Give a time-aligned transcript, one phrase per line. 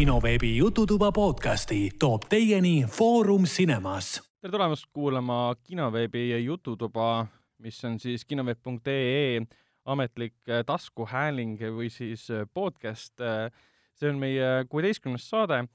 [0.00, 4.22] kinoveebi Jututuba podcasti toob teieni Foorum Cinemas.
[4.40, 7.26] tere tulemast kuulama kinoveebi Jututuba,
[7.58, 9.42] mis on siis kinoveeb.ee
[9.84, 13.12] ametlik äh, taskuhääling või siis äh, podcast.
[13.92, 15.66] see on meie kuueteistkümnes saade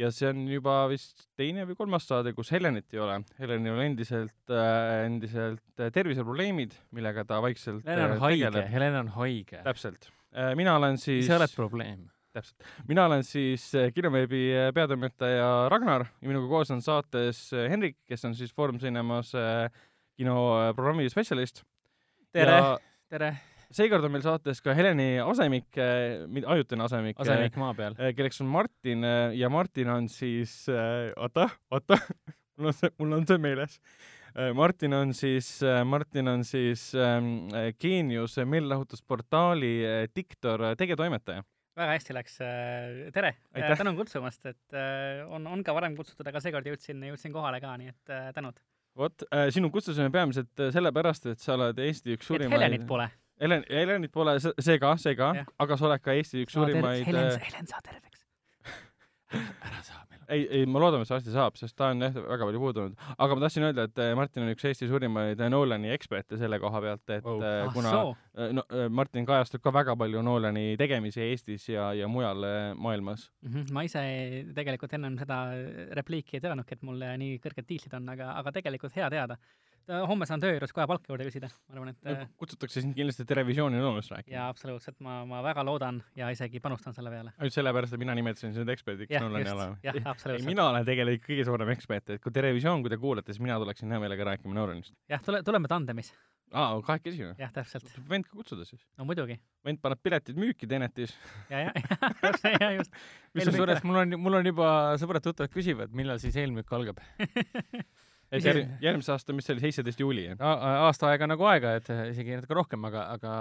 [0.00, 3.20] ja see on juba vist teine või kolmas saade, kus Helenit ei ole.
[3.36, 4.56] Helenil on endiselt,
[5.04, 9.60] endiselt terviseprobleemid, millega ta vaikselt Helen on haige, Helen on haige.
[9.68, 10.08] täpselt.
[10.56, 12.06] mina olen siis sa oled probleem.
[12.36, 12.68] Täpselt.
[12.88, 14.44] mina olen siis kinoveebi
[14.76, 19.32] peatoimetaja Ragnar ja minuga koos on saates Henrik, kes on siis Foorum Cinemas
[20.16, 21.62] kinoprogrammi spetsialist.
[22.32, 22.60] tere,
[23.10, 23.36] tere
[23.74, 27.18] seekord on meil saates ka Heleni asemik, ajutine asemik.
[27.22, 27.96] asemik maa peal.
[28.16, 30.64] kelleks on Martin ja Martin on siis,
[31.16, 31.98] oota, oota,
[32.56, 33.80] mul on see, mul on see meeles.
[34.54, 35.48] Martin on siis,
[35.88, 37.48] Martin on siis ähm,
[37.80, 39.72] Geenius meelelahutusportaali
[40.16, 41.42] diktor, tegevtoimetaja
[41.76, 42.38] väga hästi läks,
[43.12, 44.78] tere, tänan kutsumast, et
[45.28, 48.58] on, on ka varem kutsutud, aga seekord jõudsin, jõudsin kohale ka, nii et tänud.
[48.96, 53.10] vot, sinu kutsusime peamiselt sellepärast, et sa oled Eesti üks suurimaid Helenit pole
[53.40, 57.34] Helen, Helenit pole, see ka, see ka, aga sa oled ka Eesti üks suurimaid Helen,
[57.36, 58.24] Helen, saa terveks
[59.66, 60.15] ära saa meil.
[60.32, 62.96] Ei, ei, ma loodan, et see varsti saab, sest ta on jah väga palju puudunud.
[63.16, 67.04] aga ma tahtsin öelda, et Martin on üks Eesti suurimaid Nolani eksperte selle koha pealt,
[67.10, 67.44] et wow.
[67.44, 68.16] ah, kuna so.
[68.58, 72.44] no, Martin kajastab ka väga palju Nolani tegemisi Eestis ja, ja mujal
[72.76, 73.52] maailmas mm.
[73.52, 73.72] -hmm.
[73.72, 74.02] ma ise
[74.56, 75.44] tegelikult ennem seda
[75.98, 79.38] repliiki ei teadnudki, et mul nii kõrged tiitlid on, aga, aga tegelikult hea teada
[79.86, 83.78] homme saan töö juures kohe palka juurde küsida, ma arvan, et kutsutakse sind kindlasti Televisiooni
[83.78, 84.34] nõudmist rääkima.
[84.34, 87.34] jaa, absoluutselt, ma, ma väga loodan ja isegi panustan selle peale.
[87.38, 89.76] ainult sellepärast, et mina nimetasin sind eksperdiks Nolani alal?
[89.86, 90.48] jah, absoluutselt.
[90.50, 93.92] mina olen tegelikult kõige suurem ekspert, et kui Televisioon, kui te kuulate, siis mina tuleksin
[93.94, 94.96] hea meelega rääkima Nolanist.
[95.12, 96.10] jah, tule, tuleme tandemis.
[96.52, 97.36] aa, kahekesi või?
[97.44, 97.86] jah, täpselt.
[98.10, 98.82] vend ka kutsuda siis?
[98.98, 99.38] no muidugi.
[99.66, 101.14] vend paneb piletid müüki Tenetis.
[101.50, 102.98] ja, ja, ja, ja just.
[103.38, 106.98] kusjuures mul on, mul on juba sõbrad-tuttavad küsivad, millal siis eelmüük algab
[108.32, 110.28] et järg, järgmise aasta, mis see oli, seitseteist juuli?
[110.38, 113.34] aasta aega nagu aega, et isegi natuke rohkem, aga, aga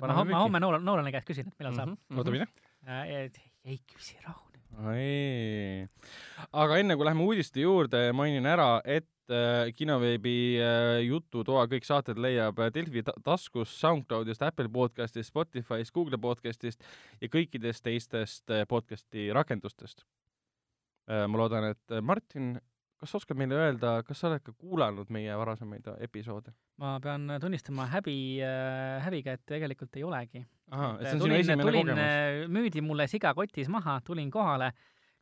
[0.00, 1.98] ma, ma homme Nolan, Nolani käest küsin, et millal mm -hmm.
[2.08, 2.18] saab.
[2.18, 3.30] oota, mine.
[3.64, 5.88] ei küsi, rahu nüüd.
[6.52, 12.18] aga enne kui läheme uudiste juurde, mainin ära, et äh, kinoveebi äh, jututoa kõik saated
[12.18, 16.82] leiab Delfi taskus, SoundCloudist, Apple podcastist, Spotify'st, Google podcastist
[17.20, 20.04] ja kõikidest teistest äh, podcasti rakendustest
[21.10, 21.26] äh,.
[21.26, 22.58] ma loodan, et Martin
[23.00, 26.52] kas sa oskad meile öelda, kas sa oled ka kuulanud meie varasemaid episoode?
[26.80, 30.44] ma pean tunnistama häbi äh,, häbiga, et tegelikult ei olegi.
[30.70, 32.54] sinu esimene tulin, kogemus?
[32.56, 34.72] müüdi mulle siga kotis maha, tulin kohale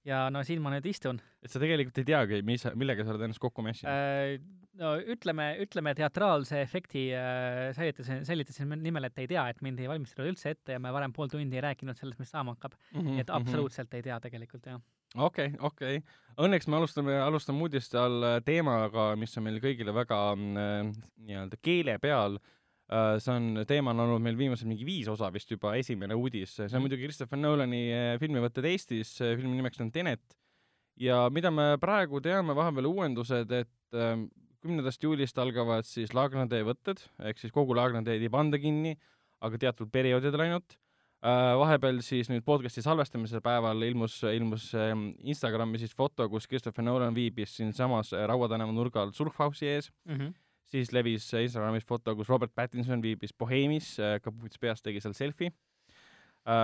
[0.06, 1.20] ja no siin ma nüüd istun.
[1.42, 4.38] et sa tegelikult ei teagi, mis, millega sa oled ennast kokku mässinud äh,?
[4.78, 9.90] no ütleme, ütleme teatraalse efekti äh, säilitasin, säilitasin nimel, et ei tea, et mind ei
[9.90, 13.00] valmistatud üldse ette ja me varem pool tundi ei rääkinud sellest, mis saama hakkab mm.
[13.00, 14.02] -hmm, et absoluutselt mm -hmm.
[14.02, 14.82] ei tea tegelikult, jah
[15.14, 16.24] okei okay,, okei okay..
[16.38, 20.90] Õnneks me alustame, alustame uudiste all teemaga, mis on meil kõigile väga äh,
[21.26, 23.16] nii-öelda keele peal äh,.
[23.18, 26.54] see on, teema on olnud meil viimased mingi viis osa vist juba, esimene uudis.
[26.60, 27.82] see on muidugi Christopher Nolani
[28.22, 30.38] filmivõtted Eestis, filmi nimeks on Tenet.
[30.96, 34.16] ja mida me praegu teame, vahepeal uuendused, et äh,
[34.62, 38.94] kümnendast juulist algavad siis Laagnatee võtted, ehk siis kogu Laagnateed ei panda kinni,
[39.42, 40.87] aga teatud perioodidel ainult Äh,
[41.22, 47.14] vahepeal siis nüüd podcast'i salvestamise päeval ilmus, ilmus ähm, Instagrami siis foto, kus Christopher Nolan
[47.14, 50.14] viibis siinsamas äh, Raua tänava nurgal Surfhouse'i ees mm.
[50.14, 50.34] -hmm.
[50.70, 55.52] siis levis Instagramis foto, kus Robert Pattinson viibis Boheemis, äh, kapuuts peas tegi seal selfie.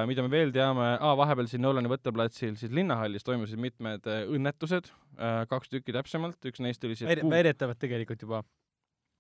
[0.07, 4.89] mida me veel teame ah,, vahepeal siin Nolani võtteplatsil siis linnahallis toimusid mitmed õnnetused,
[5.49, 8.41] kaks tükki täpsemalt, üks neist oli siis väidetavalt tegelikult juba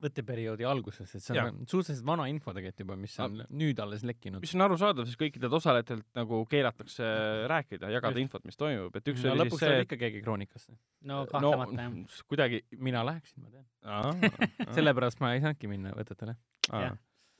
[0.04, 1.46] võtteperioodi alguses, et see on ja.
[1.70, 4.42] suhteliselt vana info tegelikult juba, mis on A nüüd alles lekkinud.
[4.44, 7.08] mis on arusaadav, sest kõikidelt osalejatelt nagu keelatakse
[7.50, 8.26] rääkida, jagada Just.
[8.26, 10.76] infot, mis toimub, et üks no, oli lõpuks siis see ikka keegi kroonikasse.
[11.10, 12.20] no kahtlemata no, jah.
[12.30, 14.30] kuidagi mina läheksin, ma tean.
[14.78, 16.38] sellepärast ma ei saanudki minna võtetele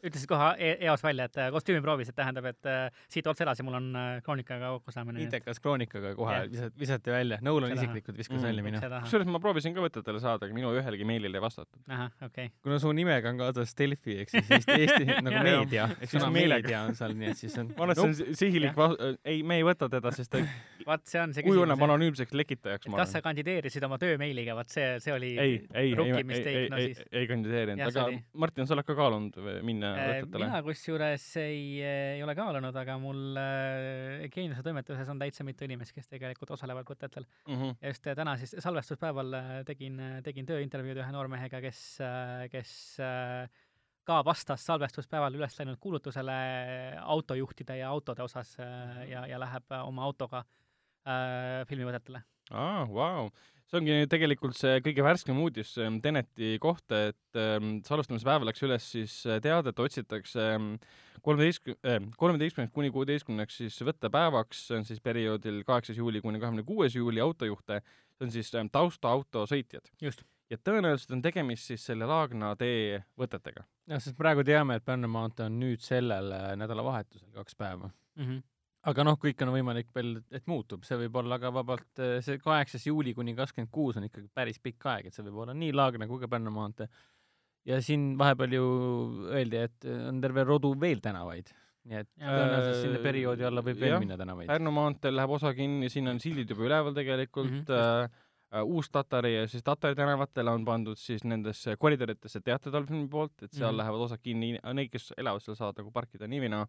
[0.05, 3.79] ütlesid kohe e-, eos välja, et kostüümiproovis, et tähendab, et äh, siit otse edasi mul
[3.79, 5.23] on äh, kroonikaga kokkusaamine.
[5.25, 8.83] intekas kroonikaga kohe visati, visati välja, Nolan isiklikult viskas mm, välja minu.
[9.07, 11.81] kusjuures ma proovisin ka võtetele saada, aga minu ühelegi meilile ei vastatud.
[11.89, 12.51] ahah, okei.
[12.51, 12.53] Okay..
[12.67, 16.85] kuna su nimega on kaasas Delfi ehk siis Eesti, Eesti nagu meedia, ehk siis meedia
[16.89, 17.73] on seal, nii et siis on.
[17.73, 18.93] ma arvan, et see on sihilik va-,
[19.25, 20.43] ei, me ei võta teda, sest ta
[20.89, 23.05] vaat see on see kujuneb anonüümseks lekitajaks, ma arvan.
[23.05, 27.29] kas sa kandideerisid oma töömeiliga, vaat see, see oli ei, ei, ei, ei, ei, ei
[27.31, 28.09] kandideerinud, aga
[28.45, 30.47] Martin, sa oled ka kaalunud minna äh, võtetele?
[30.47, 35.95] mina kusjuures ei, ei ole kaalunud, aga mul äh, Geeniuse toimetuses on täitsa mitu inimest,
[35.97, 37.55] kes tegelikult osalevad võtetel mm.
[37.55, 37.77] -hmm.
[37.81, 39.39] ja just täna siis salvestuspäeval
[39.69, 41.85] tegin, tegin tööintervjuud ühe noormehega, kes,
[42.53, 42.75] kes
[44.05, 46.37] ka vastas salvestuspäeval üles läinud kuulutusele
[47.01, 48.57] autojuhtide ja autode osas
[49.09, 52.23] ja, ja läheb oma autoga äh, filmivõtetele.
[52.53, 53.31] aa, vau.
[53.75, 57.39] See ongi tegelikult see kõige värskem uudis ähm, Teneti kohta, et
[57.87, 60.45] salvestamise päeval läks üles siis äh, teade, et otsitakse
[61.25, 66.67] kolmeteistkümne äh,, kolmeteistkümneks kuni kuueteistkümneks siis võttepäevaks, see on siis perioodil kaheksas juuli kuni kahekümne
[66.69, 67.81] kuues juuli autojuhte,
[68.15, 69.91] see on siis taustaautosõitjad.
[70.03, 70.23] Just.
[70.53, 73.67] ja tõenäoliselt on tegemist siis selle Laagna tee võtetega.
[73.91, 76.31] jah, sest praegu teame, et Pärnu maantee on nüüd sellel
[76.61, 77.91] nädalavahetusel kaks päeva.
[78.15, 78.43] Mm -hmm.
[78.91, 81.91] Aga noh, kõik on võimalik veel, et muutub, see võib olla ka vabalt,
[82.25, 85.57] see kaheksas juuli kuni kakskümmend kuus on ikkagi päris pikk aeg, et see võib olla
[85.57, 86.89] nii Laagna kui ka Pärnu maantee.
[87.65, 88.67] ja siin vahepeal ju
[89.33, 91.49] öeldi, et on terve rodu veel tänavaid,
[91.89, 94.05] nii et tõenäoliselt sinna perioodi alla võib veel Jah.
[94.05, 94.51] minna tänavaid.
[94.53, 98.65] Pärnu maanteel läheb osa kinni, siin on sildid juba üleval tegelikult mm, -hmm, äh, äh,
[98.65, 103.69] Uus-Tatari ja siis Tatari tänavatele on pandud siis nendesse koridoridesse teated Dolphini poolt, et seal
[103.69, 103.73] mm.
[103.73, 103.79] -hmm.
[103.81, 106.69] lähevad osad kinni, neid, kes elavad seal, saavad nagu parkida nii või naa.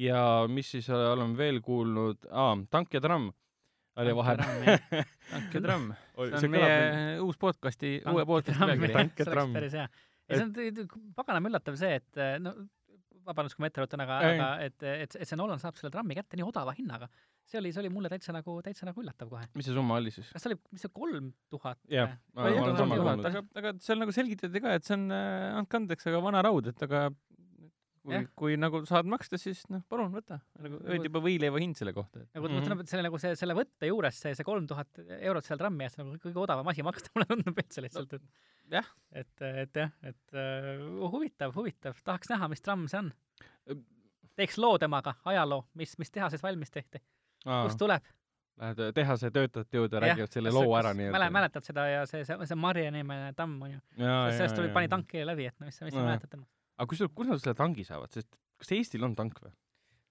[0.00, 3.30] Ja mis siis äh, oleme veel kuulnud, aa, Tank ja tramm
[4.00, 4.78] oli vahepeal.
[5.32, 8.94] tank ja tramm, see see on kõlab meie uus podcasti, uue podcasti pealkiri.
[8.96, 9.56] Tank ja see tramm.
[9.56, 9.88] päris hea.
[10.30, 12.54] ja see on paganama üllatav see, et äh, no
[13.26, 16.16] vabandust, kui ma ette ruttan, aga, aga et, et, et see Nolan saab selle trammi
[16.18, 17.08] kätte nii odava hinnaga.
[17.46, 19.44] see oli, see oli mulle täitsa nagu, täitsa nagu üllatav kohe.
[19.58, 20.30] mis see summa oli siis?
[20.32, 21.78] kas see oli, mis see kolm tuhat?
[21.92, 23.28] jah, ma olen sama kuulnud.
[23.30, 26.72] aga, aga seal nagu selgitati ka, et see on äh,, andke andeks, aga vana raud,
[26.72, 27.04] et aga
[28.02, 30.38] kui kui nagu saad maksta, siis noh, palun võta.
[30.62, 32.64] nagu öeldi juba võileiva hind selle kohta, et nagu -hmm.
[32.66, 35.86] tundub, et selle nagu see, selle võtte juures see, see kolm tuhat eurot seal trammi
[35.86, 38.22] eest nagu kõige odavam asi maksta, mulle tundub üldse lihtsalt, et
[38.78, 38.88] jah.
[39.12, 43.12] et, et jah, et uh, huvitav, huvitav, tahaks näha, mis tramm see on.
[44.36, 47.02] teeks loo temaga, ajaloo, mis, mis tehases valmis tehti,
[47.44, 48.10] kust tuleb.
[48.62, 51.30] Lähed tehase töötajate juurde räägivad selle loo ära nii-öelda.
[51.32, 55.24] mäletad seda ja see, see, see Marje nimeline tamm on ju, sellest tuli, pani tanki
[55.24, 56.61] läbi, et no mis sa, mis sa mäletad temast?
[56.82, 59.52] Aga kus, kus nad selle tangi saavad, sest kas Eestil on tank või?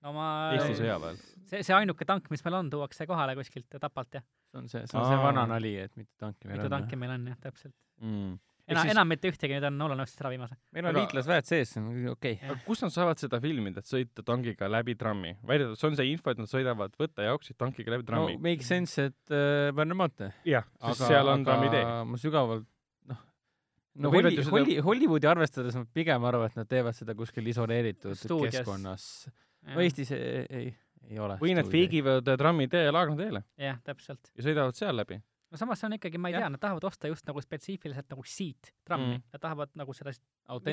[0.05, 0.27] no ma,
[0.57, 1.17] Eesti sõjaväel?
[1.49, 4.85] see, see ainuke tank, mis meil on, tuuakse kohale kuskilt Tapalt jah, see on see,
[4.87, 5.25] see on see Aa.
[5.27, 6.77] vana nali, et mitu tanki meil mitu on.
[6.79, 7.75] tanki meil on jah, täpselt.
[8.01, 8.39] Mm.
[8.71, 10.57] enam, siis- enam mitte ühtegi, nüüd on Nolan ostis ära viimase.
[10.73, 12.49] meil on Aga- liitlasväed sees, see on okei okay..
[12.49, 15.35] Aga kus nad saavad seda filmida, et sõita tankiga läbi trammi?
[15.45, 18.37] väidetavalt see on see info, et nad sõidavad võtta jaoks tankiga läbi no trammi.
[18.41, 20.33] make sense, et äh, Pärnu maantee.
[20.49, 21.85] jah, sest seal on trammitee.
[22.09, 22.65] ma sügavalt,
[23.95, 28.15] No Holli, seda- Holli, Hollywoodi arvestades ma pigem arvan, et nad teevad seda kuskil isoleeritud
[28.15, 28.53] Stuudios.
[28.55, 29.07] keskkonnas.
[29.67, 30.69] no Eestis ei, ei,
[31.09, 31.35] ei ole.
[31.41, 31.67] või nad.
[31.67, 34.31] fiigivad äh, trammitee Laagna teele jah, täpselt.
[34.37, 35.19] ja sõidavad seal läbi.
[35.51, 36.41] No samas see on ikkagi, ma ei Jah.
[36.45, 39.23] tea, nad tahavad osta just nagu spetsiifiliselt nagu siit trammi Mm.
[39.33, 40.11] nad tahavad nagu seda,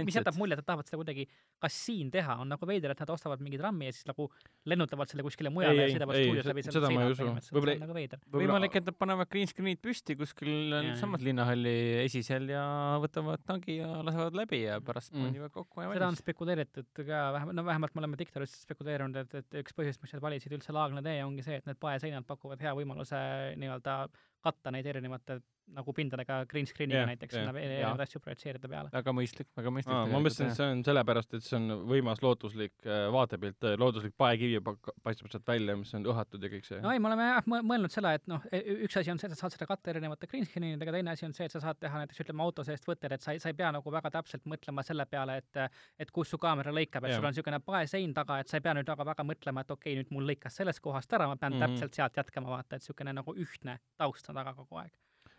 [0.04, 0.36] mis jätab.
[0.38, 1.26] mulje, et nad tahavad seda kuidagi
[1.60, 4.28] kas siin teha, on nagu veider, et nad ostavad mingi trammi ja siis nagu
[4.66, 7.26] lennutavad selle kuskile mujale Ei, ja sõidavad stuudios se- läbi seda ma ei usu.
[7.40, 8.18] see Võib-olla- on nagu veider.
[8.30, 12.64] võimalik, et nad panevad green screen'id püsti kuskil samas linnahalli esisel ja
[13.02, 15.24] võtavad tangi ja lasevad läbi ja pärast Mm.
[15.32, 16.18] panivad kokku ja seda on valmis.
[16.22, 17.04] spekuleeritud ka
[17.34, 20.72] vähemalt, no vähemalt me oleme Diktoris spekuleerinud, et, et üks põhjus, miks nad valisid üldse
[20.72, 24.08] Laagna tee, ongi see, et need paeseinad pakuvad hea võimaluse nii-öelda
[24.40, 25.40] katta neid erinevate
[25.76, 28.92] nagu pindadega green screen'iga Jah, näiteks jah, sinna erinevaid asju projitseerida peale.
[28.92, 30.12] väga mõistlik, väga mõistlik.
[30.12, 34.62] Ma mõtlesin, et see on sellepärast, et see on võimas lootuslik äh, vaatepilt, looduslik paekivi
[34.64, 36.80] pa- paistab sealt välja, mis on õhatud ja kõik see.
[36.84, 38.44] no ei, me oleme jah mõ- mõelnud selle, et noh,
[38.88, 41.26] üks asi on see, et sa saad seda katta erinevate green screen idega, teine asi
[41.28, 43.52] on see, et sa saad teha näiteks ütleme auto seest võtted, et sa ei, sa
[43.52, 45.62] ei pea nagu väga täpselt mõtlema selle peale, et
[45.98, 47.20] et kus su kaamera lõikab, et Jah.
[47.20, 49.92] sul on niisugune paesein taga, et sa ei pea nüüd väga väga mõtlema, et okei
[49.92, 51.60] okay,, nüüd mul lõikas sellest kohast ära, ma pean mm.
[51.62, 51.76] -hmm.
[51.78, 54.92] täpselt sealt jätkama, vaata, et niisugune nagu ühtne taust on taga kogu aeg.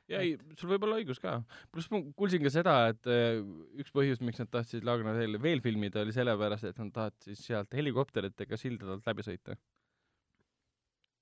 [0.10, 1.40] Ja ei, sul võib olla õigus ka.
[1.74, 3.42] pluss ma kuulsin ka seda, et äh,
[3.82, 7.76] üks põhjus, miks nad tahtsid Laagna teel veel filmida, oli sellepärast, et nad tahtsid sealt
[7.78, 9.58] helikopteritega sildadelt läbi sõita.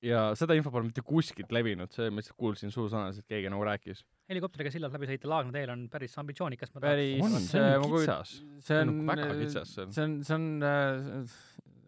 [0.06, 4.06] ja seda info pole mitte kuskilt levinud, see ma lihtsalt kuulsin suusõnaliselt, keegi nagu rääkis.
[4.32, 8.36] helikopteriga sillalt läbi sõita Laagna teel on päris ambitsioonikas, ma päris on, see on kitsas.
[8.40, 9.96] see see on on väga kitsas see on.
[9.96, 11.40] see on, see on äh,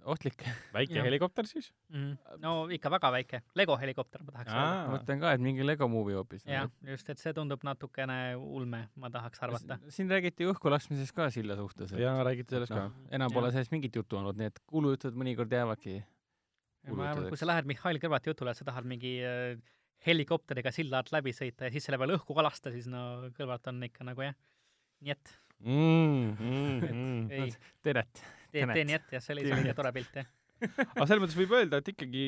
[0.05, 0.43] ohtlik.
[0.73, 1.69] väike helikopter siis?
[1.89, 2.35] mm..
[2.43, 4.65] no ikka väga väike, Lego helikopter ma tahaks öelda.
[4.65, 4.83] Aa.
[4.87, 6.45] ma mõtlen ka, et mingi Lego movie hoopis.
[6.49, 9.79] jah, just, et see tundub natukene ulme, ma tahaks arvata.
[9.93, 11.95] siin räägiti õhku laskmisest ka silla suhtes.
[11.99, 15.53] jaa, räägiti sellest ka noh, enam pole sellest mingit juttu olnud, nii et kuulujutud mõnikord
[15.59, 15.99] jäävadki.
[16.93, 19.59] ma arvan, et kui sa lähed Mihhail Kõlvarti jutule, et sa tahad mingi äh,
[20.05, 23.67] helikopteriga silla alt läbi sõita ja siis selle peale õhku ka lasta, siis no Kõlvart
[23.71, 24.35] on ikka nagu jah,
[25.03, 26.35] nii et mm,.
[26.39, 27.31] Mm, mm.
[27.31, 27.53] ei,
[27.83, 28.23] Teret.
[28.51, 28.75] tee, Tenet.
[28.75, 30.27] tee nii et jah, see oli, ikka tore pilt jah.
[30.59, 32.23] aga selles mõttes võib öelda, et ikkagi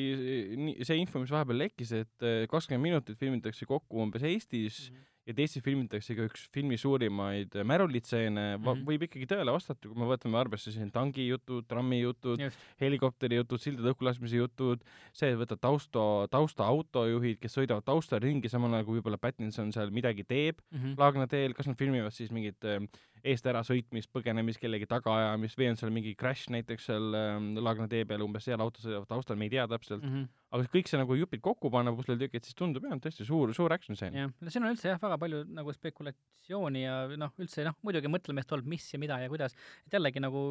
[0.56, 5.08] nii- see info, mis vahepeal lekkis, et eh, kakskümmend minutit filmitakse kokku umbes Eestis Mhm.
[5.26, 8.64] Ja et Eestis filmitakse ka üks filmi suurimaid eh, märulitseene mm.
[8.64, 8.84] -hmm.
[8.88, 12.42] võib ikkagi tõele vastata, kui me võtame arvesse siin tangi jutud, trammi jutud,
[12.80, 18.74] helikopteri jutud, sildade õhkulaskmise jutud, see, et võtad tausta, taustaautojuhid, kes sõidavad taustal ringi, samal
[18.74, 20.94] ajal kui võib-olla Pattinson seal midagi teeb Mhm.
[20.98, 22.80] Laagna teel, kas nad filmivad siis mingit äh,
[23.24, 27.88] eest ära sõitmist, põgenemist, kellegi tagaajamist või on seal mingi crash näiteks seal äh, Laagna
[27.88, 30.24] tee peal umbes seal auto sõidavad taustal, me ei tea täpselt, Mhm.
[30.52, 33.96] Aga kõik see nagu jupid kokku panna pusletükid, siis tundub jah, tõesti suur, suur action
[33.96, 34.18] stseen.
[34.18, 38.10] jah, no siin on üldse jah, väga palju nagu spekulatsiooni ja noh, üldse noh, muidugi
[38.12, 39.56] mõtlemist olnud, mis ja mida ja kuidas,
[39.86, 40.44] et jällegi nagu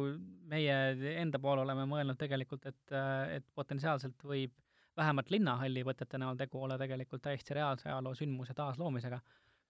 [0.50, 0.78] meie
[1.22, 2.96] enda poole oleme mõelnud tegelikult, et,
[3.38, 4.56] et potentsiaalselt võib
[4.98, 9.20] vähemalt linnahalli võtete näol tegu olla tegelikult täiesti reaalse ajaloo sündmuse taasloomisega,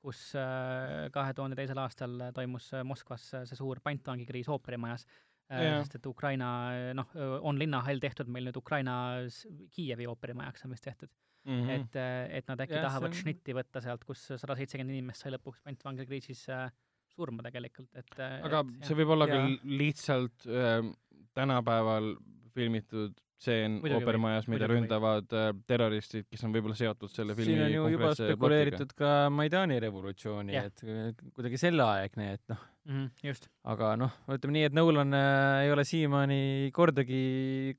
[0.03, 5.07] kus äh, kahe tuhande teisel aastal toimus Moskvas see suur pantvangikriis ooperimajas,
[5.50, 5.82] Jaa.
[5.82, 6.49] sest et Ukraina,
[6.94, 7.06] noh,
[7.42, 8.94] on linnahall tehtud meil nüüd Ukraina
[9.28, 11.11] s- Kiievi ooperimajaks on vist tehtud
[11.44, 11.70] Mm mm., -hmm.
[11.75, 11.96] et,
[12.38, 15.58] et nad äkki Jah, tahavad on- šnitti võtta sealt, kus sada seitsekümmend inimest sai lõpuks
[15.64, 16.70] pantvangikriisis äh,
[17.16, 19.34] surma tegelikult, et aga et, see võib olla Jaa.
[19.37, 20.87] küll lihtsalt äh,
[21.34, 22.14] tänapäeval
[22.54, 27.52] filmitud Muidugi võib, ooperimajas, mida muidugi ründavad äh, terroristid, kes on võib-olla seotud selle filmi
[27.54, 28.37] siin on ju juba konkreetse plotiga.
[28.37, 30.68] spekuleeritud ka Maidani revolutsiooni Jah.
[30.70, 35.64] et äh, kuidagi selleaegne, et noh, mm, just, aga noh, ütleme nii, et Nolan äh,
[35.66, 36.40] ei ole siiamaani
[36.76, 37.22] kordagi,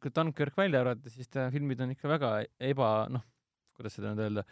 [0.01, 3.23] kui Dunkirk välja arvata, siis ta filmid on ikka väga eba, noh,
[3.77, 4.43] kuidas seda nüüd öelda,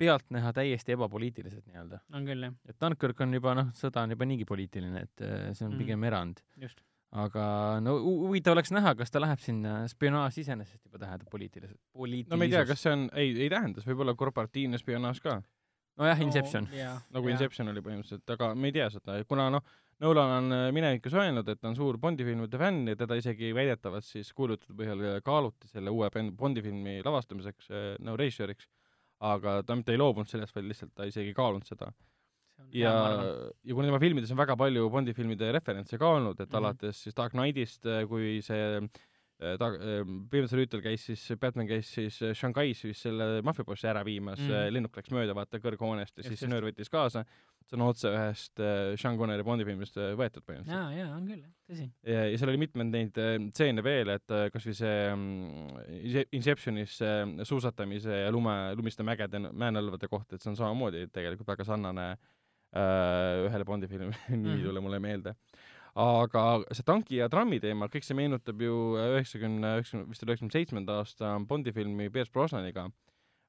[0.00, 1.98] pealtnäha täiesti ebapoliitilised nii-öelda.
[2.16, 5.50] on küll jah, et Dunkirk on juba noh, sõda on juba niigi poliitiline, et äh,
[5.52, 5.82] see on Mhm.
[5.82, 6.40] pigem erand.
[6.56, 6.80] just.
[7.10, 7.44] Aga
[7.82, 12.30] no hu- huvitav oleks näha, kas ta läheb sinna, spionaaž iseenesest juba tähendab poliitiliselt, poliitilisus.
[12.30, 15.22] no ma ei tea, kas see on, ei, ei tähenda, see võib olla korporatiivne spionaaž
[15.24, 15.40] ka,
[15.98, 16.68] nojah, Inception.
[16.74, 17.34] jaa, nagu jaa.
[17.36, 19.66] Inception oli põhimõtteliselt, aga me ei tea seda, kuna noh,
[20.00, 23.50] Nolan on äh, minevikus öelnud, et ta on suur Bondi filmide fänn ja teda isegi
[23.52, 28.64] väidetavalt siis kuulutuste põhjal äh, kaaluti selle uue Bondi filmi lavastamiseks äh, no režissööriks,
[29.20, 31.90] aga ta mitte ei loobunud sellest, vaid lihtsalt ta isegi kaalunud seda.
[32.74, 32.94] ja,
[33.64, 36.52] ja kuna tema filmides on väga palju Bondi filmide referentse ka olnud, et mm.
[36.52, 36.58] -hmm.
[36.58, 39.72] alates siis Dark Knightist, kui see äh, ta-,
[40.30, 44.74] Pimeduse rüütel käis siis, Batman käis siis äh, Shanghais siis selle maffiabossi ära viimas mm,
[44.74, 47.24] lennuk läks mööda vaata kõrghoonest ja siis nöör võttis kaasa,
[47.70, 50.74] see on otse ühest äh, Sean Connery Bondi filmist äh, võetud põhimõtteliselt.
[50.74, 51.86] jaa, jaa, on küll, tõsi.
[52.06, 56.26] ja, ja seal oli mitmeid neid äh, stseene veel, et äh, kas või see mm,
[56.36, 61.68] Inceptionis see suusatamise ja lume, lumiste mägede, mäenõlvade koht, et see on samamoodi tegelikult väga
[61.68, 62.28] sarnane äh,
[62.72, 64.64] ühele Bondi filmile, nimi ei Mhm.
[64.68, 65.34] tule mulle meelde.
[66.00, 70.54] aga see tanki ja trammi teema, kõik see meenutab ju üheksakümne, üheksakümne, vist oli üheksakümne
[70.54, 72.84] seitsmenda aasta Bondi filmi Pierce Brosnaniga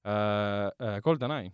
[0.06, 1.52] äh,, äh, GoldenEye,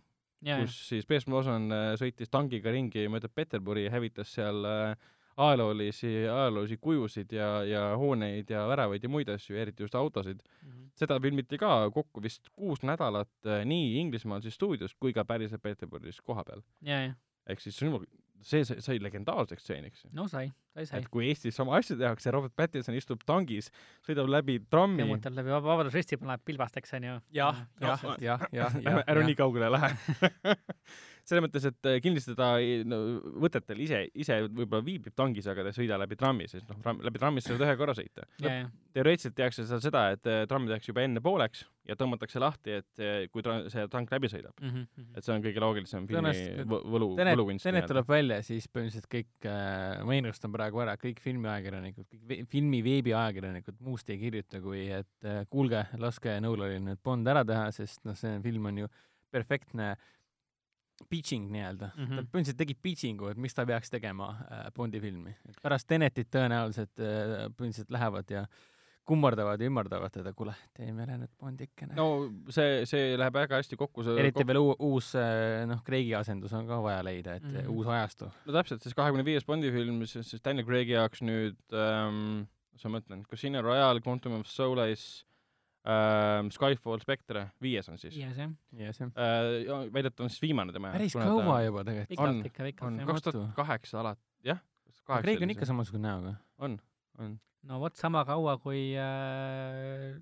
[0.47, 4.95] jaa, kus siis Pierce Brosnan äh, sõitis tankiga ringi mööda Peterburi ja hävitas seal äh,
[5.37, 10.39] ajaloolisi, ajaloolisi kujusid ja, ja hooneid ja väravaid ja muid asju, eriti just autosid.
[10.63, 10.87] Mhm.
[10.97, 15.61] seda filmiti ka kokku vist kuus nädalat äh, nii Inglismaal siis stuudios kui ka päriselt
[15.61, 16.63] Peterburis kohapeal.
[16.81, 17.15] jaa, jaa,
[17.47, 17.77] ehk siis
[18.47, 20.03] see sai, legendaarseks stseeniks.
[20.13, 21.07] no sai, sai, sai et.
[21.11, 23.71] kui Eestis sama asja tehakse, Robert Pattinson istub tangis,
[24.05, 27.17] sõidab läbi trammi, külmutab läbi Vab- Vabadusristi, paneb pilbasteks, onju.
[27.35, 29.35] jah, jah, jah, jah, jah nii.
[29.39, 29.91] kaugele lähe
[31.27, 32.53] selles mõttes, et äh, kindlasti ta
[32.87, 32.99] no,
[33.43, 37.21] võtetel ise, ise võib-olla viibib tangis, aga ta ei sõida läbi trammi, sest noh, läbi
[37.21, 38.23] trammi sa saad ühe korra sõita.
[38.43, 42.77] jaa, teoreetiliselt tehakse seal seda, et äh, tramm tehakse juba enne pooleks ja tõmmatakse lahti,
[42.81, 44.55] et äh, kui tra- see tank läbi sõidab.
[44.63, 46.33] Mhm, et see on kõige loogilisem filmi
[46.67, 47.67] võlu, võlukunst.
[47.67, 52.81] Tenet tuleb välja, siis põhimõtteliselt kõik äh,, ma ennustan praegu ära, kõik filmiajakirjanikud, kõik filmi
[52.87, 58.03] veebiajakirjanikud muust ei kirjuta, kui et äh, kuulge, laske Nolanil nüüd Bond ära teha, sest
[58.07, 58.91] noh, see film on ju
[59.33, 59.95] perfektne
[61.09, 62.01] pitching nii-öelda mm.
[62.03, 62.11] Mhm.
[62.11, 62.15] -hmm.
[62.15, 65.35] ta põhimõtteliselt tegi pitching'u, et miks ta peaks tegema äh, Bondi filmi.
[65.61, 68.47] pärast Tenetit tõenäoliselt äh, põhimõtteliselt lähevad ja
[69.07, 72.07] kummardavad ja ümardavad teda, kuule, teeme ära nüüd Bondikene no,.
[72.51, 76.67] see, see läheb väga hästi kokku, eriti veel uu- uus äh, noh, Craig'i asendus on
[76.67, 77.61] ka vaja leida, et mm Mhm.
[77.61, 77.77] -hmm.
[77.77, 78.31] uus ajastu.
[78.45, 82.83] no täpselt, siis kahekümne viies Bondi film, siis siis Daniel Craig'i jaoks nüüd ähm,, mis
[82.85, 85.23] ma mõtlen, Casino Royale, Quantum of Solace
[85.87, 89.49] ähm,, Skyfall, Spectre, viies on siis jaa, see on ja see on äh,.
[89.67, 92.23] ja väidetavalt on siis viimane tema päris kaua juba tegelikult.
[92.27, 92.41] On,
[92.89, 93.11] on jah.
[93.11, 94.63] kaks tuhat kaheksa alati, jah.
[95.07, 96.33] Craig on ikka samasugune näoga.
[96.57, 96.79] on,
[97.23, 97.37] on.
[97.67, 100.17] no vot sama kaua, kui äh,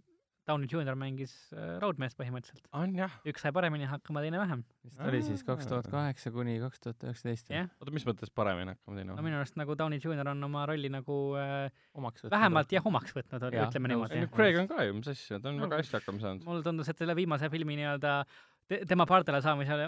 [0.45, 2.67] Downey Junior mängis äh, raudmeest põhimõtteliselt.
[2.77, 3.13] on jah.
[3.27, 4.63] üks sai paremini hakkama, teine vähem.
[4.85, 8.75] mis ta oli siis kaks tuhat kaheksa kuni kaks tuhat üheksateist oota, mis mõttes paremini
[8.75, 9.23] hakkama no teinud?
[9.25, 11.69] minu arust nagu Downey Junior on oma rolli nagu äh,
[12.31, 14.25] vähemalt jah, omaks võtnud, ütleme niimoodi.
[14.35, 16.45] Craig on ka ju, mis asja, ta on No, väga hästi hakkama saanud.
[16.45, 18.17] mulle tundus, et selle viimase filmi nii-öelda
[18.69, 19.87] te, tema pardale saamisele,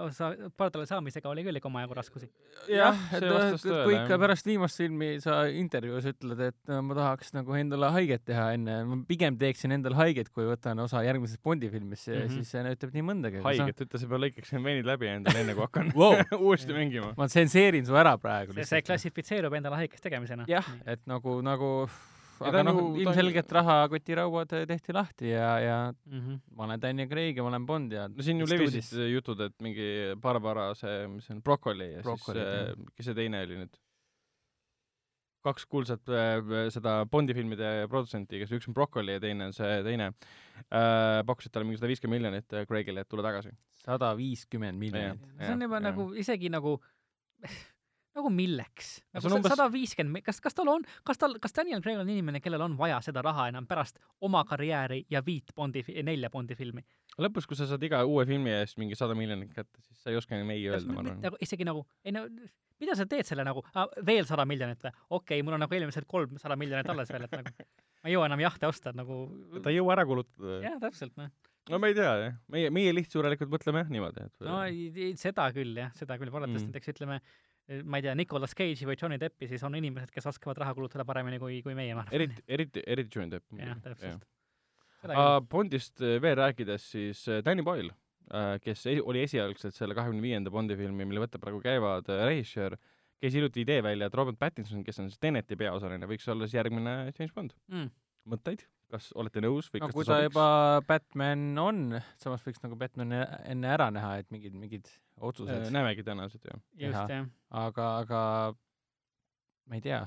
[0.60, 2.30] pardale saamisega oli küll ikka omajagu raskusi.
[2.72, 3.26] jah, et
[3.64, 8.50] kui ikka pärast viimast filmi sa intervjuus ütled, et ma tahaks nagu endale haiget teha
[8.58, 12.20] enne, ma pigem teeksin endale haiget, kui võtan osa järgmisest Bondi filmist mm.
[12.20, 12.36] -hmm.
[12.36, 13.44] siis see näitab nii mõndagi.
[13.46, 16.20] haiget, ütle, sa pead lõikaksin veinid läbi endale, enne kui hakkan Wow.
[16.48, 17.14] uuesti mängima.
[17.18, 18.82] ma tsenseerin su ära praegu see, see.
[18.86, 20.46] klassifitseerub endale haigeks tegemisena.
[20.48, 21.90] jah, et nagu, nagu
[22.46, 25.78] aga noh ilmselgelt rahakotirauad tehti lahti ja, ja
[26.08, 26.40] Mm -hmm.
[26.56, 29.56] ma olen Daniel Craig ja ma olen Bond ja no siin ju levisid jutud, et
[29.62, 33.58] mingi Barbara see, mis see on, Broccoli ja Broccoli, siis äh, kes see teine oli
[33.64, 33.78] nüüd?
[35.48, 36.42] kaks kuulsat äh,
[36.74, 41.52] seda Bondi filmide produtsenti, kes üks on Broccoli ja teine on see teine äh,, pakkusid
[41.54, 43.54] talle mingi sada viiskümmend miljonit äh, Craigile, et tule tagasi.
[43.86, 45.24] sada viiskümmend miljonit.
[45.40, 45.90] see on juba jah.
[45.92, 46.78] nagu isegi nagu
[48.18, 48.98] nagu milleks?
[49.16, 52.66] nagu sada viiskümmend, kas, kas tal on, kas tal, kas Daniel Craig on inimene, kellel
[52.68, 56.86] on vaja seda raha enam pärast oma karjääri ja viit Bondi, nelja Bondi filmi?
[57.18, 60.20] lõpus, kui sa saad iga uue filmi eest mingi sada miljonit kätte, siis sa ei
[60.20, 61.22] oska enam ei öelda, ma arvan.
[61.24, 62.28] nagu isegi nagu, ei no
[62.82, 63.64] mida sa teed selle nagu,
[64.06, 64.94] veel sada miljonit või?
[65.10, 68.30] okei okay,, mul on nagu eelmised kolmsada miljonit alles veel, et nagu ma ei jõua
[68.30, 69.22] enam jahte osta, nagu
[69.64, 70.60] ta ei jõua ära kulutada.
[70.66, 71.32] jah, täpselt noh.
[71.72, 74.62] no ma ei tea jah, meie, meie lihtsurelikult mõtleme jah niimoodi, et no
[75.20, 76.70] seda küll jah, seda küll, vaadates mm.
[76.70, 77.20] näiteks ütleme,
[77.84, 81.06] ma ei tea, Nicolas Cage'i või Johnny Deppi, siis on inimesed, kes oskavad raha kulutada
[81.08, 82.16] paremini kui, kui meie, ma arvan.
[82.16, 83.48] eriti, eriti, eriti Johnny Depp.
[83.60, 84.28] jah, täpselt.
[85.08, 87.92] Uh, Bondist äh, veel rääkides, siis äh, Danny Boyle
[88.32, 92.76] uh,, kes esi- oli esialgselt selle kahekümne viienda Bondi filmi, mille võtted praegu käivad režissöör,
[93.22, 96.58] käis hiljuti idee välja, et Robert Pattinson, kes on siis Teneti peaosaline, võiks olla siis
[96.58, 97.54] järgmine James Bond.
[97.72, 97.92] Mm.
[98.28, 100.48] mõtteid, kas olete nõus või no kas kui ta ta juba
[100.88, 101.84] Batman on,
[102.20, 103.22] samas võiks nagu Batman'i
[103.54, 104.90] enne ära näha, et mingid, mingid
[105.22, 106.60] otsused Äh,, näemegi tõenäoliselt jah.
[106.78, 107.28] just jah.
[107.50, 108.22] aga, aga
[109.68, 110.02] ma ei tea.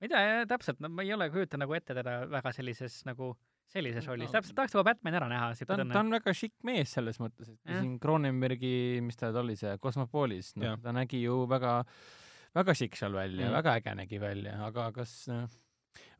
[0.00, 3.34] ma ei tea, täpselt, no ma ei ole, kujuta nagu ette teda väga sellises nagu,
[3.70, 6.00] sellises No rollis, ta- täpselt tahaks juba Batman'i ära näha, ta on, ta.
[6.00, 7.80] on väga šikk mees selles mõttes, et Jah.
[7.82, 11.84] siin Cronenbergi, mis ta oli see, Cosmopolis, noh Jah., ta nägi ju väga,
[12.56, 13.52] väga šikk seal välja Mm.
[13.60, 15.46] väga äge nägi välja, aga kas noh,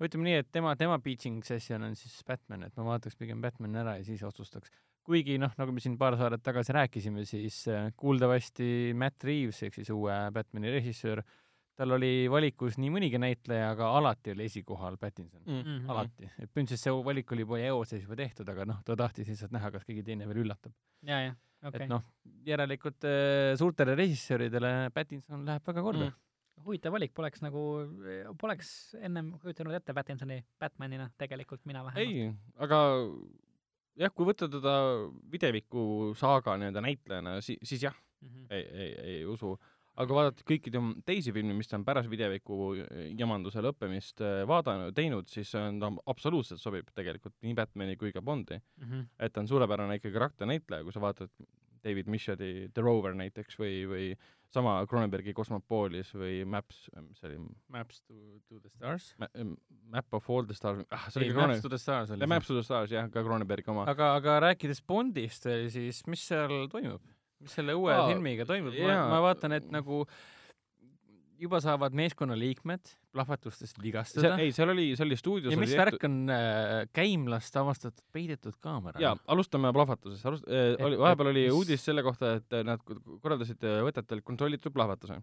[0.00, 3.80] ütleme nii, et tema, tema pitching session on siis Batman, et ma vaataks pigem Batman'i
[3.82, 4.70] ära ja siis otsustaks.
[5.06, 9.78] Kuigi noh, nagu me siin paar saadet tagasi rääkisime, siis äh, kuuldavasti Matt Reaves ehk
[9.80, 11.22] siis uue Batman'i režissöör,
[11.80, 15.60] tal oli valikus nii mõnigi näitleja, aga alati oli esikohal Pattinson mm..
[15.60, 15.92] Mhm.
[15.92, 19.54] alati, et põhimõtteliselt see valik oli juba eoses juba tehtud, aga noh, ta tahtis lihtsalt
[19.56, 20.74] näha, kas keegi teine veel üllatab
[21.08, 21.70] ja, ja, okay..
[21.72, 21.92] okei et.
[21.92, 22.04] noh,
[22.48, 26.18] järelikult äh, suurtele režissööridele Pattinson läheb väga korda mm..
[26.66, 27.66] huvitav valik, poleks nagu,
[28.40, 32.04] poleks ennem kujutanud ette Pattinsoni Batmanina tegelikult mina vähemalt.
[32.04, 32.28] ei,
[32.60, 32.84] aga
[34.00, 34.72] jah, kui võtta teda
[35.32, 38.46] videviku saaga nii-öelda näitlejana, si-, siis jah, Mhm.
[38.52, 39.54] ei, ei, ei usu.
[40.00, 42.74] aga vaadata kõiki tema teisi filme, mis ta on pärast videviku
[43.18, 48.20] jamanduse lõppemist äh, vaadanud, teinud, siis on ta absoluutselt sobib tegelikult nii Batmani kui ka
[48.24, 48.60] Bondi.
[48.80, 49.02] Mhm.
[49.18, 51.28] et ta on suurepärane ikkagi karakternäitleja, kui sa vaatad
[51.84, 54.06] David Micheli The Rover näiteks või, või
[54.54, 57.38] sama Cronenbergi Cosmopolis või Maps, mis see oli,
[57.70, 58.16] Maps to,
[58.48, 59.12] to the stars.
[59.90, 62.30] Map of all the stars, ah see oli ei, Maps to the stars oli ja
[62.30, 63.86] Maps to the stars jah, ka Cronenbergi oma.
[63.90, 67.02] aga, aga rääkides Bondist siis mis seal toimub?
[67.40, 68.74] mis selle uue Aa, filmiga toimub?
[68.84, 70.02] ma ma vaatan, et nagu
[71.40, 74.34] juba saavad meeskonnaliikmed plahvatustest vigastada.
[74.42, 79.02] ei, seal oli, see oli stuudios ja mis värk on äh, käimlast avastatud peidetud kaameraga?
[79.02, 82.82] jaa, alustame plahvatusest, alust- äh,, oli, vahepeal oli mis- uudis selle kohta, et äh, nad
[82.86, 85.20] korraldasid äh, võtetel kontrollitud plahvatuse.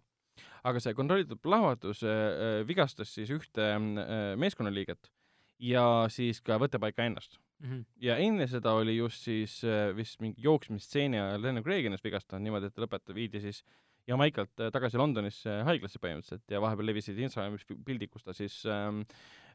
[0.67, 5.12] aga see kontrollitud plahvatus äh, äh, vigastas siis ühte äh, meeskonnaliiget
[5.60, 7.39] ja siis ka võttepaika ennast.
[7.58, 7.80] Mhm.
[8.06, 12.69] ja enne seda oli just siis äh, vist mingi jooksmistseeni ajal Lennon ennast vigastanud niimoodi,
[12.69, 13.63] et ta lõpeta-, viidi siis
[14.08, 18.62] Jamaikalt äh, tagasi Londonisse haiglasse põhimõtteliselt ja vahepeal levisid Instagramis pi- pildid, kus ta siis
[18.72, 19.02] ähm,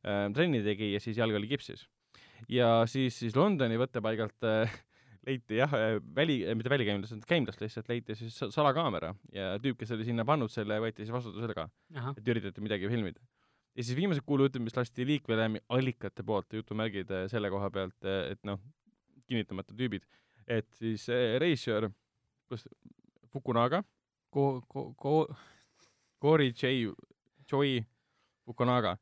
[0.05, 1.87] äh, trenni tegi ja siis jalg oli kipsis.
[2.53, 4.75] ja siis, siis Londoni võttepaigalt äh,
[5.29, 5.71] leiti jah,
[6.17, 10.51] väli, mitte välikäimlast, käimlast lihtsalt leiti siis sa- salakaamera ja tüüp, kes oli sinna pannud
[10.53, 11.69] selle, võeti siis vastutusele ka,
[12.19, 13.23] et üritati midagi filmida.
[13.79, 18.43] ja siis viimased kuulujutud, mis lasti liikvele allikate poolt, jutumärgid äh, selle koha pealt, et
[18.45, 18.59] noh,
[19.31, 20.05] kinnitamata tüübid,
[20.51, 21.89] et siis äh, režissöör,
[22.51, 22.67] kus
[23.33, 23.81] Fukunaga,
[24.33, 25.29] ko-, ko-, ko-,
[26.23, 26.93] Cory J,
[27.51, 27.81] Joy
[28.47, 28.97] Fukunaga,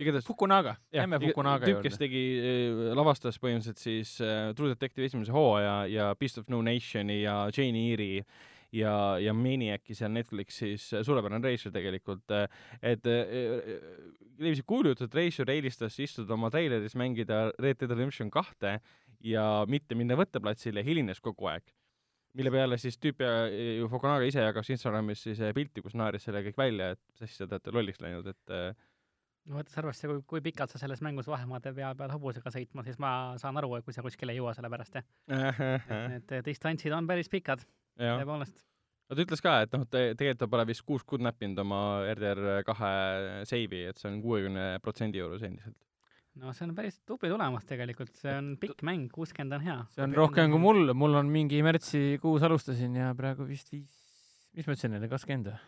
[0.00, 2.06] igatahes Fukunaga, iga- Fukunaga tüüp, kes juurde.
[2.06, 2.22] tegi,
[2.96, 7.82] lavastas põhimõtteliselt siis äh, True Detective esimese hooaja ja Beast of No Nationi ja Jane
[7.90, 8.22] Eyre'i
[8.72, 12.32] ja, ja Maniaci seal Netflixis, suurepärane režissöör tegelikult,
[12.80, 13.76] et äh,
[14.40, 18.78] levisid kuulujutud, et režissöör eelistas istuda oma treileris, mängida Red Dead Redemption kahte
[19.22, 21.68] ja mitte minna võtteplatsile, hilines kogu aeg.
[22.38, 26.24] Mille peale siis tüüp ja ju Fukunaga ise jagas Instagramis siis äh, pilti, kus naaris
[26.26, 28.72] selle kõik välja, et mis asja te olete lolliks läinud, et äh,
[29.48, 32.98] no võttes arvesse, kui, kui pikalt sa selles mängus vahemaade pea peal hobusega sõitma, siis
[33.02, 35.62] ma saan aru, et kui sa kuskile ei jõua selle pärast, jah.
[36.18, 37.64] et distantsid on päris pikad,
[38.00, 38.64] tõepoolest.
[39.08, 41.82] no ta ütles ka, et noh, te tegelikult ta pole vist kuus kuud näppinud oma
[42.14, 42.92] RDR kahe
[43.48, 45.78] seivi, et see on kuuekümne protsendi juures endiselt.
[46.40, 49.80] No see on päris tubli tulemus tegelikult, see on pikk mäng, kuuskümmend on hea.
[49.96, 50.62] see on rohkem kui.
[50.62, 53.90] mul, mul on mingi märtsikuus alustasin ja praegu vist viis,
[54.56, 55.60] mis ma ütlesin neile, kakskümmend või?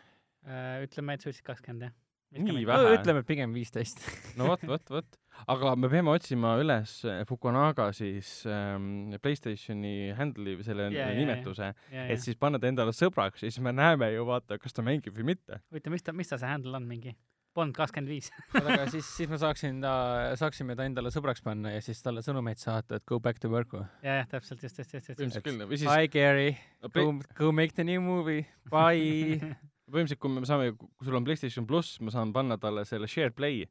[0.85, 2.01] ütleme, et sa ütlesid kakskümmend, jah?
[2.35, 2.95] Nii no vähe.
[2.97, 4.01] ütleme pigem viisteist.
[4.39, 5.19] no vot, vot, vot.
[5.51, 6.97] aga me peame otsima üles
[7.29, 12.95] Fukunaga siis ähm, Playstationi handle'i või selle jaa, nimetuse, ja, et siis panna ta endale
[12.95, 15.61] sõbraks ja siis me näeme ju vaata, kas ta mängib või mitte.
[15.69, 17.15] huvitav, mis ta, mis ta see handle on mingi?
[17.55, 18.31] Bond kakskümmend viis.
[18.59, 19.93] aga siis, siis ma saaksin ta,
[20.39, 23.77] saaksime ta endale sõbraks panna ja siis talle sõnumeid saata, et go back to work
[23.77, 23.85] või?
[24.03, 26.57] jah, jah, täpselt, just, just, just, just, siis Hi Gary,
[26.91, 29.55] go, go make the new movie, bye.
[29.85, 33.33] põhimõtteliselt, kui me saame, kui sul on PlayStation pluss, ma saan panna talle selle share
[33.35, 33.65] play,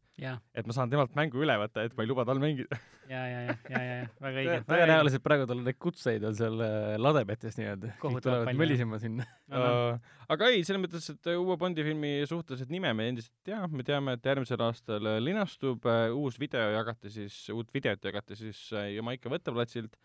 [0.54, 2.78] et ma saan temalt mängu üle võtta, et ma ei luba tal mängida.
[3.10, 4.60] ja, ja, ja, ja, ja, ja väga õige.
[4.68, 9.26] tõenäoliselt praegu tal neid kutseid on seal äh, lademetes nii-öelda, kõik tulevad mölisema sinna.
[9.50, 9.98] Uh,
[10.36, 13.50] aga ei, selles mõttes, et äh, uue Bondi filmi suhtes, et nime me endiselt ei
[13.50, 18.38] tea, me teame, et järgmisel aastal äh, linastub uus video jagati siis, uut videot jagati
[18.38, 19.98] siis Jamaica võtteplatsilt,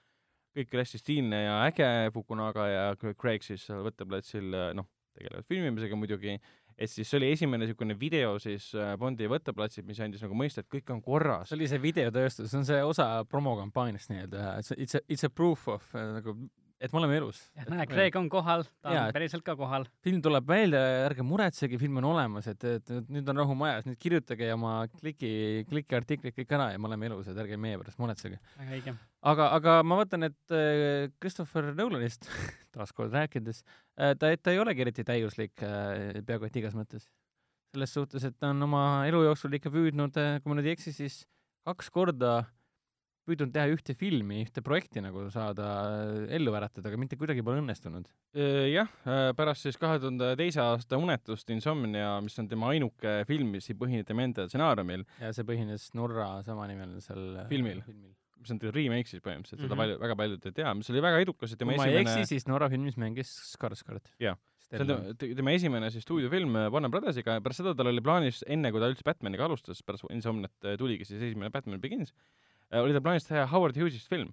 [0.58, 6.00] kõik oli hästi stiilne ja äge, Fukunaga ja Craig siis seal võtteplatsil noh, tegelevad filmimisega
[6.00, 6.38] muidugi,
[6.80, 10.64] et siis see oli esimene niisugune video siis uh, Bondi võtteplatsil, mis andis nagu mõista,
[10.64, 11.60] et kõik on korras see.
[11.60, 15.86] oli see videotööstus, see on see osa promokampaaniast nii-öelda, it's a, it's a proof of
[15.96, 16.38] äh, nagu,
[16.80, 17.40] et me oleme elus.
[17.68, 19.86] näe, Craig on kohal, ta Jaa, on päriselt ka kohal.
[20.06, 24.00] film tuleb välja, ärge muretsege, film on olemas, et, et nüüd on rahu majas, nüüd
[24.00, 25.32] kirjutage oma kliki,
[25.70, 28.40] kliki artiklid kõik ära ja me oleme elus, et ärge meie pärast muretsege.
[28.58, 28.96] väga õige.
[29.34, 32.30] aga, aga ma vaatan, et äh, Christopher Nolanist
[32.76, 33.64] taaskord rääkides,
[33.96, 37.10] ta, ta ei olegi eriti täiuslik äh, peaaegu et igas mõttes.
[37.74, 40.96] selles suhtes, et ta on oma elu jooksul ikka püüdnud, kui ma nüüd ei eksi,
[40.96, 41.26] siis
[41.68, 42.40] kaks korda
[43.30, 45.68] püüdnud teha ühte filmi, ühte projekti nagu saada
[46.28, 48.10] äh, ellu äratada, aga mitte kuidagi pole õnnestunud.
[48.74, 48.90] jah,
[49.38, 53.78] pärast siis kahe tuhande teise aasta Unetust Insomnia, mis on tema ainuke film, mis ei
[53.80, 57.82] põhine tema enda stsenaariumil, ja see põhines Norra samanimelisel Filmil.
[57.86, 58.16] filmil.
[58.40, 59.82] mis on remake siis põhimõtteliselt, seda Mhm.
[59.82, 62.22] palju, väga paljud ei tea, mis oli väga edukas ja tema kui ma ei esimene
[62.22, 64.06] eksi, siis Norra filmis mängis Skarsgård.
[64.20, 64.38] Jah.
[64.70, 67.88] see on tema, te- tema esimene siis stuudiofilm äh, Warner Brothersiga ja pärast seda tal
[67.90, 71.82] oli plaanis, enne kui ta üldse Batmaniga alustas, pärast Insomniat äh, tuligi siis esimene Batman
[71.82, 72.14] Begins,
[72.78, 74.32] oli tal plaanis teha Howard Hughes'ist film.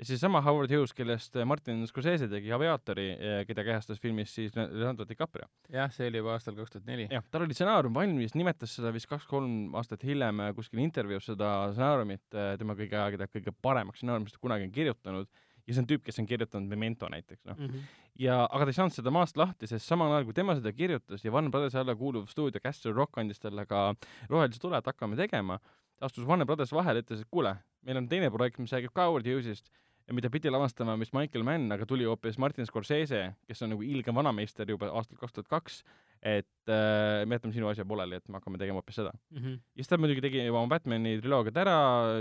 [0.00, 3.10] ja siis sama Howard Hughes, kellest äh, Martin Scorsese tegi Aviatori,
[3.48, 5.48] keda kehastas filmis siis Leonardo DiCaprio.
[5.68, 7.08] jah, see oli juba aastal kaks tuhat neli.
[7.10, 11.52] jah, tal oli stsenaarium valmis, nimetas seda vist kaks-kolm aastat hiljem äh, kuskil intervjuus seda
[11.74, 15.30] stsenaariumit äh, tema kõige aegade kõige paremaks stsenaariumist, mis ta kunagi on kirjutanud
[15.70, 17.58] ja see on tüüp, kes on kirjutanud Memento näiteks, noh.
[17.58, 17.84] Mhm.
[18.20, 21.24] ja, aga ta ei saanud seda maast lahti, sest samal ajal, kui tema seda kirjutas
[21.24, 23.90] ja Warner Brothersi alla kuuluv stuudio Castle Rock andis talle ka
[24.28, 25.60] rohelise tule, et hakkame tegema,
[26.00, 27.54] astus Warner Brothers vahele, ütles, et kuule,
[27.86, 29.70] meil on teine projekt, mis räägib ka Howard Hughes'ist
[30.10, 33.84] ja mida pidi lavastama vist Michael Mann, aga tuli hoopis Martin Scorsese, kes on nagu
[33.86, 35.82] ilge vanameister juba aastal kaks tuhat kaks,
[36.20, 39.12] et äh, me jätame sinu asja pooleli, et me hakkame tegema hoopis seda.
[39.36, 39.60] Mhm.
[39.60, 41.76] ja siis ta muidugi tegi oma Batmani triloogiad ära,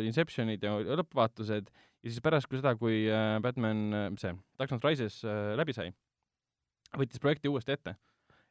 [0.05, 4.85] Inceptionid ja lõppvaatused ja siis pärast kui seda, kui äh, Batman, mis see, Dark Knight
[4.85, 5.89] Rises äh, läbi sai,
[6.99, 7.97] võttis projekti uuesti ette.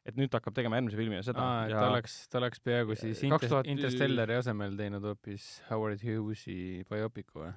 [0.07, 2.61] Et nüüd ta hakkab tegema järgmise filmi ja seda et ja ta oleks, ta oleks
[2.63, 7.51] peaaegu siis Kaks Inter- tuhat- Interstellari asemel teinud hoopis Howard Hughes'i biopicu või?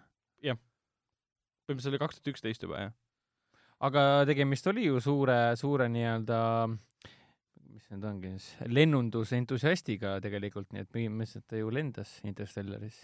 [1.62, 2.92] põhimõtteliselt oli kaks tuhat üksteist juba, jah.
[3.88, 6.40] aga tegemist oli ju suure, suure nii-öelda
[7.72, 12.98] mis need ongi siis, lennundusentusiastiga tegelikult, nii et põhimõtteliselt ta ju lendas Interstellaris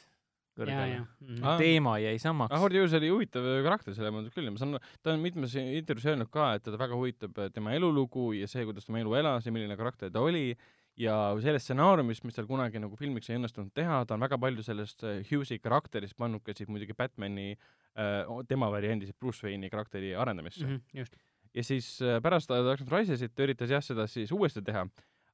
[0.58, 1.04] kõrgele ja.
[1.42, 1.56] Aa.
[1.60, 2.54] teema jäi samaks.
[2.54, 6.10] Howard Hughes oli huvitav karakter selles mõttes küll ja ma saan, ta on mitmes intervjuus
[6.12, 9.54] öelnud ka, et teda väga huvitab tema elulugu ja see, kuidas tema elu elas ja
[9.54, 10.50] milline karakter ta oli
[10.98, 14.64] ja sellest stsenaariumist, mis tal kunagi nagu filmiks ei õnnestunud teha, ta on väga palju
[14.66, 19.70] sellest äh, Hughes'i karakterist pannud ka siis muidugi Batman'i äh, tema variandi siis Bruce Wayne'i
[19.72, 20.78] karakteri arendamisse mm.
[20.78, 21.18] Mhm, just.
[21.54, 24.86] ja siis äh, pärast Dark Knight Risesit ta üritas jah, seda siis uuesti teha,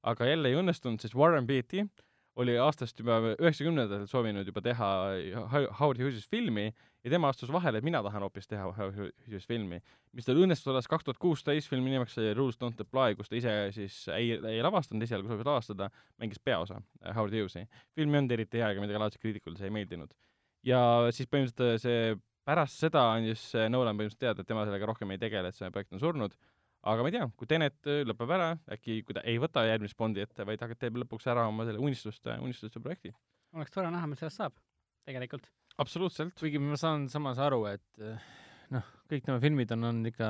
[0.04, 1.86] aga jälle ei õnnestunud, sest Warren Beatty
[2.40, 4.88] oli aastast juba üheksakümnendatel soovinud juba teha
[5.52, 6.66] Ho- Howard Hughes'ist filmi
[7.04, 9.78] ja tema astus vahele, et mina tahan hoopis teha Howard Hughes'ist filmi,
[10.16, 13.54] mis tal õnnestus alles kaks tuhat kuusteist, filmi nimeks Rules Don't Apply, kus ta ise
[13.76, 15.90] siis ei, ei lavastanud esialgu, soovis lavastada,
[16.22, 17.66] mängis peaosa äh, Howard Hughes'i.
[17.94, 20.14] film ei olnud eriti hea ega midagi laadset, kriitikule see ei meeldinud.
[20.66, 20.80] ja
[21.14, 25.22] siis põhimõtteliselt see pärast seda andis äh, Nolan põhimõtteliselt teada, et tema sellega rohkem ei
[25.22, 26.34] tegele, et see projekt on surnud.
[26.84, 29.96] Aga ma ei tea, kui Tenet äh, lõpeb ära, äkki kui ta ei võta järgmist
[29.98, 33.14] Bondi ette, vaid hakkab, teeb lõpuks ära oma selle unistuste, unistuste projekti.
[33.56, 34.56] oleks tore näha, mis sellest saab,
[35.08, 35.50] tegelikult.
[35.82, 36.34] absoluutselt.
[36.40, 38.30] kuigi ma saan samas aru, et eh,
[38.74, 40.28] noh, kõik tema filmid on olnud ikka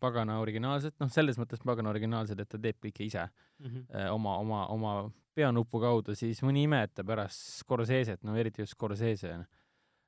[0.00, 3.28] pagana originaalsed, noh, selles mõttes pagana originaalsed, et ta teeb kõike ise
[3.62, 3.84] Mhm.
[3.94, 4.92] eh, oma, oma, oma
[5.36, 9.36] peanupu kaudu, siis mõni ime, et ta pärast Scorsese't, no eriti just Scorsese,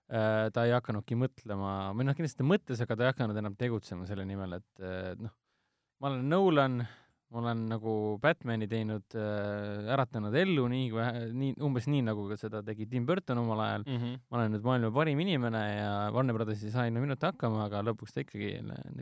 [0.08, 4.04] ta ei hakanudki mõtlema, või noh, kindlasti ta mõtles, aga ta ei hakanud enam tegutsema
[4.06, 4.82] selle nimel, et
[5.22, 5.32] noh,
[6.04, 6.82] ma olen Nolan,
[7.32, 10.90] ma olen nagu Batman'i teinud äh,, äratanud ellu nii,
[11.32, 14.02] nii, umbes nii, nagu seda tegi Tim Burton omal ajal, mm.
[14.02, 14.18] -hmm.
[14.28, 17.80] ma olen nüüd maailma parim inimene ja Warner Brothers ei saa ilma minuta hakkama, aga
[17.88, 18.52] lõpuks ta ikkagi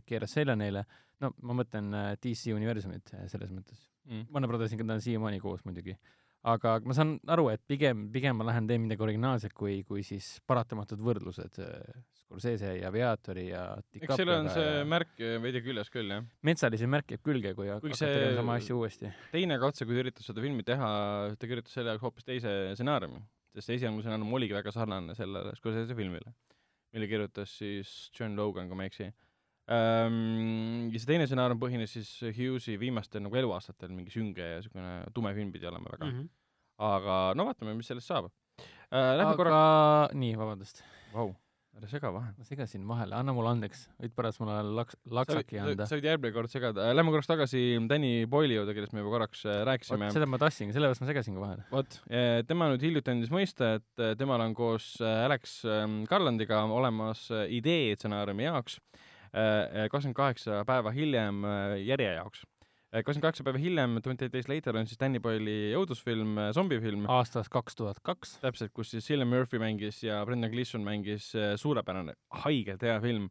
[0.07, 0.85] keeras selja neile.
[1.19, 3.83] no ma mõtlen äh, DC universumit äh, selles mõttes.
[4.07, 4.29] Mm.
[4.31, 5.99] Warner Brothersiga ta on siiamaani koos muidugi.
[6.43, 10.39] aga ma saan aru, et pigem, pigem ma lähen teen midagi originaalset, kui, kui siis
[10.47, 13.63] paratamatud võrdlused äh, Scorsese ja Aviatori ja
[13.99, 14.85] eks sellel on see ja...
[14.89, 16.25] märk veidi küljes küll, jah.
[16.47, 18.13] metsalise märk jääb külge, kui hakata see...
[18.15, 19.11] tegema sama asja uuesti.
[19.35, 20.89] teine katse, kui ta üritas seda filmi teha,
[21.37, 23.21] ta kirjutas selle jaoks hoopis teise stsenaariumi,
[23.53, 26.33] sest see esialgne stsenaarium oligi väga sarnane sellele Scorsese filmile,
[26.97, 29.11] mille kirjutas siis John Logan, kui ma ei eksi
[29.73, 30.89] ähm,.
[30.95, 35.37] ja see teine stsenaarium põhines siis Hughes'i viimastel nagu eluaastatel, mingi sünge ja niisugune tume
[35.37, 36.17] film pidi olema väga mm.
[36.17, 36.33] -hmm.
[36.89, 39.17] aga no vaatame, mis sellest saab äh,.
[39.21, 39.63] Lähme aga korra...
[40.17, 41.37] nii, vabandust wow
[41.79, 42.35] ära sega vahele.
[42.39, 45.87] ma segasin vahele, anna mulle andeks, võid pärast mulle laks-, laksaki anda.
[45.89, 46.89] sa võid järgmine kord segada.
[46.95, 50.11] Lähme korraks tagasi Danny Boyle'i juurde, kellest me juba korraks äh, rääkisime.
[50.15, 51.67] seda ma tahtsingi, sellepärast ma segasin ka vahele.
[51.73, 51.99] vot,
[52.49, 57.27] tema nüüd hiljuti andis mõista, et äh, temal on koos äh, Alex ähm, Garlandiga olemas
[57.49, 58.79] idee stsenaariumi jaoks
[59.33, 61.39] kakskümmend kaheksa päeva hiljem
[61.81, 62.43] järje jaoks
[62.93, 67.07] kakskümmend kaheksa päeva hiljem, Twenty Eight Days Later on siis Danny Boyle'i õudusfilm, zombifilm.
[67.09, 68.37] aastast kaks tuhat kaks.
[68.43, 73.31] täpselt, kus siis Cillian Murphy mängis ja Brendan Gleeson mängis äh, suurepärane, haigelt hea film.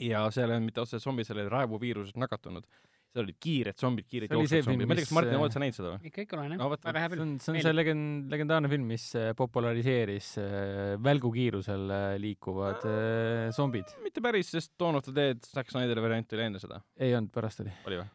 [0.00, 2.68] ja seal ei olnud mitte otseselt zombid, seal olid raevuviirusest nakatunud
[3.16, 5.78] seal olid kiired zombid, kiired jooksvad zombid, ma ei tea, kas Martin, oled sa näinud
[5.78, 6.10] seda või?
[6.10, 7.20] ikka, ikka olen jah no,, väga hea film.
[7.20, 12.88] see on, see on see legend, legendaarne film, mis äh, populariseeris äh, välgukiirusel äh, liikuvad
[12.88, 13.92] äh, zombid.
[14.04, 16.82] mitte päris, sest Dawn of the Dead Zack Snyderi variant oli enne seda.
[17.00, 17.74] ei olnud, pärast oli.
[17.88, 18.10] oli või?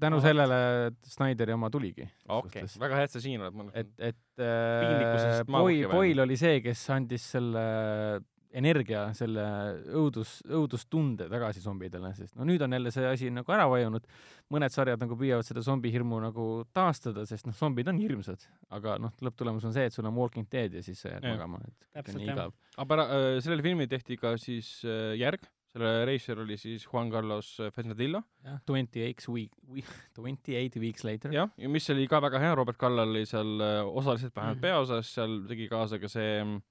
[0.00, 0.60] tänu sellele
[1.04, 2.06] Snyderi oma tuligi.
[2.28, 3.74] okei okay., väga hea, et sa siin oled.
[3.74, 7.66] et, et äh, Boyle, Boyle oli see, kes andis selle
[8.56, 9.44] energia, selle
[9.98, 14.06] õudus, õudustunde tagasi zombidele, sest no nüüd on jälle see asi nagu ära vajunud.
[14.52, 19.12] mõned sarjad nagu püüavad seda zombihirmu nagu taastada, sest noh, zombid on hirmsad, aga noh,
[19.26, 22.22] lõpptulemus on see, et sul on Walking Dead ja siis sa jääd magama, et Täpselt,
[22.22, 22.54] nii igav.
[22.76, 25.44] aga pära- äh,, sellele filmile tehti ka siis äh, järg,
[25.76, 28.22] selle reisijal oli siis Juan Carlos Fresnadillo.
[28.46, 29.52] jah, Twenty Eight Week,
[30.16, 31.34] Twenty Eight Weeks Later.
[31.34, 34.58] jah, ja mis oli ka väga hea, Robert Kallal oli seal äh, osaliselt vähemalt mm
[34.58, 34.70] -hmm.
[34.70, 36.62] peaosas, seal tegi kaasa ka see mm,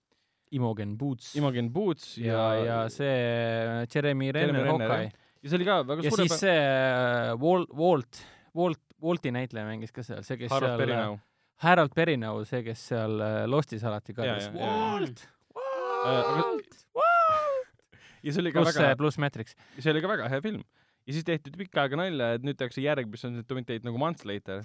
[0.52, 1.36] Imogen Boots.
[1.36, 5.10] Imogen Boots ja, ja, ja see äh, Jeremy Renner, Hawkeye.
[5.42, 8.22] ja see oli ka väga ja suure siis see äh, Walt, Walt,
[8.56, 11.18] Walt, Walti näitleja mängis ka seal, see, kes Harold seal Perrineau.
[11.66, 13.18] Harold Perrineau, see, kes seal
[13.50, 15.26] Lostis alati karjus Walt,
[15.58, 17.76] Walt, Walt.
[18.22, 19.58] ja see oli ka pluss, väga pluss Matrix.
[19.80, 20.64] see oli ka väga hea film.
[21.06, 24.02] ja siis tehti pikka aega nalja, et nüüd tehakse järg, mis on Twenty Eight nagu
[24.02, 24.62] Months Later.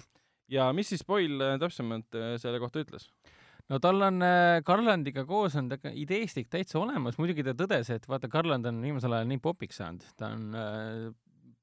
[0.51, 3.09] ja mis siis Boyle täpsemalt selle kohta ütles?
[3.71, 8.07] No tal on äh, Garlandiga koos on ta ideestik täitsa olemas, muidugi ta tõdes, et
[8.09, 11.07] vaata, Garland on viimasel ajal nii popiks saanud, ta on äh,,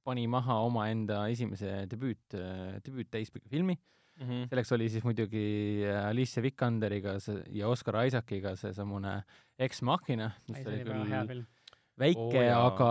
[0.09, 4.25] pani maha omaenda esimese debüüt äh,, debüüt täispika filmi mm.
[4.25, 4.49] -hmm.
[4.49, 9.23] selleks oli siis muidugi äh, Alicia Vikanderiga see ja Oscar Isaaciga seesamune
[9.59, 11.45] Ex Machina, mis oli küll
[11.99, 12.89] väike oh,, aga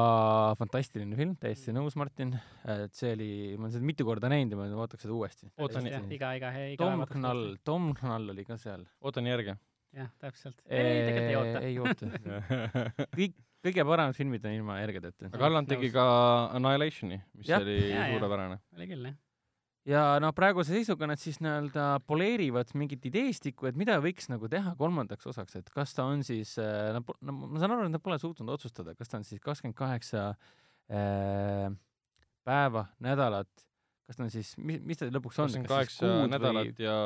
[0.60, 2.34] fantastiline film, täiesti nõus, Martin.
[2.74, 5.50] et see oli, ma olen seda mitu korda näinud ja ma vaataks seda uuesti.
[5.63, 8.86] ootan jah, iga, iga, iga Tom Knall, Tom Knall oli ka seal.
[9.02, 9.58] ootan järge.
[9.98, 10.60] jah, täpselt.
[10.67, 11.62] ei, tegelikult ei oota.
[11.67, 13.06] ei oota.
[13.20, 15.32] kõik, kõige paremad filmid on ilma järgedeta.
[15.32, 16.08] aga Allan tegi ka
[16.58, 17.62] Annihilationi, mis ja.
[17.63, 18.60] oli suurepärane.
[18.76, 19.24] oli küll, jah
[19.88, 24.73] ja noh, praeguse seisuga nad siis nii-öelda poleerivad mingit ideestikku, et mida võiks nagu teha
[24.80, 27.04] kolmandaks osaks, et kas ta on siis, äh, no,
[27.38, 30.28] ma saan aru, et nad pole suutnud otsustada, kas ta on siis kakskümmend kaheksa
[30.91, 31.69] äh,
[32.47, 33.50] päeva, nädalat,
[34.08, 35.47] kas ta on siis, mis, mis ta lõpuks on?
[35.47, 36.88] kakskümmend kaheksa nädalat või...
[36.88, 37.00] ja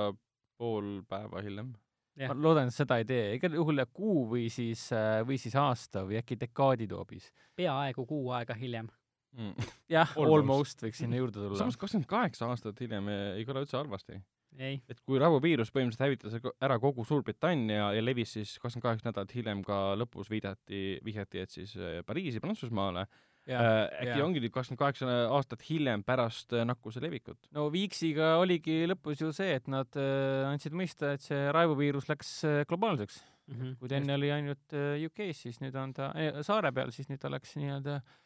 [0.62, 1.74] pool päeva hiljem.
[2.22, 6.06] ma loodan, et seda ei tee, igal juhul kuu või siis, äh, või siis aasta
[6.08, 7.30] või äkki dekaadid hoopis.
[7.56, 8.90] peaaegu kuu aega hiljem
[9.38, 9.72] mm.
[9.96, 11.58] jah, almost võiks sinna juurde tulla.
[11.60, 14.20] samas kakskümmend kaheksa aastat hiljem ei kõla üldse halvasti.
[14.60, 19.66] et kui rahuviirus põhimõtteliselt hävitas ära kogu Suurbritannia ja levis siis kakskümmend kaheksa nädalat hiljem
[19.68, 23.06] ka lõpus viidati, vihjati, et siis äh, Pariisi, Prantsusmaale,
[23.48, 23.62] äh,
[24.04, 24.26] äkki ja.
[24.26, 27.40] ongi nüüd kakskümmend kaheksa aastat hiljem pärast äh, nakkuse levikut?
[27.56, 32.42] no Viiksiga oligi lõpus ju see, et nad äh, andsid mõista, et see raivuviirus läks
[32.44, 33.56] äh, globaalseks mm.
[33.56, 33.78] -hmm.
[33.80, 37.08] kui ta enne oli ainult äh, UK-s, siis nüüd on ta äh, saare peal, siis
[37.08, 38.20] nüüd ta läks nii-öelda äh,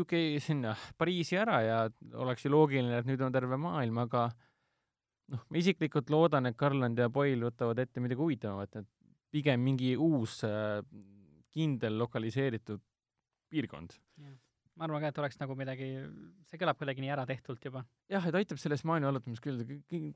[0.00, 1.78] UK sinna Pariisi ära ja
[2.14, 4.28] oleks ju loogiline, et nüüd on terve maailm, aga
[5.32, 8.88] noh, ma isiklikult loodan, et Garland ja Boyle võtavad ette midagi huvitavamat, et
[9.32, 10.80] pigem mingi uus äh,
[11.52, 12.80] kindel lokaliseeritud
[13.52, 13.98] piirkond
[14.76, 15.88] ma arvan ka, et oleks nagu midagi,
[16.48, 17.84] see kõlab kuidagi nii äratehtult juba.
[18.12, 19.62] Jah, et aitab selles maailma vallutamises küll,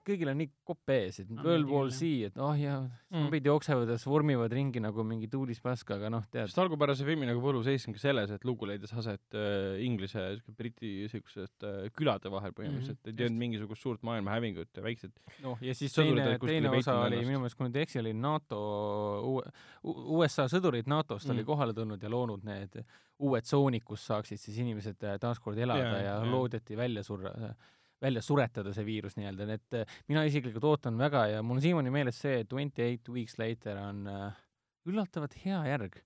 [0.07, 2.79] kõigil on nii kopp ees, et World War Z, et oh jaa,
[3.09, 3.49] zombid mm.
[3.51, 6.51] jooksevad ja vormivad ringi nagu mingi tuulispask, aga noh, tead.
[6.51, 10.93] sest algupärase filmi nagu võlu seisnebki selles, et lugu leidis aset äh, Inglise ja Briti
[11.13, 13.17] siuksed äh, külade vahel põhimõtteliselt mm, -hmm.
[13.17, 16.99] et ei olnud mingisugust suurt maailma hävingut ja väiksed noh, ja siis teine, teine osa
[17.07, 18.61] oli minu meelest, kui nüüd ei eksi, oli NATO,
[19.85, 21.37] USA sõdurid NATO-st mm.
[21.37, 22.81] oli kohale tulnud ja loonud need
[23.25, 26.29] uued tsoonid, kus saaksid siis inimesed äh, taaskord elada yeah, ja yeah.
[26.33, 27.33] loodeti välja surra.
[28.03, 31.65] Välja suretada, see viirus nii-öelda, nii et äh, mina isiklikult ootan väga ja mul on
[31.65, 34.43] siiamaani meeles see, et Twenty Eight Weeks Later on äh,
[34.87, 35.97] üllatavalt hea järg.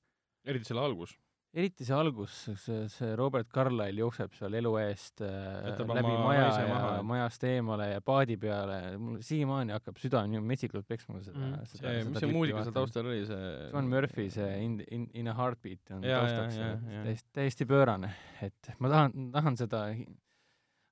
[0.46, 1.16] eriti selle algus.
[1.50, 5.32] eriti see algus, see, see Robert Carlyle jookseb seal elu eest äh,
[5.66, 6.92] Jätab läbi maja ja maha.
[7.10, 11.58] majast eemale ja paadi peale, mul siiamaani hakkab süda nii metsikult peksma seda Mm.
[11.58, 11.66] mm.
[11.74, 15.34] see, mis see muusika seal taustal oli, see John Murphy, see In, In, In a
[15.34, 17.04] Heartbeat on taustaks ja, jaa.
[17.10, 18.14] täiesti, täiesti pöörane,
[18.46, 19.88] et ma tahan, tahan seda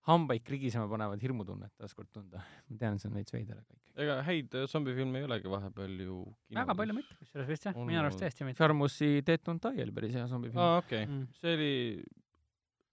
[0.09, 2.41] hambaid krigisema panevat hirmutunnet taaskord tunda.
[2.69, 3.97] ma tean, see on veits veider, aga ikkagi.
[4.05, 6.21] ega häid äh, zombifilme ei olegi vahepeal ju
[6.59, 9.85] väga palju mitte, kusjuures vist jah, On minu arust tõesti mitte Charmusi Dead Don't Die
[9.85, 11.27] oli päris hea zombifilm aa, okei Mm.
[11.29, 11.73] okay., see oli,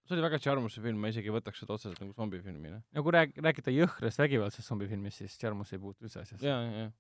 [0.06, 2.82] see oli väga Charmuse film, ma isegi ei võtaks seda otseselt nagu zombifilmina.
[2.93, 6.45] ja kui rääk-, rääkida jõhkrast vägivaldsest zombifilmist, siis Charmus ei puutu üldse asjasse.
[6.45, 6.91] jaa, jaa.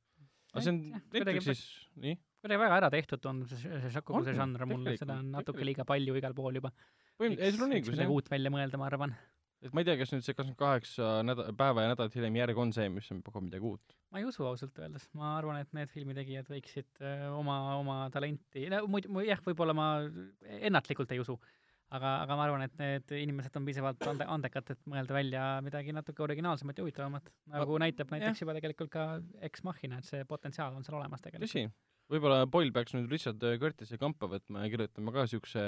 [0.53, 1.65] aga see on Netflixis,
[2.07, 2.17] nii?
[2.45, 5.65] kuidagi väga ära tehtud tundub see, see, kogu On, see žanr mulle, seda on natuke
[5.65, 6.71] liiga palju igal pool juba.
[7.19, 8.11] põhimõtteliselt, ei sul on õigus, jah.
[8.13, 9.15] uut välja mõelda, ma arvan.
[9.65, 12.61] Et ma ei tea, kas nüüd see kakskümmend kaheksa näda-, päeva ja nädalat hiljem järg
[12.61, 13.95] on see, mis on- pakub midagi uut.
[14.11, 18.67] ma ei usu ausalt öeldes, ma arvan, et need filmitegijad võiksid öö, oma, oma talenti,
[18.71, 19.87] no muidu, jah, võib-olla ma
[20.61, 21.35] ennatlikult ei usu,
[21.95, 25.95] aga, aga ma arvan, et need inimesed on piisavalt ande-, andekad, et mõelda välja midagi
[25.95, 27.33] natuke originaalsemat ja huvitavamat.
[27.55, 29.09] nagu näitab näiteks juba tegelikult ka
[29.41, 31.51] Ex Machina, et see potentsiaal on seal olemas tegelikult.
[31.51, 31.67] tõsi,
[32.11, 35.65] võib-olla Boyle peaks nüüd Richard Curtis'i kampa võtma ja kirjutama ka siukse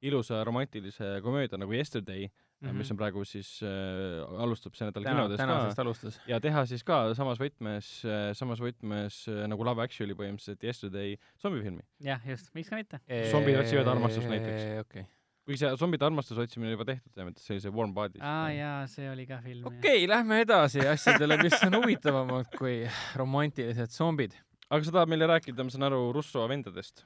[0.00, 2.26] ilusa romantilise komöödia nagu Yesterday
[2.60, 2.72] mm, -hmm.
[2.72, 6.20] mis on praegu siis äh,, alustab see nädal täna, kinodes ka alustas.
[6.26, 7.92] ja teha siis ka samas võtmes,
[8.34, 11.84] samas võtmes äh, nagu Love Actually põhimõtteliselt Yesterday zombifilmi.
[12.04, 13.00] jah, just, miks ka mitte.
[13.30, 14.62] Zombid otsivad armastust näiteks.
[14.80, 15.08] okei okay.
[15.44, 18.24] kuigi see zombide armastuse otsimine juba tehtud, selles mõttes see oli see Warm Bodies.
[18.24, 19.66] aa jaa, see oli ka film.
[19.66, 22.86] okei okay,, lähme edasi asjadele, mis on huvitavamad kui
[23.20, 24.36] romantilised zombid.
[24.70, 27.04] Aga sa tahad meile rääkida, ma saan aru, Russo vendadest?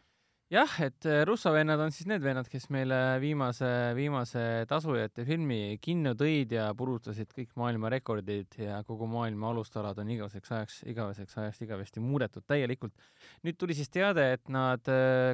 [0.53, 5.79] jah, et äh, Russo vennad on siis need vennad, kes meile viimase, viimase tasujate filmi
[5.83, 11.39] kinno tõid ja purutasid kõik maailma rekordid ja kogu maailma alustalad on igaveseks ajaks, igaveseks
[11.43, 12.95] ajast igavesti muudetud täielikult.
[13.47, 14.85] nüüd tuli siis teade, et nad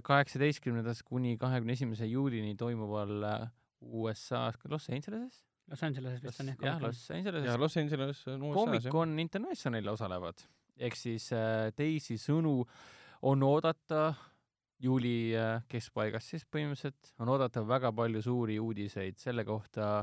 [0.06, 3.48] kaheksateistkümnendast kuni kahekümne esimese juulini toimuval äh,
[3.80, 5.44] USA-s, Los Angeleses?
[5.70, 6.62] Los Angeleses vist on jah.
[6.62, 8.92] jah, Los Angeleses ja Los Angeles on USA-s Comic jah.
[8.94, 10.46] Con International osalevad,
[10.80, 12.54] ehk siis äh, teisisõnu
[13.28, 14.14] on oodata
[14.80, 20.00] juuli äh, keskpaigas siis põhimõtteliselt on oodata väga palju suuri uudiseid selle kohta,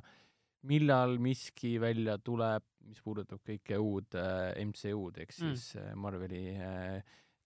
[0.69, 5.55] millal miski välja tuleb, mis puudutab kõike uud äh, MCU-d ehk Mm.
[5.55, 6.43] siis äh, Marveli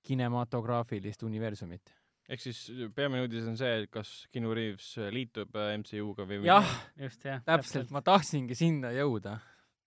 [0.06, 1.94] kinematograafilist universumit.
[2.32, 2.60] ehk siis
[2.96, 6.68] peamine uudis on see, et kas Keanu Reaves liitub MCU-ga või jah,
[7.00, 7.42] just jah.
[7.46, 9.40] täpselt, ma tahtsingi sinna jõuda.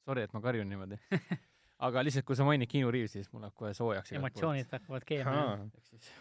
[0.05, 0.99] Sorry, et ma karjun niimoodi.
[1.89, 4.15] aga lihtsalt, kui sa mainid Keanu Reavesi, siis mul läheb kohe soojaks.
[4.19, 5.43] emotsioonid hakkavad keema.
[5.65, 6.13] Ehk siis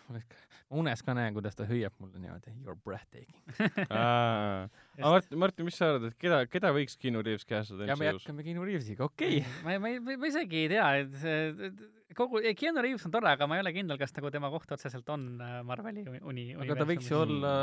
[0.73, 3.41] ma unes ka näen, kuidas ta hüüab mulle niimoodi you are breathtaking.
[3.89, 4.69] Aa.
[4.97, 8.09] aga Martin, Martin, mis sa arvad, et keda, keda võiks Keanu Reaves käestada ja me
[8.09, 9.59] jätkame Keanu Reavesiga, okei okay..
[9.65, 13.59] ma, ma, ma, ma isegi ei tea, et kogu, Keanu Reaves on tore, aga ma
[13.59, 17.09] ei ole kindel, kas nagu tema koht otseselt on äh, Marveli uni, aga ta võiks
[17.11, 17.55] ju olla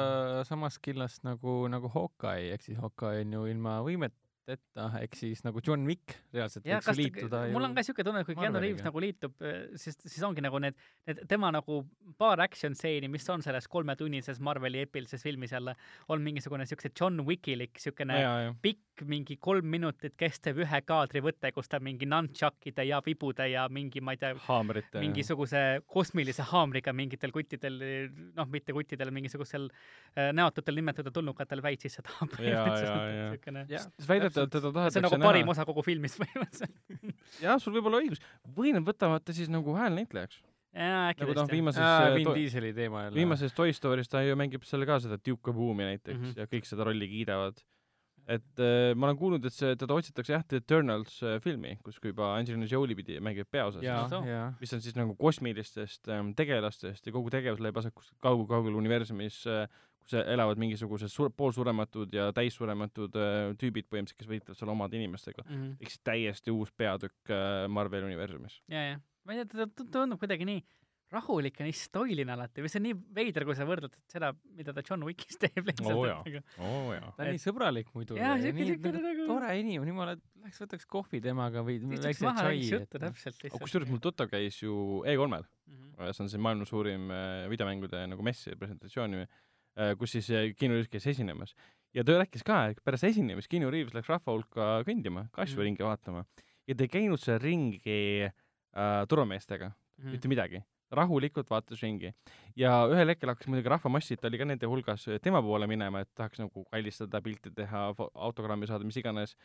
[0.49, 3.81] samast killast nagu, nagu Hawkeye, ehk siis Hawkeye on ju ilma
[4.51, 7.85] võimeteta, ehk siis nagu John Wick reaalselt jah, võiks kas ju liituda, mul on ka
[7.87, 9.35] siuke tunne, et kui Keanu Reaves nagu liitub,
[9.79, 10.77] siis, siis ongi nagu need,
[11.09, 11.81] need tema nagu
[12.21, 15.77] paar action stseeni, mis on selles kolmetunnises Marveli eepilises filmis jälle,
[16.09, 18.55] on mingisugune siukse John Wickilik jah.
[18.63, 23.67] pikk, mingi kolm minutit kestev ühe kaadri võte, kus ta mingi nunchuckide ja vibude ja
[23.73, 24.35] mingi, ma ei tea,
[25.01, 27.79] mingisuguse kosmilise haamriga mingitel kuttidel,
[28.37, 32.37] noh, mitte kuttidel, mingisugusel äh, näotutel nimetatud tulnukatel väid sisse tahab.
[32.45, 33.87] Jaa, jaa,
[34.41, 34.51] jaa.
[34.51, 35.51] siukene, jah, väidetavalt teda see on tahetakse nagu näha parim.
[35.55, 37.17] osa kogu filmist põhimõtteliselt.
[37.43, 38.23] jah, sul võib olla õigus.
[38.57, 40.41] või nad võtavad ta siis nagu häälnäitlejaks.
[41.19, 41.51] nagu ta jah.
[41.51, 43.19] viimases Aa, äh, Vin Dieseli teema jälle.
[43.19, 46.25] viimases Toy Story's ta ju mängib seal ka seda Duke of Boomi näiteks mm.
[46.25, 46.41] -hmm.
[46.41, 47.61] ja kõik seda rolli kiidavad.
[48.31, 51.99] et äh, ma olen kuulnud, et see, teda otsitakse jah, The Eternals äh, filmi, kus
[51.99, 53.83] ka juba Angelina Jolie pidi, mängib peaosas.
[54.61, 59.47] mis on siis nagu kosmilistest ähm, tegelastest ja kogu tegevus leiab aset kuskil kaugel-kaugel universumis
[59.47, 59.67] äh,,
[60.01, 65.45] kus elavad mingisugused suur-, poolsurematud ja täissurematud äh, tüübid põhimõtteliselt, kes võitlevad seal omade inimestega.
[65.49, 65.71] Mhm.
[65.81, 68.61] ehk siis täiesti uus peatükk äh, Marveli universumis.
[68.69, 70.63] ja, ja, ma ei tea, ta tundub kuidagi nii
[71.11, 74.71] rahulik ja nii stoiline alati või see on nii veider, kui sa võrdled seda, mida
[74.77, 76.05] ta John Wickis teeb lihtsalt et nagu-
[76.63, 77.09] oo jaa.
[77.17, 78.15] ta on nii sõbralik muidu.
[78.15, 82.15] jaa, siuke, nii nagu nagu tore inimene, jumala, läheks võtaks kohvi temaga või maha, tšai
[82.31, 83.59] aga lihtsalt.
[83.59, 86.13] kusjuures mul tuttav käis ju E3-l, Mhm.
[86.15, 89.19] see on see maailma suurim äh, videomängude nagu mess ja presentatsioon,
[89.99, 91.55] kus siis äh, Keanu Reaves käis esinemas.
[91.95, 95.65] ja ta rääkis ka, et pärast esinemist Keanu Reaves läks rahva hulka kõndima, kasvu Mhm.
[95.67, 96.25] ringi vaatama
[96.69, 100.11] ja ta ei käinud seal ringi äh, turvameestega, Mhm.
[100.13, 100.63] mitte midagi.
[100.91, 102.13] rahulikult vaatas ringi
[102.57, 106.09] ja ühel hetkel hakkas muidugi rahvamassid, ta oli ka nende hulgas tema poole minema, et
[106.17, 109.37] tahaks nagu kallistada, pilti teha, autogrammi saada, mis iganes.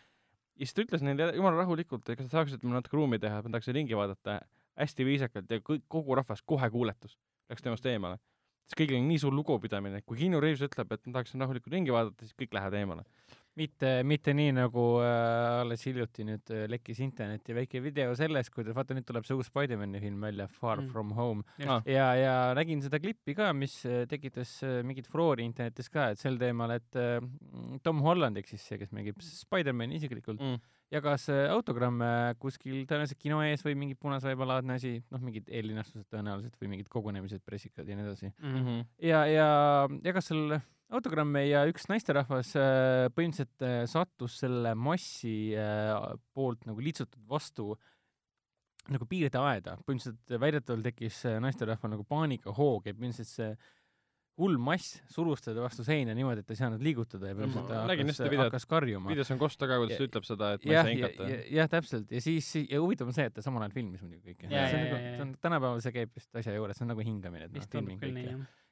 [0.58, 3.38] ja siis ta ütles neile jumala rahulikult, et kas te saaksite mulle natuke ruumi teha,
[3.40, 4.40] et ma tahaks ringi vaadata
[4.76, 7.16] hästi viisakalt ja kõik, kogu rahvas kohe kuuletus,
[7.50, 8.18] läks temast eemale.
[8.66, 11.74] Siis kõigil on nii suur lugupidamine, et kui Keanu Reaves ütleb, et ma tahaksin rahulikult
[11.74, 13.06] ringi vaadata, siis kõik lähevad eemale.
[13.60, 18.76] Mitte, mitte nii nagu äh, alles hiljuti nüüd äh, lekkis internetti väike video sellest, kuidas
[18.76, 20.92] vaata nüüd tuleb see uus Spider-man'i film välja, Far Mm.
[20.92, 21.44] From Home.
[21.66, 21.82] Ah.
[21.88, 26.20] ja, ja nägin seda klippi ka, mis äh, tekitas äh, mingit furoori internetis ka, et
[26.20, 27.20] sel teemal, et äh,
[27.84, 30.60] Tom Holland ehk siis see, kes mängib Spider-man'i isiklikult Mm.
[30.92, 36.60] jagas äh, autogramme kuskil tõenäoliselt kino ees või mingi punasvaibalaadne asi, noh, mingid eellinastused tõenäoliselt
[36.62, 38.32] või mingid kogunemised, pressikad ja nii edasi.
[38.44, 38.86] Mm -hmm.
[39.08, 39.48] ja, ja
[40.04, 40.60] jagas seal
[40.94, 45.94] autogramme ja üks naisterahvas äh, põhimõtteliselt äh, sattus selle massi äh,
[46.36, 47.74] poolt nagu litsutud vastu
[48.92, 53.56] nagu piirdeaeda, põhimõtteliselt väidetavalt tekkis naisterahval nagu paanikahoog ja põhimõtteliselt see
[54.36, 57.86] hull mass surus teda vastu seina niimoodi, et ta ei saanud liigutada ja põhimõtteliselt ta
[57.88, 59.10] hakkas, hakkas karjuma.
[59.10, 61.40] videos on kost taga, kuidas ta ütleb seda, et ma ei saa ja, hingata ja,.
[61.62, 64.52] jah, täpselt ja siis ja huvitav on see, et ta samal ajal filmis muidugi kõike.
[64.52, 67.08] Ja, see on nagu see on tänapäeval see käib vist asja juures, see on nagu
[67.08, 68.04] hingamine, et noh vist, tundub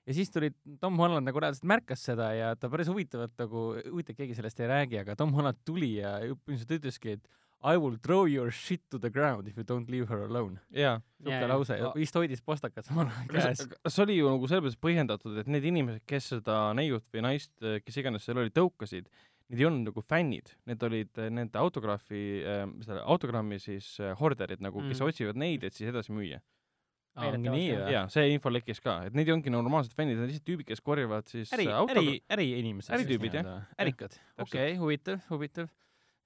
[0.08, 0.51] ja siis tuli
[0.82, 4.68] Tom Holland nagu reaalselt märkas seda ja ta päris huvitavalt nagu, huvitav, keegi sellest ei
[4.72, 7.32] räägi, aga Tom Holland tuli ja põhimõtteliselt ütleski, et
[7.64, 10.60] I will throw your shit to the ground if you don't leave her alone.
[10.76, 10.97] jaa.
[11.24, 11.47] jaa.
[11.47, 13.62] lause ja vist hoidis postakat samal ajal käes.
[13.72, 17.54] kas oli ju nagu selles mõttes põhjendatud, et need inimesed, kes seda neiut või naist,
[17.86, 19.08] kes iganes seal oli, tõukasid,
[19.47, 24.12] need ei olnud nagu fännid, need olid äh, nende autograafi äh,, selle autogrammi siis äh,
[24.20, 25.08] horderid nagu kes Mm.
[25.08, 26.41] otsivad neid, et siis edasi müüa.
[27.20, 27.93] Ongi nii või?
[27.93, 30.68] jaa, see info lekkis ka, et need ei ongi normaalsed fännid, need on lihtsalt tüübid,
[30.72, 32.93] kes korjavad siis äri, äh, äri, äriinimesed.
[32.97, 33.68] Äritüübid, jah.
[33.82, 34.18] ärikad.
[34.41, 35.70] okei huvitav, huvitav.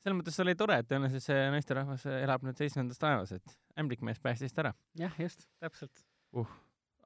[0.03, 4.55] selles mõttes oli tore, et tõenäoliselt see naisterahvas elab nüüd seitsmendas taevas, et ämblikmees päästis
[4.55, 4.77] ta ära.
[4.99, 6.05] jah, just, täpselt.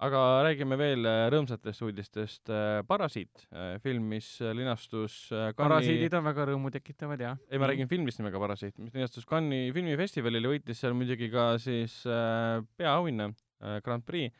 [0.02, 2.50] aga räägime veel äh, rõõmsatest uudistest.
[2.90, 3.48] Parasiit,
[3.82, 7.38] film, mis äh, linastus äh, Cannes'i parasiidid on väga rõõmutekitavad ja.
[7.50, 11.56] ei, ma räägin filmist nimega Parasiit, mis linastus Cannes'i filmifestivalil ja võitis seal muidugi ka
[11.62, 13.40] siis äh, peaauhinna äh,
[13.86, 14.32] Grand Prix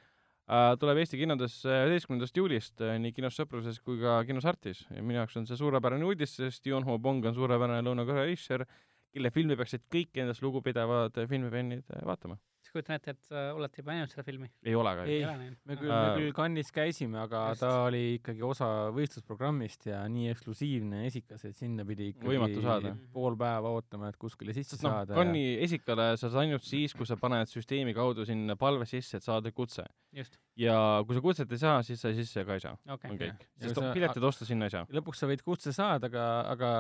[0.48, 0.76] äh,.
[0.82, 5.22] tuleb Eesti kinodesse üheteistkümnendast juulist äh, nii kinos Sõpruses kui ka kinos Artis ja minu
[5.22, 8.66] jaoks on see suurepärane uudis, sest Yoon Ho Bong on suurepärane Lõuna-Korea režissöör,
[9.12, 12.40] kelle filmi peaksid kõik endast lugupidavad äh, filmifännid äh, vaatama.
[12.72, 14.48] Siis kujutan ette, et äh, olete juba näinud seda filmi?
[14.64, 15.06] ei ole ka.
[15.06, 15.26] Ei.
[15.68, 17.64] me küll, Äh, me küll Cannes'is käisime, aga just.
[17.64, 22.64] ta oli ikkagi osa võistlusprogrammist ja nii eksklusiivne ja esikas, et sinna pidi ikkagi Võimatu
[22.64, 22.94] saada.
[23.14, 25.18] pool päeva ootama, et kuskile sisse sest noh, saada.
[25.18, 29.28] Cannes'i esikale sa saad ainult siis, kui sa paned süsteemi kaudu sinna palve sisse, et
[29.28, 29.86] saada kutse.
[30.16, 33.18] just, ja kui sa kutset ei saa, siis sa sisse ka ei saa, okei on
[33.18, 33.28] okay..
[33.28, 33.50] kõik.
[33.60, 34.88] Ja sest sa- piletit osta sinna ei saa.
[34.92, 36.72] lõpuks sa võid kutse saada, aga, aga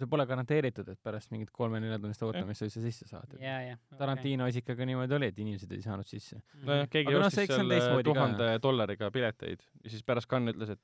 [0.00, 3.36] see pole garanteeritud, et pärast mingit kolme-neljatunnist ootamist sa üldse sisse saad.
[3.40, 3.78] ja, ja.
[3.98, 6.42] Tarantino isikaga niimoodi oli, et inimesed ei saanud sisse.
[6.62, 10.76] nojah, keegi Aga noh, ostis on seal tuhande dollariga pileteid ja siis pärast Cannes ütles,
[10.76, 10.82] et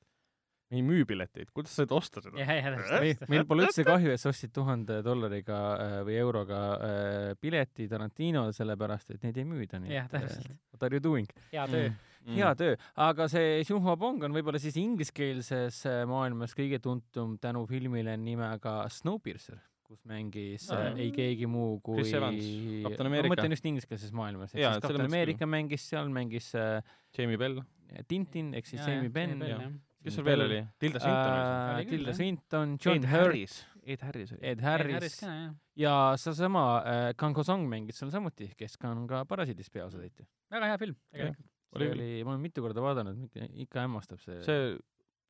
[0.73, 2.39] me ei müü pileteid, kuidas sa said osta seda?
[2.41, 7.27] ja, ja meil pole üldse kahju, et sa ostsid tuhande dollariga äh, või euroga äh,
[7.41, 9.81] pileti Tarantinole, sellepärast et neid ei müüda.
[9.91, 10.49] Jah, täpselt.
[10.73, 11.29] What are you doing?
[11.53, 11.91] hea töö.
[11.91, 12.12] Mm.
[12.31, 17.65] Hea töö, aga see Xinhua Bong on võib-olla siis ingliskeelses äh, maailmas kõige tuntum tänu
[17.69, 20.93] filmile nimega Snowpiercer, kus mängis Aa.
[20.93, 22.47] äh, ei keegi muu kui Chris Evans,
[22.85, 23.33] Captain ma America.
[23.35, 26.79] mõtlen just ingliskeelses maailmas, ehk siis mõttes America mängis seal, mängis äh,
[27.17, 27.59] Jamie Bell,
[28.07, 29.59] Tintin ehk siis Jamie Benn ja
[30.03, 30.63] kes seal veel oli?
[30.81, 32.15] Tilda Swinton küll, Tilda.
[32.17, 32.73] Swinton.
[32.83, 34.41] John Hurt, Ed Harris oli.
[34.47, 35.31] Ed Harris Harris ka,
[35.79, 40.25] ja seesama äh, Kang Ho Song mängis seal samuti, kes ka on ka Parasiidis peaosatäitja.
[40.53, 41.52] väga hea film, tegelikult.
[41.77, 43.23] See oli, ma olen mitu korda vaadanud,
[43.65, 44.73] ikka hämmastab see, see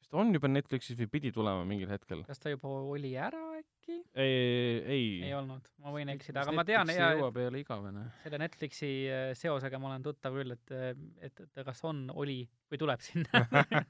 [0.03, 2.23] vist on juba Netflixis või pidi tulema mingil hetkel.
[2.27, 3.99] kas ta juba oli ära äkki?
[4.13, 7.49] ei, ei, ei ei., olnud, ma võin eksida, aga ma tean Netflixi ja jõuab, ei
[7.49, 8.05] ole igavene.
[8.23, 10.75] selle Netflixi äh, seosega ma olen tuttav küll, et,
[11.23, 13.43] et, et kas on, oli või tuleb sinna.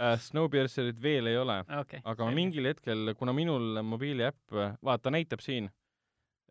[0.00, 1.98] Äh, Snowpiercerit veel ei ole, okei.
[2.08, 5.66] aga ma mingil hetkel, kuna minul mobiiliäpp, vaata näitab siin,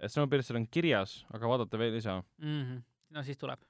[0.06, 2.60] Snowpiercer on kirjas, aga vaadata veel ei saa, mm.
[2.62, 2.84] -hmm.
[3.18, 3.64] no siis tuleb.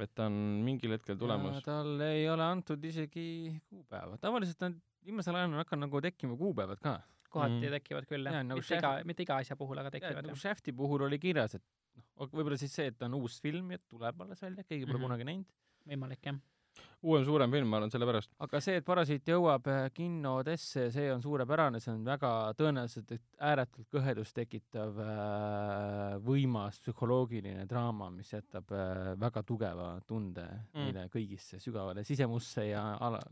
[0.00, 1.60] Et ta on mingil hetkel tulemas.
[1.66, 3.26] tal ei ole antud isegi
[3.68, 7.00] kuupäeva, tavaliselt on viimasel ajal on hakanud nagu tekkima kuupäevad ka.
[7.32, 7.74] kohati Mm.
[7.78, 10.36] tekivad küll jah ja,, nagu mitte iga, mitte iga asja puhul, aga tekivad nagu.
[10.36, 11.64] Shafti puhul oli kirjas, et
[11.96, 14.98] noh, võib-olla siis see, et ta on uus film ja tuleb alles välja, keegi pole
[14.98, 14.98] mm.
[14.98, 15.06] -hmm.
[15.08, 15.54] kunagi näinud.
[15.88, 16.40] võimalik jah.
[17.02, 18.30] Uuem suurem film, ma arvan, sellepärast.
[18.44, 23.22] aga see, et Parasiit jõuab äh, kinodesse, see on suurepärane, see on väga tõenäoliselt et
[23.42, 30.78] ääretult kõhedust tekitav äh, võimas psühholoogiline draama, mis jätab äh, väga tugeva tunde Mm.
[30.78, 30.84] mm.
[30.86, 32.82] meile kõigisse sügavale sisemusse ja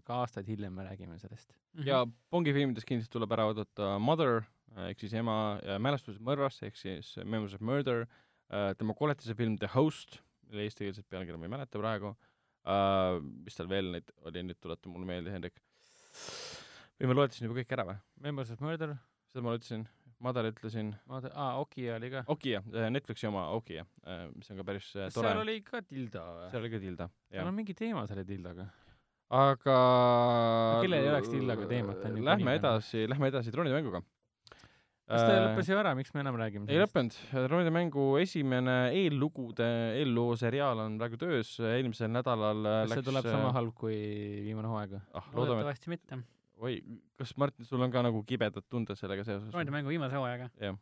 [0.07, 1.53] ka aastaid hiljem me räägime sellest.
[1.75, 1.87] Mhm.
[1.87, 4.43] ja Bongi filmides kindlasti tuleb ära oodata Mother
[4.89, 8.07] ehk siis ema mälestused mõrvast ehk siis Memories of Murder,
[8.79, 12.15] tema koletise film The Host, mille eestikeelset pealkirja ma ei mäleta praegu
[12.67, 15.57] uh,, mis tal veel neid oli, nüüd tuleta mulle meelde, Hendrik.
[17.01, 17.97] või ma loetasin juba kõik ära või?
[18.27, 18.95] Members of Murder,
[19.33, 19.87] seda ma ütlesin,
[20.21, 22.21] Madar ütlesin, ma, aa, Oki oli ka.
[22.29, 22.59] Okia,
[22.93, 23.87] Netflixi oma Okia,
[24.35, 25.41] mis on ka päris äh, kas tore seal.
[25.47, 26.51] oli ka Tilda või?
[26.53, 27.57] seal oli ka Tilda, seal jah on.
[27.57, 28.67] mingi teema selle Tildaga.
[29.41, 29.77] aga
[30.83, 34.03] kellel ei oleks Tildaga teemat, on ju Lähme edasi, lähme edasi troonide mänguga.
[35.11, 36.81] Kas ta lõppes ju ära, miks me enam räägime ei?
[36.81, 39.69] lõppenud, troonide mängu esimene eellugude,
[40.01, 43.97] eelloo seriaal on praegu töös, eelmisel nädalal äh, kas see läks tuleb sama halb kui
[44.47, 45.03] viimane hooaeg või?
[45.13, 46.21] ah, loodame, loodetavasti mitte.
[46.61, 46.77] oi,
[47.21, 49.51] kas Martin, sul on ka nagu kibedad tunded sellega seoses?
[49.51, 50.51] troonide mängu viimase hooajaga.
[50.63, 50.79] jah,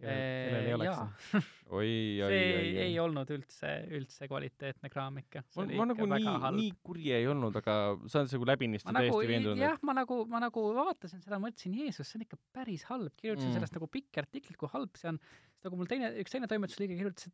[0.00, 1.04] kellel ei oleks jaa,
[1.78, 1.90] oi,
[2.24, 3.02] oi, see oi, ei, ei oi.
[3.04, 5.42] olnud üldse, üldse kvaliteetne kraam ikka.
[5.58, 7.76] ma, ma nagu nii, nii kuri ei olnud, aga
[8.06, 11.40] sa oled nagu läbinisti ma nagu täiesti, veendunud, jah, ma nagu, ma nagu vaatasin seda,
[11.42, 13.56] mõtlesin, Jeesus, see on ikka päris halb, kirjutasin Mm.
[13.58, 15.18] sellest nagu pikki artikleid, kui halb see on.
[15.50, 17.28] siis nagu mul teine, üks teine toimetusliige kirjutas,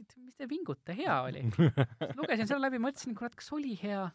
[0.00, 1.44] et mis te vingute, hea oli.
[2.18, 4.08] lugesin selle läbi, mõtlesin, kurat, kas oli hea?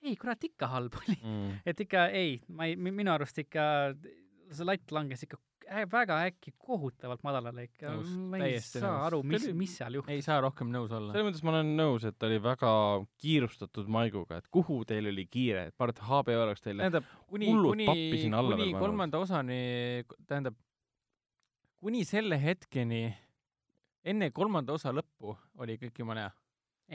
[0.00, 1.18] ei, kurat, ikka halb oli.
[1.18, 1.60] mm..
[1.68, 3.64] et ikka ei, ma ei, minu arust ikka
[4.50, 5.36] see latt langes ikka
[5.70, 7.92] väga äkki kohutavalt madalale ikka
[8.30, 9.04] ma ei saa nõus.
[9.06, 10.12] aru, mis mis seal juhtus.
[10.12, 11.12] ei saa rohkem nõus olla.
[11.14, 12.72] selles mõttes ma olen nõus, et oli väga
[13.22, 17.86] kiirustatud maiguga, et kuhu teil oli kiire, et parat HBO oleks teile tähendab, kuni, kuni,
[17.86, 19.60] pappi sinna alla kuni kolmanda osani,
[20.26, 20.58] tähendab,
[21.80, 23.04] kuni selle hetkeni,
[24.10, 26.34] enne kolmanda osa lõppu oli kõik jumala hea.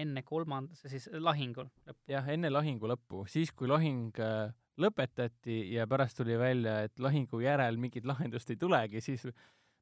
[0.04, 2.04] enne kolmanda, siis lahingul lõpp.
[2.12, 4.52] jah, enne lahingu lõppu, siis kui lahing äh,
[4.82, 9.26] lõpetati ja pärast tuli välja, et lahingu järel mingit lahendust ei tulegi, siis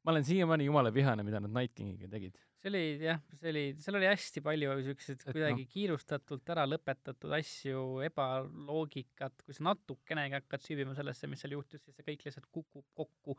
[0.04, 2.36] ma olen siiamaani jumala vihane, mida nad Night Kingiga tegid.
[2.64, 7.82] see oli jah, see oli, seal oli hästi palju siukseid kuidagi kiirustatult ära lõpetatud asju,
[8.06, 12.86] ebaloogikat, kui sa natukenegi hakkad süüvima sellesse, mis seal juhtus, siis see kõik lihtsalt kukub
[12.96, 13.36] kokku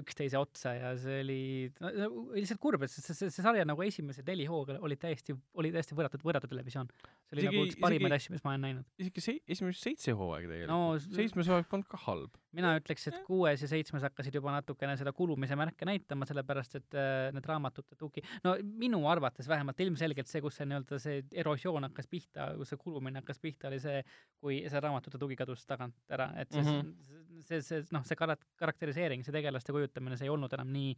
[0.00, 1.40] üksteise otsa ja see oli
[1.78, 1.90] no,
[2.32, 5.70] oli lihtsalt kurb, et see, see, see sarja nagu esimesed neli hooga olid täiesti, oli
[5.74, 6.90] täiesti võrratud, võrratu televisioon.
[6.90, 8.88] see oli Isegi- nagu üks parimaid asju, mis ma olen näinud.
[8.98, 12.40] isegi se-, esimesed seitse hooaega tegelikult no seitsmes hooaeg polnud ka halb.
[12.54, 16.98] mina ütleks, et kuues ja seitsmes hakkasid juba natukene seda kulumise märke näitama, sellepärast et
[16.98, 21.86] äh, need raamatute tugi, no minu arvates vähemalt ilmselgelt see, kus see nii-öelda see erosioon
[21.88, 24.02] hakkas pihta, kus see kulumine hakkas pihta, oli see,
[24.42, 26.82] kui see raamatute tugi kadus tagant ära, et see mm.
[26.82, 27.23] -hmm.
[27.42, 30.94] see, see, noh, see karat-, karakteriseering, see tegelaste kujutamine, see ei olnud enam nii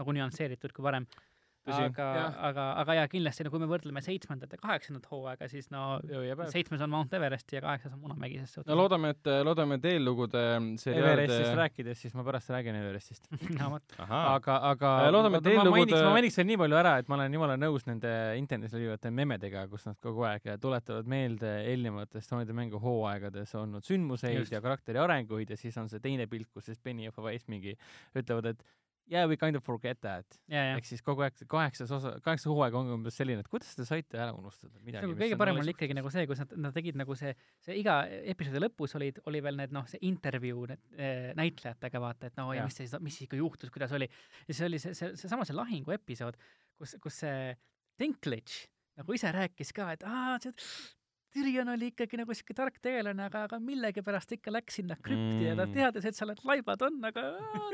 [0.00, 1.06] nagu nüansseeritud kui varem.
[1.68, 2.06] Aga
[2.48, 5.98] aga, aga jaa, kindlasti no kui me võrdleme seitsmendat ja kaheksandat hooaega, siis no
[6.48, 10.44] seitsmes on Mount Everest ja kaheksas on Munamägi, ses no loodame, et, loodame, et eellugude
[10.80, 13.28] seriaalide Everestist rääkides, siis ma pärast räägin Everestist.
[13.60, 16.80] no vot, aga, aga loodame, et ma, ma eellugude- mainiks, ma mainiks veel nii palju
[16.80, 21.08] ära, et ma olen jumala nõus nende internetis levivate memedega, kus nad kogu aeg tuletavad
[21.10, 24.46] meelde eelnevates Troonide mängu hooaegades olnud sündmuseid Just.
[24.48, 24.56] Just.
[24.56, 27.76] ja karakteri arenguid ja siis on see teine pilt, kus siis Benny ja Fawais mingi
[28.16, 28.64] ütlevad, et
[29.10, 30.38] yeah we kind of forget that.
[30.48, 33.50] ja, ja ehk siis kogu aeg see kaheksas osa, kaheksas hooaeg on umbes selline, et
[33.50, 36.76] kuidas te saite ära unustada midagi kõige parem oli ikkagi nagu see, kus nad, nad
[36.76, 37.34] tegid nagu see,
[37.66, 38.00] see iga
[38.34, 42.50] episoodi lõpus olid, oli veel need noh, see intervjuu need äh, näitlejatega vaata, et no
[42.54, 42.70] ja Jah.
[42.70, 44.08] mis siis, mis siis ikka juhtus, kuidas oli.
[44.46, 46.38] ja see oli see, see, seesama see lahingu episood,
[46.78, 47.56] kus, kus see
[48.00, 50.54] Dinklage nagu ise rääkis ka, et aa, see
[51.30, 55.44] Tyrion oli ikkagi nagu siuke tark tegelane, aga, aga millegipärast ikka läks sinna krüpti mm.
[55.46, 55.74] ja ta Mm.
[55.76, 57.22] teadis, et seal need laibad on, aga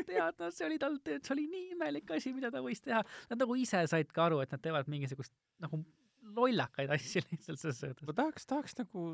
[0.05, 3.01] tead, no see oli tal, see oli nii imelik asi, mida ta võis teha.
[3.31, 5.33] Nad nagu ise said ka aru, et nad teevad mingisugust
[5.65, 5.81] nagu
[6.37, 8.05] lollakaid asju lihtsalt selles suhtes.
[8.07, 9.07] ma tahaks, tahaks nagu,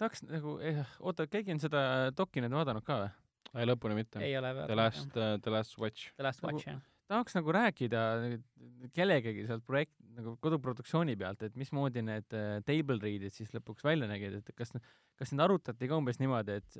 [0.00, 3.12] tahaks nagu eh,, oota, keegi on seda doki nüüd vaadanud ka või?
[3.62, 4.18] ei lõpuni mitte.
[4.20, 6.10] ei ole The Last, The Last Watch.
[6.18, 6.80] The Last Nagu- Watch jah.
[7.10, 8.00] Tahaks nagu rääkida
[8.96, 14.08] kellegagi sealt projekt, nagu koduproduktsiooni pealt, et mismoodi need äh, table read'id siis lõpuks välja
[14.10, 14.72] nägid, et kas,
[15.18, 16.78] kas need arutati ka umbes niimoodi, et,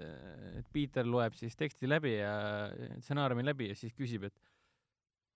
[0.60, 2.34] et Peter loeb siis teksti läbi ja
[3.02, 4.53] stsenaariumi läbi ja siis küsib, et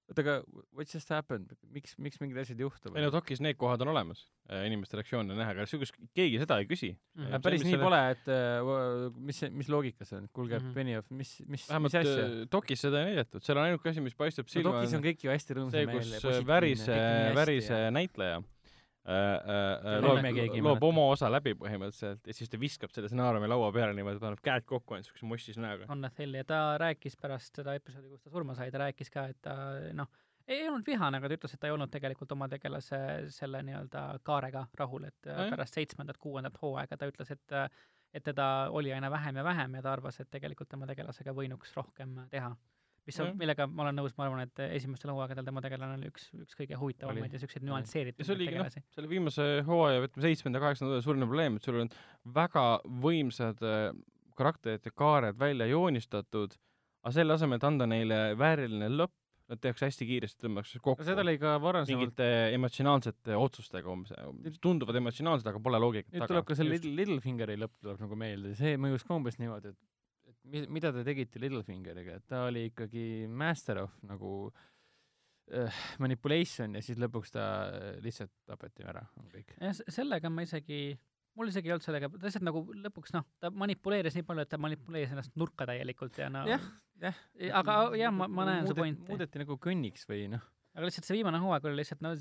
[0.09, 0.35] oota, aga
[0.77, 2.97] what just happened, miks, miks mingid asjad juhtuvad?
[2.99, 4.25] ei no dokis need kohad on olemas,
[4.67, 6.93] inimeste reaktsioone näha, aga siukest, keegi seda ei küsi.
[7.19, 7.31] Mhm.
[7.31, 10.69] Aga päris see, nii selle- pole, et äh, mis, mis loogika see on, kuulge mm.
[10.69, 10.77] -hmm.
[10.81, 12.27] Benioff, mis, mis, mis asja?
[12.27, 15.05] äh, dokis seda ei näidatud, seal on ainuke asi, mis paistab no silma, dokis on
[15.05, 17.01] kõik ju hästi see, rõõmsam kus äh, värise,
[17.37, 18.58] värise näitleja äh, äh,
[19.09, 20.91] loob nime keegi ei, loob mäleta.
[20.91, 24.67] oma osa läbi põhimõtteliselt ja siis ta viskab selle stsenaariumi laua peale niimoodi, paneb käed
[24.69, 25.89] kokku ainult siukse mossis näoga.
[25.93, 29.13] on nad Hill ja ta rääkis pärast seda episoodi, kus ta surma sai, ta rääkis
[29.15, 29.57] ka, et ta
[29.97, 30.11] noh,
[30.49, 32.99] ei olnud vihane, aga ta ütles, et ta ei olnud tegelikult oma tegelase
[33.33, 37.61] selle nii-öelda kaarega rahul, et no, pärast seitsmendat, kuuendat hooaega ta ütles, et
[38.17, 41.75] et teda oli aina vähem ja vähem ja ta arvas, et tegelikult tema tegelasega võinuks
[41.77, 42.55] rohkem teha.
[43.09, 46.11] Mis on Nojah., millega ma olen nõus, ma arvan, et esimestel hooaegadel tema tegelane oli
[46.13, 48.85] üks, üks kõige huvitavamaid ja ja nüansseeritud see oligi noh, tegelasi.
[48.97, 51.93] selle viimase hooaja, ütleme seitsmenda, kaheksanda suurim probleem, et sul on
[52.37, 52.67] väga
[53.05, 53.87] võimsad äh,
[54.39, 56.59] karakterite kaared välja joonistatud,
[57.03, 59.17] aga selle asemel, et anda neile vääriline lõpp,
[59.49, 61.05] nad tehakse hästi kiiresti, tõmmatakse kokku.
[61.09, 64.13] Seda oli ka varasemalt, mingite emotsionaalsete otsustega umbes,
[64.61, 68.53] tunduvad emotsionaalsed, aga pole loogikat nüüd tuleb ka see Little, Littlefingeri lõpp tuleb nagu meelde,
[68.59, 69.81] see mõjus ka umbes niimoodi, et
[70.45, 74.33] mida te tegite Littlefingeriga, et ta oli ikkagi master of nagu
[75.53, 75.73] äh,
[76.03, 79.55] manipulation ja siis lõpuks ta äh, lihtsalt tapeti ära, on kõik.
[79.93, 80.83] sellega ma isegi,
[81.39, 84.53] mul isegi ei olnud sellega, ta lihtsalt nagu lõpuks noh, ta manipuleeris nii palju, et
[84.55, 86.69] ta manipuleeris ennast nurka täielikult ja no Jah,
[87.03, 87.19] jah.
[87.63, 89.11] aga jah, ma, ma näen su Muudet- pointi.
[89.13, 90.45] muudeti nagu kõnniks või noh,
[90.79, 92.13] aga lihtsalt see viimane hooaeg oli lihtsalt no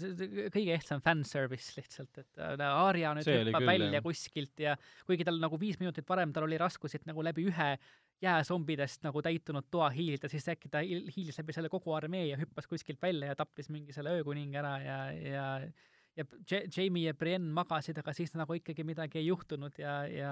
[0.54, 4.04] kõige ehtsam fanservice lihtsalt, et äh, Arya nüüd hüppab välja jah.
[4.06, 7.70] kuskilt ja kuigi tal nagu viis minutit varem tal oli raskusi, et nagu läbi ühe
[8.22, 12.38] jääzombidest nagu täitunud toa hiilida, siis äkki ta hiil- hiilis läbi selle kogu armee ja
[12.40, 15.46] hüppas kuskilt välja ja tappis mingi selle öökuninga ära ja, ja
[16.18, 16.26] ja
[16.78, 20.32] Jamie ja Brienne magasid, aga siis nagu ikkagi midagi ei juhtunud ja, ja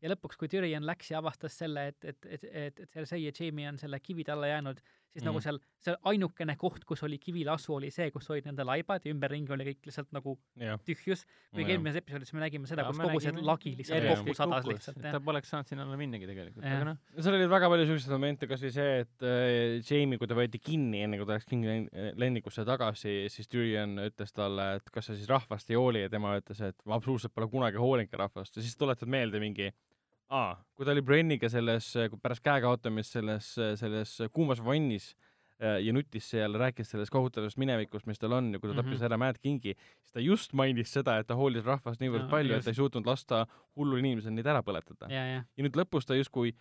[0.00, 3.32] ja lõpuks, kui Tyrion läks ja avastas selle, et, et, et, et, et Cersei ja
[3.36, 4.80] Jamie on selle kivide alla jäänud,
[5.10, 5.28] siis mm.
[5.28, 5.44] nagu Mhm.
[5.44, 9.54] seal, see ainukene koht, kus oli kivilasu, oli see, kus olid nende laibad ja ümberringi
[9.54, 11.24] oli kõik lihtsalt nagu jah, tühjus.
[11.54, 15.22] kuigi eelmises episoodis me nägime seda, kus kogu see lagi lihtsalt kokku sadas lihtsalt, ta.
[15.24, 18.72] poleks saanud sinna alla minnagi tegelikult, aga noh, seal oli väga palju selliseid momente, kasvõi
[18.76, 23.16] see, et äh, Jamie, kui ta võeti kinni, enne kui ta läks kinni lennikusse tagasi,
[23.32, 26.78] siis Tyrion ütles talle, et kas sa siis rahvast ei hooli ja tema ütles, et
[26.86, 29.70] ma absoluutselt pole kunagi hoolinud rahvast ja siis tuletad meelde mingi
[30.30, 33.50] aa, kui ta oli Brenniga selles, pärast käekaotamist selles,
[33.80, 35.10] selles kuumas vannis
[35.60, 39.00] äh, ja nutis seal, rääkis sellest kohutavast minevikust, mis tal on ja kui ta tappis
[39.00, 39.06] Mhm.
[39.10, 42.54] ära Mad Kingi, siis ta just mainis seda, et ta hoolis rahvast niivõrd Jaa, palju,
[42.56, 45.10] et ta ei suutnud lasta hullul inimesel neid ära põletada.
[45.10, 46.54] ja, ja, nüüd lõpus ta justkui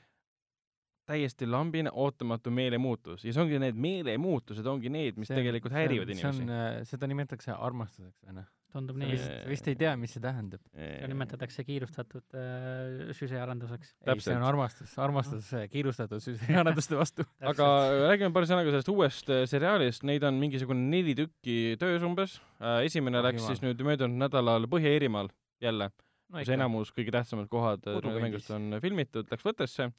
[1.10, 6.44] täiesti lambine ootamatu meelemuutus ja see ongi need meelemuutused ongi need, mis tegelikult häirivad inimesi.
[6.54, 9.12] äh, seda nimetatakse armastuseks või noh, tundub nii.
[9.14, 10.62] vist, vist ei tea, mis see tähendab.
[10.74, 13.96] seda nimetatakse kiirustatud äh, süsiarenduseks.
[14.06, 17.26] ei, see on armastus, armastus äh, kiirustatud süsiarenduste vastu.
[17.52, 17.70] aga
[18.12, 22.40] räägime paari sõnaga sellest uuest äh, seriaalist, neid on mingisugune neli tükki töös umbes.
[22.86, 23.56] esimene Oh, läks jumal.
[23.56, 25.32] siis nüüd möödunud nädalal Põhja-Iirimaal
[25.64, 25.90] jälle,
[26.30, 29.90] no kus enamus kõige tähtsamad kohad äh, mängust on filmitud, läks võttesse.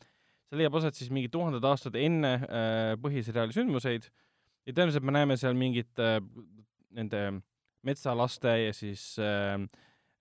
[0.51, 4.09] see leiab aset siis mingi tuhanded aastad enne äh, põhiseriaali sündmuseid
[4.67, 6.19] ja tõenäoliselt me näeme seal mingit äh,
[6.97, 7.25] nende
[7.87, 9.55] metsalaste ja siis äh,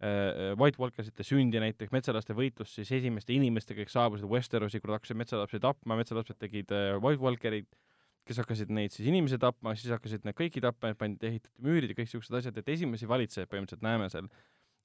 [0.04, 5.00] äh, White Walkersite sündi näiteks, metsalaste võitlus siis esimeste inimestega, kes saabusid Westerosi, kui nad
[5.00, 7.68] hakkasid metsalapsi tapma, metsalapsed tegid äh, White Walkerid,
[8.30, 11.98] kes hakkasid neid siis inimesi tapma, siis hakkasid need kõiki tapma, pandi, ehitati müürid ja
[11.98, 14.30] kõik siuksed asjad, et esimesi valitsejaid põhimõtteliselt näeme seal.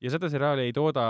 [0.00, 1.04] ja seda seriaali ei tooda,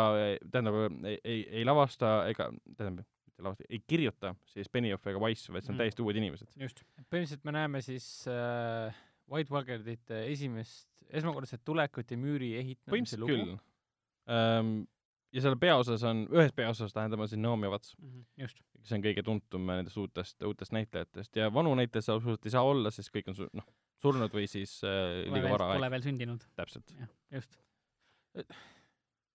[0.51, 5.53] tähendab, ei, ei, ei lavasta ega, tähendab, mitte lavasta, ei kirjuta siis Benioff ega Wise,
[5.53, 5.85] vaid see on Mm.
[5.85, 6.51] täiesti uued inimesed.
[6.61, 6.83] just.
[7.11, 8.95] põhimõtteliselt me näeme siis äh,
[9.31, 13.55] White Walkerite esimest, esmakordset tulekut ja müüri ehitamise põhimõtteliselt lugu.
[13.55, 14.75] küll ähm,.
[15.35, 17.97] ja seal peaosas on, ühes peaosas tähendab, on siin Naomi Watts,
[18.41, 18.61] just.
[18.81, 22.69] kes on kõige tuntum nendest uutest, uutest näitlejatest ja vanu näitlejaid seal absoluutselt ei saa
[22.69, 23.67] olla, sest kõik on su- noh,
[24.05, 26.95] surnud või siis äh, Pole liiga vara pole aeg, veel sündinud, täpselt.
[27.35, 27.59] just.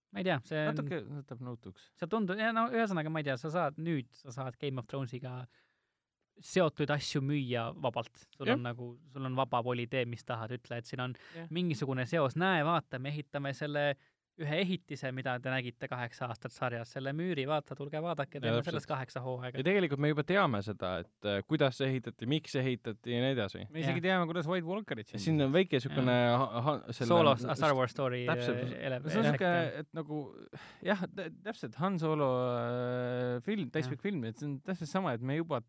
[0.10, 1.90] ma ei tea, see on, natuke võtab nõutuks.
[2.00, 5.42] see tundub, no ühesõnaga ma ei tea, sa saad nüüd, sa saad Game of Thronesiga
[6.42, 8.28] seotud asju müüa vabalt.
[8.38, 8.58] sul Jah.
[8.58, 11.50] on nagu, sul on vaba voli, tee mis tahad, ütle, et siin on Jah.
[11.50, 13.96] mingisugune seos, näe, vaata, me ehitame selle
[14.40, 18.70] ühe ehitise, mida te nägite kaheksa aastat sarjas, selle müüri, vaata, tulge vaadake, teeme täpselt.
[18.72, 19.66] sellest kaheksa hooaega ja.
[19.68, 23.34] tegelikult me juba teame seda, et äh, kuidas see ehitati, miks see ehitati ja nii
[23.36, 23.66] edasi.
[23.68, 24.06] me isegi Jah.
[24.08, 26.16] teame, kuidas White Walkerid siin on väike selle
[27.02, 28.78] Solo A Star Wars Story täpselt.
[28.78, 30.22] äh, no see on jah., et nagu
[30.88, 31.04] jah,
[31.44, 35.62] täpselt Han Solo äh, film, täispikk film, et see on täpselt sama, et me juba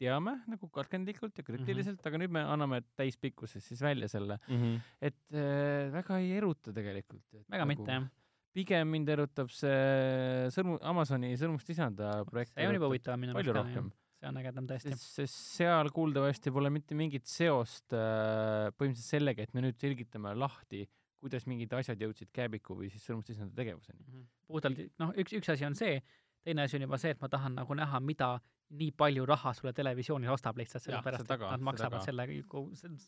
[0.00, 2.10] teame nagu katkendlikult ja krüptiliselt mm, -hmm.
[2.10, 4.62] aga nüüd me anname täispikkuses siis välja selle, mm.
[4.62, 4.80] -hmm.
[5.00, 7.26] et äh, väga ei eruta tegelikult.
[7.50, 8.08] väga mitte, jah.
[8.54, 12.54] pigem mind erutab see sõrmu, Amazoni sõrmust lisanda projekt.
[12.54, 13.84] see on juba huvitavam minu palju meelest jah.
[13.84, 13.92] rohkem.
[14.18, 14.98] see on ägedam tõesti.
[14.98, 20.84] sest, seal kuuldavasti pole mitte mingit seost äh, põhimõtteliselt sellega, et me nüüd selgitame lahti,
[21.24, 24.26] kuidas mingid asjad jõudsid Kääbiku või siis sõrmust lisanda tegevuseni.
[24.48, 26.02] puhtalt, noh, üks, üks asi on see,
[26.44, 28.34] teine asi on juba see, et ma tahan nagu näha, mida
[28.74, 32.26] nii palju raha sulle televisioonis ostab lihtsalt sellepärast, et nad maksavad selle,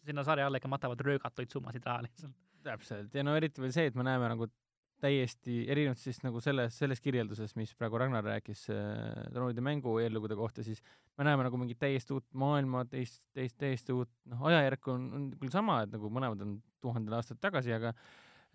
[0.03, 2.37] sinna sarja alla ikka matavad röögatuid summasid raha lihtsalt.
[2.66, 4.49] täpselt, ja no eriti veel see, et me näeme nagu
[5.01, 10.37] täiesti erinevalt siis nagu selles, selles kirjelduses, mis praegu Ragnar rääkis äh, troonide mängu eellugude
[10.39, 10.80] kohta, siis
[11.18, 15.26] me näeme nagu mingit täiesti uut maailma, teist, teist, täiesti uut, noh, ajajärk on, on
[15.41, 17.93] küll sama, et nagu mõlemad on tuhanded aastad tagasi, aga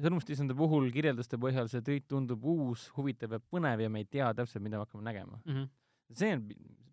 [0.01, 4.31] sõrmustisande puhul kirjelduste põhjal see kõik tundub uus, huvitav ja põnev ja me ei tea
[4.37, 5.41] täpselt, mida me hakkame nägema.
[6.13, 6.47] see on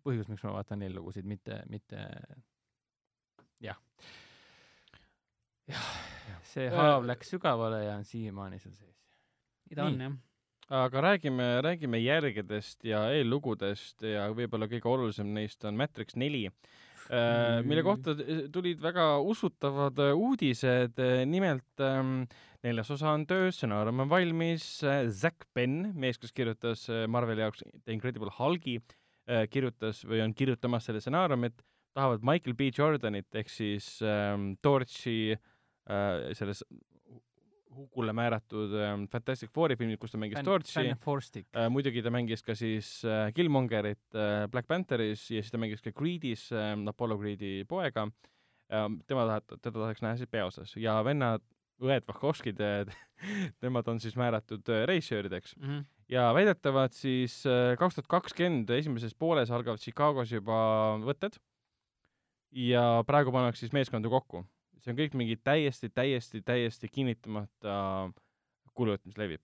[0.05, 2.05] põhjus, miks ma vaatan eellugusid, mitte, mitte
[3.63, 3.77] jah.
[5.69, 5.91] jah,
[6.47, 8.97] see Äh, haav läks sügavale ja on siiamaani seal sees.
[9.69, 10.17] nii ta on jah.
[10.81, 16.45] aga räägime, räägime järgedest ja eellugudest ja võib-olla kõige olulisem neist on Matrix neli,
[17.65, 18.13] mille kohta
[18.53, 22.27] tulid väga usutavad äh, uudised, nimelt ähm,
[22.65, 24.67] neljas osa on töös, stsenaarium on valmis,
[25.15, 28.79] Zack Penn, mees, kes kirjutas äh, Marveli jaoks The Incredible Hulgi,
[29.29, 31.61] äh, kirjutas või on kirjutamas selle stsenaariumit,
[31.95, 36.63] tahavad Michael B Jordanit ehk siis ähm, Torchi äh, selles
[37.79, 41.47] hukule määratud ähm, Fantastic Fouri filmid, kus ta mängis Torchi, Fan Forstik.
[41.55, 45.83] äh, muidugi ta mängis ka siis äh, Killmongerit äh, Black Pantheris ja siis ta mängis
[45.85, 48.89] ka Creedis äh, Apollo Creedi poega äh,.
[49.07, 51.45] tema tahet-, teda tahaks näha siis peaosas ja vennad,
[51.79, 52.59] õed Vahhovskid,
[53.63, 55.83] nemad on siis määratud äh, režissöörideks Mhm.
[56.11, 60.59] ja väidetavalt siis äh, kaks tuhat kakskümmend esimeses pooles algavad Chicagos juba
[61.03, 61.39] võtted
[62.55, 64.45] ja praegu pannakse siis meeskonda kokku.
[64.79, 68.11] see on kõik mingi täiesti, täiesti, täiesti kinnitamata
[68.73, 69.41] kulujutt, mis levib.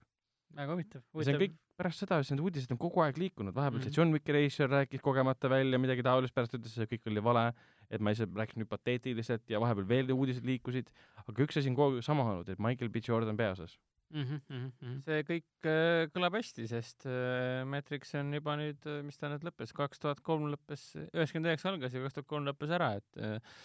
[0.56, 3.18] Väga huvitav, ja see on huvitav kõik pärast seda, siis need uudised on kogu aeg
[3.20, 3.98] liikunud, vahepeal see Mhm.
[3.98, 7.50] John Wicki režissöör rääkis kogemata välja midagi taolist, pärast ütles, et see kõik oli vale,
[7.90, 10.90] et ma ise rääkisin hüpoteetiliselt ja vahepeal veel uudised liikusid,
[11.26, 13.78] aga üks asi on kogu aeg sama olnud, et Michael B Jordan peaosas.
[14.14, 15.00] Mhm, mhm, mhm.
[15.04, 19.74] see kõik äh, kõlab hästi, sest äh, Matrix on juba nüüd, mis ta nüüd lõppes,
[19.76, 23.58] kaks tuhat kolm lõppes, üheksakümmend üheksa algas ja kaks tuhat kolm lõppes ära, et äh,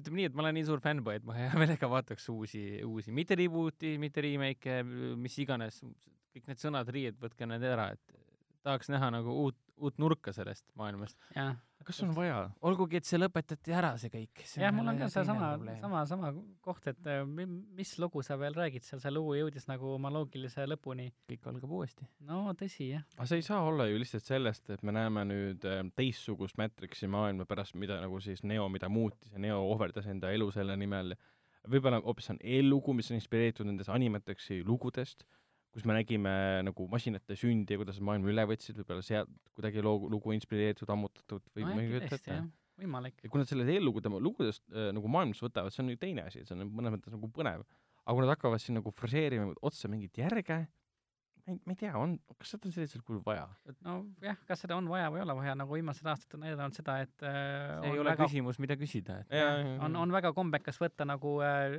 [0.00, 3.14] ütleme nii, et ma olen nii suur fännboi, et ma hea meelega vaataks uusi, uusi,
[3.16, 4.80] mitte reboot'i, mitte remake'e,
[5.20, 5.82] mis iganes,
[6.34, 8.18] kõik need sõnad, riied, võtke need ära, et
[8.66, 11.18] tahaks näha nagu uut, uut nurka sellest maailmast.
[11.84, 12.50] kas on vaja?
[12.68, 14.42] olgugi, et see lõpetati ära, see kõik.
[14.60, 15.48] jah, mul on ka seesama,
[15.80, 16.32] sama, sama
[16.64, 17.46] koht, et äh, mi-
[17.78, 21.08] mis lugu sa veel räägid seal, see lugu jõudis nagu oma loogilise lõpuni.
[21.30, 22.06] kõik algab uuesti.
[22.28, 23.06] no tõsi, jah.
[23.16, 27.08] aga see ei saa olla ju lihtsalt sellest, et me näeme nüüd äh, teistsugust Matrixi
[27.10, 31.16] maailma pärast, mida nagu siis Neo, mida muutis ja Neo ohverdas enda elu selle nimel.
[31.68, 35.24] võib-olla hoopis on eellugu, mis on inspireeritud nendest Animatrixi lugudest,
[35.70, 36.32] kus me nägime
[36.66, 40.90] nagu masinate sündi ja kuidas nad maailma üle võtsid, võib-olla sealt kuidagi loo, lugu inspireeritud,
[40.90, 42.40] ammutatud või ma ei kujuta ette
[42.80, 43.20] võimalik.
[43.22, 46.44] ja kui nad selle eellugude lugudest äh, nagu maailmast võtavad, see on ju teine asi,
[46.46, 47.64] see on mõnes mõttes nagu põnev.
[48.00, 50.62] aga kui nad hakkavad siin nagu fraseerima otsa mingit järge,
[51.46, 53.46] ma ei, ma ei tea, on, kas seda on sellisel kujul vaja?
[53.84, 56.96] nojah, kas seda on vaja või ei ole vaja, nagu viimased aastad on näidanud seda,
[57.04, 57.36] et äh,
[57.80, 59.34] see ei on ole väga küsimus, mida küsida, et
[59.86, 61.76] on, on väga kombekas võtta nagu äh,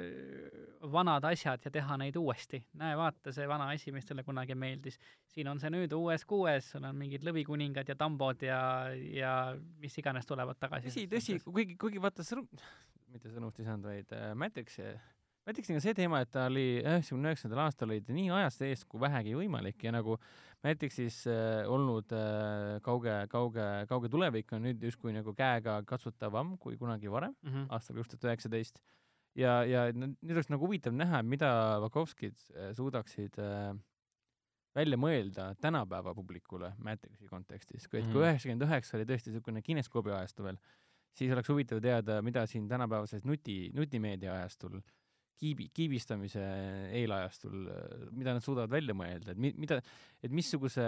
[0.94, 2.62] vanad asjad ja teha neid uuesti.
[2.82, 5.00] näe, vaata see vana asi, mis talle kunagi meeldis.
[5.32, 9.36] siin on see nüüd uues kuues, sul on mingid lõvikuningad ja tambod ja, ja
[9.82, 10.92] mis iganes tulevad tagasi.
[10.92, 12.50] tõsi, tõsi, kuigi, kuigi vaata sõnum,
[13.12, 14.32] mitte sõnumit ei saanud, vaid äh,
[15.42, 18.84] Matrix, Matrixiga see teema, et ta oli üheksakümne üheksandal aastal oli ta nii ajast ees
[18.86, 20.18] kui vähegi võimalik ja nagu
[20.62, 26.78] Matrixis äh, olnud äh, kauge, kauge, kauge tulevik on nüüd justkui nagu käega katsutavam kui
[26.78, 27.50] kunagi varem, mm.
[27.50, 27.66] -hmm.
[27.74, 28.82] aastal kaks tuhat üheksateist.
[29.36, 33.74] ja, ja nüüd oleks nagu huvitav näha, mida Vakovskid äh, suudaksid äh,
[34.76, 38.30] välja mõelda tänapäeva publikule Matrixi kontekstis, kui, et kui Mhm.
[38.30, 40.58] üheksakümmend üheksa oli tõesti niisugune kineskoobi ajastu veel,
[41.18, 44.82] siis oleks huvitav teada, mida siin tänapäevases nuti, nutimeedia ajastul,
[45.40, 46.44] kiibi, kiibistamise
[47.00, 47.66] eelajastul,
[48.16, 49.82] mida nad suudavad välja mõelda, et mi-, mida,
[50.22, 50.88] et missuguse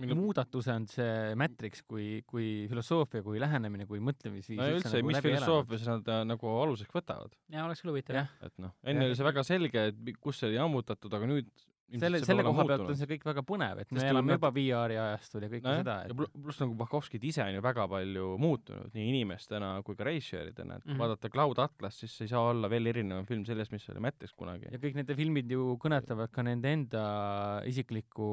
[0.00, 4.94] Minu- muudatuse on see Matrix kui, kui filosoofia, kui lähenemine, kui mõtlemisviis no ja üldse,
[4.96, 9.04] nagu mis filosoofias nad äh, nagu aluseks võtavad, ja oleks küll huvitav et noh, enne
[9.04, 9.12] Jah.
[9.12, 11.52] oli see väga selge, et kus see oli ammutatud, aga nüüd
[12.00, 12.90] selle, selle koha pealt muutunud.
[12.90, 15.96] on see kõik väga põnev, et me elame juba VR-i ajastul ja kõike nojah, seda,
[16.02, 19.94] ja et plu- pluss nagu Bahhovskid ise on ju väga palju muutunud nii inimestena kui
[19.98, 21.00] ka režissööridena, et kui Mhm.
[21.02, 24.68] vaadata Cloud Atlas, siis ei saa olla veel erinevam film sellest, mis oli Matrix kunagi
[24.72, 24.78] ja.
[24.78, 28.28] kõik nende filmid ju kõnetavad ka nende enda isiklikku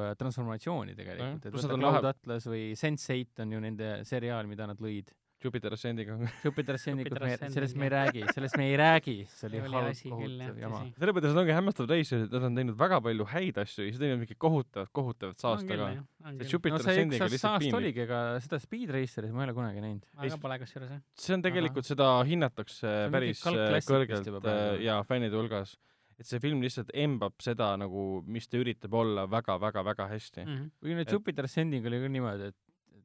[0.00, 4.66] äh, transformatsiooni tegelikult, et on Cloud lahe- Atlas või Sense8 on ju nende seriaal, mida
[4.66, 5.08] nad lõid.
[5.40, 6.16] Jupiter Ascendiga.
[6.44, 7.08] Jupiter Ascending,
[7.48, 10.80] sellest me ei räägi, sellest me ei räägi, see oli See oli halb kohutav jama
[10.98, 14.20] selles mõttes ongi hämmastavad režissöörid, nad on teinud väga palju häid asju ja siis teinud
[14.22, 17.78] mingit kohutavat, kohutavat saast, aga see no Jupiter see Ascendiga üks lihtsalt saast piinlik.
[17.80, 20.08] oligi, aga seda Speed Racerit ma ei ole kunagi näinud.
[20.16, 21.04] ma ka pole kusjuures jah.
[21.26, 25.76] see on tegelikult, seda hinnatakse mingi päris äh, kõrgelt äh, ja fännide hulgas.
[26.20, 30.44] et see film lihtsalt embab seda nagu, mis ta üritab olla väga-väga-väga hästi.
[30.44, 30.66] Mhm.
[30.80, 32.58] kuigi nüüd Et- Jupiter Ascending oli küll niimoodi, et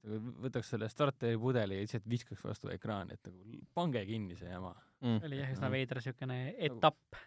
[0.05, 4.49] et võtaks selle starteri pudeli ja lihtsalt viskaks vastu ekraani, et nagu pange kinni see
[4.51, 4.75] jama
[5.05, 5.19] Mm.
[5.19, 6.35] see oli jah üsna veider siukene
[6.65, 7.17] etapp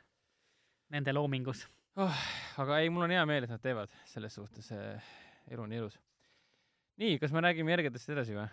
[0.91, 1.67] nende loomingus.
[2.01, 2.15] oh,.
[2.59, 5.11] aga ei, mul on hea meel, et nad teevad selles suhtes äh,
[5.53, 5.99] elu on ilus.
[6.99, 8.49] nii, kas me räägime järgedest edasi või?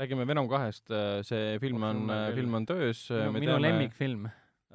[0.00, 0.90] räägime Venom kahest,
[1.24, 2.34] see film Oh, on film on, küll.
[2.40, 3.06] film on töös.
[3.10, 4.28] minu, minu lemmikfilm.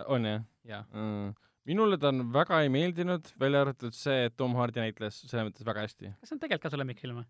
[0.08, 0.41] on jah
[0.72, 0.82] jaa.
[0.93, 1.36] mm.?
[1.70, 5.68] minule ta on väga ei meeldinud, välja arvatud see, et Tom Hardy näitles selles mõttes
[5.68, 6.16] väga hästi.
[6.20, 7.28] kas see on tegelikult ka su lemmikfilm või?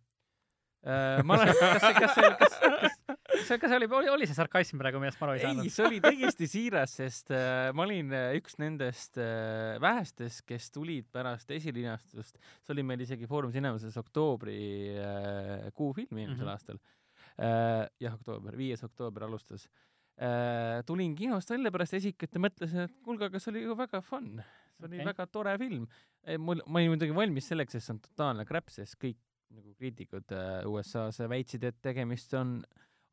[0.81, 4.37] Äh, ma olen, kas see, kas see, kas, kas, kas kas oli, oli, oli see
[4.37, 5.69] sarkasm praegu, millest ma aru ei ei, saanud?
[5.73, 11.07] see oli täiesti siiras, sest äh, ma olin äh, üks nendest äh, vähestest, kes tulid
[11.13, 14.57] pärast esilinastust, see oli meil isegi Foorum Cinemases oktoobri
[14.97, 16.49] äh, kuu film eelmisel mm.
[16.49, 16.53] -hmm.
[16.55, 16.81] aastal
[17.37, 17.87] äh,.
[18.01, 19.67] jah, oktoober, viies oktoober alustas
[20.17, 20.81] äh,.
[20.85, 24.41] tulin kinost välja pärast esikat ja mõtlesin, et kuulge, aga see oli ju väga fun.
[24.77, 25.11] see oli okay.
[25.13, 25.87] väga tore film.
[26.37, 29.21] mul, ma olin muidugi valmis selleks, et see on totaalne crap, sest kõik
[29.55, 32.57] nagu kriitikud äh, USA-s väitsid, et tegemist on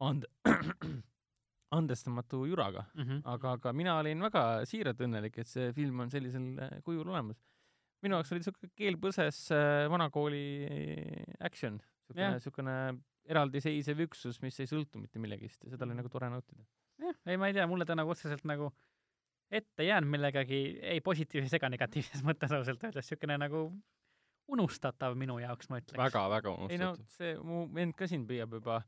[0.05, 0.27] and-,
[1.79, 2.85] andestamatu juraga.
[2.95, 3.03] mm.
[3.03, 3.21] -hmm.
[3.25, 7.43] aga, aga mina olin väga siiralt õnnelik, et see film on sellisel äh, kujul olemas.
[8.03, 10.43] minu jaoks oli siuke keel põses äh, vanakooli
[11.41, 11.81] action,
[12.39, 12.75] siukene
[13.29, 16.63] eraldiseisev üksus, mis ei sõltu mitte millegist ja seda oli nagu tore nautida.
[17.03, 18.73] jah, ei ma ei tea, mulle ta nagu otseselt nagu
[19.51, 23.69] ette jäänud millegagi ei positiivses ega negatiivses mõttes ausalt öeldes, niisugune nagu
[24.49, 25.99] unustatav minu jaoks, ma ütleks.
[26.01, 28.83] väga-väga ei no see mu vend ka siin püüab juba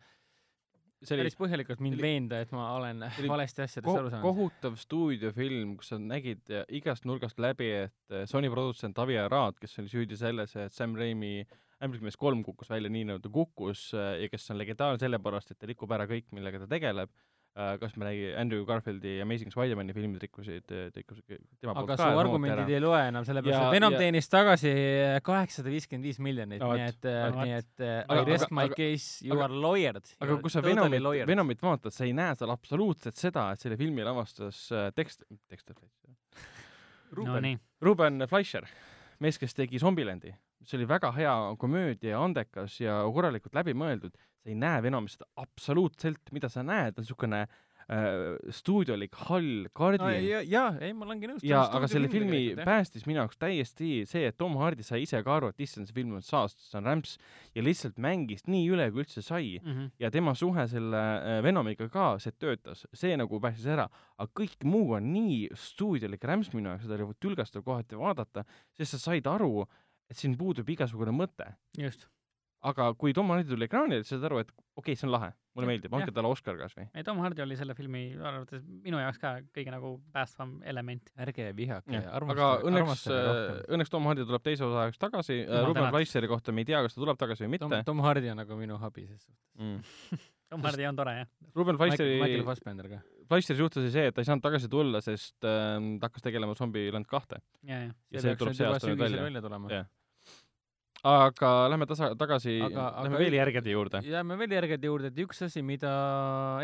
[1.00, 4.24] see oli päris põhjalikult mind oli- veenda, et ma olen valesti asjadest aru saanud.
[4.26, 9.58] kohutav stuudiofilm, kus sa nägid ja igast nurgast läbi, et eh, Sony produtsent Avi Arad,
[9.60, 11.40] kes oli süüdi selles, et Sam Raimi
[11.80, 15.54] Ämblik mees kolm kukkus välja nii, nagu ta kukkus eh, ja kes on legendaarne sellepärast,
[15.54, 17.08] et ta rikub ära kõik, millega ta tegeleb.
[17.54, 21.24] Kas me räägime Andrew Garfieldi Amazing Spider-man'i filmid rikkusid, rikkusid
[21.60, 24.28] tema aga poolt su ka argumendid ei loe enam, sellepärast Ja- et Venom ja- teenis
[24.30, 24.72] tagasi
[25.26, 28.64] kaheksasada viiskümmend viis miljonit, No nii et, no nii et Aga- I rest aga- my
[28.70, 30.06] aga- case, you aga- are lawyered.
[30.20, 34.02] aga kui sa Venomit, Venomit vaatad, sa ei näe seal absoluutselt seda, et selle filmi
[34.06, 36.14] lavastas äh, tekst, no
[37.12, 37.42] Ruben.
[37.42, 38.64] nii, Ruben Fleischer,
[39.18, 44.52] mees, kes tegi Zombieland'i, mis oli väga hea komöödia ja andekas ja korralikult läbimõeldud, sa
[44.52, 50.26] ei näe Venomist seda absoluutselt, mida sa näed, on niisugune äh, stuudiolik hall no, kardin
[50.26, 51.44] ja, ja ei, ma olengi nõus.
[51.46, 55.34] ja aga selle filmi päästis minu jaoks täiesti see, et Tom Hardy sai ise ka
[55.38, 57.16] aru, et issand, see film on saast, see on rämps
[57.56, 59.72] ja lihtsalt mängis nii üle, kui üldse sai mm.
[59.72, 59.90] -hmm.
[60.04, 64.68] ja tema suhe selle äh, Venomiga ka, see töötas, see nagu päästis ära, aga kõik
[64.68, 68.44] muu on nii stuudiolik rämps minu jaoks, seda oli tülgastav kohati vaadata,
[68.76, 69.66] sest sa said aru,
[70.10, 71.46] et siin puudub igasugune mõte.
[71.78, 72.08] just.
[72.66, 75.30] aga kui Tom Hardy tuli ekraanile, siis saad aru, et okei okay,, see on lahe,
[75.56, 76.88] mulle Jah, meeldib, andke talle Oscar kasvõi.
[76.92, 81.12] ei, Tom Hardy oli selle filmi arvates minu jaoks ka kõige nagu päästvam element.
[81.24, 83.06] ärge vihake, aga õnneks,
[83.70, 85.88] õnneks Tom Hardy tuleb teise osa jaoks tagasi, Jumal Ruben.
[85.94, 87.88] Fleischeri kohta me ei tea, kas ta tuleb tagasi või Tom, mitte.
[87.88, 89.40] Tom Hardy on nagu minu hobi ses suhtes.
[89.60, 89.80] Mm.
[90.50, 91.28] Tom Hardy on tore, jah.
[91.54, 93.00] Ruben Fleischeri Michael, Fassbender ka.
[93.30, 96.56] Fleischeri suhtes oli see, et ta ei saanud tagasi tulla, sest äh, ta hakkas tegelema
[96.58, 97.38] Zombieland kahte.
[97.62, 97.94] ja, ja.
[98.10, 99.22] ja see tuleb see aasta nüüd välja.
[99.28, 99.86] välja tulema Jah.
[101.04, 104.00] Aga lähme tasa, tagasi, Aga- lähme aga- veel järgede juurde.
[104.04, 105.92] jääme veel järgede juurde, et üks asi, mida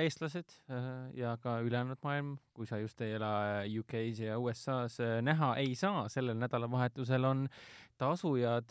[0.03, 5.55] eestlased äh, ja ka ülejäänud maailm, kui sa just ei ela UK-s ja USA-s, näha
[5.57, 7.47] ei saa sellel nädalavahetusel, on
[7.99, 8.69] tasujad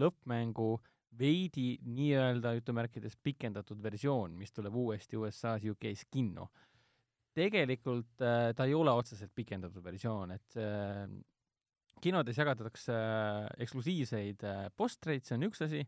[0.00, 0.78] lõppmängu
[1.18, 6.48] veidi nii-öelda jutumärkides pikendatud versioon, mis tuleb uuesti USA-s, UK-s kinno.
[7.34, 11.08] tegelikult äh, ta ei ole otseselt pikendatud versioon, et äh,
[12.04, 15.82] kinodes jagatakse äh, eksklusiivseid äh, postreid, see on üks asi,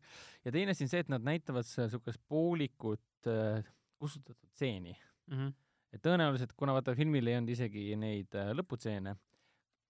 [0.46, 3.66] ja teine asi on see, et nad näitavad niisugust poolikut äh,
[4.00, 4.96] kustutatud stseeni.
[5.30, 5.54] Mm -hmm.
[5.96, 9.16] et tõenäoliselt, kuna vaata filmil ei olnud isegi neid lõputseene,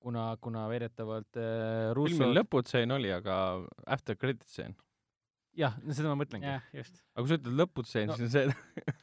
[0.01, 3.37] kuna, kuna väidetavalt äh, Russo filmi lõputseen oli, aga
[3.87, 4.77] after credit stseen.
[5.57, 6.47] jah, seda ma mõtlengi.
[6.47, 8.95] aga kui sa ütled lõputseen No- no., siis on see,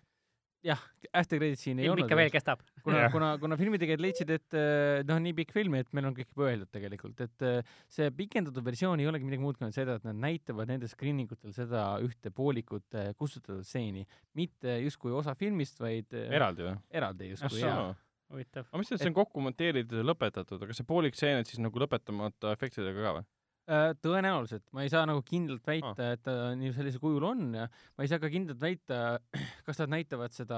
[0.63, 2.61] jah, after credit siin ei film olnud ikka veel kestab.
[2.83, 6.15] kuna Jah., kuna, kuna filmitegijad leidsid, et äh, noh, nii pikk film, et meil on
[6.15, 9.97] kõik juba öeldud tegelikult, et äh, see pikendatud versioon ei olegi midagi muud kui seda,
[9.99, 14.07] et nad näitavad nendel screening utel seda ühte poolikut äh, kustutatud stseeni,
[14.39, 16.75] mitte justkui osa filmist, vaid eraldi või?
[17.01, 17.91] eraldi justkui jaa..
[18.33, 18.67] huvitav.
[18.69, 21.61] aga mis see, see on kokku monteeritud ja lõpetatud, aga see poolik stseen on siis
[21.63, 23.31] nagu lõpetamata efektidega ka või?
[23.63, 27.67] Äh, tõenäoliselt, ma ei saa nagu kindlalt väita, et ta nii sellisel kujul on ja
[27.71, 28.97] ma ei saa ka kindlalt väita,
[29.67, 30.57] kas nad näitavad seda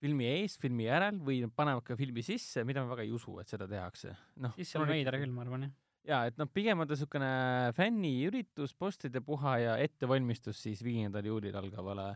[0.00, 3.52] filmi ees, filmi järel või panevad ka filmi sisse, mida ma väga ei usu, et
[3.52, 4.14] seda tehakse.
[4.40, 5.74] noh, siis see on veider küll, ma arvan, jah.
[6.08, 7.30] jaa, et noh, pigem on ta niisugune
[7.76, 12.14] fänniüritus, postide puha ja ettevalmistus siis viiendal juulil algavale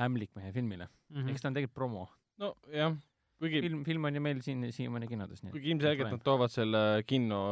[0.00, 1.18] Ämblikmehe filmile mm.
[1.18, 1.28] -hmm.
[1.28, 2.06] eks ta on tegelikult promo.
[2.40, 2.96] nojah,
[3.36, 7.42] kuigi, film, film on ju meil siin siiamaani kinodes, kuigi ilmselgelt nad toovad selle kinno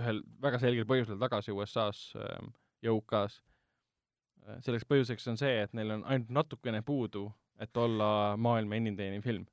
[0.00, 2.52] ühel väga selgel põhjusel tagasi USA-s ähm,
[2.84, 3.40] ja UK-s.
[4.62, 7.26] selleks põhjuseks on see, et neil on ainult natukene puudu,
[7.58, 9.46] et olla maailma enim teeniv film.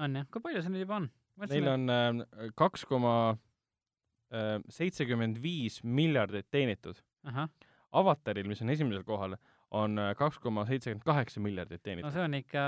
[0.00, 1.10] on jah, kui palju see nüüd juba on?
[1.48, 2.22] Neil on ähm,
[2.58, 3.14] kaks koma
[4.72, 6.96] seitsekümmend viis miljardit teenitud.
[7.92, 9.36] Avataril, mis on esimesel kohal,
[9.76, 12.14] on äh, kaks koma seitsekümmend kaheksa miljardit no teenitud.
[12.14, 12.62] see on ikka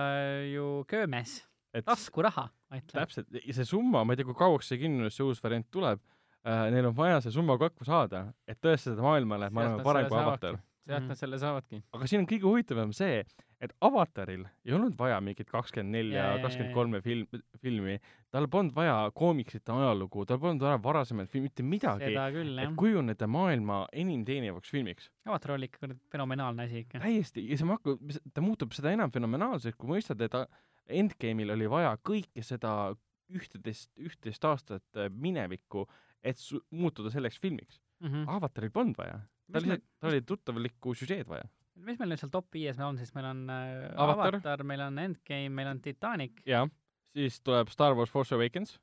[0.50, 1.38] ju köömes,
[1.84, 2.50] taskuraha,
[2.92, 6.00] täpselt, ja see summa, ma ei tea, kui kauaks see kinnos see uus variant tuleb
[6.00, 6.13] äh,,
[6.44, 10.20] neil on vaja see summa kokku saada, et tõestada maailmale, et me oleme parem kui
[10.20, 10.58] Avatar.
[10.84, 11.80] sealt nad selle saavadki.
[11.96, 13.22] aga siin on kõige huvitavam see,
[13.64, 17.24] et Avataril ei olnud vaja mingit kakskümmend neli Ja, kakskümmend kolme film,
[17.62, 17.94] filmi,
[18.34, 23.86] tal polnud vaja koomiksite ajalugu, tal polnud vaja varasemaid filme, mitte midagi, et kujuneda maailma
[23.92, 25.08] enim teenivaks filmiks.
[25.24, 27.00] Avatar oli ikka fenomenaalne asi ikka.
[27.06, 28.04] täiesti, ja see hakkab,
[28.36, 30.36] ta muutub seda enam fenomenaalseks, kui mõistad, et
[30.84, 32.92] Endgame'il oli vaja kõike seda
[33.32, 35.86] ühteteist, ühteteist aastat äh, minevikku,
[36.24, 36.40] et
[36.72, 37.80] muutuda selleks filmiks.
[38.04, 38.24] Mhm.
[38.28, 39.20] Avataril polnud vaja,
[39.52, 41.44] tal lihtsalt, tal oli tuttavlikku süžeed vaja.
[41.76, 44.34] mis meil nüüd seal top viies on siis, meil on äh, Avatar.
[44.38, 46.40] Avatar, meil on Endgame, meil on Titanic.
[46.46, 46.68] Jah,
[47.14, 48.76] siis tuleb Star Wars Force Awakens,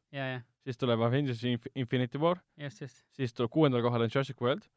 [0.66, 2.40] siis tuleb Avengers Inf- Infinity War,
[3.16, 4.68] siis tuleb kuuendal kohal on Jurassic World,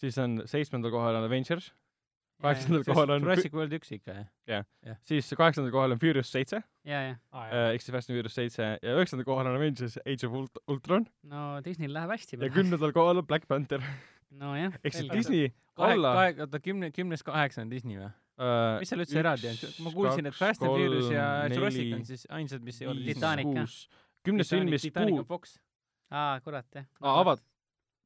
[0.00, 1.72] siis on seitsmendal kohal on Avengers,
[2.42, 4.14] kaheksandal kohal on, Jurassic World üks ikka,
[4.50, 4.66] jah?
[5.08, 8.96] siis kaheksandal kohal on Furious seitse, ja, ja ehk siis Fast and Furious seitse ja
[8.96, 12.50] üheksandal kohal on Avengers Age of Ult- Ultron no Disneyl läheb hästi ja.
[12.52, 13.84] kümnendal kohal on Black Panther.
[14.30, 14.74] nojah.
[14.82, 16.14] ehk siis Disney kahe, alla
[16.46, 18.10] oota, kümne, kümnest kaheksa on Disney või?
[18.42, 19.60] äh, mis seal üldse eraldi on?
[19.86, 23.04] ma kuulsin, et Fast and Furious ja Jurassic on siis ainsad, mis ei ole.
[23.06, 23.78] Titanic, jah.
[24.26, 25.56] kümnes film, mis Titanic on puu-, Fox.
[26.10, 26.88] aa, kurat, jah.
[27.00, 27.44] aa, avad-,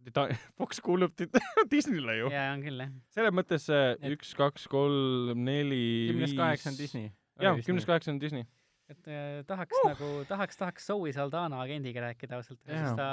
[0.06, 0.28] Tita-,
[0.58, 1.12] Fox kuulub
[1.72, 2.28] Disneyle ju.
[2.30, 2.92] jaa, on küll, jah.
[3.16, 5.82] selles mõttes äh, Et- üks, kaks, kolm, neli,
[6.12, 7.10] kümnest kaheksa on Disney.
[7.42, 8.46] jah, kümnest kaheksa on Disney.
[8.88, 9.90] et äh, tahaks uh!
[9.90, 13.08] nagu, tahaks, tahaks Zoe Saldana agendiga rääkida ausalt, sest ta,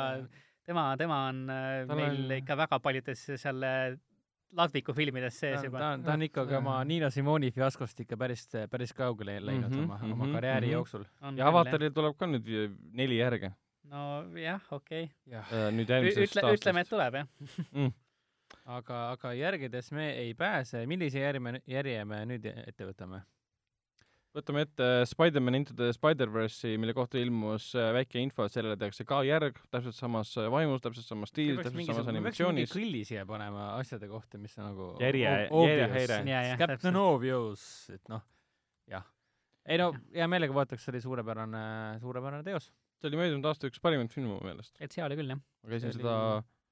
[0.69, 3.95] tema, tema on äh, Tal meil on- ikka väga paljudes seal äh,
[4.53, 8.03] Ladviku filmides ta sees on, juba ta on, ta on ikkagi oma Niina Simoni fiaskost
[8.03, 10.73] ikka päris, päris kaugele läinud Mhm, oma, oma mhm, karjääri mhm.
[10.75, 11.07] jooksul.
[11.25, 12.69] on ja Avataril tuleb ka nüüd vi-
[13.01, 13.49] neli järge
[13.91, 15.99] nojah, okei jah, äh, nüüd okay..
[15.99, 16.95] järgmisest ütle, ütleme, et aastast.
[16.95, 17.93] tuleb, jah.
[18.77, 23.23] aga, aga järgedes me ei pääse, millise järje me, järje me nüüd ette võtame?
[24.33, 29.05] võtame ette Spider-man Into the Spider-verse'i, mille kohta ilmus äh, väike info, et sellele tehakse
[29.07, 32.73] ka järg, täpselt samas äh, vaimus, täpselt samas stiilis, täpselt samas mingi animatsioonis.
[32.73, 36.21] grilli siia panema asjade kohta, mis on nagu Järje- järjehäire.
[36.61, 36.97] Captain.
[37.03, 38.23] Obvious, et noh,
[38.89, 39.05] jah.
[39.69, 41.65] ei no hea meelega vaataks, see oli suurepärane,
[42.01, 42.71] suurepärane teos.
[43.03, 44.75] See oli möödunud aasta üks parimaid filme mu meelest.
[44.79, 45.39] et see oli küll, jah.
[45.43, 46.15] ma käisin seda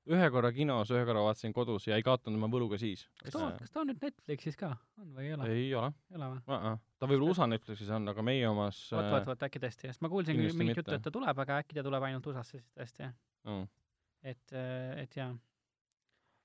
[0.09, 3.03] ühe korra kinos, ühe korra vaatasin kodus ja ei kaotanud oma võlu ka siis.
[3.21, 4.71] kas ta on, kas ta on nüüd Netflixis ka,
[5.01, 5.49] on või ei ole?
[5.51, 5.91] ei ole.
[6.09, 6.73] ei ole või?
[6.97, 10.09] ta võib-olla USA Netflixis on, aga meie omas vot, vot, vot äkki tõesti, sest ma
[10.11, 13.05] kuulsin küll mingit juttu, et ta tuleb, aga äkki ta tuleb ainult USA-sse siis tõesti,
[13.05, 13.15] jah.
[13.45, 13.71] mm.
[14.33, 14.57] et,
[15.05, 15.29] et jaa.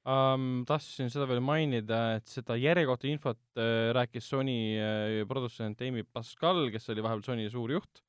[0.05, 0.51] um,.
[0.69, 6.67] tahtsin seda veel mainida, et seda järjekohta infot äh, rääkis Sony äh, produtsent Amy Pascal,
[6.75, 8.05] kes oli vahepeal Sony suur juht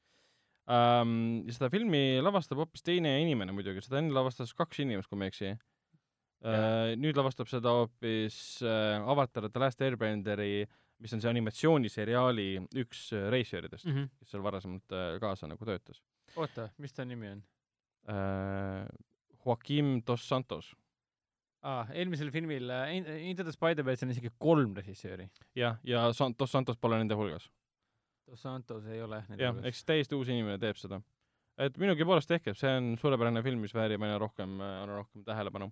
[0.68, 5.28] ja seda filmi lavastab hoopis teine inimene muidugi, seda enne lavastas kaks inimest, kui ma
[5.28, 6.96] ei eksi uh,.
[7.00, 10.66] nüüd lavastab seda hoopis uh, Avatar The Last Airbenderi,
[11.04, 12.50] mis on see animatsiooniseriaali
[12.84, 13.96] üks äh, reisijäridest mm.
[13.96, 14.10] -hmm.
[14.20, 16.02] kes seal varasemalt uh, kaasa nagu töötas
[16.36, 17.44] oota, mis ta nimi on?
[18.12, 18.88] uh,.
[19.48, 20.74] Joaquim Dos Santos,
[21.64, 25.30] aa, eelmisel filmil äh, In- Into the Spider-verse on isegi kolm režissööri.
[25.56, 27.48] jah, ja San- Dos Santos pole nende hulgas
[28.28, 31.02] Dos Santos ei ole jah, ehk siis täiesti uus inimene teeb seda.
[31.58, 35.72] et minugi poolest tehke, see on suurepärane film, mis väärib aina rohkem, aina rohkem tähelepanu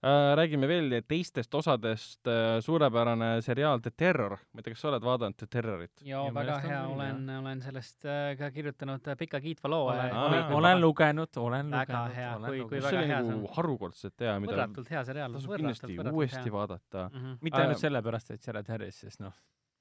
[0.00, 0.36] äh,.
[0.38, 5.04] räägime veel teistest osadest äh,, suurepärane seriaal The Terror, ma ei tea, kas sa oled
[5.04, 5.92] vaadanud The Terrorit?
[6.06, 9.90] Minu väga hea, olen, olen sellest äh, ka kirjutanud äh, pika kiitva loo.
[9.90, 10.48] olen, Aa.
[10.62, 12.16] olen, lugenud, olen Väga lugenud.
[12.16, 13.54] hea, kui- kui see väga hea see nagu on.
[13.58, 15.36] harukordselt hea, mida võrratult hea seriaal.
[15.36, 17.10] tasub kindlasti uuesti vaadata.
[17.12, 17.20] mm.
[17.20, 17.38] -hmm.
[17.42, 19.32] mitte ainult Äh, sellepärast, et Jared Harris, sest noh,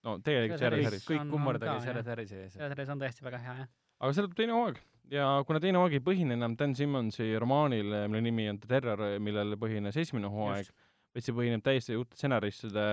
[0.08, 1.04] no tegelikult Jared Jared Harris.
[1.04, 1.08] Harris.
[1.12, 2.12] kõik kummardage Jared.
[2.14, 2.54] Harrisi ees.
[2.58, 3.72] see series on tõesti väga hea, jah.
[4.00, 4.82] aga seal tuleb teine hooaeg
[5.14, 9.06] ja kuna teine hooaeg ei põhine enam Dan Simmonsi romaanil, mille nimi on The Terror,
[9.24, 10.68] millel põhines esimene hooaeg,
[11.16, 12.84] vaid see põhineb täiesti uute stsenaristide,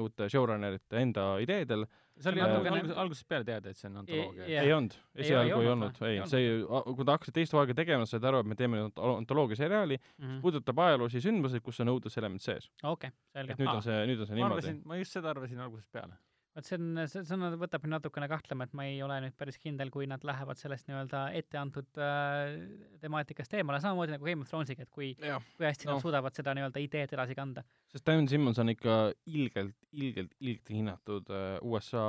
[0.00, 1.82] uute showrunnerite enda ideedel,
[2.16, 4.46] see oli Äh, natukene algusest, algusest peale teada, et see on antoloogia.
[4.48, 4.62] Jah.
[4.64, 6.52] ei olnud, Ei- esialgu ei ei olnud ei see,
[6.94, 10.38] kui ta hakkas teist hooaega tegema, said aru, et me teeme nüüd antoloogia seriaali, Mhm.
[10.46, 12.70] puudutab ajaloolisi sündmuseid, kus on õuduselement sees.
[12.84, 13.58] okei, selge et.
[13.58, 16.14] nüüd on see, nüüd on see ma niimoodi arvasin, ma just seda arvasin algusest peale.
[16.54, 19.34] Vot see on, see, see on, võtab mind natukene kahtlema, et ma ei ole nüüd
[19.38, 22.54] päris kindel, kui nad lähevad sellest nii-öelda etteantud äh,
[23.02, 25.12] temaatikast eemale, samamoodi nagu Game of Thronesiga, et kui,
[25.58, 25.96] kui hästi No.
[25.96, 27.64] nad suudavad seda nii-öelda ideed edasi kanda.
[27.94, 28.94] Sest Dan Simmons on ikka
[29.30, 32.00] ilgelt, ilgelt, ilgelt hinnatud äh, USA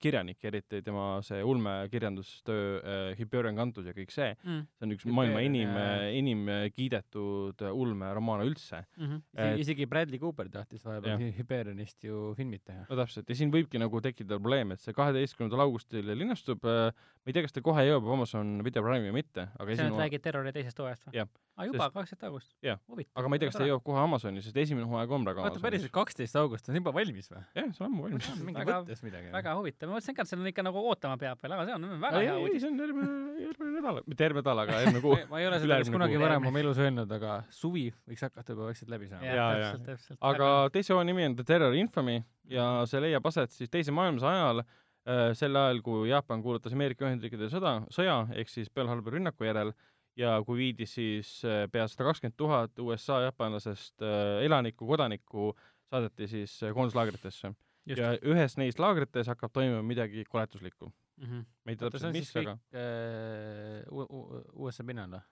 [0.00, 4.62] kirjanik, eriti tema see ulmekirjandustöö äh, Hyperion kantus ja kõik see, Mm.
[4.78, 8.80] see on üks Hyperion, maailma enim jaa., enim kiidetud ulmeromaane üldse.
[8.96, 9.20] Mm -hmm.
[9.36, 12.86] Et- isegi Bradley Cooper tahtis vahepeal Hyperionist ju filmid teha.
[12.88, 16.92] no täpselt, ja siin võibki nagu tekkida probleem, et see kaheteistkümnendal augustil linastub äh,,
[17.28, 19.74] ma ei tea, kas ta kohe jõuab Amazon Video Prime'i või mitte, aga sa nüüd
[19.82, 21.24] esimene, räägid Terrori teisest hooajast või?
[21.58, 22.78] Aa, juba, kaksteist august Jah.?
[22.88, 25.60] aga ma ei tea, kas ta jõuab kohe Amazoni, sest esimene hooaeg on praegu vaata
[25.60, 27.42] päriselt, kaksteist august on juba valmis või?
[27.58, 28.30] jah, see on ammu valmis.
[28.38, 29.28] mingi Väga- mõttes midagi.
[29.34, 31.86] väga huvitav, ma mõtlesin ka, et on ikka nagu ootama peab veel, aga see on
[32.06, 32.64] väga hea uudis.
[32.64, 35.20] see on järgmine, järgmine nädal, mitte järgmine nädal, aga järgmine kuu.
[35.34, 38.70] ma ei ole seda vist kunagi varem oma elus öelnud, aga suvi võiks hakata juba
[38.70, 40.08] vaikselt läbi saama.
[40.32, 44.46] Aga teise hooaja nimi on The Terror Infamy ja see leiab aset siis teise maailmasõja
[44.46, 44.64] ajal,
[45.38, 49.72] sel ajal, kui Jaapan kuulutas Ameerika Ühendriikide sõda, sõja ehk siis Pearl Harbori rünnaku järel
[50.18, 55.52] ja kui viidi siis äh, pea sada kakskümmend tuhat USA jaapanlasest äh, elanikku, kodanikku
[55.90, 57.54] saadeti siis äh, koonduslaagritesse.
[57.88, 60.92] Ja ühes neist laagrites hakkab toimuma midagi koletuslikku.
[61.18, 61.46] Mhm.
[61.66, 63.80] ma ei tea täpselt, mis, aga äh,
[64.54, 65.24] USA pinnal või?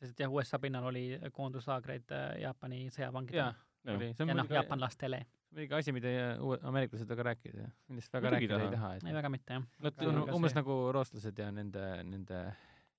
[0.00, 1.04] sest et jah, USA pinnal oli
[1.36, 3.52] koonduslaagreid äh, Jaapani sõjavangidele
[3.84, 5.20] jaa, oli, see on ja noh, jaapanlastele.
[5.52, 8.76] muidugi asi, mida uue- ameeriklased väga rääkida, millest väga rääkida ei taha.
[8.76, 9.66] taha, ei, väga mitte jah.
[9.86, 12.40] Nad- on umbes nagu rootslased ja nende, nende,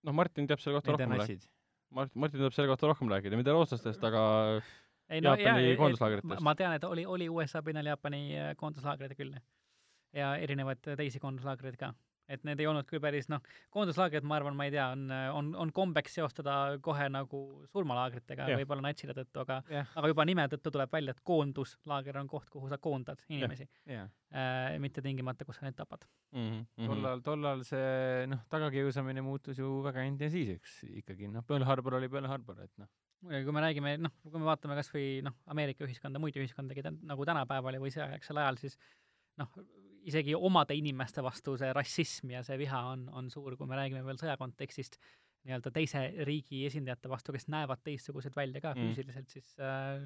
[0.04, 1.24] noh, Martin teab selle kohta rohkem rääkida.
[1.40, 1.50] nassid.
[1.94, 4.24] Mart-, Martin tuleb selle kohta rohkem rääkida, mitte rootslastest, aga
[5.10, 6.30] ei Jaapani jaa, koonduslaagritest.
[6.34, 9.36] ma- ma tean, et oli, oli USA pinnal Jaapani äh, koonduslaagreid küll.
[10.14, 11.94] ja erinevaid teisi koonduslaagreid ka.
[12.32, 13.42] Et need ei olnud küll päris noh,
[13.74, 15.06] koonduslaagrid, ma arvan, ma ei tea, on,
[15.40, 17.44] on, on kombeks seostada kohe nagu
[17.74, 18.62] surmalaagritega Jah.
[18.62, 22.50] võib-olla natside tõttu, aga jah, aga juba nime tõttu tuleb välja, et koonduslaager on koht,
[22.54, 24.08] kuhu sa koondad inimesi jaa.
[24.34, 26.08] äh,, mitte tingimata, kus sa neid tapad.
[26.32, 26.88] mm -hmm.
[26.88, 32.28] tollal, tollal see noh, tagakiusamine muutus ju väga intensiivseks ikkagi, noh, Pearl Harbor oli Pearl
[32.28, 32.88] Harbor, et noh,
[33.24, 36.84] muidugi, kui me räägime, noh, kui me vaatame kas või noh, Ameerika ühiskonda, muid ühiskondagi
[36.86, 38.78] tän- nagu tänapäeval või sõjaaegsel ajal, siis
[39.38, 39.50] noh,
[40.10, 44.04] isegi omade inimeste vastu see rassism ja see viha on, on suur, kui me räägime
[44.06, 45.00] veel sõja kontekstist
[45.44, 48.88] nii-öelda teise riigi esindajate vastu, kes näevad teistsugused välja ka Mm.
[48.88, 50.06] füüsiliselt, siis äh,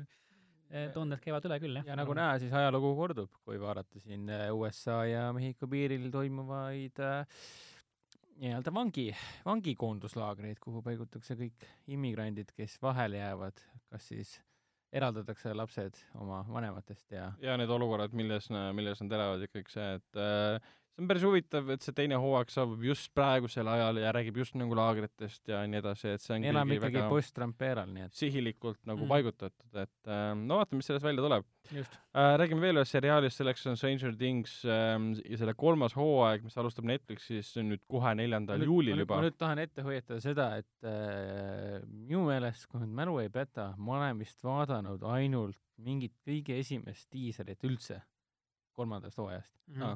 [0.72, 1.86] äh, tunded käivad üle küll, jah.
[1.92, 7.00] ja nagu näha, siis ajalugu kordub, kui vaadata siin äh, USA ja Mehhiko piiril toimuvaid
[7.06, 7.46] äh,
[8.42, 9.08] nii-öelda vangi,
[9.46, 14.36] vangikoonduslaagreid, kuhu paigutatakse kõik immigrandid, kes vahele jäävad, kas siis
[14.98, 19.88] eraldatakse lapsed oma vanematest ja ja need olukorrad, milles, milles nad elavad ja kõik see,
[20.00, 24.12] et äh, see on päris huvitav, et see teine hooaeg saabub just praegusel ajal ja
[24.16, 27.92] räägib just nagu laagritest ja nii edasi, et see on kuigi ikkagi väga post-Trump eeral,
[27.94, 29.06] nii et sihilikult nagu Mm.
[29.06, 29.12] mm.
[29.14, 32.00] paigutatud, et äh, no vaatame, mis sellest välja tuleb just.
[32.18, 32.34] äh,.
[32.42, 36.88] räägime veel ühest seriaalist, selleks on Stranger Things ähm, ja selle kolmas hooaeg, mis alustab
[36.90, 39.28] Netflixis nüüd kohe neljandal juulil juba ma.
[39.28, 44.00] nüüd tahan ette hoiatada seda, et äh, minu meelest, kui nüüd mälu ei peta, ma
[44.00, 48.02] olen vist vaadanud ainult mingit kõige esimest diiselit üldse
[48.78, 49.54] kolmandast hooajast.
[49.82, 49.96] Aa.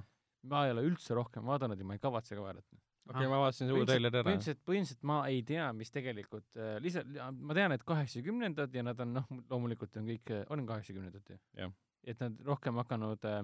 [0.49, 2.77] Ma ei ole üldse rohkem vaadanud ja ma ei kavatse ka vaadata.
[2.77, 4.27] okei okay,, ma vaatasin selle uue treileri ära.
[4.27, 9.05] põhimõtteliselt, põhimõtteliselt ma ei tea, mis tegelikult äh, lihtsalt, ma tean, et kaheksakümnendad ja nad
[9.05, 11.73] on noh, loomulikult on kõik, on kaheksakümnendad ju Jah..
[12.03, 13.41] et nad rohkem hakanud äh,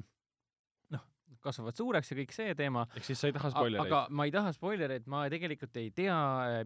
[0.96, 1.06] noh,
[1.44, 4.02] kasvavad suureks ja kõik see teema, ehk siis sa ei taha spoilereid aga?
[4.10, 6.18] ma ei taha spoilereid, ma tegelikult ei tea,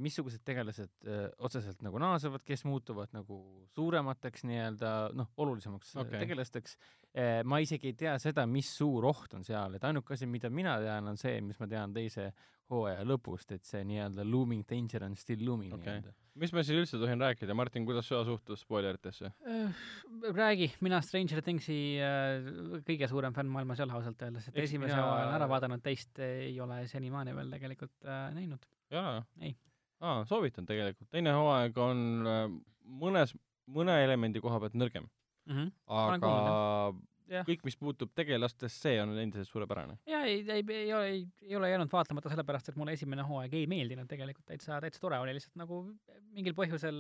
[0.04, 3.42] missugused tegelased öö, otseselt nagu naasevad, kes muutuvad nagu
[3.76, 6.24] suuremateks nii-öelda noh, olulisemaks okay.
[6.24, 6.78] tegelasteks.
[7.44, 10.78] Ma isegi ei tea seda, mis suur oht on seal, et ainuke asi, mida mina
[10.80, 12.30] tean, on see, mis ma tean teise
[12.72, 15.90] hooaja lõpust, et see nii-öelda looming danger on still looming Okei.
[15.90, 16.14] nii-öelda.
[16.40, 19.34] mis ma siis üldse tohin rääkida, Martin, kuidas sa suhtud spoileritesse?
[19.44, 19.82] Äh,
[20.32, 22.48] räägi, mina Stranger Thingsi äh,
[22.88, 25.18] kõige suurem fänn maailmas ei ole ausalt öeldes, et Eks esimese mina- mina...
[25.18, 28.64] olen ära vaadanud, teist ei ole senimaani veel tegelikult äh, näinud.
[28.96, 29.18] jaa.
[29.44, 29.52] Ei.
[30.00, 32.46] aa, soovitan tegelikult, teine hooaeg on äh,
[33.04, 33.36] mõnes,
[33.68, 35.12] mõne elemendi koha pealt nõrgem,
[35.50, 35.72] Mm -hmm.
[35.88, 36.94] aga
[37.32, 37.46] Jah.
[37.48, 39.98] kõik, mis puutub tegelastest, see on endiselt suurepärane.
[40.06, 43.54] ja ei, ei, ei ole, ei, ei ole jäänud vaatamata sellepärast, et mulle esimene hooaeg
[43.54, 45.82] ei meeldinud tegelikult, täitsa, täitsa tore oli, lihtsalt nagu
[46.34, 47.00] mingil põhjusel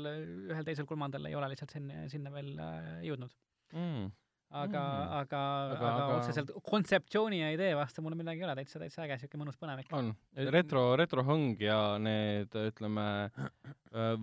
[0.50, 3.32] ühel, teisel, kolmandal ei ole lihtsalt sinna, sinna veel äh, jõudnud.
[3.74, 4.12] Mm.
[4.52, 5.12] aga Mm.
[5.12, 5.42] aga, aga,
[5.76, 9.38] Aga- aga otseselt kontseptsiooni ja idee vastu mulle midagi ei ole, täitsa, täitsa äge, siuke
[9.38, 9.92] mõnus põnevik.
[9.92, 13.32] on, Et- retro, retrohõng ja need, ütleme,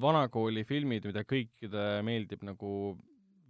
[0.00, 2.96] vanakooli filmid, mida kõikide meeldib nagu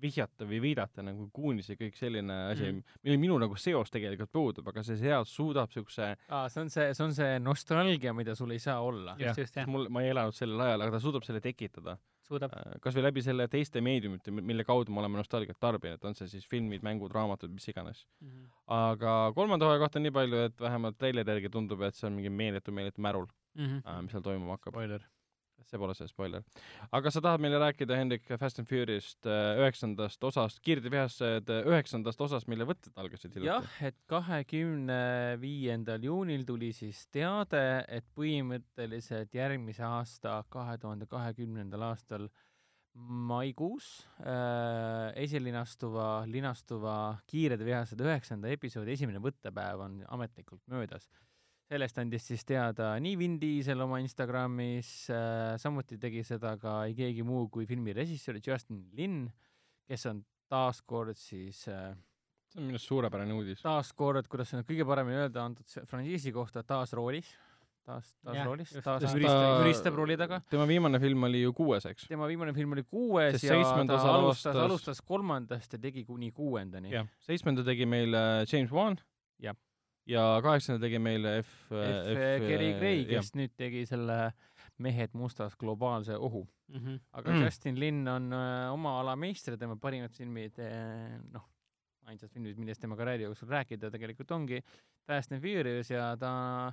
[0.01, 2.76] vihjata või viidata nagu Goonies ja kõik selline asi Mhm.
[2.76, 6.70] mm., millel minu nagu seos tegelikult puudub, aga see seriaal suudab siukse, aa, see on
[6.70, 9.16] see, see on see nostalgia, mida sul ei saa olla.
[9.18, 9.66] Jah.
[9.66, 11.99] mul, ma ei elanud sellel ajal, aga ta suudab selle tekitada.
[12.28, 12.53] suudab.
[12.82, 16.44] kas või läbi selle teiste meediumite, mille kaudu me oleme nostalgiat tarbinud, on see siis
[16.46, 18.05] filmid, mängud, raamatud, mis iganes.
[18.68, 22.28] aga kolmanda hooaja kohta nii palju, et vähemalt treileri järgi tundub, et see on mingi
[22.30, 23.26] meeletu, meeletu märul,
[23.57, 23.80] Mhm.
[24.03, 24.72] mis seal toimuma hakkab.
[24.74, 25.01] spoiler.
[25.66, 26.44] See pole see spoiler.
[26.92, 32.20] aga sa tahad meile rääkida, Hendrik, Fast and Furiousy'st äh, üheksandast osast, kiirdevihased äh, üheksandast
[32.28, 35.01] osast, mille võtted algasid jah hiljuti., et kahekümne
[35.43, 42.28] viiendal juunil tuli siis teade, et põhimõtteliselt järgmise aasta, kahe tuhande kahekümnendal aastal
[42.98, 46.97] maikuus äh, esilinastuva, linastuva
[47.30, 51.06] Kiired vihased üheksanda episoodi esimene võttepäev on ametlikult möödas.
[51.69, 56.97] Sellest andis siis teada nii Vin Diesel oma Instagramis äh,, samuti tegi seda ka ei
[56.97, 59.27] keegi muu kui filmi režissöör Justin Lin,
[59.89, 61.93] kes on taaskord siis äh,
[62.49, 63.61] see on minu arust suurepärane uudis.
[63.65, 67.28] taaskord, kuidas seda kõige paremini öelda antud see frantsiisi kohta, taas roolis,
[67.85, 69.16] taas, taas roolis, taas just.
[69.19, 70.40] müristab, müristab rooli taga.
[70.51, 72.09] tema viimane film oli ju kuues, eks?
[72.09, 76.95] tema viimane film oli kuues Sest ja ta alustas, alustas kolmandast ja tegi kuni kuuendani.
[76.97, 78.99] jah, seitsmenda tegi meile James Wan.
[80.09, 80.36] Jah.
[80.36, 82.44] ja kaheksanda tegi meile F, F.
[82.44, 84.30] Gary Gray, kes nüüd tegi selle
[84.78, 86.44] Mehed mustas globaalse ohu.
[86.70, 87.36] aga Mm.
[87.36, 87.44] mm.
[87.44, 90.60] Justin Lin on öö, oma ala meister, tema parimad filmid,
[91.32, 91.48] noh,
[92.06, 94.60] ainsad filmid, millest tema karjääri jooksul rääkida tegelikult ongi
[95.06, 96.72] Fast and Furious ja ta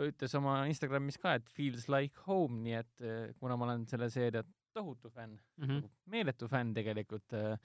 [0.00, 3.06] ütles oma Instagramis ka, et feels like home, nii et
[3.38, 4.42] kuna ma olen selle seeria
[4.76, 5.68] tohutu fänn mm.
[5.68, 5.88] -hmm.
[6.06, 7.58] meeletu fänn tegelikult äh,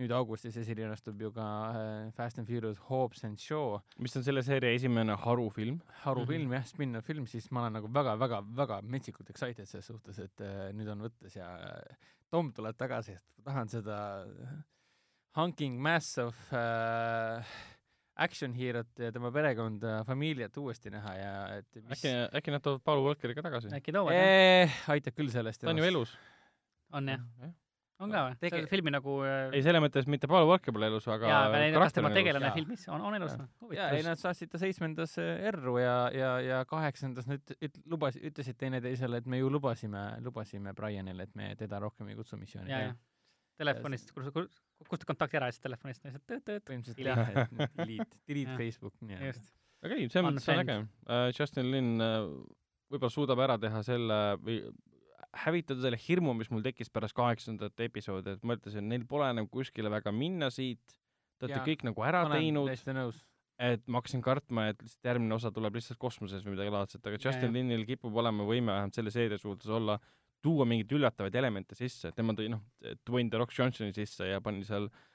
[0.00, 4.42] nüüd augustis esilinastub ju ka äh, Fast and Furious Hobbs and Shaw mis on selle
[4.46, 5.80] seeria esimene harufilm.
[6.04, 6.54] harufilm mm -hmm.
[6.58, 10.88] jah, spin-off film, siis ma olen nagu väga-väga-väga metsikult excited selles suhtes, et äh, nüüd
[10.88, 11.96] on võttes ja äh,
[12.30, 14.24] Tom tuleb tagasi, et tahan seda
[15.36, 17.44] hunking mass of äh,
[18.20, 22.84] action hero't ja tema perekonda, familiat uuesti näha ja et mis äkki, äkki nad toovad
[22.84, 23.72] Paul Walkeri ka tagasi?
[23.76, 24.28] äkki toovad jah?
[24.66, 25.62] eh, aitab küll sellest.
[25.62, 26.14] ta on ju elus.
[26.92, 27.24] on jah?
[28.04, 28.36] On ka või?
[28.40, 31.42] Tege- selle filmi nagu äh, ei, selles mõttes mitte Paul Walker pole elus, aga jaa,
[31.50, 33.34] aga kas tema tegelane filmis on, on elus
[33.76, 33.90] Jaa.
[33.96, 38.58] ei, nad saatsid ta seitsmendas äh, erru ja, ja, ja kaheksandas nad üt-, lubas, ütlesid
[38.60, 42.90] teineteisele, et me ju lubasime, lubasime Brianile, et me teda rohkem ei kutsu missioonile jaa,
[42.90, 42.98] jaa.
[43.60, 46.64] telefonist, kustutad kontakti ära ja siis telefonist lihtsalt tööd-tööd.
[46.68, 48.56] põhimõtteliselt jah, et delete, delete.
[48.60, 49.34] Facebook nii-öelda.
[49.34, 49.52] just.
[49.84, 51.36] aga ei, selles mõttes on äge Unfriend..
[51.36, 52.30] Justin Lin äh,
[52.90, 54.62] võib-olla suudab ära teha selle või
[55.44, 59.48] hävitada selle hirmu, mis mul tekkis pärast kaheksandat episoodi, et ma ütlesin, neil pole enam
[59.50, 60.80] kuskile väga minna siit,
[61.38, 62.70] te olete kõik nagu ära teinud,
[63.60, 67.20] et ma hakkasin kartma, et lihtsalt järgmine osa tuleb lihtsalt kosmoses või midagi laadset, aga
[67.20, 67.52] Justin.
[67.54, 69.98] Linil kipub olema võime vähemalt selle seeria suhtes olla,
[70.40, 72.64] tuua mingeid üllatavaid elemente sisse, tema tõi noh,
[73.06, 75.09] Dwayne The Rock Johnsoni sisse ja pani seal äh,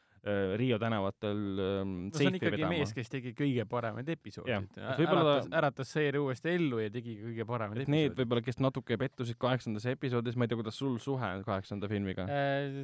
[0.57, 5.91] Riio tänavatel ähm, no seifi ikkagi vedama mees, kes tegi kõige paremaid episoodid äratas, äratas
[5.93, 8.22] seeria uuesti ellu ja tegi kõige paremaid et need episoode.
[8.23, 12.26] võib-olla, kes natuke pettusid kaheksandas episoodis, ma ei tea, kuidas sul suhe on kaheksanda filmiga?
[12.26, 12.81] Äh,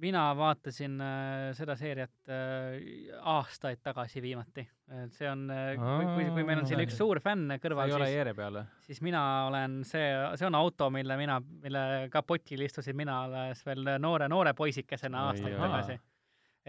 [0.00, 4.66] mina vaatasin äh, seda seeriat äh, aastaid tagasi viimati.
[5.12, 5.42] see on,
[5.76, 9.20] kui, kui, kui meil on siin üks suur fänn kõrval, siis, siis mina
[9.50, 10.06] olen see,
[10.40, 11.82] see on auto, mille mina, mille
[12.12, 15.98] kapotil istusin mina alles veel noore, noore poisikesena Oi, aastaid tagasi.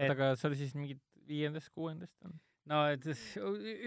[0.06, 0.98] Et- aga see oli siis mingi
[1.28, 2.38] viiendast, kuuendast on?
[2.70, 3.04] no et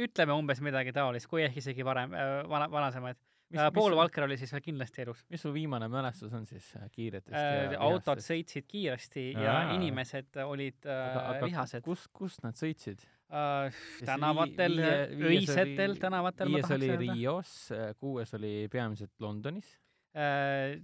[0.04, 2.12] ütleme umbes midagi taolist, kui ehk isegi varem,
[2.50, 3.16] vana, vanasemaid.
[3.54, 5.20] mis, Paul mis, Walker oli siis veel kindlasti elus.
[5.30, 8.32] mis su viimane mälestus on siis äh, kiiretest Äh, ja autod vihastest?
[8.32, 9.74] sõitsid kiiresti ja Aa.
[9.76, 11.84] inimesed olid äh, vihased.
[11.86, 13.04] kus, kus nad sõitsid?
[13.34, 13.74] äh,
[14.06, 16.92] tänavatel öisetel oli- tänavatel viies oli.
[16.98, 17.54] Rios,
[18.00, 19.78] kuues oli peamiselt Londonis.
[20.14, 20.76] Äh,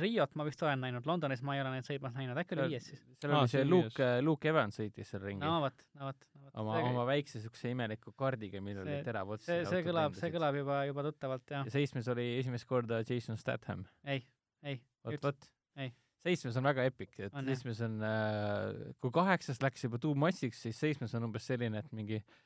[0.00, 2.86] Riot ma vist olen näinud, Londonis ma ei ole neid sõitmas näinud, äkki oli viies
[2.88, 3.02] siis?
[3.20, 6.46] seal oli see see Luke, Luke Evans sõitis seal ringi no vot, no vot, no
[6.46, 6.54] vot.
[6.62, 9.44] oma, oma väikse siukse imeliku kaardiga, millel see- oli terav ots.
[9.44, 11.74] see, see kõlab, see kõlab juba, juba tuttavalt jah ja.
[11.76, 13.84] seitsmes oli esimest korda Jason Statham.
[14.08, 14.24] ei,
[14.64, 15.92] ei, vot, vot Ei..
[16.24, 20.80] seitsmes on väga epic, et seitsmes on äh,, kui kaheksas läks juba too much'iks, siis
[20.80, 22.40] seitsmes on umbes selline, et mingi jah,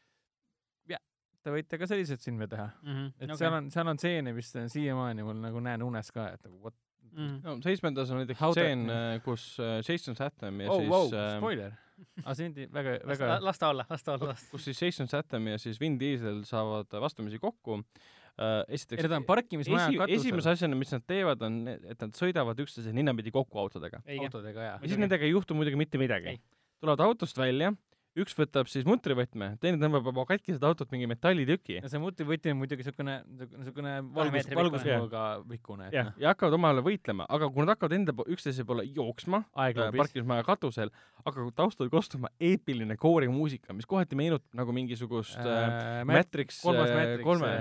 [1.44, 2.70] te võite ka selliseid filme teha.
[2.88, 3.38] et okay.
[3.40, 6.58] seal on, seal on stseene, mis on siiamaani mul nagu näen unes ka, et nagu
[6.64, 6.76] what
[7.12, 7.38] mm..
[7.44, 8.88] no seitsmendas on näiteks stseen,
[9.26, 11.78] kus äh, Jason Statham ja oh, siis wow, äh, spoiler.
[12.24, 14.82] aga see on väga, las väga, las ta olla, las ta olla, las kus siis
[14.82, 18.64] Jason Statham ja siis Vin Diesel saavad vastamisi kokku äh,.
[18.68, 22.18] esiteks ei nad on parkimismaja esi, katusel esimese asjana, mis nad teevad, on, et nad
[22.18, 24.02] sõidavad üksteise ninnapidi kokku autodega.
[24.18, 26.38] autodega ja ja siis nendega ei juhtu muidugi mitte midagi
[26.84, 27.72] tulevad autost välja,
[28.18, 31.78] üks võtab siis mutrivõtme, teine tõmbab oma katkised autot mingi metallitüki.
[31.80, 33.16] Ja see mutrivõti on muidugi niisugune,
[33.58, 37.96] niisugune valgus, valgusmõõga pikkune, et jah noh,, ja hakkavad omavahel võitlema, aga kui nad hakkavad
[37.98, 40.92] enda po- üksteise poole jooksma äh, parkimismaja katusel,
[41.24, 47.26] hakkab taustal kostuma eepiline koorimuusika, mis kohati meenutab nagu mingisugust äh, Matrix kolmas äh, Matrix,
[47.26, 47.52] kolme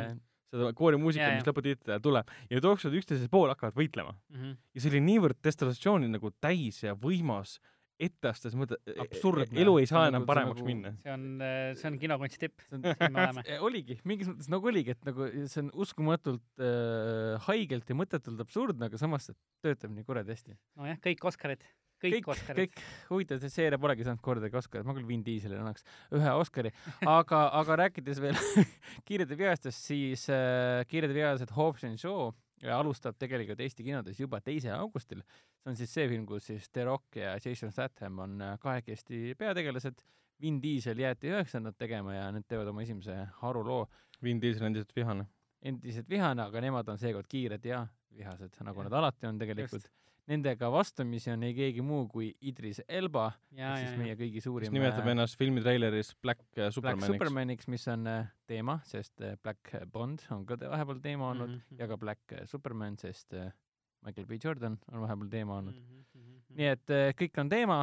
[0.54, 4.14] seda koorimuusika, mis lõputiitel tuleb ja nad jooksevad üksteise poole, hakkavad võitlema.
[4.34, 4.58] Mhm.
[4.76, 7.58] ja see oli niivõrd destellatsiooni nagu täis ja võimas,
[8.00, 9.60] etteastes mõte, Absurdne.
[9.62, 10.92] elu ei saa on enam nagu- on paremaks nagu- minna.
[11.04, 11.26] see on,
[11.78, 12.82] see on kinokunsti tipp, siin
[13.14, 13.44] me oleme.
[13.70, 18.90] oligi, mingis mõttes nagu oligi, et nagu see on uskumatult äh, haigelt ja mõttetult absurdne,
[18.90, 20.58] aga samas see töötab nii kuradi hästi.
[20.82, 21.64] nojah, kõik Oscarid,
[22.04, 22.62] kõik, kõik Oscarid.
[22.64, 26.34] kõik, huvitav, et see seeria polegi saanud kordagi Oscarit, ma küll Vin Dieselile annaks ühe
[26.40, 26.72] Oscari,
[27.06, 28.36] aga, aga rääkides veel
[29.08, 32.32] Kiired ja vihastest, siis äh, Kiired ja vihased Hobbs and Shaw
[32.72, 35.24] alustab tegelikult Eesti kinodes juba teisel augustil.
[35.62, 39.36] see on siis see film, kus siis The Rock ja Jason Statham on äh, kahekesti
[39.38, 40.04] peategelased.
[40.42, 43.86] Vin Diesel jäeti üheksandat tegema ja nüüd teevad oma esimese haruloo
[44.24, 45.28] Vin Diesel endiselt vihane.
[45.62, 48.90] endiselt vihane, aga nemad on seekord kiired ja vihased, nagu Jah.
[48.90, 49.86] nad alati on tegelikult.
[50.32, 54.72] Nendega vastamisi on ei keegi muu kui Idris Elba, siis ja, meie kõigi kes suurim
[54.72, 57.10] nimetab äh, ennast filmi treileris Black äh, Black Supermaniks.
[57.12, 61.60] Supermaniks, mis on äh, teema, sest äh, Black Bond on ka vahepeal teema olnud mm.
[61.60, 61.82] -hmm.
[61.82, 63.52] ja ka Black äh, Superman, sest äh,
[64.06, 65.76] Michael B Jordan on vahepeal teema olnud.
[65.76, 66.40] Mhm.
[66.54, 67.78] nii et äh, kõik on teema,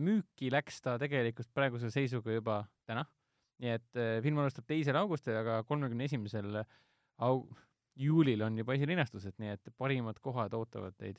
[0.00, 3.04] müüki läks ta tegelikult praeguse seisuga juba täna.
[3.58, 6.62] nii et äh, film alustab teisel augustil, aga kolmekümne esimesel
[7.18, 7.46] au-,
[7.98, 11.18] juulil on juba esilinastused, nii et parimad kohad ootavad teid.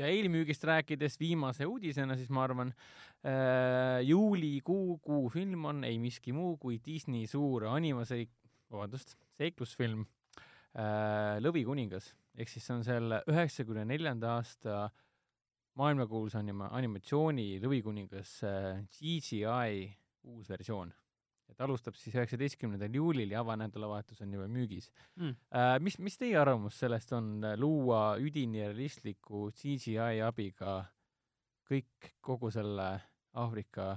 [0.00, 6.56] Ja eelmüügist rääkides viimase uudisena, siis ma arvan äh,, juulikuu kuufilm on ei miski muu
[6.60, 8.32] kui Disney suur animaseik-,
[8.72, 10.06] vabandust, seiklusfilm
[10.72, 14.84] äh, Lõvikuningas ehk siis see on selle üheksakümne neljanda aasta
[15.80, 19.86] maailmakuulsa anima-, animatsiooni Lõvikuningas äh, CGI
[20.30, 20.92] uus versioon.
[21.50, 25.34] Et alustab siis üheksateistkümnendal juulil ja avanädalavahetus on juba müügis Mm.
[25.54, 25.78] äh,.
[25.80, 30.84] mis, mis teie arvamus sellest on, luua üdini realistliku CGI abiga
[31.70, 33.00] kõik, kogu selle
[33.38, 33.92] Aafrika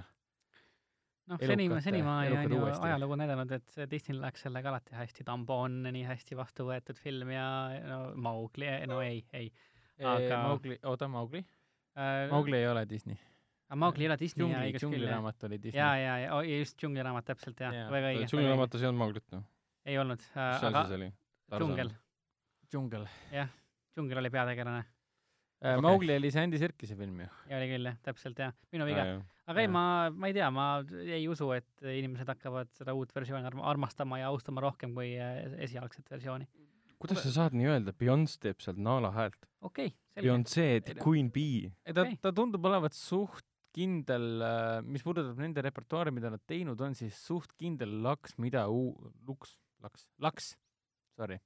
[1.26, 5.80] noh, seni, senimaani on ju ajalugu näidanud, et Disneyl läks sellega alati hästi, Dumbo on
[5.88, 7.46] nii hästi vastu võetud film ja
[7.88, 9.48] no Mowgli, no ei, ei
[10.02, 10.16] aga...
[10.18, 11.44] Aga- Maugli, oota, Maugli?
[11.96, 12.28] äh,.
[12.30, 13.16] Maugli ei ole Disney.
[13.68, 14.94] Aga Mowgli ei ole Disney ja õigus küll, jah.
[14.94, 15.80] džungliraamat oli Disney.
[15.80, 18.30] ja, ja, ja ja just džungliraamat täpselt jah Jaa., väga õige.
[18.32, 19.44] džungliraamatus ei olnud Mauglit, noh.
[19.84, 20.88] ei olnud, seal aga
[21.58, 21.94] džungel,
[22.70, 23.08] džungel.
[23.94, 24.84] džungel oli peategelane
[25.64, 25.80] Äh, Okei.
[25.80, 27.26] Maugli oli see Andy Serkise film ju.
[27.48, 29.04] ja oli küll jah, täpselt jah, minu viga.
[29.48, 29.72] aga ei, Jaa.
[29.72, 30.66] ma, ma ei tea, ma
[31.00, 35.38] ei usu, et inimesed hakkavad seda uut versiooni arm- armastama ja austama rohkem kui äh,
[35.64, 36.44] esialgset versiooni.
[37.00, 39.40] kuidas sa saad nii öelda, Beyonce teeb sealt Nala häält.
[39.62, 40.26] okei okay,, selge.
[40.26, 40.68] Beyonce,
[41.00, 41.72] Queen Bee.
[41.86, 44.44] ta okay., ta tundub olevat suht kindel,
[44.86, 48.94] mis puudutab nende repertuaari, mida nad teinud on, siis suht kindel laks, mida uu-,
[49.26, 50.52] luks, laks, laks,
[51.18, 51.40] sorry.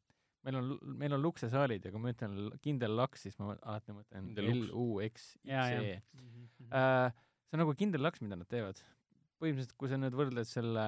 [0.47, 4.31] meil on, meil on luksesaalid ja kui ma ütlen kindel laks, siis ma alati mõtlen
[4.37, 4.69] luks.
[4.69, 6.01] L-U-X-X-E Jaa, jaa..
[6.69, 8.81] Äh, see on nagu kindel laks, mida nad teevad.
[9.39, 10.85] põhimõtteliselt, kui sa nüüd võrdled selle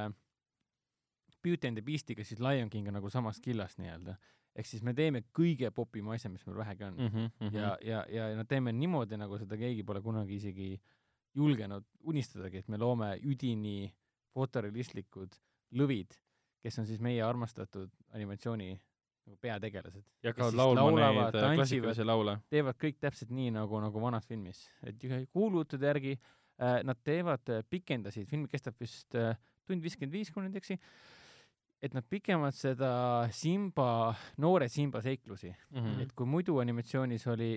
[1.42, 4.16] Beauty and the Beastiga, siis Lion King on nagu samast killast nii-öelda.
[4.54, 7.28] ehk siis me teeme kõige popima asja, mis meil vähegi on mm.
[7.38, 7.54] -hmm.
[7.54, 10.80] ja, ja, ja no teeme niimoodi, nagu seda keegi pole kunagi isegi
[11.34, 13.90] julgenud unistadagi, et me loome üdini
[14.34, 15.36] fotorealistlikud
[15.78, 16.14] lõvid,
[16.60, 18.72] kes on siis meie armastatud animatsiooni
[19.30, 20.04] nagu peategelased.
[20.22, 22.36] ja ka laulma laulavad, neid äh, klassikalisi laule.
[22.50, 27.52] teevad kõik täpselt nii, nagu, nagu vanas filmis, et ühe kuulujutude järgi äh, nad teevad
[27.52, 29.36] äh, pikendasid, film kestab vist äh,
[29.68, 30.78] tund viiskümmend viis, kui ma nüüd ei eksi,
[31.80, 32.90] et nad pikemad seda
[33.32, 37.52] Simba, noore Simba seiklusi mm., et kui muidu animatsioonis oli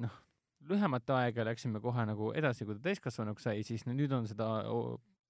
[0.00, 0.22] noh,
[0.68, 4.46] lühemat aega läksime kohe nagu edasi, kui ta täiskasvanuks sai, siis nüüd on seda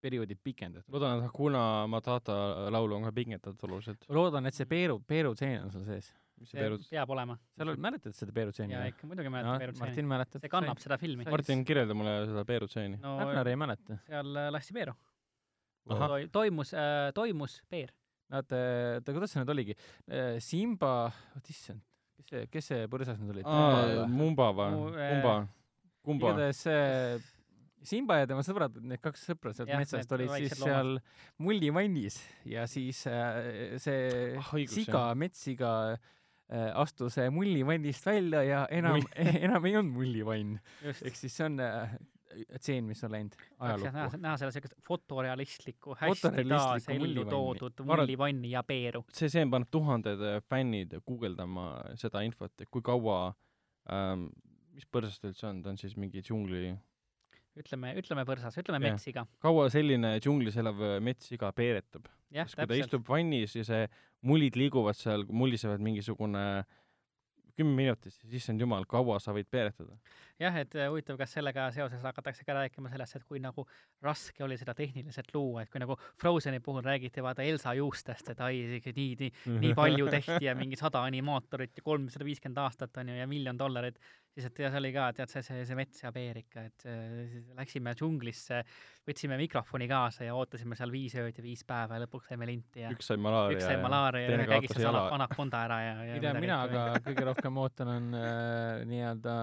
[0.03, 0.93] perioodi pikendatud.
[0.93, 2.35] loodan, et Hakuna Matata
[2.71, 4.05] laulu on ka pikendatud oluliselt.
[4.13, 6.13] loodan, et see Peeru, Peeru tseen on sul sees.
[6.39, 7.39] mis see Peerut, peab olema.
[7.57, 8.93] seal on, mäletad seda Peeru tseeni ja või?
[8.93, 9.89] ikka muidugi mäletan Peeru stseeni.
[9.89, 10.41] Martin mäletab.
[10.45, 11.25] see kannab seda filmi.
[11.25, 12.99] sai- Martin, kirjelda mulle seda Peeru tseeni.
[13.03, 13.99] no Ragnar ei mäleta.
[14.07, 14.93] seal äh, lasti Peeru.
[16.33, 17.93] Toimus äh,, toimus Peer.
[18.29, 19.75] Nad, ta, kuidas see nüüd oligi?
[20.43, 21.81] Simba, oot issand,
[22.17, 23.47] kes see, kes see põrsas nüüd oli?
[24.13, 25.35] Mumba või äh, Kumba?
[26.07, 26.33] Kumba?
[26.33, 26.85] igatahes see
[27.87, 30.97] Simba ja tema sõbrad, need kaks sõpra sealt metsast olid siis seal
[31.43, 32.17] mullivannis
[32.49, 38.99] ja siis äh, see Ah, õigus, siga, metssiga äh, astus mullivannist välja ja enam
[39.47, 40.57] enam ei olnud mullivann.
[40.83, 41.61] ehk siis see on
[42.59, 47.85] tseen, mis on läinud jah näha ajalukku., näha selle siukest fotorealistlikku, hästi taas ellu toodud
[47.87, 49.05] mullivanni ja Peeru.
[49.13, 51.69] see stseen paneb tuhanded äh, fännid guugeldama
[52.01, 53.21] seda infot, et kui kaua
[53.93, 54.29] ähm,,
[54.77, 56.75] mis põrsas ta üldse on, ta on siis mingi džungli,
[57.57, 58.97] ütleme, ütleme põrsas, ütleme Jah.
[58.97, 59.27] metssiga.
[59.43, 62.11] kaua selline džunglis elav äh, metssiga peeretab?
[62.33, 62.83] sest kui ta täpselt.
[62.85, 63.87] istub vannis ja see
[64.27, 66.43] mullid liiguvad seal, mullisevad mingisugune
[67.57, 69.97] kümme minutit, siis issand jumal, kaua sa võid peeretada?
[70.41, 73.65] jah, et äh, huvitav, kas sellega seoses hakatakse ka rääkima sellest, et kui nagu
[74.05, 78.43] raske oli seda tehniliselt luua, et kui nagu Frozeni puhul räägiti vaata Elsa juustest, et
[78.45, 79.31] ai, nii, nii,
[79.65, 83.59] nii palju tehti ja mingi sada animaatorit ja kolmsada viiskümmend aastat on ju ja miljon
[83.59, 84.01] dollarit,
[84.37, 86.85] siis et ja see oli ka, tead see, see, see mets ja peer ikka, et
[86.91, 88.59] äh, siis läksime džunglisse,
[89.09, 92.85] võtsime mikrofoni kaasa ja ootasime seal viis ööd ja viis päeva ja lõpuks saime linti
[92.85, 95.07] ja üks sai malaaria üks sai malaaria ja ühe kägistas jala.
[95.07, 99.37] ana- anakonda ära ja, ja mida mina aga kõige rohkem ootan, on äh, nii-öelda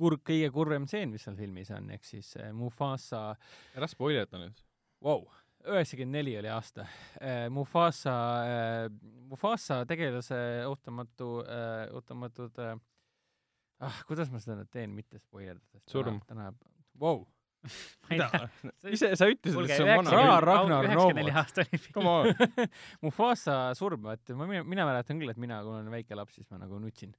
[0.00, 3.30] kurb, kõige kurvem tseen, mis seal filmis on, ehk siis äh, Mufasa
[3.74, 4.62] ära spoileta nüüd.
[5.02, 5.26] wow.,
[5.66, 6.86] üheksakümmend neli oli aasta
[7.18, 7.48] äh,.
[7.52, 8.14] Mufasa
[8.46, 8.86] äh,,
[9.28, 10.38] Mufasa tegelase
[10.70, 12.78] ootamatu äh,, ootamatud äh,
[13.80, 15.84] ah, kuidas ma seda nüüd teen, mitte spoilerdades.
[15.90, 16.20] Surm.
[16.28, 16.56] ta näeb,
[17.00, 17.22] vau,
[18.10, 18.28] mida?
[18.96, 20.36] ise, sa ütlesid, et see on Ra- vana.
[20.44, 21.88] Ragnar üheksakümmend neli Novot.
[21.96, 22.68] Come on.
[23.04, 26.48] Mufasa surm, et ma, mina, mina mäletan küll, et mina, kui olen väike laps, siis
[26.52, 27.12] ma nagu nutsin.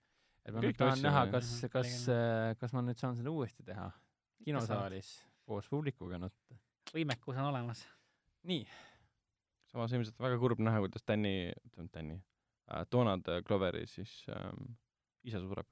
[0.45, 3.29] et ma Kõik nüüd tahan näha, kas Mhm,, kas õige., kas ma nüüd saan seda
[3.33, 3.91] uuesti teha
[4.45, 5.11] kinosaalis
[5.45, 6.57] koos publikuga nutta.
[6.95, 7.83] võimekus on olemas.
[8.49, 8.63] nii,
[9.69, 14.73] samas ilmselt väga kurb näha, kuidas Danny, tähendab Danny äh,, Donald Cloveri siis ähm,
[15.23, 15.67] ise sureb.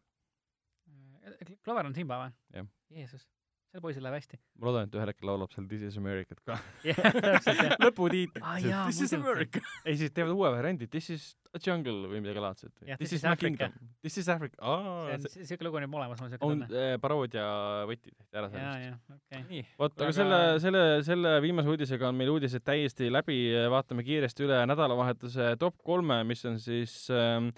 [1.63, 2.65] Clover on Simba või?
[2.89, 3.27] Jeesus,
[3.69, 4.37] sel poisil läheb hästi.
[4.57, 6.55] ma loodan, et ühel hetkel laulab seal This is America't ka.
[8.41, 9.13] Aa, jaa, This is.
[9.13, 9.61] America.
[9.87, 12.73] ei, siis teevad uue variandi This is a jungle või midagi laadset.
[12.97, 13.69] This is my Africa.
[13.69, 13.93] kingdom.
[14.05, 14.57] This is Africa.
[14.57, 16.81] see aa, on, siuke lugu on juba olemas, mul on siuke on tunne.
[16.81, 17.45] äh, paroodia
[17.89, 19.15] võti tehti ära sellest.
[19.49, 23.39] nii, vot, aga selle, selle, selle viimase uudisega on meil uudised täiesti läbi,
[23.73, 27.49] vaatame kiiresti üle nädalavahetuse top kolme, mis on siis ähm,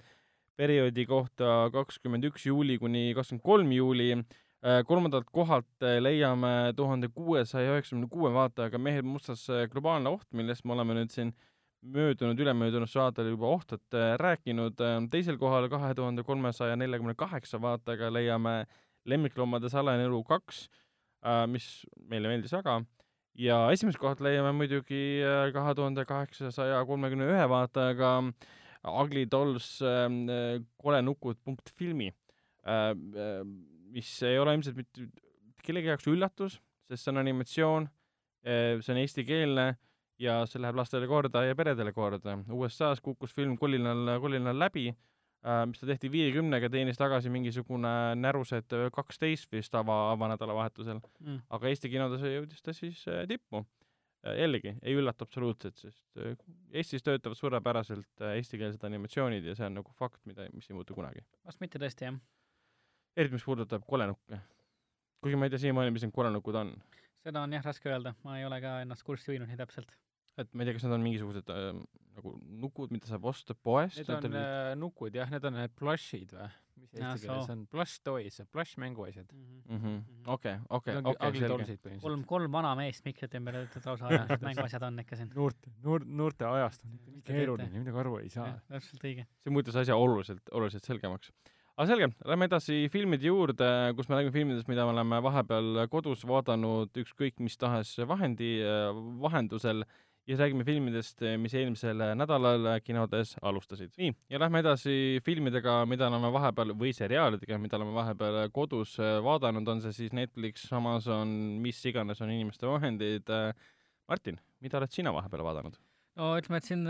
[0.62, 4.12] perioodi kohta kakskümmend üks juuli kuni kakskümmend kolm juuli
[4.62, 10.28] Äh, kolmandalt kohalt äh, leiame tuhande kuuesaja üheksakümne kuue vaatajaga Mehed mustas äh, globaalne oht,
[10.38, 11.32] millest me oleme nüüd siin
[11.82, 14.78] möödunud, ülemöödunud saadel juba ohtat rääkinud.
[15.10, 18.54] teisel kohal kahe tuhande kolmesaja neljakümne kaheksa vaatajaga leiame
[19.04, 20.68] Lemmikloomade salajane elu kaks,
[21.50, 21.66] mis
[22.06, 22.84] meile meeldis väga.
[23.34, 25.02] ja esimest kohta leiame muidugi
[25.58, 28.12] kahe tuhande kaheksasaja kolmekümne ühe vaatajaga
[28.82, 32.08] Ugly Dolls kole nukud punkt filmi
[33.92, 35.06] mis ei ole ilmselt mitte
[35.62, 36.58] kellegi jaoks üllatus,
[36.90, 37.86] sest see on animatsioon,
[38.44, 39.66] eh, see on eestikeelne
[40.22, 42.36] ja see läheb lastele korda ja peredele korda.
[42.50, 48.74] USA-s kukkus film kolinal, kolinal läbi, eh, mis ta tehti viiekümnega, teenis tagasi mingisugune närused
[48.94, 51.44] kaksteist vist ava, avanädalavahetusel mm..
[51.50, 53.64] aga Eesti kinodesse jõudis ta siis tippu.
[54.22, 56.20] Jällegi, ei üllata absoluutselt, sest
[56.70, 61.24] Eestis töötavad suurepäraselt eestikeelsed animatsioonid ja see on nagu fakt, mida, mis ei muutu kunagi.
[61.46, 62.20] vast mitte tõesti, jah
[63.16, 64.38] eriti mis puudutab kolenukke.
[65.22, 66.72] kuigi ma ei tea siiamaani, mis need kolenukud on.
[67.22, 69.92] seda on jah raske öelda, ma ei ole ka ennast kurssi viinud nii täpselt.
[70.40, 71.68] et ma ei tea, kas need on mingisugused äh,
[72.16, 72.34] nagu
[72.64, 74.00] nukud, mida saab osta poest?
[74.00, 76.48] Need on äh, nukud jah, need on need plushid või?
[76.82, 77.62] Mis eesti keeles on?
[77.72, 79.30] Plush toys, plush mänguasjad.
[79.32, 79.62] Mhm.
[79.76, 79.96] Mhm.
[80.34, 85.18] okei, okei, okei, kolm, kolm vana meest mikrite ümber, et lausa ajased mänguasjad on ikka
[85.20, 85.32] siin.
[85.34, 88.52] noorte, noor, noorte ajast on ikka keeruline, midagi aru ei saa.
[88.68, 89.26] täpselt õige.
[89.42, 91.32] see muutis asja oluliselt, oluliselt selgemaks
[91.72, 96.24] aga selge, lähme edasi filmide juurde, kus me räägime filmidest, mida me oleme vahepeal kodus
[96.28, 98.58] vaadanud ükskõik mis tahes vahendi
[99.22, 99.86] vahendusel
[100.28, 103.92] ja räägime filmidest, mis eelmisel nädalal kinodes alustasid.
[103.98, 109.68] nii, ja lähme edasi filmidega, mida oleme vahepeal, või seriaalidega, mida oleme vahepeal kodus vaadanud,
[109.68, 111.32] on see siis Netflix, Amazon,
[111.62, 113.34] mis iganes on inimeste vahendid.
[114.08, 115.78] Martin, mida oled sina vahepeal vaadanud?
[116.20, 116.82] no ütleme, et siin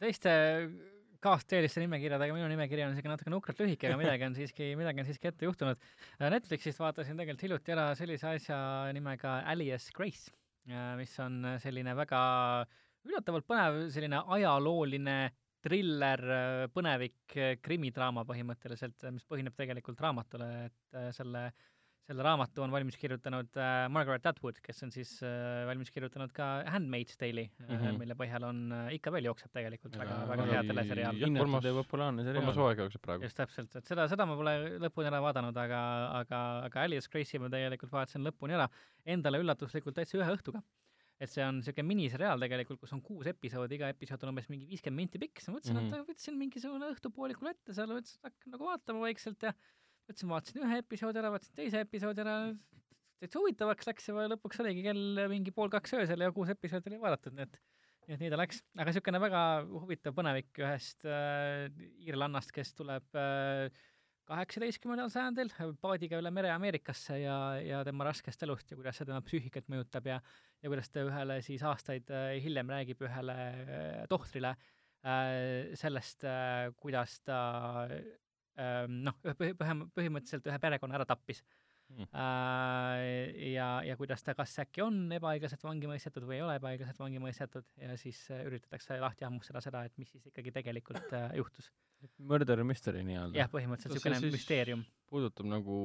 [0.00, 0.32] teiste
[1.24, 5.08] kaasteeliste nimekirjadega, minu nimekiri on isegi natuke nukralt lühike, aga midagi on siiski, midagi on
[5.08, 5.80] siiski ette juhtunud.
[6.20, 8.60] Netflixist vaatasin tegelikult hiljuti ära sellise asja
[8.96, 10.32] nimega Alias Grace,
[10.98, 12.20] mis on selline väga
[13.08, 15.16] üllatavalt põnev, selline ajalooline
[15.64, 16.22] triller,
[16.72, 21.66] põnevik krimidraama põhimõtteliselt, mis põhineb tegelikult raamatule, et selle äh,
[22.10, 26.48] selle raamatu on valmis kirjutanud äh, Margaret Atwood, kes on siis äh, valmis kirjutanud ka
[26.74, 28.00] Handmaid's Tale'i mm, -hmm.
[28.02, 31.22] mille põhjal on äh, ikka veel jookseb tegelikult väga, väga hea teleseriaal.
[31.22, 31.30] ja
[31.78, 32.42] populaarne seriaal.
[32.42, 33.28] kolmas hooaeg jookseb praegu.
[33.28, 34.56] just täpselt, et seda, seda ma pole
[34.86, 35.80] lõpuni ära vaadanud, aga,
[36.20, 38.68] aga, aga Alice Grace'i ma tegelikult vaatasin lõpuni ära,
[39.06, 40.64] endale üllatuslikult täitsa ühe õhtuga
[41.20, 44.66] et see on niisugune miniseriaal tegelikult, kus on kuus episoodi, iga episood on umbes mingi
[44.70, 46.00] viiskümmend minti pikk, siis ma mõtlesin mm, -hmm.
[46.00, 49.52] et võtsin mingisugune õhtupoolikul ette seal, mõtlesin, et hakkan nagu vaatama vaikselt ja
[50.10, 52.36] võtsin, vaatasin ühe episoodi ära, vaatasin teise episoodi ära,
[53.20, 57.00] täitsa huvitavaks läks ja lõpuks oligi kell mingi pool kaks öösel ja kuus episoodi oli
[57.02, 57.60] vaadatud, nii et
[58.08, 61.68] nii et nii ta läks, aga niisugune väga huvitav põnevik ühest äh,
[62.02, 63.06] iirlannast, kes tuleb
[64.30, 69.06] kaheksateistkümnendal äh, sajandil paadiga üle mere Ameerikasse ja, ja tema raskest elust ja kuidas see
[69.06, 70.18] tema psüühikat mõjutab ja
[70.60, 76.26] ja kuidas ta ühele siis aastaid äh, hiljem räägib ühele äh, tohtrile äh, sellest
[76.80, 77.40] kuidas ta
[78.58, 81.38] Ehm, noh, põhi, põhimõtteliselt ühe perekonna ära tappis
[81.94, 82.08] mm..
[83.52, 87.22] ja, ja kuidas ta kas äkki on ebaõiglaselt vangi mõistetud või ei ole ebaõiglaselt vangi
[87.22, 91.70] mõistetud ja siis äh, üritatakse lahti hammustada seda, et mis siis ikkagi tegelikult äh, juhtus.
[92.18, 93.38] Murder mystery nii-öelda?
[93.38, 94.86] jah, põhimõtteliselt niisugune müsteerium.
[95.12, 95.76] puudutab nagu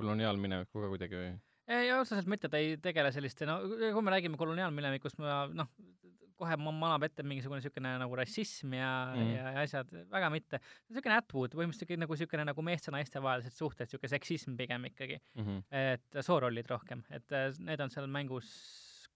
[0.00, 1.32] koloniaalminevikku ka kuidagi või?
[1.70, 5.72] ei, otseselt mitte, ta ei tegele selliste, no kui me räägime koloniaalminevikust, ma noh,
[6.40, 10.60] kohe manab ette mingisugune niisugune nagu rassism ja mm., ja, ja asjad, väga mitte.
[10.90, 15.42] niisugune Atwood, põhimõtteliselt nagu niisugune nagu meeste-naiste vahelised suhted, niisugune seksism pigem ikkagi mm.
[15.42, 15.64] -hmm.
[15.82, 18.52] et soorollid rohkem, et äh, need on seal mängus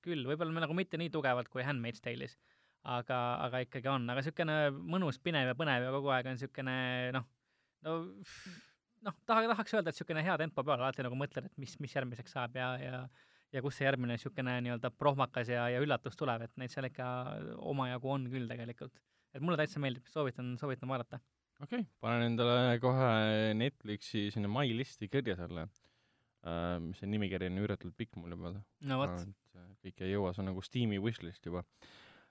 [0.05, 2.37] küll, võib-olla nagu mitte nii tugevalt kui Handmaid's Tale'is,
[2.97, 6.77] aga, aga ikkagi on, aga niisugune mõnus, pinev ja põnev ja kogu aeg on niisugune
[7.17, 7.27] noh,
[7.87, 7.99] no
[9.05, 11.95] noh, taha, tahaks öelda, et niisugune hea tempo peal, alati nagu mõtled, et mis, mis
[11.97, 13.01] järgmiseks saab ja, ja
[13.55, 17.07] ja kust see järgmine niisugune nii-öelda prohmakas ja, ja üllatus tuleb, et neid seal ikka
[17.71, 18.95] omajagu on küll tegelikult.
[19.35, 21.21] et mulle täitsa meeldib, soovitan, soovitan vaadata.
[21.61, 27.51] okei okay,, panen endale kohe Netflixi sinna My listi kirja selle uh,, mis see nimikiri
[27.53, 28.57] on üüratult pikk mul juba.
[28.91, 29.21] no vot.
[29.55, 31.63] Äh, kõik ei jõua, see on nagu Steam'i wishlist juba.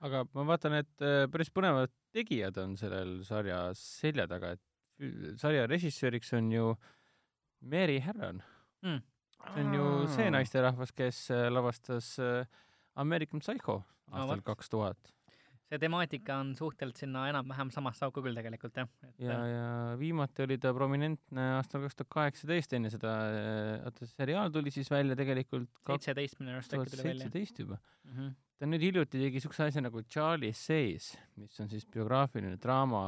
[0.04, 5.64] aga ma vaatan, et äh, päris põnevad tegijad on sellel sarja selja taga, et sarja
[5.66, 6.68] režissööriks on ju
[7.64, 8.44] Mary Harron
[8.84, 9.13] mm
[9.52, 12.46] see on ju see naisterahvas, kes äh, lavastas äh,
[13.00, 15.12] American Psycho aastal kaks no, tuhat.
[15.64, 19.14] see temaatika on suhteliselt sinna enam-vähem samasse auku küll tegelikult jah et....
[19.18, 19.68] ja, äh, ja
[20.00, 23.14] viimati oli ta prominentne aastal kaks tuhat kaheksateist, enne seda,
[23.84, 27.22] oota, see seriaal tuli siis välja tegelikult seitseteist minu arust äkki tuli välja.
[27.22, 28.16] seitseteist juba mm.
[28.16, 28.34] -hmm.
[28.60, 33.06] ta nüüd hiljuti tegi siukse asja nagu Charlie Says, mis on siis biograafiline draama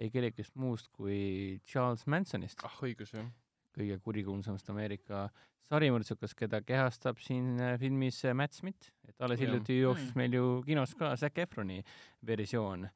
[0.00, 3.28] ei kellegist muust kui Charles Mansonist, ah, õigus jah.
[3.76, 5.26] Kõige kurikuulsamast Ameerika
[5.72, 10.18] sarimõrtsukas, keda kehastab siin äh, filmis äh, Matt Smith, et alles hiljuti jooksis Mm.
[10.20, 11.82] meil ju kinos ka Zac Efroni
[12.26, 12.88] versioon.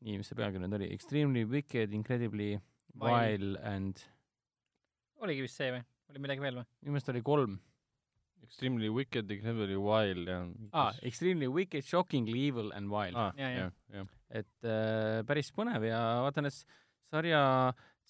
[0.00, 2.54] nii, mis see pealkiri nüüd oli, Extremely wicked, incredibly
[2.94, 3.16] Vile.
[3.38, 4.00] vile and
[5.20, 5.82] oligi vist see või?
[6.10, 6.68] oli midagi veel või?
[6.80, 7.58] minu meelest oli kolm
[8.40, 10.38] Extremely wicked, incredibly wild ja
[10.72, 10.94] ah,.
[11.06, 13.34] Extremely wicked, shockingly evil and wild ah..
[14.30, 16.64] et äh, päris põnev ja vaatan, et
[17.10, 17.42] sarja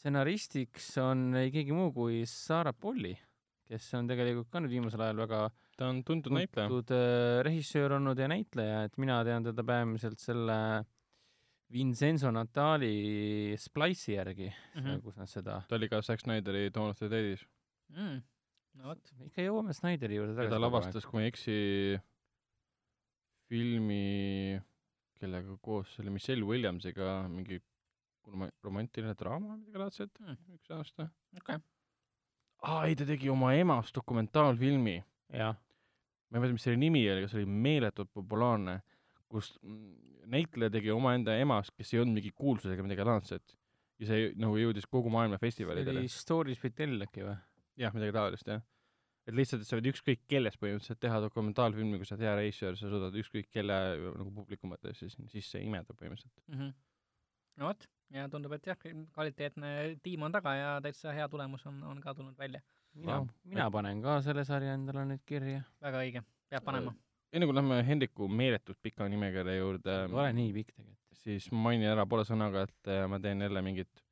[0.01, 3.13] stsenaristiks on ei keegi muu kui Sarah Polly,
[3.69, 5.43] kes on tegelikult ka nüüd viimasel ajal väga
[5.81, 6.69] ta on tuntud näitleja.
[6.69, 10.57] tuntud äh, režissöör olnud ja näitleja, et mina tean teda peamiselt selle
[11.71, 14.83] Vincenzo Natali Splice'i järgi mm.
[14.83, 15.01] -hmm.
[15.05, 17.47] kus nad seda, ta oli ka Zack Snyderi of the Dead'is.
[17.89, 18.23] mm.?
[18.81, 20.55] no vot, ikka jõuame Snyderi juurde ja tagasi.
[20.55, 21.57] ta lavastas, kui ma ei eksi,
[23.51, 24.61] filmi,
[25.21, 27.61] kellega koos, see oli Michelle Williamsiga mingi
[28.65, 30.37] romantiline draama, midagi laadset Mm.
[30.59, 31.09] üks aasta.
[31.37, 31.59] okei okay..
[32.63, 34.99] aa, ei ta tegi oma emast dokumentaalfilmi.
[35.33, 35.57] jah,
[36.31, 38.81] ma ei mäleta, mis selle nimi oli, aga see oli meeletult populaarne,
[39.31, 39.53] kus
[40.31, 43.57] näitleja tegi omaenda emast, kes ei olnud mingi kuulsus ega midagi laadset.
[44.01, 46.09] ja see nagu jõudis kogu maailma see festivalidele oli.
[46.13, 47.37] Stories with Tell äkki või?
[47.81, 48.63] jah, midagi taolist jah.
[49.29, 52.79] et lihtsalt, et sa võid ükskõik kelles põhimõtteliselt teha dokumentaalfilmi, kui sa oled hea režissöör,
[52.81, 53.77] sa suudad ükskõik kelle
[54.17, 56.45] nagu publiku mõttes siis sisse imeda põhimõtteliselt.
[56.49, 56.59] mm.
[56.61, 56.73] -hmm.
[57.61, 58.78] no vot, ja tundub, et jah,
[59.15, 59.73] kvaliteetne
[60.05, 62.61] tiim on taga ja täitsa hea tulemus on, on ka tulnud välja.
[62.95, 65.62] mina mina panen ka selle sarja endale nüüd kirja.
[65.82, 66.95] väga õige, peab panema.
[67.32, 71.20] enne kui lähme Hendriku meeletult pika nimekirja juurde, ei ole nii pikk tegelikult.
[71.23, 74.05] siis mainin ära poole sõnaga, et äh, ma teen jälle mingit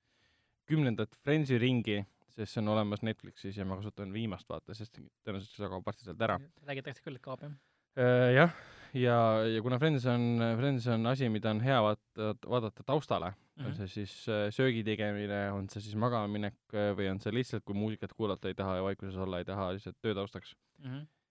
[0.68, 2.02] kümnendat Friendsi ringi,
[2.36, 6.06] sest see on olemas Netflixis ja ma kasutan viimast vaata, sest tõenäoliselt see kaob varsti
[6.06, 6.38] sealt ära.
[6.70, 7.58] räägitakse küll, et kaob jah.
[7.98, 8.54] Äh, jah,
[8.94, 9.18] ja,
[9.56, 10.30] ja kuna Friends on,
[10.60, 13.66] Friends on asi, mida on hea vaata, vaadata taustale mm, -hmm.
[13.66, 13.76] on Mhm.
[13.76, 17.74] see siis äh, söögi tegemine, on see siis magamaminek äh, või on see lihtsalt, kui
[17.74, 20.54] muusikat kuulata ei taha ja vaikuses olla ei taha, lihtsalt töö taustaks.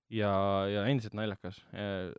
[0.10, 0.30] ja,
[0.72, 1.58] ja endiselt naljakas.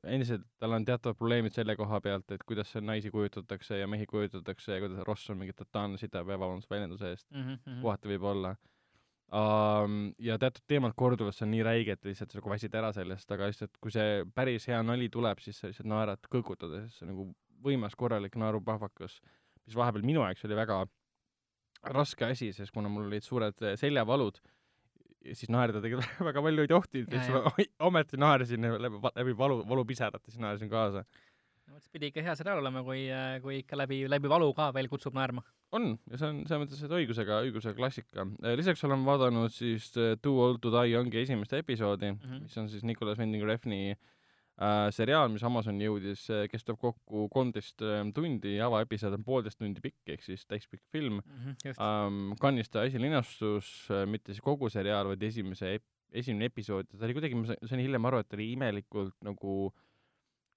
[0.05, 4.72] endiselt tal on teatavad probleemid selle koha pealt, et kuidas naisi kujutatakse ja mehi kujutatakse
[4.74, 7.80] ja kuidas Ross on mingi totaalne sitapea, vabandust väljenduse eest, Mhm.
[7.82, 8.56] kohati võib olla
[9.32, 10.12] um,.
[10.18, 13.30] ja teatud teemad korduvad, see on nii räige, et lihtsalt sa nagu väsid ära sellest,
[13.35, 17.12] aga lihtsalt kui see päris hea nali tuleb, siis sa lihtsalt naerad kõõgutades, see on
[17.14, 17.26] nagu
[17.64, 19.18] võimas korralik naerupahvakus,
[19.68, 20.82] mis vahepeal minu jaoks oli väga
[21.94, 24.40] raske asi, sest kuna mul olid suured eh, seljavalud,
[25.28, 27.52] siis naerda tegelikult väga palju ei tohtinud, siis ma
[27.90, 31.04] ometi naersin läbi, läbi valu, valupisarate, siis naersin kaasa.
[31.68, 33.04] no see pidi ikka hea seriaal olema, kui,
[33.44, 35.44] kui ikka läbi, läbi valu ka veel kutsub naerma.
[35.76, 38.26] on ja see on selles mõttes, et õigusega, õigusega klassika.
[38.58, 42.22] lisaks olen vaadanud siis eh, Too Old To Die Young'i esimest episoodi mm.
[42.24, 42.46] -hmm.
[42.48, 44.06] mis on siis Nicolas Winding Refni äh,
[44.90, 50.24] seriaal, mis Amazoni jõudis, kestab kokku kolmteist äh, tundi, avaepisood on poolteist tundi pikk, ehk
[50.26, 51.20] siis täispikk film
[51.64, 51.78] just.
[51.78, 52.32] um,.
[52.43, 53.68] Cannes'is ta esilinastus,
[54.10, 57.85] mitte siis kogu seriaal, vaid esimese ep-, esimene episood, ta oli kuidagi, ma sa- sain
[57.85, 59.59] hiljem aru, et ta oli imelikult nagu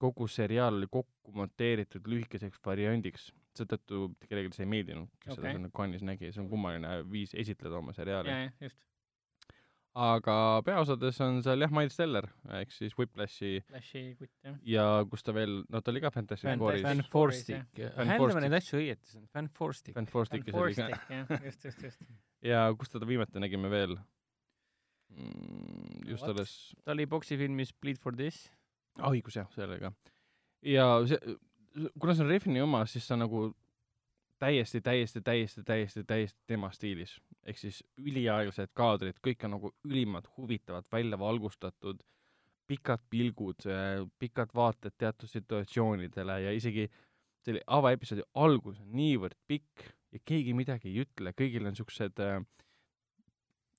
[0.02, 5.52] kogu seriaal oli kokku monteeritud lühikeseks variandiks, seetõttu kellelegi see ei meeldinud, kes Okei.
[5.54, 8.32] seda Cannes'is nägi, see on kummaline viis esitleda oma seriaali.
[8.34, 8.80] ja, ja just.
[9.92, 12.24] Aga peaosades on seal jah, Miles Teller
[12.56, 14.56] ehk siis Whiplashi Flashi kutt jah.
[14.64, 17.82] ja kus ta veel, no ta oli ka Fantastic Fouris, Fan Forstik.
[17.82, 18.42] Hääldame Forstik.
[18.46, 19.96] neid asju õieti, see on Fan Forstik.
[19.98, 22.08] Fan ka jah, just, just, just.
[22.44, 23.98] ja kus teda viimati nägime veel
[25.12, 26.08] mm,?
[26.08, 26.56] just alles
[26.86, 28.46] ta oli poksifilmis Bleed for this.
[28.98, 29.92] ah,, õigus jah, sellega.
[30.64, 31.36] ja see,
[31.98, 33.50] kuna see on Refni oma, siis ta nagu
[34.42, 37.20] täiesti, täiesti, täiesti, täiesti, täiesti tema stiilis.
[37.46, 42.02] Ehk siis üliaeglased kaadrid, kõik on nagu ülimalt huvitavad, välja valgustatud,
[42.66, 43.66] pikad pilgud,
[44.18, 46.86] pikad vaated teatud situatsioonidele ja isegi
[47.42, 52.38] selle avaepisoodi algus on niivõrd pikk ja keegi midagi ei ütle, kõigil on siuksed äh,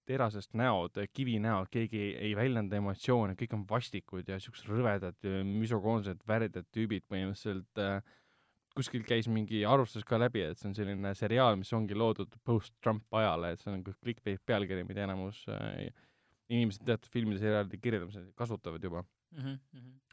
[0.09, 6.67] terasest näod, kivinäod, keegi ei, väljenda emotsioone, kõik on vastikud ja siuksed rõvedad, müsokoonsed, värdjad
[6.75, 8.17] tüübid põhimõtteliselt äh,
[8.77, 13.19] kuskil käis mingi arvustus ka läbi, et see on selline seriaal, mis ongi loodud post-Trump
[13.19, 15.91] ajale, et see on nagu clickbait pealkiri, mida enamus äh,
[16.51, 19.03] inimesed teatud filmide seriaalide kirjeldamisel kasutavad juba.
[19.33, 19.59] Mhm,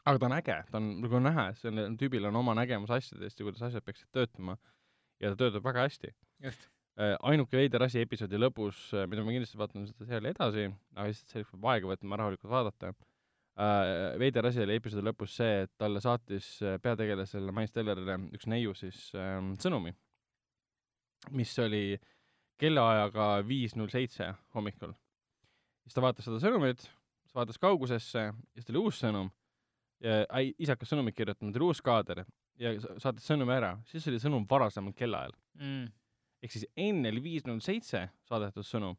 [0.05, 3.39] aga ta on äge, ta on nagu näha, et sellel tüübil on oma nägemus asjadest
[3.39, 4.57] ja kuidas asjad peaksid töötama
[5.21, 6.13] ja ta töötab väga hästi.
[6.47, 6.69] just.
[7.23, 8.79] ainuke veider asi episoodi lõpus,
[9.09, 10.65] mida ma kindlasti vaatan seda seriaali edasi,
[10.95, 12.91] aga lihtsalt selleks peab aega võtma, rahulikult vaadata.
[14.19, 18.73] Veider asi oli episoodi lõpus see, et talle saatis äh, peategelasele Miles Tellerile üks neiu
[18.77, 19.91] siis ähm, sõnumi,
[21.35, 21.99] mis oli
[22.61, 24.93] kellaajaga viis null seitse hommikul.
[25.83, 26.81] siis ta vaatas seda sõnumit,
[27.25, 29.31] siis vaatas kaugusesse ja siis tuli uus sõnum
[30.01, 32.23] ja ai, isa hakkas sõnumit kirjutama, tuli uus kaader
[32.61, 35.33] ja sa- saatis sõnumi ära, siis oli sõnum varasemal kellaajal.
[35.59, 35.89] Mm.
[36.41, 38.97] ehk siis enne oli viis null seitse saadetud sõnum.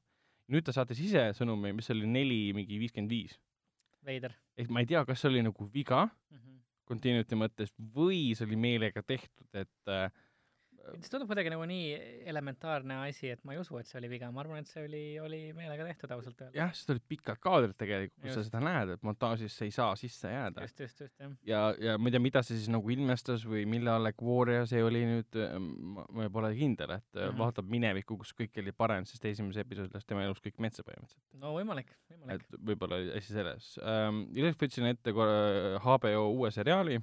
[0.53, 3.39] nüüd ta saatis ise sõnumi, mis oli neli mingi viiskümmend viis.
[4.07, 6.39] Veider ehk ma ei tea, kas see oli nagu viga mm.
[6.39, 6.61] -hmm.
[6.89, 10.11] continuity mõttes või see oli meelega tehtud, et äh,
[10.83, 11.93] see tundub kuidagi nagu nii
[12.31, 15.03] elementaarne asi, et ma ei usu, et see oli viga, ma arvan, et see oli,
[15.23, 16.59] oli meelega tehtud ausalt öeldes.
[16.59, 18.51] jah, sest olid pikad kaadrid tegelikult, kus sa Just.
[18.51, 20.67] seda näed, et montaažis see ei saa sisse jääda.
[20.67, 21.37] just, just, just, jah.
[21.49, 25.05] ja, ja ma ei tea, mida see siis nagu ilmestas või millal Equoria see oli
[25.09, 25.41] nüüd,
[25.95, 27.23] ma, ma pole kindel, et mm.
[27.23, 27.39] -hmm.
[27.45, 31.23] vaatab minevikku, kus kõik oli parem, sest esimeses episoodis läks tema elus kõik metsa põhimõtteliselt.
[31.43, 32.43] no võimalik, võimalik.
[32.43, 34.27] et võib-olla oli asi selles ähm,.
[34.35, 37.01] ilusti võtsin ette korra HBO uue seriaali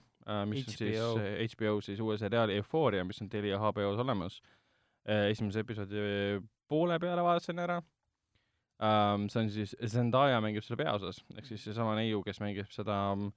[0.49, 1.11] mis HBO.
[1.11, 4.41] on siis HBO siis uue seriaali Euphoria, mis on Telia HBO-s olemas
[5.09, 5.29] äh,.
[5.31, 7.79] esimese episoodi poole peale vaatasin ära
[8.83, 9.27] ähm,.
[9.29, 13.31] see on siis, Zendaya mängib selle peaosas, ehk siis seesama neiu, kes mängib seda mm,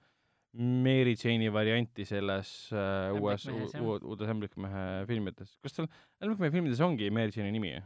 [0.84, 3.48] Mary Jane'i varianti selles äh, uues,
[3.80, 5.56] uudes Ämblikmehe filmides.
[5.64, 5.88] kas tal
[6.20, 7.76] Ämblikmehe filmides ongi Mary Jane'i nimi?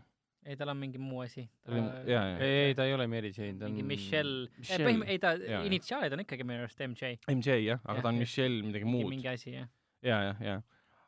[0.46, 1.42] ei, tal on mingi muu asi.
[1.66, 4.86] ei, ei ta ei ole Mary Jane, ta on mingi Michelle, Michelle.
[4.86, 5.34] põhim-, ei ta
[5.66, 7.16] initsiaalid on ikkagi minu arust MJ.
[7.32, 8.22] MJ jah, aga Jah, ta on.
[8.22, 9.14] Michelle midagi mingi, muud.
[9.16, 9.68] mingi asi jah.
[10.06, 10.56] ja, ja, ja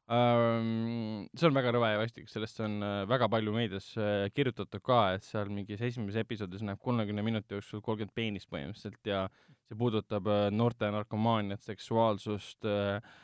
[0.08, 1.28] um,.
[1.36, 5.00] see on väga rõve ja vastik, sellest on äh, väga palju meedias äh, kirjutatud ka,
[5.18, 9.26] et seal mingis esimeses episoodis näeb kolmekümne minuti jooksul kolmkümmend peenist põhimõtteliselt ja
[9.68, 13.16] see puudutab äh, noorte narkomaaniat, seksuaalsust äh,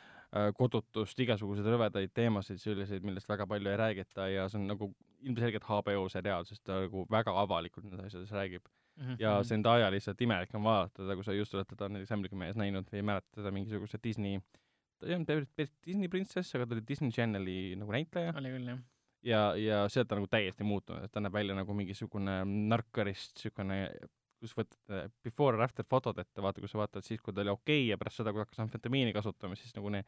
[0.57, 4.89] kodutust, igasuguseid rõvedaid teemasid, selliseid, millest väga palju ei räägita ja see on nagu
[5.25, 8.65] ilmselgelt HBO seriaal, sest ta nagu väga avalikult nendes asjades räägib.
[8.95, 12.37] Mhm, ja Zendaya lihtsalt imelik on vaadata teda, kui sa just oled teda näiteks Ämbliku
[12.39, 14.39] mees näinud või ei mäleta teda mingisuguse Disney,
[14.99, 18.69] ta ei olnud päris Disney printsess, aga ta oli Disney Channeli nagu näitleja oli küll
[18.71, 18.79] jah.
[19.27, 22.37] ja, ja sealt ta nagu täiesti muutunud, et ta näeb välja nagu mingisugune
[22.71, 23.81] narkarist, siukene,
[24.39, 27.51] kus võtad before or after fotod ette, vaata, kui sa vaatad siis, kui ta oli
[27.51, 30.05] okei okay, ja pärast seda, kui hakkas amfetamiini kasutama, siis nagu ne-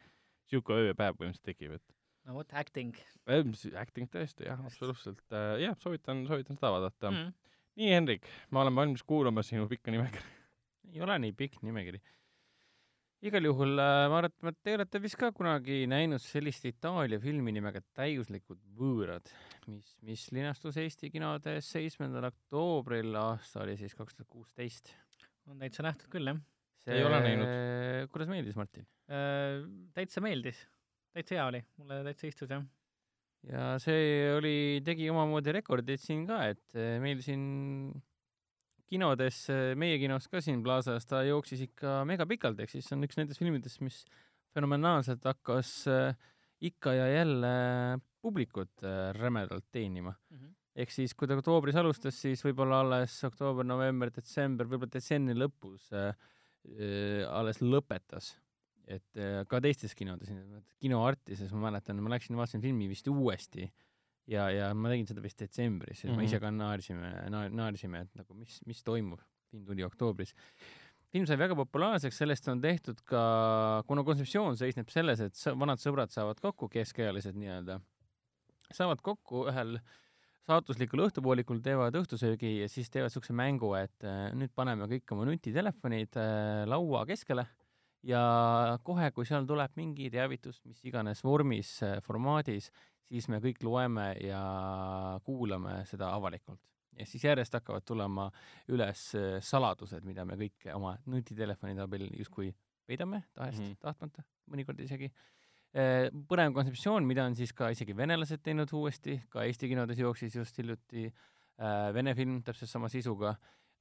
[0.48, 1.97] siuke ööpäev põhimõtteliselt tekib, et
[2.28, 2.96] no vot, acting
[3.30, 7.32] äh, acting tõesti jah, absoluutselt äh,, jah, soovitan, soovitan seda vaadata mm..
[7.80, 10.36] nii, Henrik, ma olen valmis kuulama sinu pikka nimekirja.
[10.94, 12.02] ei ole nii pikk nimekiri.
[13.28, 17.56] igal juhul äh, ma arvan, et te olete vist ka kunagi näinud sellist Itaalia filmi
[17.56, 19.32] nimega Täiuslikud võõrad,
[19.72, 24.94] mis, mis linastus Eesti kinodes seitsmendal oktoobril, aasta oli siis kaks tuhat kuusteist.
[25.48, 26.44] on täitsa nähtud küll jah.
[26.88, 27.50] Ei ole näinud..
[28.14, 28.86] kuidas meeldis, Martin?
[29.96, 30.62] täitsa meeldis,
[31.18, 32.66] täitsa hea oli, mulle täitsa istus jah.
[33.50, 37.44] ja see oli, tegi omamoodi rekordit siin ka, et eh, meil siin
[38.88, 39.42] kinodes,
[39.76, 43.82] meie kinos ka siin Plaza's, ta jooksis ikka megapikalt, ehk siis on üks nendest filmidest,
[43.84, 44.04] mis
[44.56, 46.14] fenomenaalselt hakkas eh,
[46.70, 47.50] ikka ja jälle
[48.22, 50.14] publikut eh, rämedalt teenima.
[50.78, 55.90] ehk siis, kui ta oktoobris alustas, siis võib-olla alles oktoober, november, detsember, võib-olla detsembri lõpus
[55.98, 56.12] äh,
[57.34, 58.36] alles lõpetas.
[58.88, 60.32] Et äh, ka teistes kinodes,
[60.82, 63.68] kino Artises ma mäletan, ma läksin, vaatasin filmi vist uuesti
[64.32, 66.14] ja, ja ma tegin seda vist detsembris mm -hmm.
[66.14, 66.18] Mhm.
[66.18, 69.20] me ise ka naersime naer,, naersime, et nagu mis, mis toimub.
[69.52, 70.34] film tuli oktoobris.
[71.12, 76.12] film sai väga populaarseks, sellest on tehtud ka, kuna kontseptsioon seisneb selles, et vanad sõbrad
[76.12, 77.80] saavad kokku, keskealised nii-öelda,
[78.74, 79.80] saavad kokku ühel
[80.48, 85.26] saatuslikul õhtupoolikul teevad õhtusöögi ja siis teevad siukse mängu, et äh, nüüd paneme kõik oma
[85.28, 87.48] nutitelefonid äh, laua keskele
[88.08, 88.22] ja
[88.88, 91.74] kohe, kui seal tuleb mingi teavitus, mis iganes vormis,
[92.06, 92.72] formaadis,
[93.08, 94.42] siis me kõik loeme ja
[95.26, 96.62] kuulame seda avalikult.
[96.98, 98.30] ja siis järjest hakkavad tulema
[98.74, 102.54] üles äh, saladused, mida me kõik oma nutitelefonide abil justkui
[102.88, 103.66] peidame tahest mm.
[103.66, 103.82] -hmm.
[103.84, 105.12] tahtmata, mõnikord isegi
[105.78, 110.38] Eh, põnev kontseptsioon, mida on siis ka isegi venelased teinud uuesti, ka Eesti kinodes jooksis
[110.40, 113.36] just hiljuti äh, vene film täpselt sama sisuga,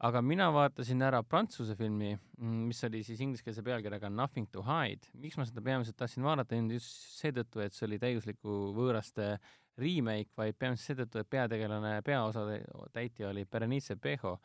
[0.05, 5.09] aga mina vaatasin ära prantsuse filmi, mis oli siis ingliskeelse pealkirjaga Nothing to hide.
[5.15, 9.37] miks ma seda peamiselt tahtsin vaadata, just seetõttu, et see oli täiusliku võõraste
[9.81, 12.45] remake, vaid peamiselt seetõttu, et peategelane, peaosa
[12.93, 14.37] täitja oli Berenice Bejo,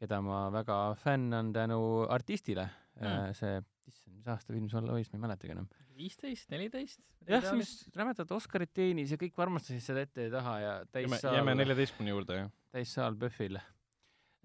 [0.00, 1.80] keda ma väga fänn on tänu
[2.12, 2.66] artistile
[3.00, 5.70] mm., see, issand, mis aasta film see olla võis, ma ei mäletagi enam.
[5.96, 7.00] viisteist, neliteist?
[7.26, 11.38] jah, see, mis rämedat Oscarit teenis ja kõik armastasid seda ette ja taha ja täissaal
[11.38, 12.52] jääme, neljateistkümne juurde, jah.
[12.74, 13.58] täissaal PÖFFil.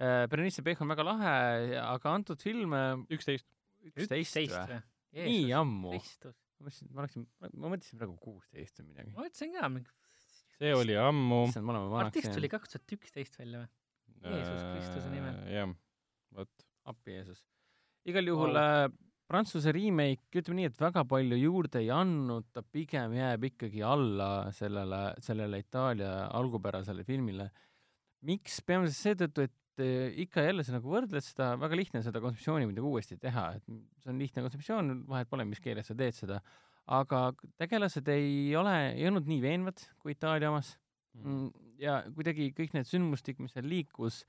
[0.01, 1.33] Berenice Bejo on väga lahe,
[1.81, 2.73] aga antud film
[3.11, 3.47] üksteist.
[3.91, 4.79] üksteist või?
[5.11, 5.91] nii ammu.
[5.97, 6.37] Kristus.
[6.59, 9.13] ma mõtlesin, ma oleksin, ma mõtlesin praegu kuusteist või midagi.
[9.15, 9.53] ma mõtlesin
[9.85, 9.93] ka,
[10.57, 11.43] see oli ammu.
[11.49, 13.71] issand, me oleme vanaks artist tuli kaks tuhat üksteist välja või?
[14.21, 15.39] Jeesus Kristuse nimel.
[15.47, 15.71] Äh, jah,
[16.37, 16.67] vot.
[16.91, 17.41] appi Jeesus.
[18.09, 18.85] igal juhul äh,
[19.31, 24.49] Prantsuse remake, ütleme nii, et väga palju juurde ei andnud, ta pigem jääb ikkagi alla
[24.55, 27.49] sellele, sellele Itaalia algupärasele filmile.
[28.27, 28.59] miks?
[28.67, 32.21] peamiselt seetõttu, et eh, ikka ja jälle sa nagu võrdled seda, väga lihtne on seda
[32.23, 33.65] kontseptsiooni muidugi uuesti teha, et
[34.03, 36.39] see on lihtne kontseptsioon, vahet pole, mis keeles sa teed seda,
[36.91, 37.23] aga
[37.61, 40.75] tegelased ei ole, ei olnud nii veenvad kui Itaalia omas.
[41.19, 41.49] Mm,
[41.81, 44.21] ja kuidagi kõik need sündmustik, mis seal liikus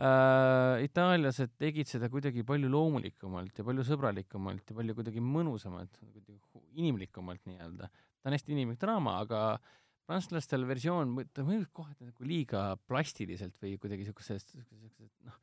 [0.00, 6.64] äh,, itaallased tegid seda kuidagi palju loomulikumalt ja palju sõbralikumalt ja palju kuidagi mõnusamalt, hu-
[6.80, 7.90] inimlikumalt nii-öelda.
[7.90, 9.42] ta on hästi inimlik draama, aga
[10.10, 14.56] prantslastel versioon, ta mõjus kohati nagu liiga plastiliselt või kuidagi siukesest,
[15.28, 15.36] noh,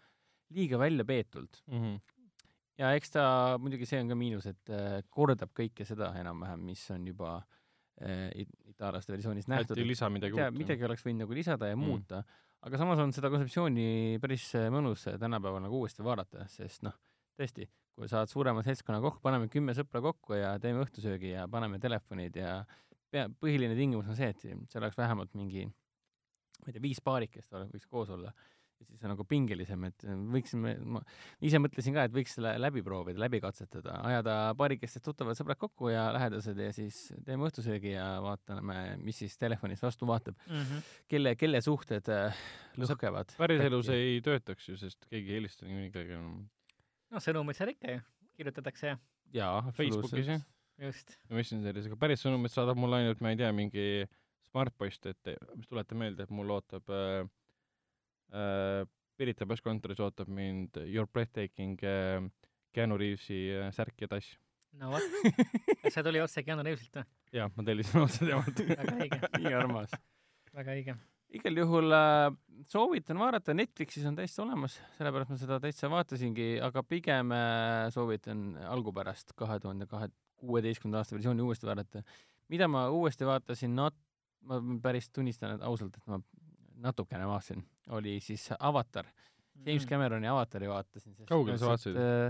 [0.57, 1.61] liiga välja peetult.
[1.71, 1.83] mm.
[1.83, 1.99] -hmm.
[2.81, 3.23] ja eks ta
[3.61, 7.37] muidugi see on ka miinus, et äh, kordab kõike seda enam-vähem, mis on juba
[8.01, 9.87] äh, it- itaallaste versioonis nähtud hästi ei.
[9.87, 10.57] lisa midagi uut.
[10.57, 11.81] midagi oleks võinud nagu lisada ja Mm.
[11.81, 11.87] mm.
[11.89, 12.23] muuta,
[12.61, 16.93] aga samas on seda kontseptsiooni päris äh, mõnus äh, tänapäeval nagu uuesti vaadata, sest noh,
[17.39, 21.79] tõesti, kui saad suurema seltskonna kokku, paneme kümme sõpra kokku ja teeme õhtusöögi ja paneme
[21.79, 22.59] telefonid ja
[23.11, 27.57] pea, põhiline tingimus on see, et seal oleks vähemalt mingi ma ei tea, viis paarikest
[27.71, 28.33] võiks koos olla
[28.77, 30.03] ja siis on nagu pingelisem, et
[30.33, 31.01] võiksime, ma
[31.45, 35.89] ise mõtlesin ka, et võiks selle läbi proovida, läbi katsetada, ajada paarikestest tuttavad sõbrad kokku
[35.89, 40.61] ja lähedased ja siis teeme õhtusöögi ja vaatame, mis siis telefonis vastu vaatab mm.
[40.61, 40.91] -hmm.
[41.09, 42.45] kelle, kelle suhted äh,
[42.77, 43.33] No lõhkevad.
[43.37, 46.45] päriselus ei töötaks ju, sest keegi ei helista niikuinii kellelegi enam.
[47.09, 48.03] noh, sõnumeid seal ikka ju
[48.37, 48.99] kirjutatakse ja
[49.33, 50.45] jaa, Facebookis jah.
[50.81, 51.17] just.
[51.27, 53.87] ma mõtlesin sellise, aga päris sõnumit saadab mulle ainult, ma ei tea, mingi
[54.47, 57.25] Smartpost, et mis tuletab meelde, et mul ootab äh,
[58.31, 58.83] äh,
[59.17, 62.21] Pirita presskontoris ootab mind Your Breathtaking äh,
[62.77, 64.35] Keanu Reavesi äh, särk ja tass.
[64.77, 65.05] no vot,
[65.93, 67.07] see tuli otse Keanu Reavesilt või?
[67.39, 68.61] jah, ma tellisin otse temalt.
[68.71, 69.95] väga õige, nii armas.
[70.53, 70.95] väga õige.
[71.39, 72.27] igal juhul äh,
[72.69, 78.51] soovitan vaadata, Netflixis on täiesti olemas, sellepärast ma seda täitsa vaatasingi, aga pigem äh, soovitan
[78.69, 82.03] algupärast kahe tuhande kahe, kuueteistkümnenda aasta versiooni uuesti vaadata.
[82.47, 83.97] mida ma uuesti vaatasin, nat-,
[84.47, 86.19] ma päris tunnistan et ausalt, et ma
[86.83, 87.63] natukene vaatasin,
[87.97, 89.09] oli siis Avatar.
[89.65, 91.15] James Cameroni Avatari vaatasin.
[91.25, 91.95] Kaugele sa vaatasid?
[91.97, 92.27] äh,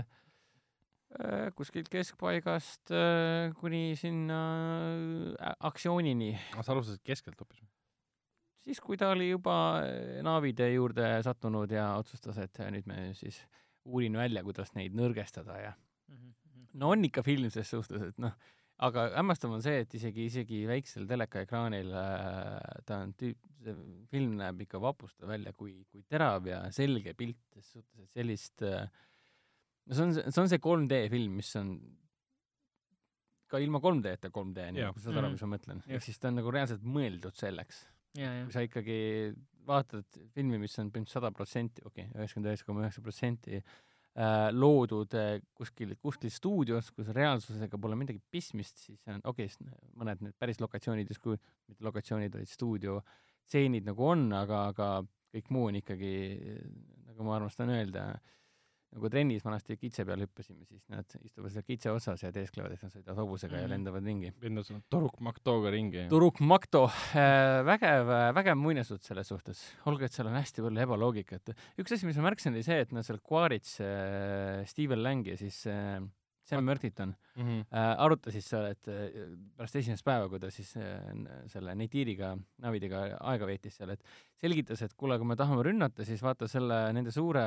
[1.20, 4.38] äh, kuskilt keskpaigast äh, kuni sinna
[5.36, 6.32] äh, aktsioonini
[6.62, 7.60] sa alustasid keskelt hoopis?
[8.64, 13.10] siis, kui ta oli juba äh, naavide juurde sattunud ja otsustas, et äh, nüüd me
[13.18, 13.42] siis
[13.84, 15.76] uurin välja, kuidas neid nõrgestada ja
[16.08, 16.34] Mhm,
[16.78, 18.34] no on ikka film ses suhtes, et noh,
[18.86, 22.56] aga hämmastav on see, et isegi, isegi väiksel telekaekraanil äh,
[22.88, 23.74] ta on tüüp, see
[24.12, 28.66] film näeb ikka vapustav välja, kui, kui terav ja selge pilt, ses suhtes, et sellist
[28.66, 28.86] äh,
[29.88, 31.74] no see on, see on see 3D film, mis on
[33.48, 34.94] ka ilma 3D-ta 3D, nii Jaa.
[34.94, 35.84] kui sa saad aru, mis ma mõtlen.
[35.88, 37.86] ehk siis ta on nagu reaalselt mõeldud selleks
[38.18, 38.98] kui sa ikkagi
[39.68, 43.60] vaatad filmi, mis on sada protsenti, okei okay,, üheksakümmend üheksa koma üheksa protsenti
[44.54, 50.24] loodud äh, kuskil, kuskil stuudios, kus reaalsusega pole midagi pistmist, siis on okei okay,, mõned
[50.26, 51.38] need päris lokatsioonid justkui,
[51.70, 54.88] mitte lokatsioonid, vaid stuudiostseenid nagu on, aga, aga
[55.34, 56.12] kõik muu on ikkagi,
[57.12, 58.08] nagu ma armastan öelda,
[58.94, 62.82] nagu trennis vanasti kitse peal hüppasime, siis nad istuvad seal kitse otsas ja teesklevad, et
[62.82, 63.62] nad sõidavad hobusega mm -hmm.
[63.62, 63.70] Mhm.
[63.70, 64.32] ja lendavad ringi.
[64.42, 66.06] Windows on Turuk Maktoga ringi.
[66.08, 71.54] Turuk Makto äh,, vägev, vägev muinasjutt selles suhtes, olgugi et seal on hästi palju ebaloogikat.
[71.78, 75.36] üks asi, mis ma märkasin, oli see, et nad seal Quaritš äh,, Steven Lang ja
[75.36, 76.00] siis äh,
[76.48, 77.60] Sam Mertiton Mm -hmm.
[77.76, 80.82] äh, arutasid seal, et äh, pärast esimest päeva, kui ta siis äh,
[81.46, 84.02] selle Neitiriga, Navidega aega veetis seal, et
[84.34, 87.44] selgitas, et kuule, kui me tahame rünnata, siis vaata selle, nende suure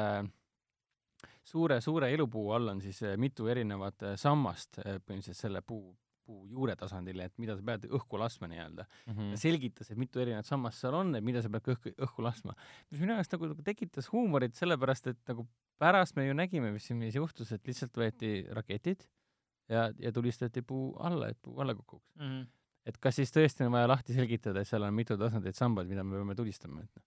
[1.44, 5.96] suure, suure elupuu all on siis äh, mitu erinevat äh, sammast äh, põhimõtteliselt selle puu,
[6.26, 9.36] puu juure tasandil, et mida sa pead õhku laskma nii-öelda Mm ja -hmm.
[9.38, 12.56] selgitas, et mitu erinevat sammast seal on, et mida sa pead õhku, õhku laskma.
[12.92, 15.48] mis minu jaoks nagu nagu tekitas huumorit, sellepärast et nagu
[15.80, 19.08] pärast me ju nägime, mis siin juhtus, et lihtsalt võeti raketid
[19.70, 22.16] ja, ja tulistati puu alla, et puu alla kukuks.
[22.16, 22.26] mm.
[22.28, 22.48] -hmm.
[22.86, 26.04] et kas siis tõesti on vaja lahti selgitada, et seal on mitu tasandit sambad, mida
[26.04, 27.06] me peame tulistama, et noh,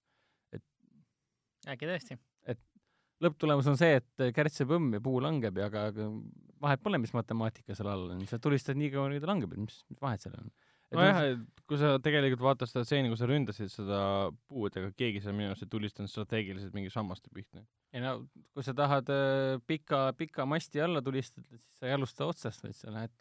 [1.72, 2.18] äkki tõesti.
[3.24, 6.08] Lõpptulemus on see, et kärts jääb õmm ja puu langeb ja aga aga
[6.64, 9.64] vahet pole, mis matemaatika seal all on, sa tulistad nii kaua, kuni ta langeb, et
[9.66, 10.52] mis, mis vahet seal on.
[10.94, 14.00] nojah, et kui sa tegelikult vaatad seda stseeni, kus sa ründasid seda
[14.50, 17.64] puud, ega keegi seal minu arust ei tulistanud strateegiliselt mingi sammaste pihta.
[17.94, 18.16] ei no
[18.54, 22.78] kui sa tahad äh, pika, pika masti alla tulistada, siis sa ei alusta otsast, vaid
[22.78, 23.14] sa lähed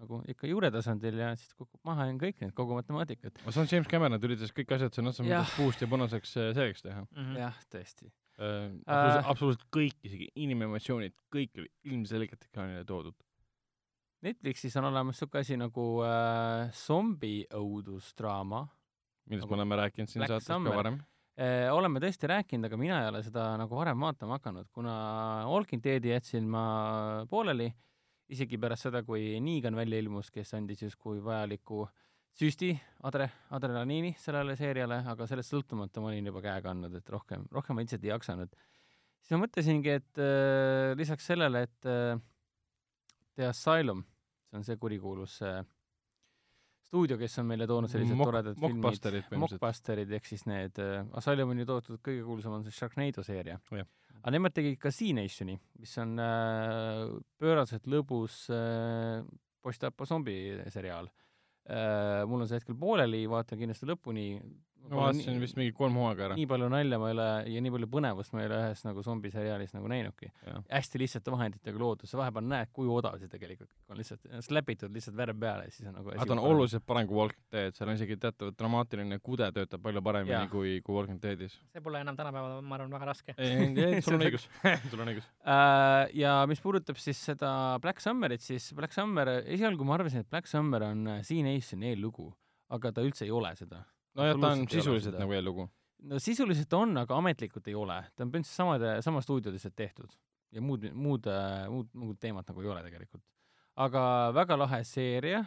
[0.00, 3.42] nagu ikka juure tasandil ja siis kukub maha ja on kõik need, kogu matemaatikat.
[3.42, 6.36] aga see on James Cameron, ta üritas kõik asjad sõna otseses mõttes puust ja punaseks
[6.40, 7.04] äh, selgeks teha.
[7.10, 7.38] Mhm.
[7.42, 8.10] jah, tõesti.
[8.38, 8.70] Äh, Äh.
[8.86, 13.16] absoluutselt, absoluutselt kõik, isegi inimemotsioonid, kõik oli ilmselgelt ekraanile toodud.
[14.22, 18.62] Netflixis on olemas siuke asi nagu äh, zombi õudusdraama
[19.28, 20.76] millest Nagu me oleme rääkinud siin Black saates ka Summer.
[20.76, 20.98] varem.
[21.36, 21.68] eh,.
[21.72, 24.94] oleme tõesti rääkinud, aga mina ei ole seda nagu varem vaatama hakanud, kuna
[25.48, 27.70] Walking Deadi jätsin ma pooleli
[28.32, 31.86] isegi pärast seda, kui Negan välja ilmus, kes andis justkui vajaliku
[32.38, 32.72] süsti
[33.08, 37.76] adre-, adrenaliini sellele seeriale, aga sellest sõltumata ma olin juba käega andnud, et rohkem, rohkem
[37.76, 38.56] ma lihtsalt ei jaksanud.
[39.20, 42.16] siis ma mõtlesingi, et äh, lisaks sellele, et äh,
[43.36, 44.04] The Asylum,
[44.48, 45.62] see on see kurikuulus äh,
[46.92, 51.64] stuudio, kes on meile toonud sellised Mock- toredad filmid, Mockbusterid ehk siis need äh, Asylumini
[51.68, 53.88] toodud kõige kuulsam on see Sharknado seeria Jah..
[54.18, 57.06] aga nemad tegid ka C-Nationi, mis on äh,
[57.40, 59.24] pööraselt lõbus äh,
[59.64, 60.36] post-apo zombi
[60.74, 61.08] seriaal.
[61.68, 64.26] Mul on see hetkel pooleli, vaatan kindlasti lõpuni.
[64.88, 66.38] Ma vaatasin vist mingi kolm hooaega ära.
[66.38, 69.02] nii palju nalja ma ei ole ja nii palju põnevust ma ei ole ühes nagu
[69.06, 70.30] zombiseriaalis nagu näinudki.
[70.70, 74.92] Hästi lihtsate vahenditega loodud, sa vahepeal näed, kui odav see tegelikult kõik on, lihtsalt släpitud
[74.94, 77.76] lihtsalt värv peale ja siis on nagu aga ta on oluliselt parem kui Walking Dead,
[77.76, 80.50] seal on isegi teatav dramaatiline kude töötab palju paremini Jaa.
[80.52, 81.58] kui, kui Walking Deadis.
[81.72, 83.34] see pole enam tänapäeval, ma arvan, väga raske.
[83.36, 84.48] ei, ei, sul on õigus,
[84.90, 85.28] sul on õigus.
[85.42, 87.52] Äh, ja mis puudutab siis seda
[87.82, 92.30] Black Summerit, siis Black Summer, esialgu ma arvasin, et Black Summer on äh, C-Nationi eellugu,
[92.72, 93.84] aga ta üldse ei ole seda.
[94.18, 95.68] nojah, ta on sisuliselt nagu eellugu.
[96.02, 98.00] no sisuliselt on, aga ametlikult ei ole.
[98.16, 100.10] ta on põhimõtteliselt samade, sama stuudio lihtsalt tehtud
[100.52, 101.28] ja muud, muud,
[101.72, 103.22] muud, muud teemat nagu ei ole tegelikult.
[103.82, 104.02] aga
[104.36, 105.38] väga lahe seeria,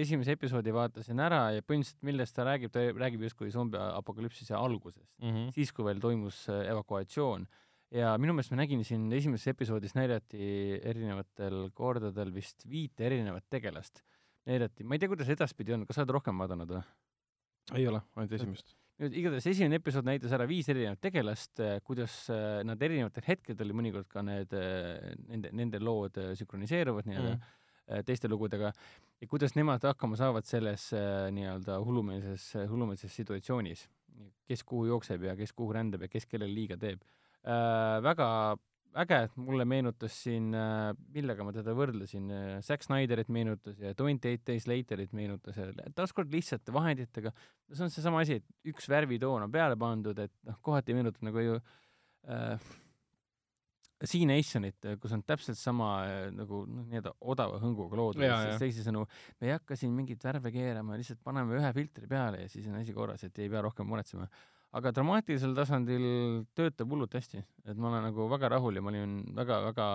[0.00, 5.10] esimese episoodi vaatasin ära ja põhimõtteliselt millest ta räägib, ta räägib justkui zombi apokalüpsise algusest,
[5.20, 5.50] Mhm.
[5.52, 7.46] siis kui veel toimus äh, evakuatsioon.
[7.90, 14.02] ja minu meelest ma nägin siin esimeses episoodis näidati erinevatel kordadel vist viite erinevat tegelast.
[14.46, 16.82] näidati, ma ei tea, kuidas edaspidi on, kas sa oled rohkem vaadanud või?
[17.76, 18.74] Ei ole, ainult esimest.
[18.98, 24.24] igatahes esimene episood näitas ära viis erinevat tegelast, kuidas äh, nad erinevatel hetkedel mõnikord ka
[24.26, 24.54] need,
[25.28, 28.06] nende, nende lood sünkroniseeruvad nii-öelda mm.
[28.08, 30.90] teiste lugudega ja kuidas nemad hakkama saavad selles
[31.36, 33.86] nii-öelda hullumeelses, hullumeelses situatsioonis.
[34.48, 37.04] kes kuhu jookseb ja kes kuhu rändab ja kes kellele liiga teeb
[38.02, 38.56] väga
[38.98, 44.32] äge, mulle meenutas siin äh,, millega ma teda võrdlesin äh,, Zack Snyderit meenutas ja Twenty
[44.32, 47.32] Eight Days Laterit meenutas ja taaskord lihtsate vahenditega
[47.72, 51.44] see on seesama asi, et üks värvitoon on peale pandud, et noh, kohati meenutab nagu
[51.44, 51.56] ju
[52.32, 52.68] äh,
[53.98, 57.98] C-Nationit, kus on täpselt sama äh, nagu noh, nii-öelda odava hõnguga
[58.52, 58.60] jaa.
[58.62, 59.02] teisisõnu,
[59.40, 62.78] me ei hakka siin mingeid värve keerama, lihtsalt paneme ühe filtri peale ja siis on
[62.78, 64.28] asi korras, et ei pea rohkem muretsema.
[64.76, 66.04] Aga dramaatilisel tasandil
[66.56, 69.86] töötab hullult hästi, et ma olen nagu väga rahul ja ma olin väga-väga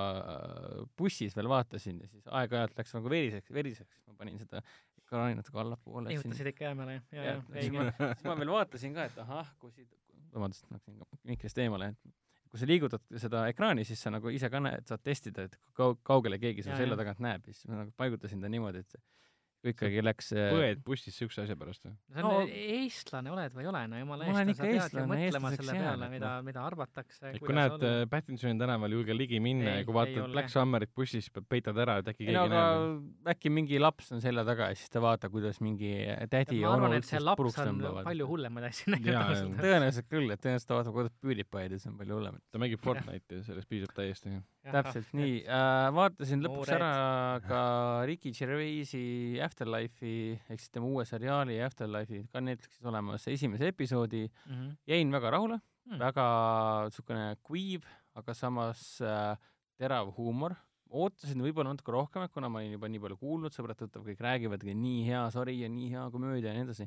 [0.98, 4.64] bussis veel vaatasin ja siis aeg-ajalt läks nagu veriseks, veriseks, ma panin seda
[5.04, 6.14] ekraani natuke allapoole.
[6.16, 7.86] ihutasid ikka jäämale, ja, ja Jah,, siis ma,
[8.16, 9.94] siis ma veel vaatasin ka, et ahah, kui siit,
[10.34, 12.14] vabandust, läksin mikrist eemale, et
[12.54, 16.38] kui sa liigutad seda ekraani, siis sa nagu ise ka näed, saad testida, et kaugele
[16.42, 17.00] keegi su selja jah.
[17.00, 17.48] tagant näeb.
[17.50, 18.98] Ja siis ma nagu paigutasin ta niimoodi, et
[19.72, 21.94] ikkagi läks põed bussis siukse asja pärast või?
[22.14, 24.74] sa No- no, eestlane oled või ei ole, no jumala Ma olen eest, sa pead
[24.74, 27.32] ju eestlane, mõtlema selle peale, mida noh., mida arvatakse.
[27.32, 30.32] et kui näed äh, Pattinsoni tänaval, julge ligi minna Ei, ja kui vaatad.
[30.34, 33.06] Black Summerit bussis, peitad ära, et äkki keegi no aga näeb.
[33.36, 35.94] äkki mingi laps on selja taga ja siis ta vaatab, kuidas mingi
[36.32, 38.08] tädi ja onu üksteist puruks on tõmbavad.
[38.10, 42.00] palju hullemaid asju näinud tõenäoliselt küll, et tõenäoliselt ta vaatab, kuidas PewDiePie'd ja see on
[42.02, 42.40] palju hullem.
[42.52, 44.36] ta mängib Fortnite'i, sellest piisab täiesti.
[44.64, 46.92] täpselt nii äh,, vaatasin lõpuks ära
[47.48, 47.62] ka
[48.10, 49.04] Ricky Gervaisi
[49.54, 54.72] Afterlife'i ehk siis tema uue seriaali Afterlife'i ka Netflixis olemas esimese episoodi, Mhm.
[54.90, 55.94] jäin väga rahule Mm.
[55.94, 56.26] mm., väga
[56.88, 57.84] niisugune kuiv,
[58.16, 59.36] aga samas äh,
[59.78, 60.56] terav huumor.
[60.94, 65.00] ootasin võib-olla natuke rohkem, kuna ma olin juba nii palju kuulnud, sõbrad-tuttavad kõik räägivad, nii
[65.08, 66.86] hea sari ja nii hea komöödia ja nii edasi,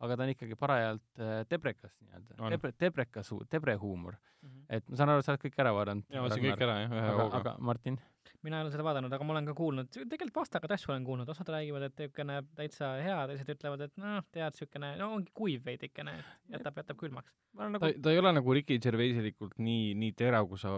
[0.00, 4.14] aga ta on ikkagi parajalt äh, teprekas nii-öelda tebre, teprekas, tebre huumor.
[4.42, 4.60] Mhm.
[4.70, 6.04] et ma saan aru, sa oled kõik ära vaadanud.
[6.08, 7.36] ja ma vaatasin kõik ära jah, ühe hooga.
[7.40, 7.98] aga Martin?
[8.46, 11.28] Mina ei ole seda vaadanud, aga ma olen ka kuulnud, tegelikult vastakaid asju olen kuulnud,
[11.32, 15.64] osad räägivad, et niisugune täitsa hea, teised ütlevad, et noh, tead, niisugune, no ongi kuiv
[15.66, 16.14] veidikene,
[16.54, 17.32] jätab, jätab külmaks.
[17.58, 20.74] ma olen ta nagu, ta ei ole nagu Ricky Gervaisilikult nii, nii terav, kui sa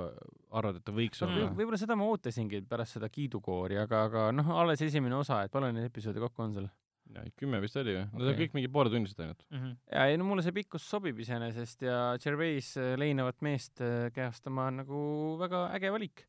[0.57, 1.29] arvad, et ta võiks Mm.
[1.37, 1.51] olla.
[1.59, 5.73] võib-olla seda ma ootasingi pärast seda kiidukoori, aga, aga noh, alles esimene osa, et palju
[5.73, 6.71] neid episoode kokku on seal?
[7.41, 8.05] kümme vist oli või?
[8.13, 8.47] Nad on Okei.
[8.47, 9.41] kõik mingi pooletunnised ainult.
[9.51, 9.71] Mhm.
[9.91, 14.69] ja ei no mulle see pikkus sobib iseenesest ja Gervais äh, leinavat meest äh, kehastama
[14.71, 15.01] on nagu
[15.41, 16.23] väga äge valik.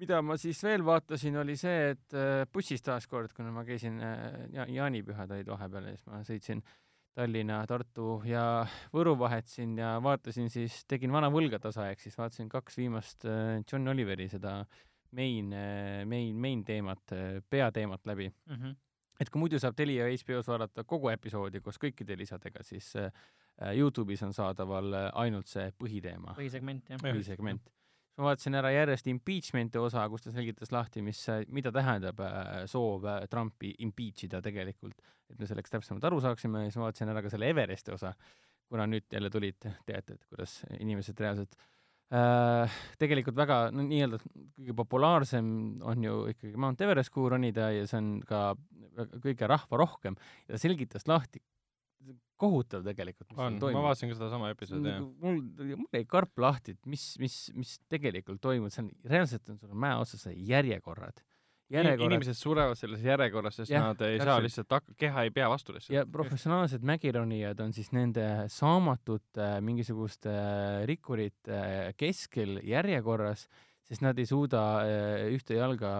[0.00, 4.46] Mida ma siis veel vaatasin, oli see, et äh, bussis taaskord, kuna ma käisin äh,
[4.56, 6.62] ja,, jaanipühad olid vahepeal ja siis ma sõitsin
[7.18, 8.44] Tallinna, Tartu ja
[8.94, 13.58] Võru vahet siin ja vaatasin siis, tegin vana võlgatasa, ehk siis vaatasin kaks viimast äh,
[13.66, 14.60] John Oliveri seda
[15.18, 15.50] main,
[16.06, 17.12] main, main teemat,
[17.50, 18.76] peateemat läbi Mhm.
[19.20, 22.92] et kui muidu saab Telia HBO-s vaadata kogu episoodi koos kõikide lisadega, siis
[23.74, 27.02] Youtube'is on saadaval ainult see põhiteema, põhisegment, jah.
[27.02, 27.66] põhisegment.
[28.20, 33.06] Ma vaatasin ära järjest impeachment'i osa, kus ta selgitas lahti, mis, mida tähendab äh, soov
[33.08, 37.12] äh, Trumpi impeach ida tegelikult, et me selleks täpsemalt aru saaksime ja siis ma vaatasin
[37.14, 38.12] ära ka selle Everesti osa,
[38.70, 41.56] kuna nüüd jälle tulid teated, kuidas inimesed reaalselt
[42.14, 45.48] äh, tegelikult väga no, nii-öelda kõige populaarsem
[45.80, 48.50] on ju ikkagi Mount Everest, kuhu ronida ja see on ka
[49.00, 51.42] väga- kõige rahvarohkem ja ta selgitas lahti,
[52.40, 53.86] kohutav tegelikult, mis on, seal ma toimub.
[53.88, 55.00] vaatasin ka sedasama episoodi jah.
[55.00, 59.52] Nagu mul, mul jäi karp lahti, et mis, mis, mis tegelikult toimub, see on, reaalselt
[59.52, 61.24] on sul mäe otsas järjekorrad
[61.70, 64.46] järjekorrad inimesed surevad selles järjekorras, sest Jah, nad ei saa täpselt.
[64.46, 65.94] lihtsalt hak-, keha ei pea vastu lihtsalt.
[65.94, 70.34] ja professionaalsed mägironijad on siis nende saamatute mingisuguste
[70.90, 71.60] rikkurite
[72.00, 73.46] keskel järjekorras,
[73.86, 74.64] sest nad ei suuda
[75.30, 75.92] ühte jalga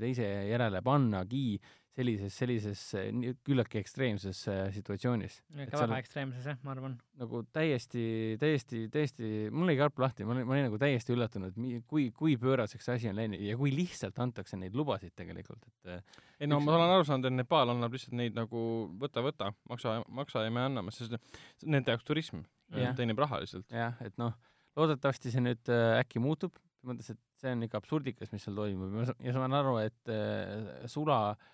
[0.00, 1.60] teise järele pannagi
[1.94, 2.80] sellises, sellises
[3.14, 5.36] nii- küllaltki ekstreemses eh, situatsioonis.
[5.64, 6.96] ikka väga ekstreemses jah, ma arvan.
[7.20, 8.02] nagu täiesti,
[8.40, 11.58] täiesti, täiesti, mul oli karp lahti, ma olin, ma olin nagu täiesti üllatunud,
[11.90, 15.92] kui, kui pööraseks see asi on läinud ja kui lihtsalt antakse neid lubasid tegelikult, et
[15.94, 18.64] eh, ei no Üks- ma olen aru saanud, et Nepal annab lihtsalt neid nagu
[19.00, 21.14] võta, võta, maksa, maksa ja me anname, sest
[21.62, 22.42] nende jaoks turism
[22.74, 22.94] Jah.
[22.98, 23.70] teenib raha lihtsalt.
[23.70, 24.34] jah, et noh,
[24.74, 28.90] loodetavasti see nüüd äh, äkki muutub, mõttes, et see on ikka absurdikas, mis seal toimub
[28.90, 31.52] ja ma sa- ja saan aru, et äh, sula äh,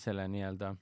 [0.00, 0.74] selle nii-öelda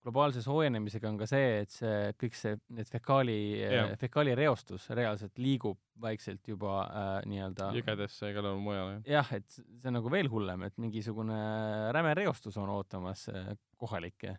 [0.00, 5.78] globaalse soojenemisega on ka see, et see kõik see, need fekaali äh,, fekaalireostus reaalselt liigub
[6.00, 8.94] vaikselt juba äh, nii-öelda jõgedesse ja igal pool mujal.
[9.08, 11.40] jah, et see on nagu veel hullem, et mingisugune
[11.96, 13.50] räme reostus on ootamas äh,
[13.80, 14.38] kohalikke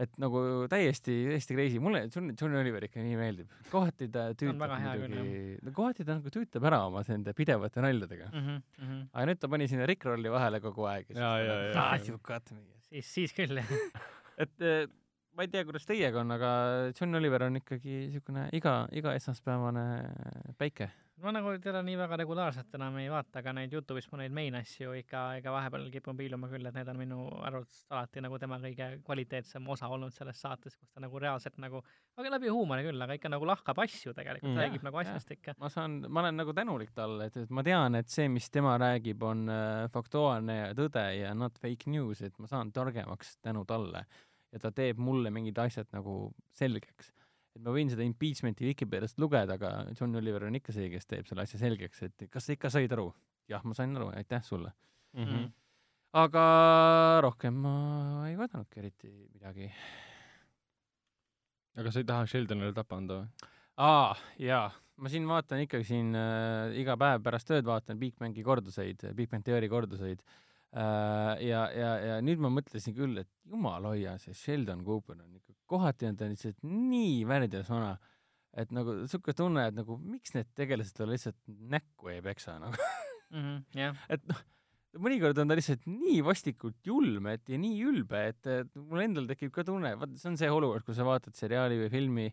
[0.00, 0.42] et nagu
[0.72, 3.50] täiesti, täiesti crazy, mulle John, John Oliver ikka nii meeldib.
[3.72, 8.30] kohati ta tüütab muidugi, no kohati ta nagu tüütab ära oma nende pidevate naljadega.
[8.32, 11.12] Mhm, aga nüüd ta pani sinna Rick Rolli vahele kogu aeg.
[11.16, 11.84] Jaa, jaa, jaa.
[11.84, 12.79] aa, siuke vaata meie.
[12.90, 13.74] siis, siis küll jah.
[14.44, 14.86] et eh,
[15.36, 16.50] ma ei tea, kuidas teiega on, aga
[16.92, 19.86] John Oliver on ikkagi siukene iga, iga esmaspäevane
[20.58, 20.90] päike.
[21.22, 24.54] Ma nagu teda nii väga regulaarselt enam ei vaata, aga neid Youtube'is ma neid main
[24.58, 28.58] asju ikka, ikka vahepeal kipun piiluma küll, et need on minu arvates alati nagu tema
[28.62, 31.82] kõige kvaliteetsem osa olnud selles saates, kus ta nagu reaalselt nagu,
[32.16, 34.56] aga läbi huumori küll, aga ikka nagu lahkab asju tegelikult Mm.
[34.56, 35.54] räägib nagu asjast ikka.
[35.58, 38.78] ma saan, ma olen nagu tänulik talle, et, et ma tean, et see, mis tema
[38.80, 43.64] räägib, on äh, faktuaalne ja tõde ja not fake news, et ma saan targemaks tänu
[43.68, 44.06] talle.
[44.52, 47.12] ja ta teeb mulle mingid asjad nagu selgeks.
[47.60, 51.28] Et ma võin seda impeachment'i Vikipeediast lugeda, aga John Oliver on ikka see, kes teeb
[51.28, 53.10] selle asja selgeks, et kas sa ikka said aru?
[53.50, 54.70] jah, ma sain aru, aitäh sulle.
[55.18, 55.46] Mm -hmm.
[56.22, 56.44] aga
[57.26, 59.72] rohkem ma ei vaadanudki eriti midagi.
[61.76, 63.48] aga sa ei taha Sheldonile tapa anda või?
[63.76, 68.42] aa, jaa, ma siin vaatan ikkagi siin äh, iga päev pärast tööd vaatan Big Bangi
[68.42, 70.49] korduseid, Big Bang Theory korduseid äh,.
[70.70, 75.56] ja, ja, ja nüüd ma mõtlesin küll, et jumal hoia, see Sheldon Cooper on ikka,
[75.70, 77.96] kohati on ta lihtsalt nii värdjas vana,
[78.54, 82.78] et nagu siuke tunne, et nagu miks need tegelased talle lihtsalt näkku ei peksa nagu,
[83.82, 84.40] jah, et noh,
[85.02, 88.48] mõnikord on ta lihtsalt nii vastikult julm, et ja nii ülbe, et,
[88.78, 91.90] mul endal tekib ka tunne, vaata, see on see olukord, kui sa vaatad seriaali või
[91.92, 92.28] filmi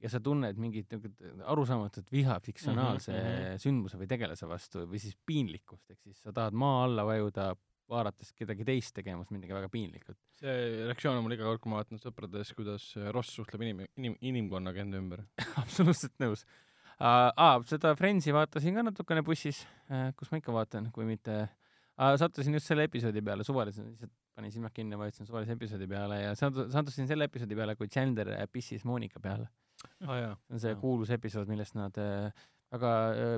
[0.00, 3.58] ja sa tunned mingit niisugust arusaamatut viha fiktsionaalse mm Mhm, -hmm.
[3.64, 7.50] sündmuse või tegelase vastu või siis piinlikkust, ehk siis sa tahad maa alla vajuda,
[7.90, 10.18] vaadates kedagi teist tegemas midagi väga piinlikut.
[10.40, 10.56] see
[10.86, 14.84] reaktsioon on mul iga kord, kui ma vaatan sõprades, kuidas Ross suhtleb inim-, inim-, inimkonnaga
[14.84, 15.24] enda ümber.
[15.62, 16.58] absoluutselt nõus uh,.
[17.00, 22.14] Ah, seda Friendsi vaatasin ka natukene bussis uh,, kus ma ikka vaatan, kui mitte uh,,
[22.20, 26.36] sattusin just selle episoodi peale suvaliselt, lihtsalt panin silmad kinni, vajutasin suvalise episoodi peale ja
[26.36, 29.48] sattusin selle episoodi peale, kui Chandler pissis Monika peale.
[30.00, 30.36] jaa.
[30.46, 32.90] see on see kuulus episood, millest nad äh, väga,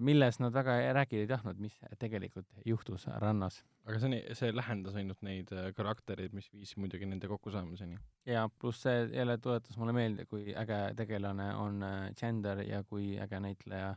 [0.04, 3.62] milles nad väga rääkida ei tahtnud, mis tegelikult juhtus rannas.
[3.86, 7.98] aga see on, see lähendas ainult neid äh, karaktereid, mis viis muidugi nende kokkusaamiseni.
[8.26, 13.16] ja pluss see jälle tuletas mulle meelde, kui äge tegelane on äh, Chandler ja kui
[13.20, 13.94] äge näitleja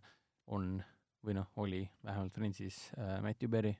[0.48, 0.84] on
[1.26, 3.76] või noh, oli vähemalt Friendsis äh, Matthew Berry.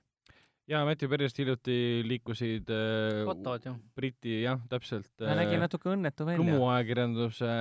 [0.72, 1.76] jaa, Matthew Perry'st hiljuti
[2.10, 3.74] liikusid äh, fotod ju.
[3.98, 6.42] Briti, jah, täpselt ta nägi natuke õnnetu välja.
[6.42, 7.52] lumuajakirjanduse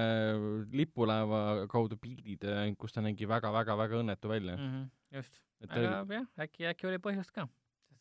[0.75, 2.47] lipulaeva kaudu pildid,
[2.81, 4.57] kus ta nägi väga-väga-väga õnnetu välja.
[4.57, 4.87] Mhm,
[5.19, 7.49] just, et ta oli, aga jah, äkki, äkki oli põhjust ka.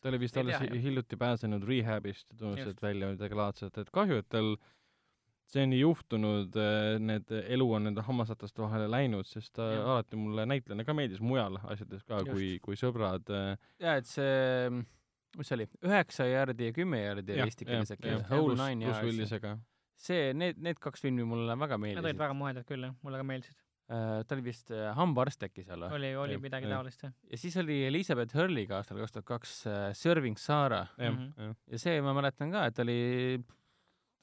[0.00, 2.74] ta oli vist alles hiljuti pääsenud rehab'ist ja tundus, Just.
[2.74, 4.54] et välja midagi laadset, et kahju, et tal
[5.52, 6.56] siiani juhtunud,
[7.04, 9.84] need elu on nende hammasrataste vahele läinud, sest ta Jah.
[9.94, 12.32] alati mulle näitlejana ka meeldis mujal asjades ka, Just.
[12.32, 13.52] kui, kui sõbrad äh,
[13.84, 14.70] ja et see,
[15.36, 18.96] mis see oli, üheksa jaardi ja kümme jaardi oli eesti keeles äkki, Whole Nine pluss
[18.98, 19.06] Yards.
[19.10, 19.52] Willisega.
[20.04, 22.22] see, need, need kaks filmi mulle väga Need olid meeldisid.
[22.24, 23.60] väga muhedad küll jah, mulle ka meeldisid.
[23.86, 25.92] ta oli vist äh, hambaarst äkki seal või?
[25.98, 27.12] oli, oli midagi taolist jah.
[27.30, 29.52] ja siis oli Elizabeth Hurley'ga aastal kaks tuhat kaks
[30.00, 31.52] Serving Sarah Mhm., jah.
[31.68, 32.96] ja see ma mäletan ka, et oli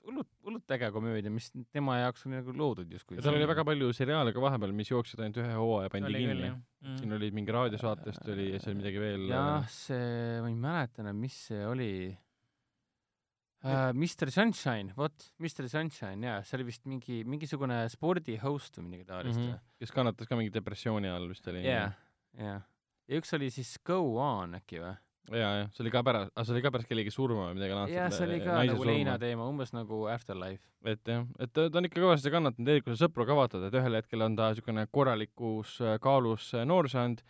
[0.07, 3.17] hullult, hullult äge komöödia, mis tema jaoks oli nagu loodud justkui.
[3.19, 6.47] ja tal oli väga palju seriaale ka vahepeal, mis jooksid ainult ühe hooaja, pandi kinni
[6.47, 6.57] jah.
[6.81, 6.97] Mm.
[6.97, 9.27] siin oli mingi raadiosaatest oli ja oli midagi veel.
[9.29, 13.91] jah, see, ma ei mäleta enam, mis see oli uh,.
[13.93, 19.07] Mr Sunshine, vot, Mr Sunshine jaa, see oli vist mingi, mingisugune spordi host või midagi
[19.11, 19.45] taolist mm.
[19.45, 19.77] või -hmm.
[19.83, 21.63] kes kannatas ka mingi depressiooni all vist oli.
[21.67, 21.91] jaa,
[22.39, 22.59] jaa.
[23.07, 24.97] ja üks oli siis Go On äkki või?
[25.29, 27.75] ja, ja see oli ka pärast, aga see oli ka pärast kellegi surma või midagi
[27.77, 27.97] laadset.
[27.97, 30.63] jaa, see oli ka nagu Leina teema, umbes nagu Afterlife.
[30.87, 33.67] et jah, et ta, ta on ikka kõvasti kannatanud, eriti kui sa sõpru ka vaatad,
[33.67, 37.21] et ühel hetkel on ta niisugune korralikus äh, kaalus äh, noor saanud,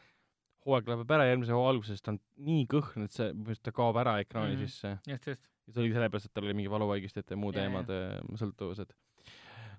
[0.66, 4.20] hooaeg lõpeb ära, järgmise hooaja alguses ta on nii kõhn, et see, ta kaob ära
[4.24, 4.72] ekraani mm -hmm.
[4.72, 4.98] sisse.
[5.08, 5.52] just, just.
[5.68, 8.96] ja see oli sellepärast, et tal oli mingi valuvaigistajate ja muude Jaa, teemade sõltuvused.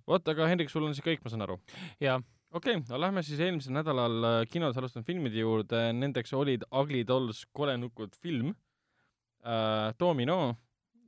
[0.07, 1.59] vot, aga Hendrik, sul on siis kõik, ma saan aru?
[2.01, 2.21] jaa,
[2.53, 7.45] okei okay,, lähme siis eelmisel nädalal äh, kinos alustanud filmide juurde, nendeks olid Ugly Dolls,
[7.53, 10.55] kole nukud film äh,, Domino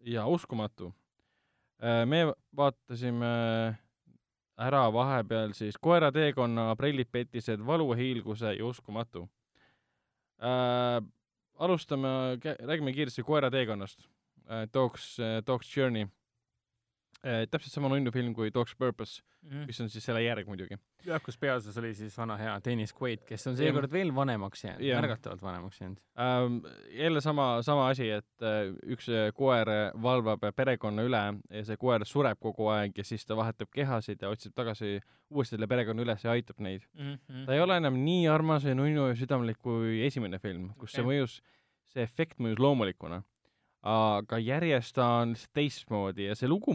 [0.04, 0.92] ja Uskumatu
[1.82, 2.04] äh,.
[2.06, 2.24] me
[2.56, 3.32] vaatasime
[4.56, 9.28] ära vahepeal siis Koera teekonna, Prellid petised, Valuhiilguse ja Uskumatu
[10.40, 11.00] äh,.
[11.58, 12.08] alustame,
[12.60, 14.08] räägime kiiresti Koera teekonnast
[14.48, 16.08] äh,, Dog's äh,, Dog's Journey
[17.24, 17.44] äh,.
[17.50, 19.66] täpselt sama nunnu film kui Dog's Purpose, Mhm.
[19.68, 20.78] mis on siis selle järg muidugi.
[21.04, 24.84] jah, kus peaosas oli siis vana hea Dennis Quaid, kes on seekord veel vanemaks jäänud,
[25.02, 25.98] märgatavalt vanemaks jäänud.
[26.18, 26.56] ähm,.
[26.90, 31.76] jälle sama, sama asi, et äh, üks äh, koer äh, valvab perekonna üle ja see
[31.76, 36.02] koer sureb kogu aeg ja siis ta vahetab kehasid ja otsib tagasi uuesti selle perekonna
[36.06, 36.88] üles ja aitab neid.
[36.94, 37.44] Mhm.
[37.46, 41.02] ta ei ole enam nii armas ja nunnu ja südamlik kui esimene film, kus okay.
[41.02, 41.38] see mõjus,
[41.92, 43.22] see efekt mõjus loomulikuna.
[43.84, 46.72] aga järjest ta on lihtsalt teistmoodi ja see lugu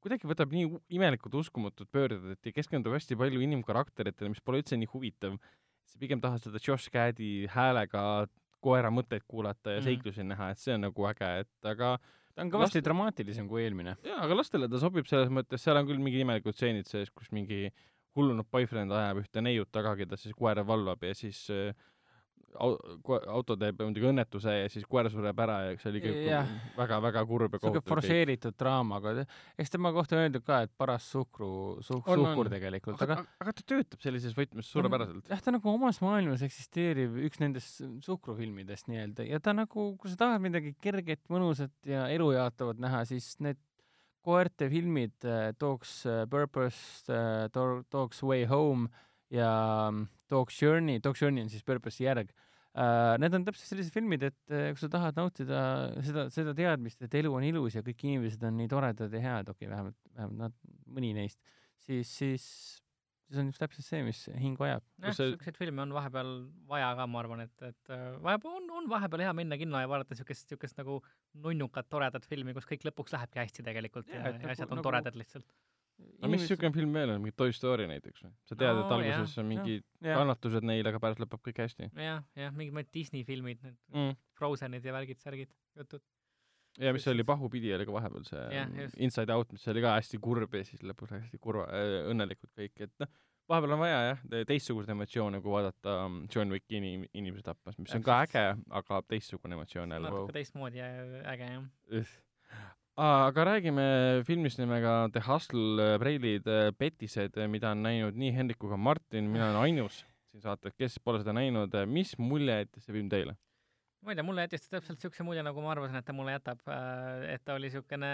[0.00, 0.66] kuidagi võtab nii
[0.96, 5.38] imelikult uskumatud pöörded, et keskendub hästi palju inimkarakteritele, mis pole üldse nii huvitav.
[5.90, 8.28] sa pigem tahad seda Josh Gad'i häälega
[8.62, 9.84] koera mõtteid kuulata ja Mhm.
[9.88, 11.98] seiklusi näha, et see on nagu äge, et aga
[12.36, 13.96] ta on kõvasti dramaatilisem kui eelmine.
[14.04, 17.32] jaa, aga lastele ta sobib selles mõttes, seal on küll mingid imelikud stseenid sees, kus
[17.32, 17.72] mingi
[18.14, 21.74] hullunud boyfriend ajab ühte neiut taga, keda siis koer valvab ja siis äh,
[22.58, 27.54] auto teeb muidugi õnnetuse ja siis koer sureb ära ja see oli kõik väga-väga kurb
[27.54, 29.24] ja kohutav forsseeritud draama, aga
[29.60, 31.50] eks tema kohta on öeldud ka, et paras suhkru,
[31.86, 35.30] suh-, suhkur tegelikult, aga aga, ta töötab sellises võtmes suurepäraselt.
[35.30, 40.18] jah, ta nagu omas maailmas eksisteeriv üks nendest suhkrufilmidest nii-öelda ja ta nagu, kui sa
[40.26, 43.60] tahad midagi kerget, mõnusat ja elujaatavat näha, siis need
[44.26, 47.48] koerte filmid äh, Dog's äh, Purpose äh,,
[47.92, 48.90] Dog's Way Home
[49.30, 49.50] ja
[49.90, 52.32] mm, Dog's Journey, Dog's Journey on siis Purpose'i järg
[52.74, 53.16] äh,.
[53.18, 55.62] Need on täpselt sellised filmid, et äh, kui sa tahad nautida
[56.06, 59.48] seda, seda teadmist, et elu on ilus ja kõik inimesed on nii toredad ja head,
[59.50, 60.54] okei okay,, vähemalt, vähemalt nad,
[60.90, 61.40] mõni neist,
[61.86, 62.44] siis, siis,
[63.26, 64.82] siis on just täpselt see, mis hing vajab.
[64.98, 66.30] jah, Kus see- siukseid filme on vahepeal
[66.70, 69.90] vaja ka, ma arvan, et, et äh, vahepeal on, on vahepeal hea minna kinno ja
[69.90, 71.00] vaadata siukest, siukest nagu
[71.42, 74.78] nunnukat toredat filmi, kus kõik lõpuks lähebki hästi tegelikult ja, et ja nagu- asjad on
[74.78, 75.50] nagu- toredad lihtsalt.
[76.20, 78.32] No mis niisugune film veel on, mingi Toy Story näiteks või?
[78.48, 80.20] sa tead, et No alguses jah, on mingid jah.
[80.20, 84.16] kannatused neil, aga pärast lõpeb kõik hästi jah, jah, mingid mõned Disney filmid, need mm..
[84.38, 86.04] Frozenid ja värgid, särgid, jutud.
[86.80, 89.00] ja mis see oli, Pahupidi oli ka vahepeal see Jah, just.
[89.00, 92.76] Inside Out, mis oli ka hästi kurb ja siis lõpus hästi kurva äh,, õnnelikud kõik,
[92.86, 93.10] et noh,
[93.50, 97.94] vahepeal on vaja jah, teistsuguseid emotsioone, kui vaadata um, John Wicki inim-, inimesi tapmas, mis
[97.96, 98.44] on ka äge,
[98.80, 100.12] aga teistsugune emotsioon jälle.
[100.12, 100.90] natuke teistmoodi ja
[101.32, 102.12] äge jah.
[102.98, 103.84] Aga räägime
[104.26, 106.48] filmist nimega The Hustle, preilid,
[106.78, 110.98] petised, mida on näinud nii Hendrik kui ka Martin, mina olen ainus siin saates, kes
[111.04, 113.36] pole seda näinud, mis mulje jättis see film teile?
[114.00, 116.32] ma ei tea, mulle jättis ta täpselt siukse mulje, nagu ma arvasin, et ta mulle
[116.32, 116.62] jätab,
[117.28, 118.12] et ta oli siukene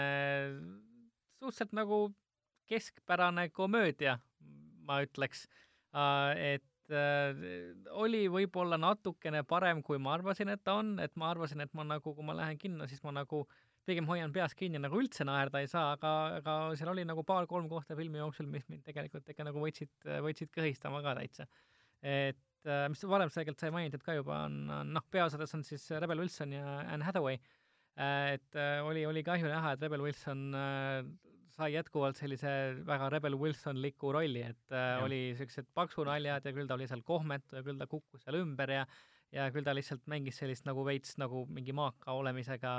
[1.39, 1.99] suhteliselt nagu
[2.67, 4.17] keskpärane komöödia,
[4.83, 5.45] ma ütleks.
[6.35, 7.39] et äh,
[7.95, 11.87] oli võib-olla natukene parem, kui ma arvasin, et ta on, et ma arvasin, et ma
[11.87, 13.45] nagu, kui ma lähen kinno, siis ma nagu
[13.87, 17.69] pigem hoian peas kinni, nagu üldse naerda ei saa, aga, aga seal oli nagu paar-kolm
[17.71, 19.93] kohta filmi jooksul, mis mind tegelikult ikka nagu võtsid,
[20.25, 21.47] võtsid kõhistama ka täitsa.
[22.03, 25.87] et äh, mis varem tegelikult sai mainitud ka juba, on, on noh, peaosades on siis
[26.03, 27.39] Rebel Wilson ja Anne Hathaway.
[27.97, 31.01] et äh, oli, oli kahju näha, et Rebel Wilson äh,
[31.57, 32.49] sai jätkuvalt sellise
[32.85, 35.05] väga Rebel Wilson-liku rolli, et äh, Jah.
[35.05, 38.73] oli siuksed paksunaljad ja küll ta oli seal kohmetu ja küll ta kukkus seal ümber
[38.75, 38.83] ja
[39.35, 42.73] ja küll ta lihtsalt mängis sellist nagu veits nagu mingi maaka olemisega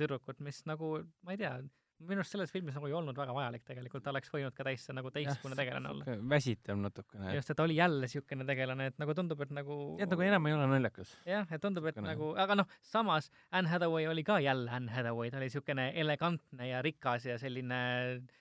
[0.00, 1.56] tüdrukut, mis nagu, ma ei tea,
[2.02, 4.84] minu arust selles filmis nagu ei olnud väga vajalik tegelikult, ta oleks võinud ka täis
[4.94, 6.16] nagu teistsugune tegelane olla.
[6.32, 7.34] väsitav natukene.
[7.36, 10.48] just, et ta oli jälle siukene tegelane, et nagu tundub, et nagu tead, nagu enam
[10.50, 11.14] ei ole naljakas.
[11.28, 14.92] jah, et tundub, et Siukene- nagu, aga noh, samas Anne Hathaway oli ka jälle Anne
[14.92, 17.82] Hathaway, ta oli siukene elegantne ja rikas ja selline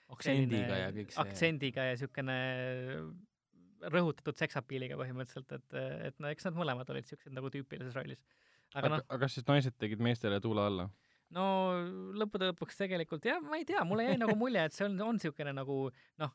[0.10, 1.22] aktsendiga ja kõik see.
[1.26, 2.40] aktsendiga ja siukene
[3.90, 5.78] rõhutatud seksapiiliga põhimõtteliselt, et,
[6.10, 8.22] et no eks nad mõlemad olid siuksed nagu tüüpilises rollis.
[8.74, 10.90] aga aga, noh, aga kas siis naised tegid meestele tuule alla?
[11.36, 11.46] no
[12.20, 15.22] lõppude lõpuks tegelikult jah, ma ei tea, mulle jäi nagu mulje, et see on, on
[15.22, 15.84] siukene nagu
[16.22, 16.34] noh,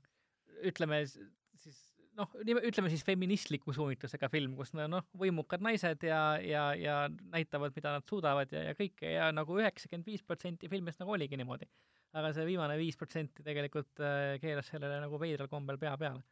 [0.66, 1.82] ütleme siis
[2.16, 6.97] noh, ütleme siis feministliku suunitlusega film, kus no noh, võimukad naised ja, ja, ja
[7.32, 11.39] näitavad, mida nad suudavad ja, ja kõike ja nagu üheksakümmend viis protsenti filmist nagu oligi
[11.39, 11.68] niimoodi.
[12.16, 16.23] aga see viimane viis protsenti tegelikult äh, keeras sellele nagu veidral kombel pea peale.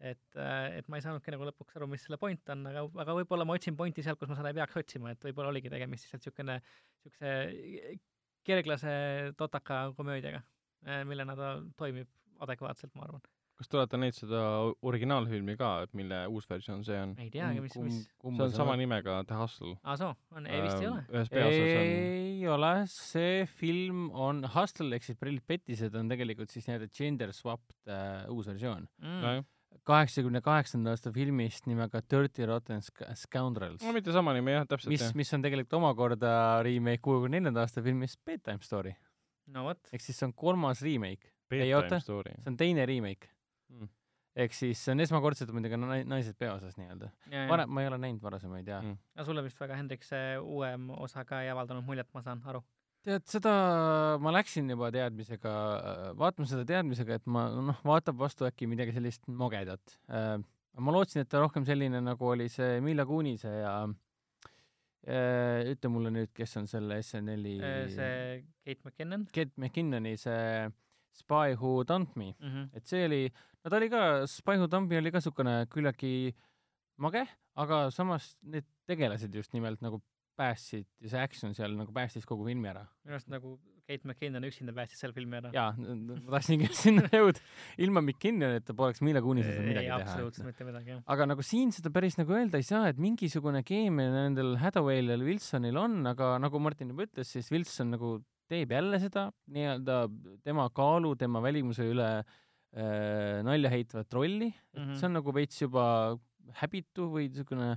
[0.00, 3.46] et, et ma ei saanudki nagu lõpuks aru, mis selle point on, aga, aga võib-olla
[3.48, 6.24] ma otsin pointi sealt, kus ma seda ei peaks otsima, et võib-olla oligi tegemist lihtsalt
[6.24, 6.60] niisugune,
[7.04, 7.98] niisuguse
[8.48, 8.94] kerglase
[9.36, 10.40] totaka komöödiaga,
[11.08, 12.08] millena ta toimib
[12.40, 13.22] adekvaatselt, ma arvan.
[13.60, 14.42] kas te olete näinud seda
[14.88, 17.12] originaalfilmi ka, et mille uus versioon see on?
[17.20, 19.74] ei teagi, mis, mis see on sama nimega The Hustle.
[19.84, 21.04] aa, soo, on, ei vist ei ole.
[21.12, 26.56] ühes peaosas on ei ole, see film on, Hustle ehk siis Prillid pettised on tegelikult
[26.56, 29.44] siis nii-öelda gender swapped äh, uus versioon mm.
[29.86, 34.90] Kaheksakümne kaheksanda aasta filmist nimega Dirty Rotten Sc- Scoundrels no mitte sama nimi jah, täpselt
[34.92, 36.32] mis mis on tegelikult omakorda
[36.66, 38.92] remake kuuekümne neljanda aasta filmist Bedtime Story
[39.54, 39.80] no vot.
[39.92, 42.00] ehk siis see on kolmas remake, ei, Bedtime oota.
[42.00, 42.34] Story.
[42.42, 43.28] see on teine remake
[43.70, 43.86] Mm.
[44.42, 47.10] ehk siis see on esmakordselt muidugi nai- naised peaosas nii-öelda
[47.48, 48.88] varem ma ei ole näinud varasemaid ja Mm.
[48.88, 48.98] mm.
[49.14, 52.64] aga sulle vist väga, Hendrik, see uuem osa ka ei avaldanud muljet, ma saan aru.
[53.06, 53.52] Tead seda
[54.20, 55.52] ma läksin juba teadmisega
[56.20, 60.36] vaatama seda teadmisega et ma noh vaatab vastu äkki midagi sellist mogedat äh,
[60.78, 66.12] ma lootsin et ta rohkem selline nagu oli see Mila Kunise ja äh, ütle mulle
[66.14, 67.56] nüüd kes on selle SNL-i
[67.96, 68.12] see
[68.66, 70.68] Kate McKinnon Kate McKinnoni see
[71.16, 72.48] Spy Who Dumped Me mm.
[72.48, 72.68] -hmm.
[72.76, 73.24] et see oli,
[73.64, 76.12] no ta oli ka, Spy Who Dumped Me oli ka niisugune küllaltki
[77.00, 77.24] mage,
[77.56, 80.00] aga samas need tegelased just nimelt nagu
[80.40, 82.86] päästsid ja see action seal nagu päästis kogu filmi ära.
[83.04, 83.58] minu arust nagu
[83.90, 85.50] Kate McKinnon üksinda päästis selle filmi ära.
[85.54, 87.42] jaa, ma tahtsingi sinna jõuda.
[87.84, 90.00] ilma McKinnonita poleks Mila Kunisel seal midagi ei, teha.
[90.06, 91.04] absoluutselt mitte midagi, jah.
[91.14, 95.18] aga nagu siin seda päris nagu öelda ei saa, et mingisugune keemia nendel Hathaway'l ja
[95.20, 98.18] Wilsonil on, aga nagu Martin juba ütles, siis Wilson nagu
[98.50, 100.02] teeb jälle seda nii-öelda
[100.46, 104.98] tema kaalu, tema välimuse üle äh, nalja heitvat rolli mm, -hmm.
[104.98, 105.84] See on nagu veits juba
[106.62, 107.76] häbitu või niisugune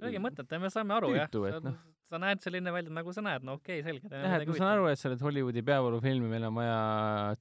[0.00, 1.58] kuidagi mõtete, me saame aru Tüütu, jah.
[1.58, 1.76] et noh.
[2.10, 4.10] sa näed selline välja, nagu sa näed, no okei okay,, selge.
[4.10, 6.78] jah, et ma saan aru, et sa oled Hollywoodi peavoolufilmi, meil on vaja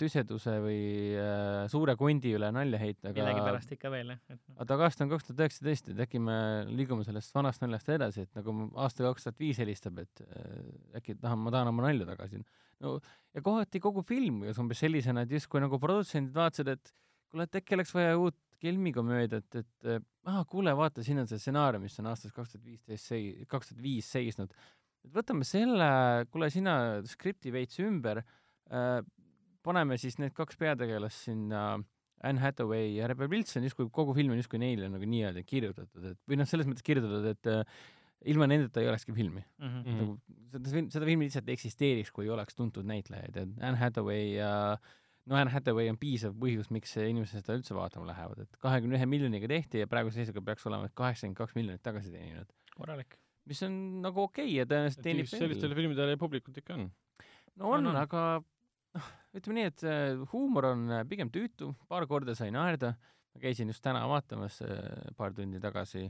[0.02, 0.82] tüseduse või
[1.16, 4.22] äh, suure kondi üle nalja heita, aga millegipärast ikka veel, jah.
[4.36, 4.60] noh.
[4.66, 6.38] aga aasta on kaks tuhat üheksateist, et äkki me
[6.70, 8.56] liigume sellest vanast naljast edasi, et nagu
[8.86, 12.44] aasta kaks tuhat viis helistab, et äh, äkki tahan, ma tahan oma nalja tagasi.
[12.84, 12.98] no
[13.34, 16.94] ja kohati kogu film ju umbes sellisena, et justkui nagu produtsendid vaatasid, et
[17.30, 21.40] kuule, et äkki oleks vaja uut kelmikomöödiat, et äh, ah, kuule, vaata, siin on see
[21.42, 24.54] stsenaarium, mis on aastast kaks tuhat viisteist sei-, kaks tuhat viis seisnud.
[25.06, 25.92] et võtame selle,
[26.32, 26.74] kuule, sina
[27.08, 29.00] skripti veits ümber äh,,
[29.64, 31.64] paneme siis need kaks peategelast sinna
[32.24, 36.20] Anne Hathaway ja Rebel Wilson, justkui kogu film on justkui neile nagu nii-öelda kirjutatud, et
[36.28, 37.84] või noh, selles mõttes kirjutatud, et äh,
[38.28, 39.68] ilma nendeta ei olekski filmi mm.
[39.68, 40.00] -hmm.
[40.02, 40.16] Nagu
[40.52, 44.52] seda seda filmi lihtsalt ei eksisteeriks, kui ei oleks tuntud näitlejaid, et Anne Hathaway ja
[45.30, 49.08] no Anne Hathaway on piisav põhjus, miks inimesed seda üldse vaatama lähevad, et kahekümne ühe
[49.10, 52.50] miljoniga tehti ja praeguse seisuga peaks olema kaheksakümmend kaks miljonit tagasi teeninud.
[52.76, 53.20] korralik.
[53.50, 53.76] mis on
[54.06, 56.90] nagu okei okay ja tõenäoliselt teenib sellistele filmidele publikut ikka on.
[57.56, 58.02] no on, On, on.
[58.02, 58.24] aga
[58.98, 62.96] noh, ütleme nii, et äh, huumor on äh, pigem tüütu, paar korda sai naerda,
[63.34, 66.08] ma käisin just täna vaatamas äh, paar tundi tagasi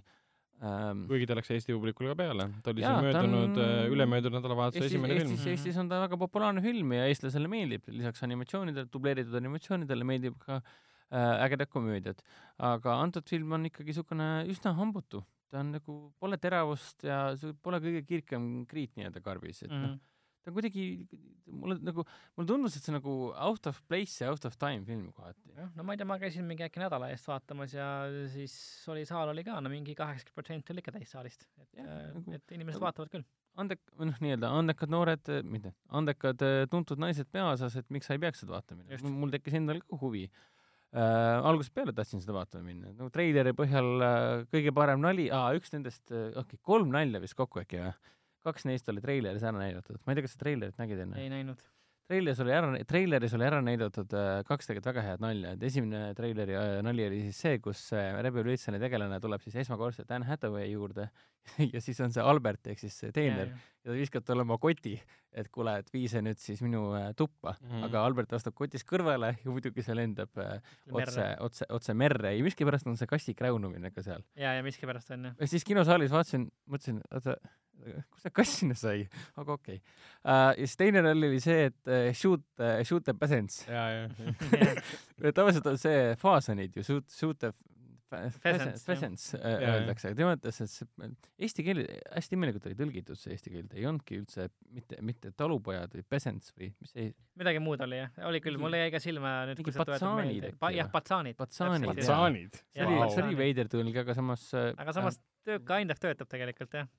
[0.65, 3.95] ähm, kuigi ta läks Eesti publikule ka peale, ta oli Jaa, siin möödunud on...
[3.95, 5.55] ülemöödunud nädalavahetuse Eestis, esimene Eestis, film.
[5.55, 10.59] Eestis on ta väga populaarne film ja eestlasele meeldib, lisaks animatsioonidele, dubleeritud animatsioonidele meeldib ka
[10.59, 12.21] äh, ägedad komöödiad.
[12.57, 17.23] aga antud film on ikkagi niisugune üsna hambutu, ta on nagu, pole teravust ja
[17.63, 20.05] pole kõige kirgem kriit nii-öelda karbis, et Mm noh -hmm.
[20.43, 20.83] Ta on kuidagi,
[21.49, 22.05] mulle nagu,
[22.37, 25.51] mulle tundus, et see nagu out of place ja out of time film kohati.
[25.55, 27.87] jah, no ma ei tea, ma käisin mingi äkki nädala eest vaatamas ja
[28.33, 28.53] siis
[28.91, 31.47] oli, saal oli ka no mingi kaheksakümmend protsenti oli ikka täis saalist.
[31.59, 33.25] et äh, nagu- et inimesed nagu- vaatavad küll.
[33.59, 38.15] andek-, või noh, nii-öelda andekad noored, mitte, andekad eh, tuntud naised peaosas, et miks sa
[38.15, 39.17] ei peaks seda vaatama minema.
[39.25, 41.41] mul tekkis endal ka huvi äh,.
[41.43, 45.27] algusest peale tahtsin seda vaatama minna, nagu treileri põhjal äh, kõige parem nali,
[45.59, 47.91] üks nendest, okei okay,, kolm nalja vist kokku äkki või?
[48.45, 51.19] Kaks neist oli treileris ära näidatud, ma ei tea, kas sa treilerit nägid enne?
[51.19, 51.61] ei näinud.
[52.09, 56.13] treileris oli ära, treileris oli ära näidatud äh, kaks tegelikult väga head nalja, et esimene
[56.17, 60.29] treileri äh, nali oli siis see, kus äh, Rebel Wilsoni tegelane tuleb siis esmakordselt Anne
[60.29, 61.09] Hathaway juurde
[61.73, 64.95] ja siis on see Albert ehk siis see teener ja ta viskab talle oma koti,
[65.35, 66.87] et kuule, et vii see nüüd siis minu
[67.19, 72.33] tuppa mm, aga Albert astub kotist kõrvale ja muidugi see lendab otse, otse, otse merre
[72.37, 74.25] ja miskipärast on see kassi kräunumine ka seal.
[74.39, 75.39] ja, ja miskipärast on jah.
[75.39, 77.37] ja siis kinosaalis vaatasin, mõtlesin, oota,
[78.11, 79.07] kus see kass sinna sai,
[79.39, 79.79] aga okei.
[79.79, 79.97] Okay.
[80.23, 80.51] uh,.
[80.53, 83.63] ja siis teine roll oli see, et uh, shoot uh,, shoot the peasants.
[83.69, 87.53] ja, ja, tavaliselt on see faasonid ju shoot, shoot the
[88.11, 89.75] äh, Jaa, jah.
[89.75, 91.09] öeldakse, aga tema ütles, et see
[91.45, 91.81] eesti keel,
[92.15, 96.53] hästi imelikult oli tõlgitud see eesti keelde, ei olnudki üldse mitte, mitte talupojad või peasants
[96.55, 99.75] või mis see, midagi muud oli jah, oli küll, mulle jäi ka silma nüüd, kui
[99.75, 100.71] sa patsaanid meelde.
[100.75, 101.37] jah, patsaanid.
[101.39, 106.01] Patsaanid, see oli, see oli veider tõlge, aga samas äh, aga samas töö, kind of
[106.01, 106.89] töötab tegelikult jah.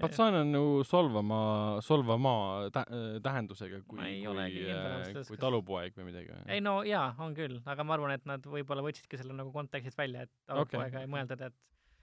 [0.00, 1.40] patsaan on ju solvama,
[1.84, 2.34] solvama
[2.74, 2.84] tä-,
[3.24, 6.36] tähendusega kui, kui öeldes, kui talupoeg või midagi.
[6.50, 9.98] ei no jaa, on küll, aga ma arvan, et nad võib-olla võtsidki selle nagu kontekstist
[9.98, 11.06] välja, et talupoega okay.
[11.08, 11.58] ei mõeldud, et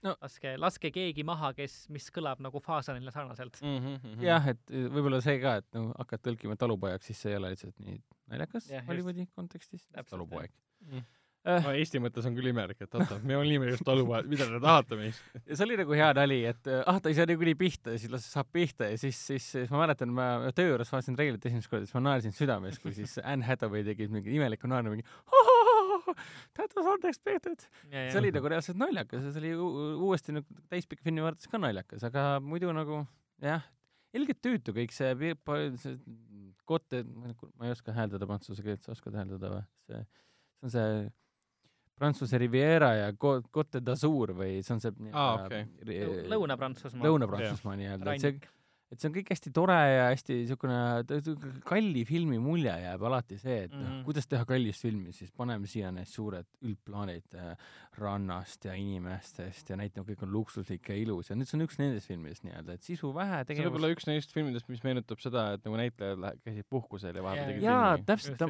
[0.06, 3.57] No- laske, laske keegi maha, kes, mis kõlab nagu Faasanile sarnaselt.
[3.66, 7.40] Mhm, jah, et äh, võib-olla see ka, et no hakkad tõlkima talupojaks, siis see ei
[7.40, 7.98] ole lihtsalt nii
[8.34, 8.70] naljakas.
[8.90, 10.53] Hollywoodi kontekstis, talupoeg
[10.86, 11.06] Mhm.
[11.45, 14.99] No, Eesti mõttes on küll imelik, et oota, me olime just talupojad, mida te tahate
[14.99, 15.23] meist?
[15.41, 18.13] ja see oli nagu hea nali, et ah, ta ei saa niikuinii pihta ja siis
[18.13, 21.72] las saab pihta ja siis, siis, siis ma mäletan, ma töö juures vaatasin treilit esimest
[21.72, 25.05] korda, siis ma naersin südames, kui siis Anne Hathaway tegi mingi imeliku naernu, mingi
[26.57, 27.67] that was unexpected.
[27.91, 29.53] see oli nagu reaalselt naljakas ja see oli
[30.07, 33.03] uuesti nagu täispikka filmi vaadates ka naljakas, aga muidu nagu
[33.43, 33.65] jah,
[34.15, 35.11] ilgelt tüütu kõik see,
[35.81, 35.97] see
[36.65, 39.63] kotte, ma ei oska hääldada prantsuse keelt, sa oskad hääldada või?
[39.85, 41.13] see, see on see
[41.95, 45.63] Prantsuse Riviera ja Côte d'Azur või see on see ah, okay.
[46.31, 47.07] Lõuna-Prantsusmaa.
[47.07, 48.53] Lõuna-Prantsusmaa nii-öelda, et see
[48.93, 53.65] et see on kõik hästi tore ja hästi niisugune kalli filmi mulje jääb alati see,
[53.65, 54.03] et mm -hmm.
[54.05, 57.55] kuidas teha kallist filmi, siis paneme siia need suured üldplaanid äh,
[57.99, 61.80] rannast ja inimestest ja näitame, kõik on luksuslik ja ilus ja nüüd see on üks
[61.81, 63.63] nendest filmidest nii-öelda, et sisu vähe tegevust.
[63.63, 67.23] see võib olla üks neist filmidest, mis meenutab seda, et nagu näitlejad käisid puhkusel ja
[67.26, 68.45] vahepeal tegid jaa, täpselt,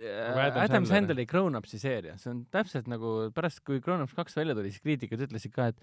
[0.00, 1.26] Adam, Adam Sandleri.
[1.28, 4.84] Grown Upsi seeria, see on täpselt nagu pärast, kui Grown Ups kaks välja tuli, siis
[4.84, 5.80] kriitikud ütlesid ka, et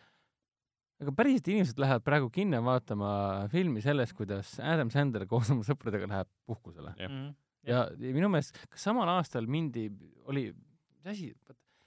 [1.04, 3.10] aga päriselt inimesed lähevad praegu kinno vaatama
[3.54, 6.96] filmi sellest, kuidas Adam Sandler koos oma sõpradega läheb puhkusele.
[6.98, 7.28] Mm,
[7.70, 9.88] ja, ja minu meelest, kas samal aastal mindi,
[10.26, 10.50] oli,
[10.98, 11.30] mis asi,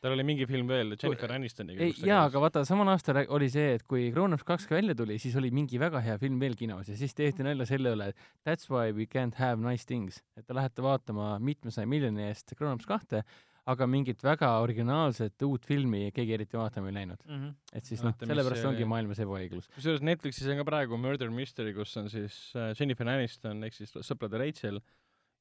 [0.00, 1.90] tal oli mingi film veel Jennifer Anistoniga.
[2.06, 5.36] jaa, aga vaata, samal aastal oli see, et kui Grown Ups kaks välja tuli, siis
[5.40, 8.70] oli mingi väga hea film veel kinos ja siis tehti nalja selle üle, et that's
[8.72, 10.22] why we can't have nice things.
[10.36, 13.24] et te lähete vaatama mitmesaja miljoni eest Grown Ups kahte
[13.70, 17.36] aga mingit väga originaalset uut filmi keegi eriti vaatama ei läinud mm.
[17.36, 17.52] -hmm.
[17.76, 18.70] et siis noh, sellepärast see...
[18.70, 19.68] ongi maailmas ebaõiglus.
[19.76, 23.92] kusjuures Netflixis on ka praegu Murder Mystery, kus on siis äh, Jennifer Aniston ehk siis
[24.06, 24.80] sõprade Rachel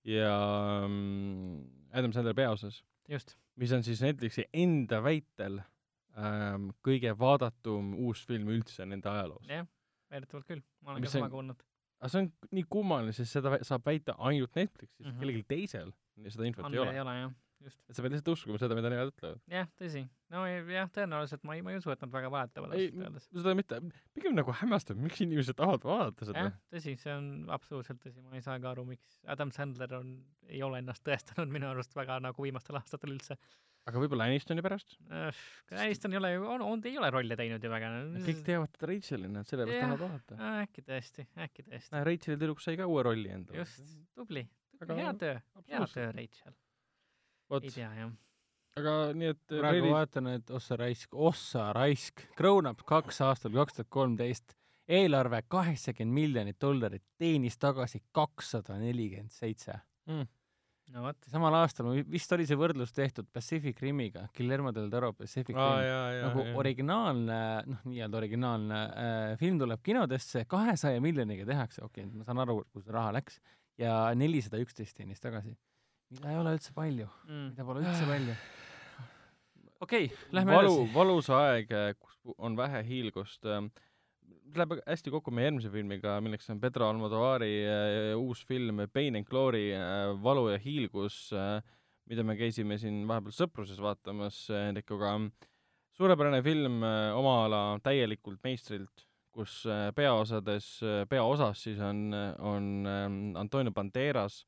[0.07, 0.33] ja
[0.85, 2.83] um, Adam Sandler peaosas.
[3.59, 9.49] Mis on siis Netflixi enda väitel ähm, kõige vaadatum uus film üldse nende ajaloos.
[9.49, 9.67] jah,
[10.11, 11.65] väidetavalt küll, ma olen mis ka sama kuulnud.
[11.99, 15.19] aga see on nii kummaline, sest seda saab väita ainult Netflixis mm, -hmm.
[15.19, 15.93] kellelgi teisel
[16.27, 16.95] seda infot on, ei ole.
[16.95, 17.79] ei ole jah just.
[17.87, 19.39] et sa pead lihtsalt uskuma seda, mida nemad ütlevad.
[19.51, 20.03] jah, tõsi.
[20.33, 23.29] no jah, tõenäoliselt ma ei, ma ei usu, et nad väga vahetavad ausalt öeldes.
[23.29, 23.79] seda mitte,
[24.17, 26.45] pigem nagu hämmastab, miks inimesed tahavad vaadata seda.
[26.47, 30.13] jah, tõsi, see on absoluutselt tõsi, ma ei saa ka aru, miks Adam Sandler on,
[30.49, 33.39] ei ole ennast tõestanud minu arust väga nagu viimastel aastatel üldse.
[33.89, 35.43] aga võib-olla Anistoni pärast äh,?
[35.83, 37.91] Aniston ei ole ju, on, on, ei ole rolle teinud ju väga.
[38.27, 40.39] kõik teavad teda Rachelina, sellepärast tahavad vaadata.
[40.63, 42.05] äkki tõesti, äkki tõesti.
[42.11, 43.63] Racheli tüdruk sai ka uue rolli endale.
[43.63, 43.83] just,
[44.15, 44.45] tubli,
[44.77, 45.37] tubli, hea töö,
[45.67, 46.57] hea töö, Rachel
[47.57, 48.11] ei tea, jah.
[48.79, 49.91] aga nii, et praegu reili...
[49.93, 54.55] vaatan, et ossa raisk, ossa raisk, Grown Up kaks aastal kaks tuhat kolmteist,
[54.89, 59.77] eelarve kaheksakümmend miljonit dollarit, teenis tagasi kakssada nelikümmend seitse.
[60.09, 60.25] Hmm.
[60.89, 61.17] no vot.
[61.29, 65.85] samal aastal vist oli see võrdlus tehtud Pacific Rimiga, Guillermo del Toro Pacific ah, Rim.
[65.85, 66.59] Jah, nagu jah.
[66.63, 67.39] originaalne,
[67.69, 72.61] noh, nii-öelda originaalne äh, film tuleb kinodesse, kahesaja miljoniga tehakse, okei okay,, ma saan aru,
[72.77, 73.41] see raha läks,
[73.77, 75.53] ja nelisada üksteist teenis tagasi
[76.13, 78.37] mida ei ole üldse palju mm., mida pole üldse palju.
[79.85, 80.95] okei okay,, lähme Valu, edasi.
[80.95, 83.69] valus aeg, kus on vähe hiilgust äh,.
[84.49, 89.27] Läheb hästi kokku meie eelmise filmiga, milleks on Pedro Almodovari äh, uus film Pain and
[89.29, 89.67] Glory
[90.23, 91.27] Valu ja hiilgus
[92.09, 95.13] mida me käisime siin vahepeal Sõpruses vaatamas Hendrikuga.
[95.93, 99.61] suurepärane film oma ala täielikult meistrilt, kus
[99.95, 100.71] peaosades
[101.09, 102.09] peaosas siis on,
[102.41, 104.41] on Antonio Banderas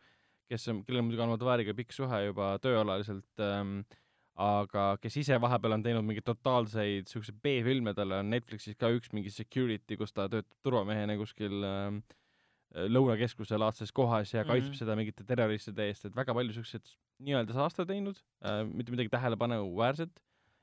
[0.52, 3.82] kes on, kellel on muidugi olnud Vaariga pikk suhe juba tööalaliselt ähm,,
[4.42, 9.12] aga kes ise vahepeal on teinud mingeid totaalseid siukseid B-filme, tal on Netflixis ka üks
[9.16, 12.02] mingi security, kus ta töötab turvamehena kuskil ähm,
[12.72, 14.80] lõunakeskuse laadses kohas ja kaitseb mm -hmm.
[14.80, 20.22] seda mingite terroristide eest, et väga palju siukseid nii-öelda saasta teinud äh,, mitte midagi tähelepanuväärset,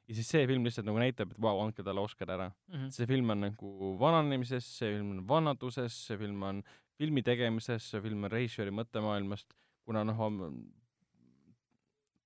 [0.09, 2.74] ja siis see film lihtsalt nagu näitab, et vau wow,, andke talle Oscar ära mm.
[2.74, 2.90] -hmm.
[2.90, 6.62] see film on nagu vananemises, see film on vanaduses, see film on
[6.98, 9.55] filmi tegemises, see film on režissööri mõttemaailmast
[9.89, 10.20] kuna noh,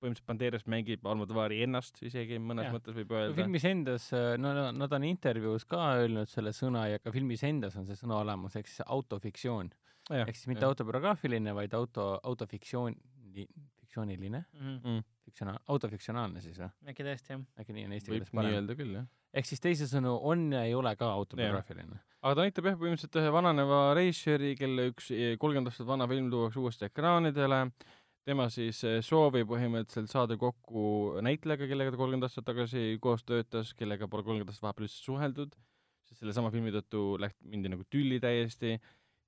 [0.02, 2.74] põhimõtteliselt Banderas mängib Almodovari ennast isegi mõnes ja.
[2.74, 3.36] mõttes võib öelda.
[3.38, 4.08] filmis endas,
[4.42, 8.18] no nad on intervjuus ka öelnud selle sõna ja ka filmis endas on see sõna
[8.22, 9.70] olemas, ehk siis autofiktsioon.
[10.10, 10.72] ehk siis mitte ja.
[10.72, 12.98] autobiograafiline, vaid auto, autofiktsioon,
[13.92, 14.78] fiktsiooniline mm.
[14.78, 15.02] -hmm.
[15.22, 16.70] Fiktsiona-, autofiktsionaalne siis või?
[16.90, 17.44] äkki tõesti, jah.
[17.60, 18.50] äkki nii on eesti keeles parem.
[18.50, 19.06] nii öelda küll, jah.
[19.32, 22.00] ehk siis teisisõnu, on ja ei ole ka autobiograafiline.
[22.22, 25.10] Aga ta näitab jah, põhimõtteliselt ühe vananeva režissööri, kelle üks
[25.42, 27.58] kolmkümmend aastat vana film tuuakse uuesti ekraanidele,
[28.28, 33.72] tema siis eh, soovib põhimõtteliselt saada kokku näitlejaga, kellega ta kolmkümmend aastat tagasi koos töötas,
[33.78, 35.56] kellega pole kolmkümmend aastat vahepeal üldse suheldud,
[36.06, 38.76] sest sellesama filmi tõttu läht-, mindi nagu tülli täiesti.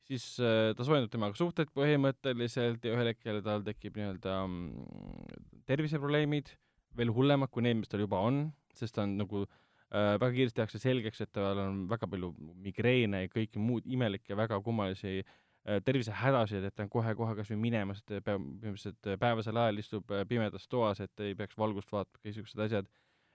[0.04, 6.52] Siis äh, ta soojendab temaga suhteid põhimõtteliselt ja ühel hetkel tal tekib nii-öelda mm, terviseprobleemid,
[6.94, 8.44] veel hullemad kui need, mis tal juba on,
[8.76, 9.63] sest ta on nagu äh,
[9.94, 12.32] väga kiiresti tehakse selgeks, et tal on väga palju
[12.64, 17.60] migreene ja kõiki muud imelikke väga kummalisi äh, tervisehädasid, et ta on kohe-kohe kas või
[17.68, 21.92] minemas, et peab, põhimõtteliselt äh, päevasel ajal istub äh, pimedas toas, et ei peaks valgust
[21.94, 22.90] vaatama, kõik siuksed asjad.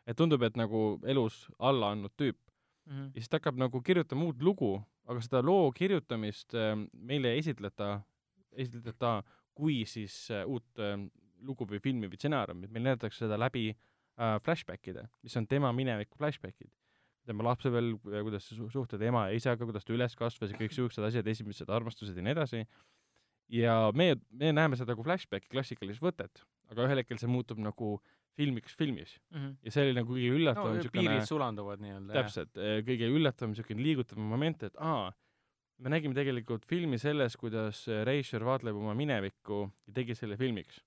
[0.09, 2.39] et tundub, et nagu elus alla andnud tüüp
[2.89, 3.11] Mhm.
[3.13, 4.71] ja siis ta hakkab nagu kirjutama uut lugu,
[5.09, 7.99] aga seda loo kirjutamist äh, meile ei esitleta,
[8.51, 9.19] esitleta
[9.53, 10.97] kui siis äh, uut äh,
[11.45, 13.77] lugu või filmi või stsenaariumit, meil näidatakse seda läbi äh,
[14.43, 16.71] flashbackide, mis on tema mineviku flashbackid.
[17.29, 20.73] tema lapsepõlv, kuidas ta su- suhted ema ja isaga, kuidas ta üles kasvas ja kõik
[20.73, 22.63] siuksed asjad, esimesed armastused ja nii edasi.
[23.49, 26.41] ja meie, me näeme seda kui flashbacki klassikalist võtet,
[26.71, 27.99] aga ühel hetkel see muutub nagu
[28.37, 29.55] filmiks filmis Mhm.
[29.63, 32.13] ja see oli nagu kõige üllatavam no, niisugune piirid sulanduvad nii-öelda.
[32.13, 32.53] täpselt,
[32.87, 35.11] kõige üllatavam niisugune liigutav moment, et aa,
[35.79, 40.81] me nägime tegelikult filmi selles, kuidas reisijal vaatleb oma minevikku ja tegi selle filmiks.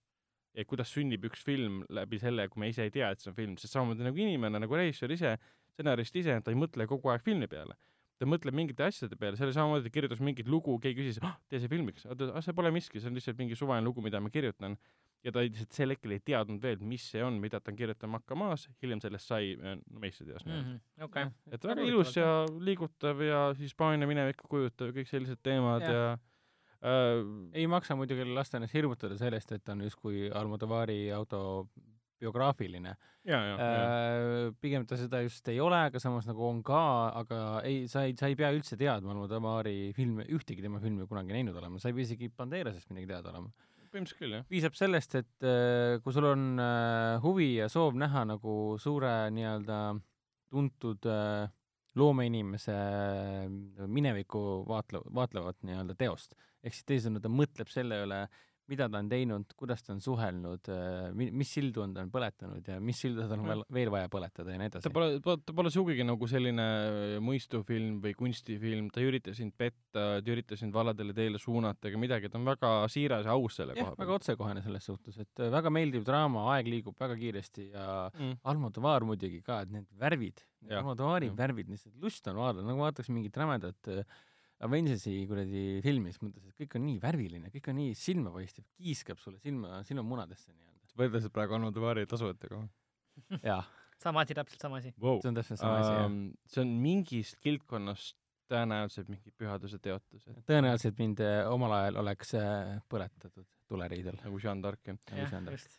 [0.56, 3.36] Ja kuidas sünnib üks film läbi selle, kui me ise ei tea, et see on
[3.36, 5.36] film, sest samamoodi nagu inimene, nagu reisijal ise,
[5.72, 7.78] stsenarist ise, ta ei mõtle kogu aeg filmi peale.
[8.22, 11.32] ta mõtleb mingite asjade peale, see oli samamoodi, ta kirjutas mingit lugu, keegi küsis ah,,
[11.50, 14.30] tee see filmiks, oota, see pole miski, see on lihtsalt mingi suvaline lugu, mida ma
[14.30, 14.76] kirjutan.
[15.22, 18.18] ja ta lihtsalt sel hetkel ei teadnud veel, mis see on, mida ta on kirjutama
[18.18, 20.68] hakkamas, hiljem sellest sai äh, no, meistriteos nii-öelda.
[20.68, 21.04] Mhm.
[21.08, 21.30] okei.
[21.50, 26.06] et väga ilus ja liigutav ja Hispaania minevikku kujutav, kõik sellised teemad ja, ja
[26.82, 27.22] äh,
[27.54, 32.94] ei maksa muidugi lasta ennast hirmutada sellest, et on justkui Almodovari autobiograafiline.
[33.24, 34.52] ja, ja, ja.
[34.60, 36.84] pigem ta seda just ei ole, aga samas nagu on ka,
[37.22, 41.36] aga ei, sa ei, sa ei pea üldse teadma Almodovari filme, ühtegi tema filmi kunagi
[41.36, 43.52] näinud olema, sa ei pea isegi Banderasest midagi teada olema.
[43.92, 44.46] põhimõtteliselt küll jah.
[44.48, 49.82] piisab sellest, et äh, kui sul on äh, huvi ja soov näha nagu suure nii-öelda
[50.52, 51.50] tuntud äh,
[51.94, 58.24] loomeinimese äh, minevikku vaatle-, vaatlevat nii-öelda teost, ehk siis teisisõnu, ta mõtleb selle üle,
[58.70, 60.68] mida ta on teinud, kuidas ta on suhelnud,
[61.18, 64.54] mis sildu on ta on põletanud ja mis sildu tal on veel, veel vaja põletada
[64.54, 64.92] ja nii edasi ta.
[64.94, 66.66] pole, ta pole sugugi nagu selline
[67.24, 71.90] mõistufilm või kunstifilm, ta ei ürita sind petta, ta ei ürita sind valedele teele suunata
[71.90, 75.18] ega midagi, ta on väga siiras ja aus selle jah, koha väga otsekohene selles suhtes,
[75.26, 78.40] et äh, väga meeldiv draama, aeg liigub väga kiiresti ja mm..
[78.52, 83.36] Almodovar muidugi ka, et need värvid, Almodovari värvid, lihtsalt lust on vaadata, nagu vaataks mingit
[83.36, 84.06] rämedat äh,
[84.62, 89.20] Avengersi kuradi filmi, siis mõtles, et kõik on nii värviline, kõik on nii silmapaistev, kiiskab
[89.22, 90.96] sulle silma, silmamunadesse nii-öelda.
[91.02, 93.62] võrdlesid praegu Almodovari tasujatega või jaa,
[94.02, 94.94] sama asi, täpselt sama asi.
[95.02, 95.20] wow.
[95.22, 96.06] see on täpselt sama asi, jah.
[96.06, 96.18] um,?
[96.48, 98.18] see on mingist kildkonnast
[98.52, 104.18] tõenäoliselt mingi pühaduse teotus, et tõenäoliselt mind äh, omal ajal oleks äh, põletatud tuleriidel.
[104.24, 104.98] nagu Jeanne d'Arc jah.
[105.12, 105.78] Nagu jah, just.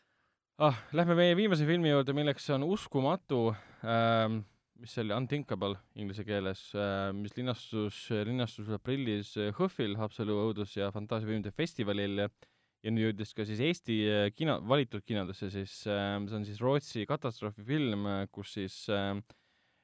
[0.64, 3.46] ah, lähme meie viimase filmi juurde, milleks on Uskumatu
[3.86, 4.42] ähm,,
[4.84, 10.90] mis see oli, Unthinkable inglise keeles äh,, mis linastus, linnastus aprillis HÖFFil, Haapsalu õudus- ja
[10.92, 12.26] fantaasiafilmide festivalil.
[12.84, 16.60] Ja nüüd jõudis ka siis Eesti äh, kino, valitud kinodesse siis äh,, see on siis
[16.60, 19.16] Rootsi katastroofifilm, kus siis äh,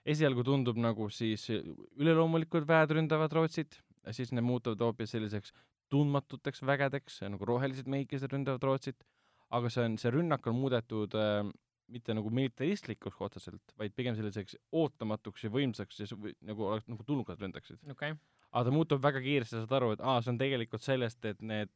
[0.04, 3.80] esialgu tundub nagu siis üleloomulikud väed ründavad Rootsit,
[4.12, 5.56] siis need muutuvad hoopis selliseks
[5.94, 9.08] tundmatuteks vägedeks, nagu rohelised mehikesed ründavad Rootsit,
[9.56, 11.48] aga see on, see rünnak on muudetud äh,
[11.90, 16.08] mitte nagu militaristlikuks otseselt, vaid pigem selliseks ootamatuks ja võimsaks ja
[16.50, 17.80] nagu oleks nagu tulnukad ründaksid.
[17.92, 18.14] okei.
[18.52, 21.70] aga ta muutub väga kiiresti, saad aru, et aa, see on tegelikult sellest, et need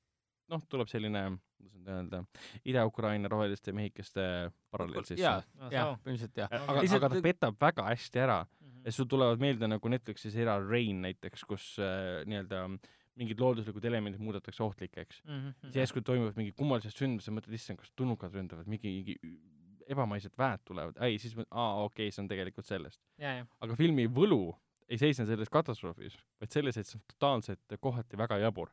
[0.52, 1.22] noh, tuleb selline,
[1.58, 2.20] kuidas nüüd öelda,
[2.68, 4.26] Ida-Ukraina roheliste mehikeste
[4.74, 5.24] paralleel sisse.
[5.26, 6.52] Ah, jah põhimõtteliselt jah.
[6.52, 8.82] aga, Lihtsalt- aga ta petab väga hästi ära Mhm.
[8.86, 12.66] ja sul tulevad meelde nagu Netflixi seriaal Rain näiteks, kus äh, nii-öelda
[13.16, 15.22] mingid looduslikud elemendid muudetakse ohtlikeks.
[15.26, 15.50] Mhm.
[15.70, 19.18] siis järsku toimuvad mingid kummalised sündmused, mõtled, issand, kas tulnukad ründavad, mingi, mingi
[19.92, 23.02] ebamaised väed tulevad, ei, siis mõtled, aa, okei okay,, see on tegelikult sellest.
[23.64, 24.46] aga filmi võlu
[24.90, 28.72] ei seisne selles katastroofis, vaid selles, et see on totaalselt kohati väga jabur.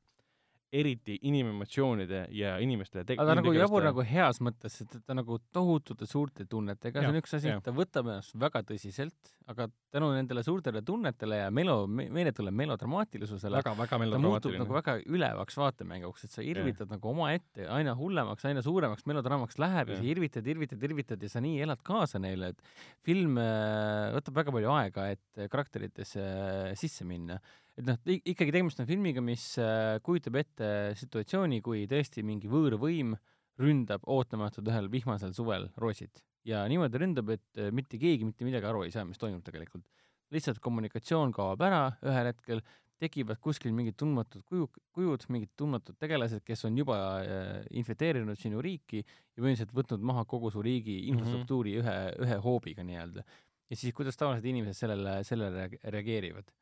[0.73, 3.19] Eriti inimemotsioonide ja inimeste teg-.
[3.19, 7.19] aga ta nagu jabur nagu heas mõttes, et ta nagu tohutute suurte tunnetega, see on
[7.19, 12.53] üks asi ta võtab ennast väga tõsiselt, aga tänu nendele suurtele tunnetele ja melo, meeletule
[12.55, 17.67] melodramaatilisusele väga, väga ta muutub melodramaatiline nagu väga ülevaks vaatemänguks, et sa irvitad nagu omaette
[17.67, 20.05] aina hullemaks, aina suuremaks melodraamaks läheb ja Jah.
[20.05, 22.63] sa irvitad, irvitad, irvitad ja sa nii elad kaasa neile, et
[23.07, 27.41] film äh, võtab väga palju aega, et karakteritesse äh, sisse minna.
[27.81, 30.71] Et noh, ikkagi tegemist on filmiga, mis äh, kujutab ette
[31.01, 33.17] situatsiooni, kui tõesti mingi võõrvõim
[33.61, 38.69] ründab ootamatult ühel vihmasel suvel Rootsit ja niimoodi ründab, et äh, mitte keegi mitte midagi
[38.69, 39.87] aru ei saa, mis toimub tegelikult.
[40.31, 42.61] lihtsalt kommunikatsioon kaob ära ühel hetkel,
[43.01, 48.61] tekivad kuskil mingid tundmatud kuju, kujud, mingid tundmatud tegelased, kes on juba äh, infiltreerinud sinu
[48.65, 51.97] riiki ja põhimõtteliselt võtnud maha kogu su riigi infrastruktuuri ühe,
[52.27, 53.25] ühe hoobiga nii-öelda.
[53.71, 56.53] ja siis, kuidas tavalised inimesed sellele, sellele reage- reageerivad.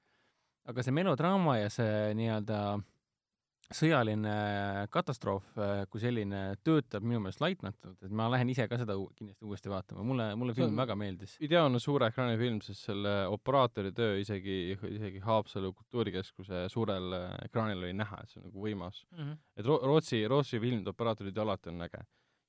[0.69, 2.61] Aga see melodraama ja see nii-öelda
[3.69, 4.31] sõjaline
[4.93, 9.45] katastroof äh, kui selline töötab minu meelest laitmatult, et ma lähen ise ka seda kindlasti
[9.45, 11.35] uuesti vaatama, mulle, mulle film on- väga meeldis.
[11.45, 14.57] ideaalne suure ekraani film, sest selle operaatori töö isegi,
[14.95, 19.03] isegi Haapsalu kultuurikeskuse suurel äh, ekraanil oli näha, et see on nagu võimas.
[19.12, 19.35] Mhm.
[19.61, 22.01] et Ro- Rootsi, Rootsi filmide operaatorid alati on äge.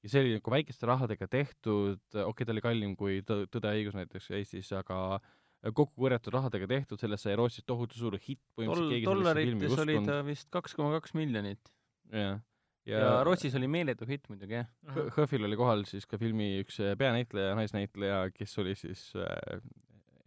[0.04, 3.74] ja see oli nagu väikeste rahadega tehtud, okei okay,, ta oli kallim kui Tõ- Tõde
[3.74, 5.20] ja õigus näiteks Eestis, aga
[5.64, 9.98] kokku korjatud rahadega tehtud, sellest sai Rootsis tohutu suur hitt, põhimõtteliselt Doll- keegi dollarites oli
[10.08, 11.72] ta vist kaks koma kaks miljonit
[12.14, 12.40] jah.
[12.88, 14.70] ja, ja Rootsis oli meeletu hitt muidugi, jah.
[15.18, 19.60] Hõhvil oli kohal siis ka filmi üks äh, peanäitleja, naisnäitleja, kes oli siis äh,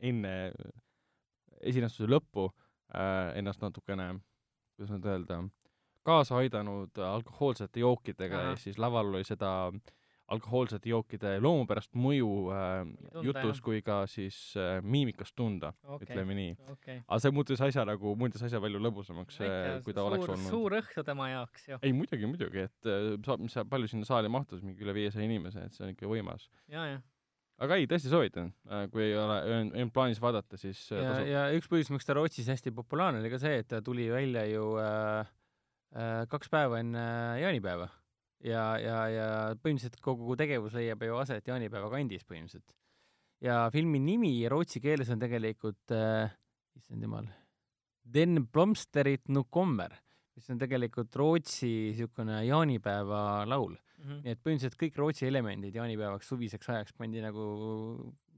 [0.05, 0.37] enne
[1.63, 2.51] esinestuse lõppu
[2.93, 4.13] äh, ennast natukene,
[4.77, 5.41] kuidas nüüd öelda,
[6.05, 8.53] kaasa aidanud alkohoolsete jookidega Ahah.
[8.53, 9.71] ja siis laval oli seda
[10.33, 13.63] alkohoolsete jookide loomupärast mõju äh, Tunda, jutus jah.
[13.67, 16.57] kui ka siis äh, miimikast tunda okay., ütleme nii.
[16.73, 16.99] okei.
[17.05, 19.41] aga see muutis asja nagu, muutis asja palju lõbusamaks,
[19.87, 20.51] kui ta oleks olnud.
[20.51, 21.81] suur õhtu tema jaoks ju.
[21.83, 25.27] ei muidugi, muidugi, et äh, saab, mis sa, palju sinna saali mahtus, mingi üle viiesaja
[25.27, 26.49] inimese, et see on ikka võimas.
[27.63, 28.51] aga ei, tõesti soovitan,
[28.93, 32.17] kui ei ole, ei olnud plaanis vaadata, siis äh, ja, ja üks põhjus, miks ta
[32.19, 35.33] Rootsis hästi populaarne oli ka see, et ta tuli välja ju äh,
[35.95, 37.91] äh, kaks päeva enne äh, jaanipäeva
[38.47, 39.27] ja, ja, ja
[39.63, 42.77] põhimõtteliselt kogu tegevus leiab ju aset jaanipäeva kandis põhimõtteliselt.
[43.43, 46.33] ja filmi nimi rootsi keeles on tegelikult äh,,
[46.79, 47.29] issand jumal,
[48.03, 49.95] Den Blomsterit nu kommer,
[50.35, 53.77] mis on tegelikult Rootsi niisugune jaanipäeva laul.
[54.03, 54.25] Mhm.
[54.25, 57.45] nii et põhimõtteliselt kõik Rootsi elemendid jaanipäevaks suviseks ajaks pandi nagu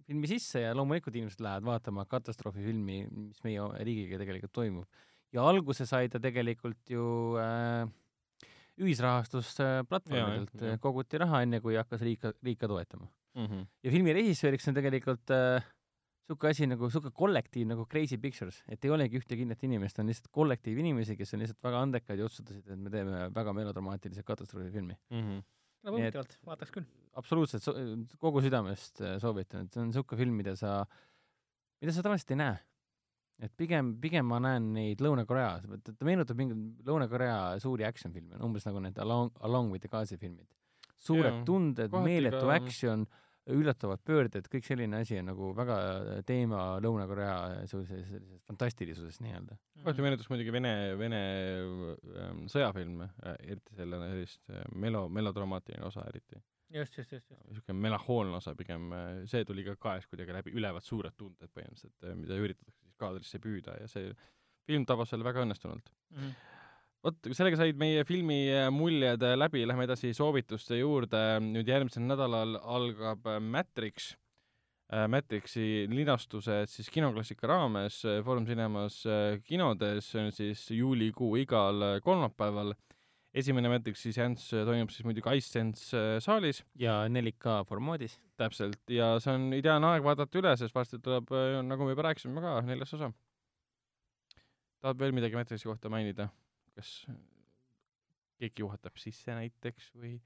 [0.05, 4.85] filmi sisse ja loomulikult inimesed lähevad vaatama katastroofifilmi, mis meie riigiga tegelikult toimub.
[5.33, 7.07] ja alguse sai ta tegelikult ju
[7.41, 7.89] äh,
[8.81, 10.81] ühisrahastusplatvormidelt Jaa, jah.
[10.83, 13.07] koguti raha, enne kui hakkas riik, riik ka toetama.
[13.35, 13.47] mm.
[13.47, 13.67] -hmm.
[13.85, 15.63] ja filmi režissööriks on tegelikult äh,
[16.25, 20.09] sihuke asi nagu, sihuke kollektiiv nagu Crazy Pictures, et ei olegi ühte kindlat inimest, on
[20.09, 24.23] lihtsalt kollektiiv inimesi, kes on lihtsalt väga andekad ja otsustasid, et me teeme väga melodramaatilise
[24.23, 24.97] katastroofifilmi.
[25.11, 25.43] Mm -hmm.
[25.85, 26.87] et- huvitavalt, vaataks küll.
[27.13, 27.75] absoluutselt so
[28.19, 30.87] kogu südamest äh, soovitan, et see on niisugune film, mida sa,
[31.81, 32.57] mida sa tavaliselt ei näe.
[33.43, 38.81] Et pigem, pigem ma näen neid Lõuna-Korea, ta meenutab mingeid Lõuna-Korea suuri action-filme, umbes nagu
[38.85, 40.47] need Along, Along with the Gazi filmid.
[41.05, 43.03] suured Jaa, tunded, meeletu ka- action,
[43.53, 45.75] üllatavad pöörded, kõik selline asi on nagu väga
[46.25, 49.59] teema Lõuna-Korea sellises, sellises fantastilisuses nii-öelda.
[49.83, 51.21] kohati meenutas muidugi Vene, Vene
[51.61, 56.41] ähm, sõjafilme äh,, eriti selle sellist äh, melo, melodramaatiline osa eriti.
[56.73, 57.45] just, just, just, just.
[57.51, 58.89] niisugune melanhoolne osa pigem,
[59.29, 63.89] see tuli ka kaes kuidagi läbi, ülevad suured tunded põhimõtteliselt, mida üritatakse kaadrisse püüda ja
[63.91, 64.11] see
[64.69, 65.93] film tabas selle väga õnnestunult.
[66.15, 66.35] Mhm.
[67.05, 71.25] vot, sellega said meie filmi äh, muljed äh, läbi, lähme edasi soovituste juurde.
[71.45, 74.15] nüüd järgmisel nädalal algab äh, Matrix,
[75.09, 78.99] Matrixi linastused siis kinoklassika raames Foorum Cinemas
[79.43, 82.75] kinodes, see on siis juulikuu igal kolmapäeval.
[83.35, 88.19] Esimene Matrixi seanss äh, toimub siis muidugi iSense äh, saalis, ja 4K formaadis.
[88.39, 91.31] täpselt, ja see on ideaalne aeg vaadata üle, sest varsti tuleb,
[91.67, 93.11] nagu me juba rääkisime ka, neljas osa.
[94.83, 96.31] tahad veel midagi Matrixi kohta mainida?
[96.75, 97.05] kas
[98.43, 100.17] keegi juhatab sisse näiteks või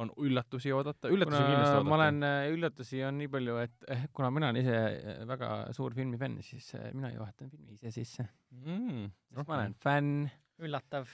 [0.00, 1.10] on üllatusi oodata?
[1.12, 1.88] üllatusi kuna kindlasti oodata.
[1.90, 6.40] ma olen, üllatusi on nii palju, et eh, kuna mina olen ise väga suur filmifänn,
[6.44, 8.28] siis mina juhatan filmi ise sisse.
[8.56, 9.08] mm,.
[9.34, 10.28] sest ma olen fänn,
[10.64, 11.10] üllatav.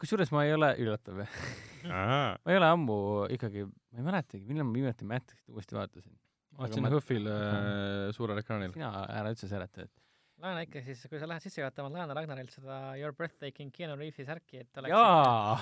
[0.00, 1.38] Kusjuures ma ei ole, üllatav jah,
[1.90, 2.98] ma ei ole ammu
[3.36, 6.14] ikkagi, ma ei mäletagi, millal ma viimati Matrixit uuesti vaatasin.
[6.58, 8.72] vaatasin ma- HÖFFil äh, suurel ekraanil.
[8.76, 9.94] sina ära üldse seleta, et
[10.40, 14.24] laena ikka siis, kui sa lähed sisse juhatama, laena Ragnarilt seda Your Breathtaking Keanu Reavesi
[14.28, 15.58] särki, et oleks jaa,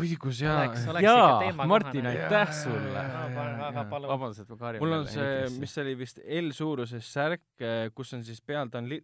[0.00, 1.42] õigus oleks, jaa.
[1.44, 1.66] jaa.
[1.68, 3.02] Martin, aitäh sulle
[4.08, 7.44] vabandust, et ma karjun mul on see, mis see oli vist L-suuruses särk,
[7.96, 9.02] kus on siis peal, ta on li-,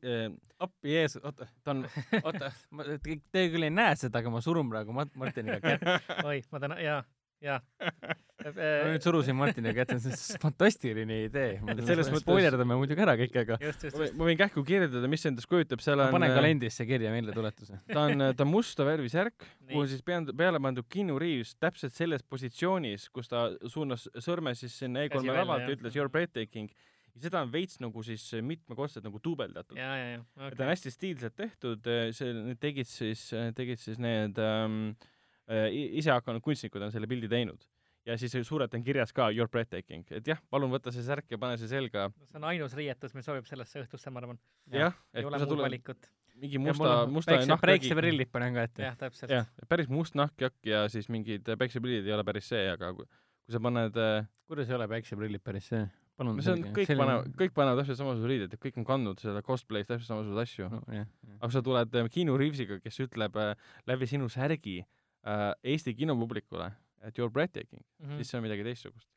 [0.64, 1.84] appi Jeesus, oota, ta on
[2.22, 6.08] oota, ma, te te küll ei näe seda, aga ma surun praegu Mart-, Martiniga kätt.
[6.28, 7.02] oi, ma tänan, jaa,
[7.44, 7.60] jaa.
[8.38, 11.58] ma nüüd surusin Martiniga kätt, see on fantastiline idee.
[11.86, 14.18] Selles mõttes- spoilerdame muidugi ära kõik, aga just, just, ma võin- just.
[14.20, 17.80] ma võin kähku kirjeldada, mis endast kujutab, seal ma on panen kalendrisse kirja meeldetuletuse.
[17.94, 21.56] ta on, ta on musta värvi särk, kuhu on siis peale, peale pandud Keanu Reaves
[21.58, 25.76] täpselt selles positsioonis, kus ta suunas sõrme siis sinna Käsi E3-e välja, lavalt ja jah.
[25.78, 26.70] ütles Your breathtaking.
[27.14, 29.78] ja seda on veits nagu siis mitmekordselt nagu duubeldatud.
[29.78, 33.28] jaa, ta on hästi stiilselt tehtud, see, need tegid siis,
[33.58, 35.14] tegid siis need ähm, äh,
[35.48, 37.66] i- ise hakanud kunstnikud on selle pildi teinud.
[38.08, 41.38] ja siis suurelt on kirjas ka Your breathtaking, et jah, palun võta see särk ja
[41.38, 42.10] pane see selga.
[42.30, 44.40] see on ainus riietus, mis sobib sellesse õhtusse, ma arvan.
[44.72, 46.08] jah, et ei kui ole sa tuled
[46.38, 48.82] mingi musta musta nahkjaki, päikseprillid panen ka ette.
[48.86, 49.32] jah, täpselt.
[49.34, 53.08] jah, päris must nahkjakk ja siis mingid päikseprillid ei ole päris see, aga kui,
[53.44, 55.86] kui sa paned äh, kuidas ei ole päikseprillid päris see?
[56.18, 59.42] palun see on, kõik panevad, kõik panevad täpselt samasuguseid riideid ja kõik on kandnud selle
[59.46, 60.80] cosplay's täpselt samasuguseid asju no..
[60.90, 61.34] jah, jah.
[61.38, 63.52] aga kui sa tuled äh, Keanu Reavesiga, kes ütleb äh,
[63.90, 64.88] läbi sinu särgi äh,
[65.26, 66.70] Eesti kinopublikule,
[67.02, 68.06] et you are breathtaking mm.
[68.06, 68.16] -hmm.
[68.16, 69.08] siis see on midagi teistsugust.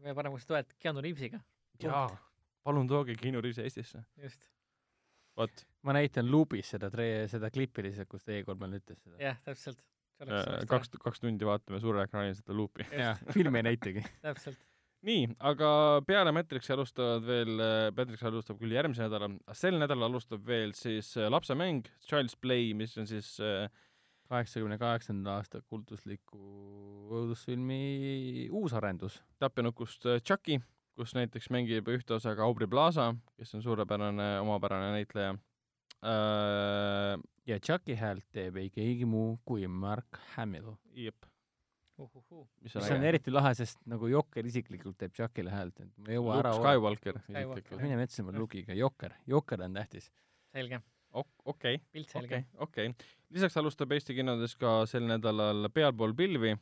[0.00, 1.40] kõige parem, kui sa tuled Keanu Reavesiga.
[1.82, 2.08] jaa,
[2.62, 4.04] palun tooge Keanu Reavesi Eestisse.
[4.22, 4.48] just,
[5.36, 9.16] vot, ma näitan luubis seda tre-, seda klippi lihtsalt, kus teie kolmel ütles seda.
[9.22, 9.82] jah, täpselt.
[10.26, 12.86] äh, kaks, kaks tundi vaatame suurel ekraanil seda luupi.
[12.92, 14.04] jaa, filmi ei näitagi.
[14.26, 14.58] täpselt.
[15.02, 15.68] nii, aga
[16.06, 17.64] peale Matrixi alustavad veel,
[17.96, 22.94] Matrix alustab küll järgmisel nädalal, sel nädalal alustab veel siis äh, lapsemäng Child's Play, mis
[22.98, 23.66] on siis äh,
[24.32, 26.40] kaheksakümne kaheksanda aasta kultusliku
[27.12, 29.20] õudusfilmi uusarendus.
[29.42, 30.60] tapjanukust äh, Chucky,
[30.96, 37.18] kus näiteks mängib ühte osa ka Aubrey Plaza, kes on suurepärane omapärane näitleja äh,.
[37.46, 40.72] ja Chucky häält teeb ei keegi muu kui Mark Hamill.
[40.94, 41.28] jep,
[41.98, 42.46] uhuhuu.
[42.60, 43.12] mis mis on on äge.
[43.12, 46.56] eriti lahe, sest nagu Jokker isiklikult teeb Chuckile häält, et ma ei jõua ära.
[46.56, 47.84] Skywalker isiklikult.
[47.84, 50.08] mine metsa oma Luke'iga, Jokker, Jokker on tähtis.
[50.52, 50.80] selge,
[51.12, 51.80] okei,
[52.14, 52.92] okei, okei.
[53.30, 56.56] lisaks alustab Eesti kinodes ka sel nädalal Pealpool pilvi.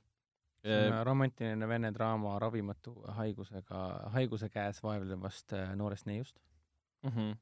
[0.60, 3.85] see on romantiline vene draama ravimatu haigusega,
[4.16, 6.36] haiguse käes vaevlevast äh, noorest neiust.
[7.02, 7.39] Mhm.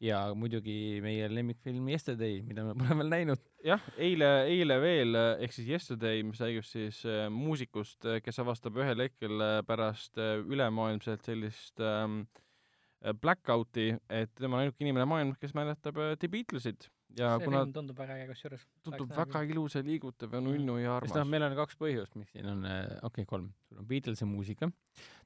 [0.00, 3.42] ja muidugi meie lemmikfilm Yesterday, mida me pole veel näinud.
[3.64, 9.04] jah, eile, eile veel ehk siis Yesterday, mis räägib siis äh, muusikust, kes avastab ühel
[9.06, 12.08] hetkel äh, pärast äh, ülemaailmselt sellist äh,
[13.20, 17.64] blackout'i, et tema on ainuke inimene maailmas, kes mäletab äh, The Beatlesid ja see kuna
[17.64, 18.66] film tundub väga äge kusjuures.
[18.86, 21.26] tundub väga ilus ja liigutav ja nunnu ja noh, armas.
[21.26, 23.48] meil on kaks põhjust, miks siin on, okei okay,, kolm.
[23.68, 24.70] sul on Beatlesi muusika,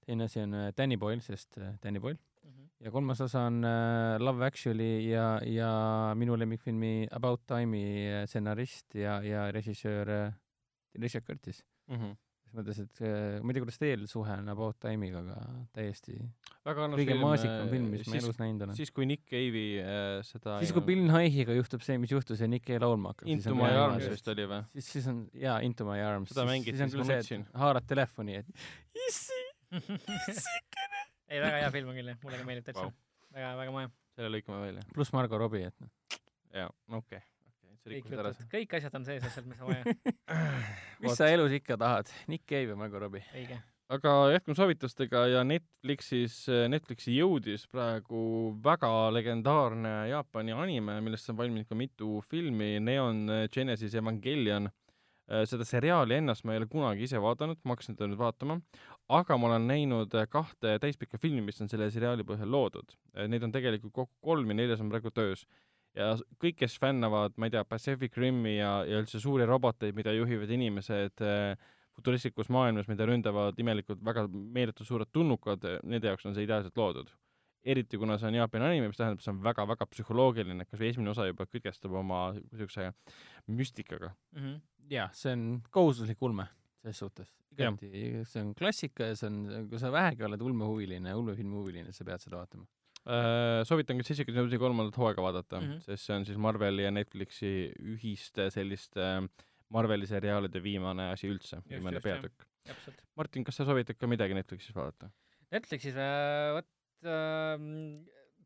[0.06, 2.68] teine asi on äh, Danny Boyle, sest äh, Danny Boyle, Mhm.
[2.84, 5.70] ja kolmas osa on äh, Love Actually ja, ja
[6.14, 10.32] minu lemmikfilmi About Time'i äh, stsenarist ja, ja režissöör äh,
[11.00, 11.64] Richard Curtis.
[11.88, 12.16] Mhm.
[12.54, 16.14] Selles mõttes, et äh, ma ei tea, kuidas teil suhe on About Time'iga, aga täiesti
[16.64, 18.76] väga armas kõige film, maasikam äh, film, mis ma siis- elus näinud olen.
[18.78, 22.48] siis, kui Nick Cave'i äh, seda siis, kui Bill Nighy'ga juhtub see, mis juhtus ja
[22.50, 23.28] Nick Cave laulma hakkab.
[23.34, 24.62] Into My Arms vist oli või?
[24.76, 26.32] siis, siis on jaa, Into My Arms.
[26.32, 27.46] Seda mängiti, siis on siis küll ma see, nutsin.
[27.64, 29.42] haarad telefoni, et issi,
[29.74, 31.04] issikene.
[31.28, 32.96] ei, väga hea film on küll jah, mulle ka meeldib täitsa wow..
[33.34, 33.92] väga, väga moe.
[34.14, 34.88] selle lõikame välja.
[34.94, 36.20] pluss Margo Robbie, et noh.
[36.54, 36.70] jaa,
[37.00, 37.33] okei, okei,
[37.84, 39.94] sa kõik rikkusid ära jutud, kõik asjad on sees asjad, mis on vaja.
[41.04, 43.24] mis sa elus ikka tahad, Nick Cave ja Margo Robbie.
[43.36, 43.58] õige.
[43.94, 46.38] aga jätkame soovitustega ja Netflixis,
[46.72, 53.94] Netflixi jõudis praegu väga legendaarne Jaapani anime, millest on valminud ka mitu filmi, Neon Genesis
[54.00, 54.70] Evangelion.
[55.48, 58.58] seda seriaali ennast ma ei ole kunagi ise vaadanud, ma hakkasin teda nüüd vaatama,
[59.08, 62.92] aga ma olen näinud kahte täispikka filmi, mis on selle seriaali põhjal loodud.
[63.32, 65.46] Neid on tegelikult kokku kolm ja neljas on praegu töös.
[65.94, 66.10] Ja
[66.42, 70.50] kõik, kes fännavad, ma ei tea, Pacific Rimi ja, ja üldse suuri roboteid, mida juhivad
[70.54, 76.46] inimesed äh, futuristlikus maailmas, mida ründavad imelikult väga meeletult suured tulnukad, nende jaoks on see
[76.48, 77.12] ideaalselt loodud.
[77.64, 81.14] eriti kuna see on Jaapani anime, mis tähendab, see on väga-väga psühholoogiline, kas või esimene
[81.14, 82.90] osa juba kütkestab oma niisuguse
[83.48, 84.10] müstikaga.
[84.36, 84.58] Mhm.
[84.90, 86.44] jah, see on kohustuslik ulme
[86.82, 87.32] selles suhtes.
[87.54, 92.04] igati, see on klassika ja see on, kui sa vähegi oled ulmehuviline, ulmefilmi huviline, sa
[92.04, 92.66] pead seda vaatama.
[93.04, 95.66] Äh, soovitan ka Jessica Jonesi kolmandat hooaega vaadata mm.
[95.66, 95.80] -hmm.
[95.84, 97.50] sest see on siis Marveli ja Netflixi
[97.94, 99.28] ühiste selliste
[99.68, 102.46] Marveli seriaalide viimane asi üldse, viimane peatükk.
[103.16, 105.10] Martin, kas sa soovitad ka midagi Netflixis vaadata?
[105.52, 106.70] Netflixis äh, vot
[107.04, 107.58] äh,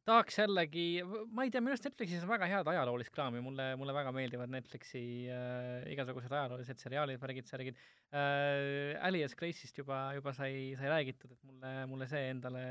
[0.09, 0.87] tahaks jällegi,
[1.31, 4.51] ma ei tea, minu arust Netflixis on väga head ajaloolist kraami, mulle, mulle väga meeldivad
[4.53, 7.78] Netflixi äh, igasugused ajaloolised seriaalid, värgid, särgid
[8.11, 8.97] äh,.
[9.07, 12.65] Alias Grace'ist juba, juba sai, sai räägitud, et mulle, mulle see endale,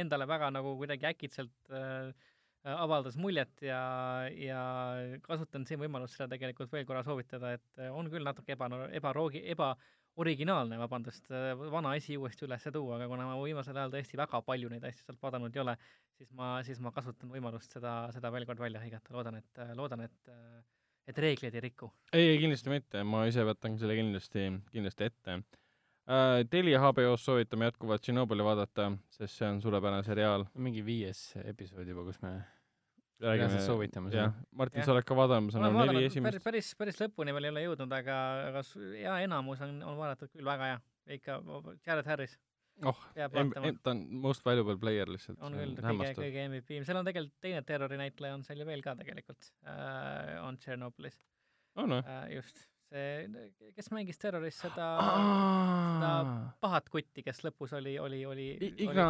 [0.00, 2.10] endale väga nagu kuidagi äkitselt äh,
[2.76, 3.80] avaldas muljet ja,
[4.36, 4.62] ja
[5.24, 8.68] kasutan siin võimalust seda tegelikult veel korra soovitada, et äh, on küll natuke eba,
[9.00, 9.74] ebaroogi, eba
[10.20, 11.30] originaalne, vabandust,
[11.70, 15.06] vana asi uuesti üles tuua, aga kuna ma viimasel ajal tõesti väga palju neid asju
[15.06, 15.76] sealt vaadanud ei ole,
[16.18, 20.04] siis ma, siis ma kasutan võimalust seda, seda veel kord välja hõigata, loodan, et, loodan,
[20.08, 20.34] et
[21.10, 21.88] et reegleid ei riku.
[22.12, 25.38] ei, ei kindlasti mitte, ma ise võtan selle kindlasti, kindlasti ette
[26.10, 26.44] äh,.
[26.50, 30.46] Telia HBO-s soovitame jätkuvalt Tšernobõli vaadata, sest see on suurepärane seriaal.
[30.54, 32.34] mingi viies episood juba, kus me
[33.20, 34.30] räägime Reaalselt soovitame seda.
[34.56, 37.50] Martin, sa oled ka vaadanud, ma saan aru, neli esimest päris, päris, päris lõpuni veel
[37.50, 40.80] ei ole jõudnud, aga, aga hea enamus on, on vaadatud küll väga hea.
[41.16, 41.40] ikka,
[41.86, 42.38] Jared Harris
[42.86, 43.00] oh,
[43.82, 45.40] ta on most valuable player lihtsalt.
[45.44, 48.96] on küll kõige, kõige MVP, seal on tegelikult teine terrorinäitleja on seal ju veel ka
[49.00, 51.18] tegelikult äh,, on Tšernobõlis
[51.80, 52.02] on või?
[52.04, 54.88] äh,, just see, kes mängis terroris seda
[56.62, 58.48] pahat kutti, kes lõpus oli, oli, oli,
[58.82, 59.06] Igna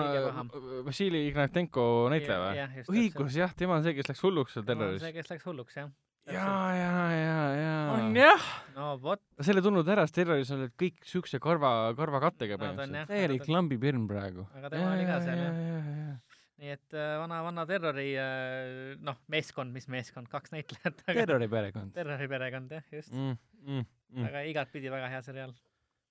[0.86, 2.84] Vassili Ignatenko näitleja või?
[2.96, 5.02] õigus, jah, tema on see, kes läks hulluks seal terroris.
[5.04, 5.92] see, kes läks hulluks, jah.
[6.30, 7.76] ja, ja, ja, ja.
[7.96, 13.14] on jah, no vot, selle tulnud ära, sest terroris olid kõik siukse karva, karvakattega põhimõtteliselt.
[13.14, 14.48] täielik lambipirn praegu.
[14.60, 16.29] aga tema oli ka seal jah.
[16.60, 21.94] Nii et äh, vana, vana terrori äh, noh, meeskond, mis meeskond, kaks näitlejat, aga terroriperekond.
[21.96, 23.12] terroriperekond jah, just.
[23.14, 23.36] mm,.
[23.64, 24.28] Mm, mm.
[24.30, 25.54] aga igatpidi väga hea seriaal.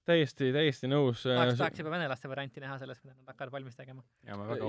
[0.09, 1.23] täiesti, täiesti nõus.
[1.27, 4.03] tahaks, tahaks juba venelaste varianti näha sellest, mida nad hakkavad valmis tegema.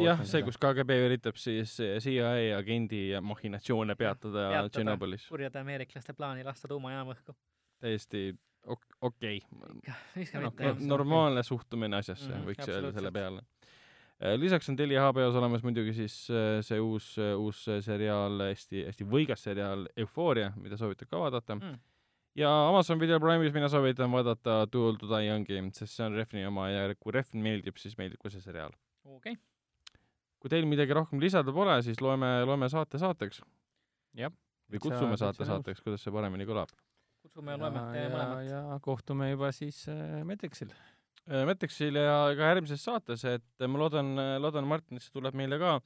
[0.04, 4.74] jah, see, kus KGB üritab siis CIA agendi mahhinatsioone peatada Peatada.
[4.76, 5.26] Tšernobõlis.
[5.32, 7.36] kurjade ameeriklaste plaani lasta tuumajaam õhku.
[7.80, 8.30] täiesti
[8.66, 9.94] ok- okei okay..
[10.14, 10.66] mitte okei.
[10.66, 10.84] jah.
[10.92, 13.44] normaalne suhtumine asjasse mm, Mhm, võiks öelda selle peale.
[14.40, 19.46] Lisaks on Telia HBO-s olemas muidugi siis äh, see uus, uus seriaal, hästi, hästi võigas
[19.46, 21.78] seriaal Euphoria, mida soovitan ka vaadata Mm.
[22.36, 26.14] ja Amazon Video Prime'is mina soovitan vaadata Too Old To Die Young'i, sest see on
[26.18, 28.72] Refni oma ja kui Refn meeldib, siis meeldib ka see seriaal.
[29.04, 29.36] okei,
[30.40, 33.40] kui teil midagi rohkem lisada pole, siis loeme, loeme saate saateks
[34.16, 34.32] Jah.
[34.70, 35.64] või kutsume saate täitsa nõus.
[35.64, 36.68] saateks, kuidas see paremini kõlab.
[37.24, 38.46] kutsume ja loeme, teeme mõlemat.
[38.50, 40.70] ja kohtume juba siis äh, Metexil.
[41.30, 45.76] Metexil ja ka järgmises saates, et ma loodan, loodan Martinisse tuleb meile ka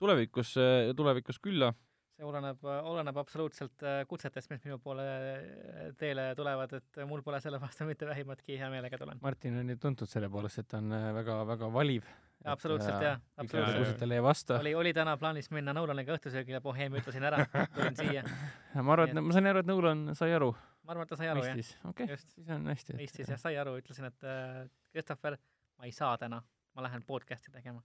[0.00, 0.54] tulevikus,
[0.96, 1.72] tulevikus külla.
[2.18, 7.38] see oleneb, oleneb absoluutselt äh, kutsetest, mis minu poole äh, teele tulevad, et mul pole
[7.44, 9.20] selle vastu mitte vähimatki hea meelega tulen.
[9.22, 12.08] Martin on ju tuntud selle poolest, et ta on äh, väga-väga valiv.
[12.44, 14.00] absoluutselt jah, absoluutselt.
[14.00, 14.58] talle ei vasta.
[14.58, 17.44] oli, oli täna plaanis minna Nolaniga õhtusöögile, Boheemia ütlesin ära,
[17.76, 18.24] tulin siia.
[18.82, 20.50] ma arvan, et ma sain aru, et Nolan sai aru.
[20.88, 21.58] Ma arvan, et ta sai aru jah,
[21.90, 22.96] okei, just, siis on hästi.
[22.96, 25.36] mõistis jah, sai aru, ütlesin, et äh, Christopher,
[25.76, 26.40] ma ei saa täna,
[26.72, 27.82] ma lähen podcast'i tegema.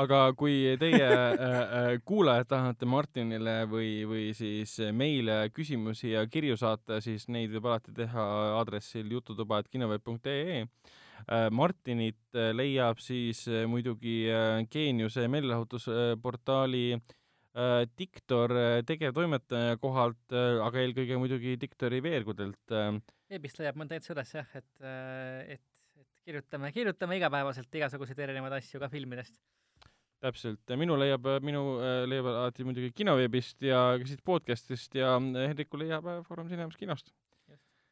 [0.00, 6.56] aga kui teie äh, äh, kuulajad tahate Martinile või, või siis meile küsimusi ja kirju
[6.56, 10.64] saata, siis neid võib alati teha aadressil jututuba.kinoveeb.ee.
[11.54, 14.24] Martinit leiab siis muidugi
[14.72, 17.04] Geeniuse meelelahutusportaali äh,
[17.98, 22.96] Diktor äh, tegevtoimetaja kohalt, aga eelkõige muidugi Diktori veergudelt äh,
[23.34, 24.70] veebist leiab mõnda üles jah, et,
[25.56, 25.64] et,
[26.00, 29.36] et kirjutame, kirjutame igapäevaselt igasuguseid erinevaid asju ka filmidest.
[30.24, 35.80] täpselt, minu leiab, minu äh, leiab alati muidugi kinoveebist ja siit podcast'ist ja äh, Hendriku
[35.80, 37.12] leiab äh, Foorum Cinemas kinost.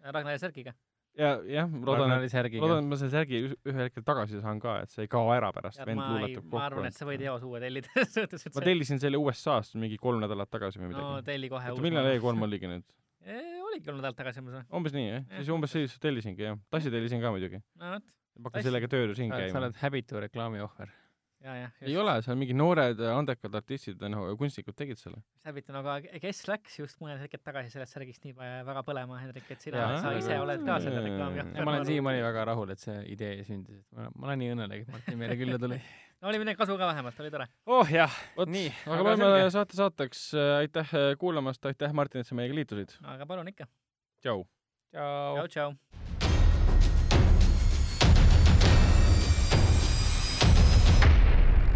[0.03, 0.73] Ragnar ja Sergiga.
[1.19, 2.15] Ja jah, ma loodan,
[2.63, 5.51] loodan, et ma selle särgi ühel hetkel tagasi saan ka, et see ei kao ära
[5.55, 7.05] pärast, vend ma ei, luuletab ma arvan, et kokku.
[7.05, 10.51] sa võid eos uue tellida, selles suhtes, et ma tellisin selle USA-st mingi kolm nädalat
[10.53, 11.27] tagasi või no midagi.
[11.29, 12.89] telli kohe oota, millal E3 oligi nüüd?
[13.69, 14.65] oligi kolm nädalat tagasi umbes või?
[14.81, 15.29] umbes nii, jah?
[15.37, 16.59] Siis umbes siis tellisingi, jah.
[16.73, 17.61] tassi tellisin ka muidugi.
[17.83, 19.63] no vot, hakkan sellega tööl siin sa käima.
[19.63, 20.93] oled häbitu reklaami ohver.
[21.43, 25.21] Ei ole, seal mingid noored äh, andekad artistid, noh, kunstnikud tegid selle.
[25.47, 29.65] häbitan, aga kes läks just mõned hetked tagasi sellest särgist nii väga põlema, Hendrik, et
[29.65, 32.83] sina sa ise oled ka selle reklaami Ja ja ma olen siiamaani väga rahul, et
[32.83, 35.81] see idee sündis, et ma olen nii õnnelik, et Martin meile külla tuli.
[36.23, 37.49] no oli midagi kasu ka vähemalt, oli tore.
[37.67, 40.25] oh jah, vot, nii, aga loeme saate saateks,
[40.63, 42.99] aitäh äh, kuulamast, aitäh, Martin, et sa meiega liitusid.
[43.17, 43.71] aga palun ikka.
[44.23, 44.47] tšau.
[44.95, 46.12] tšau, tšau.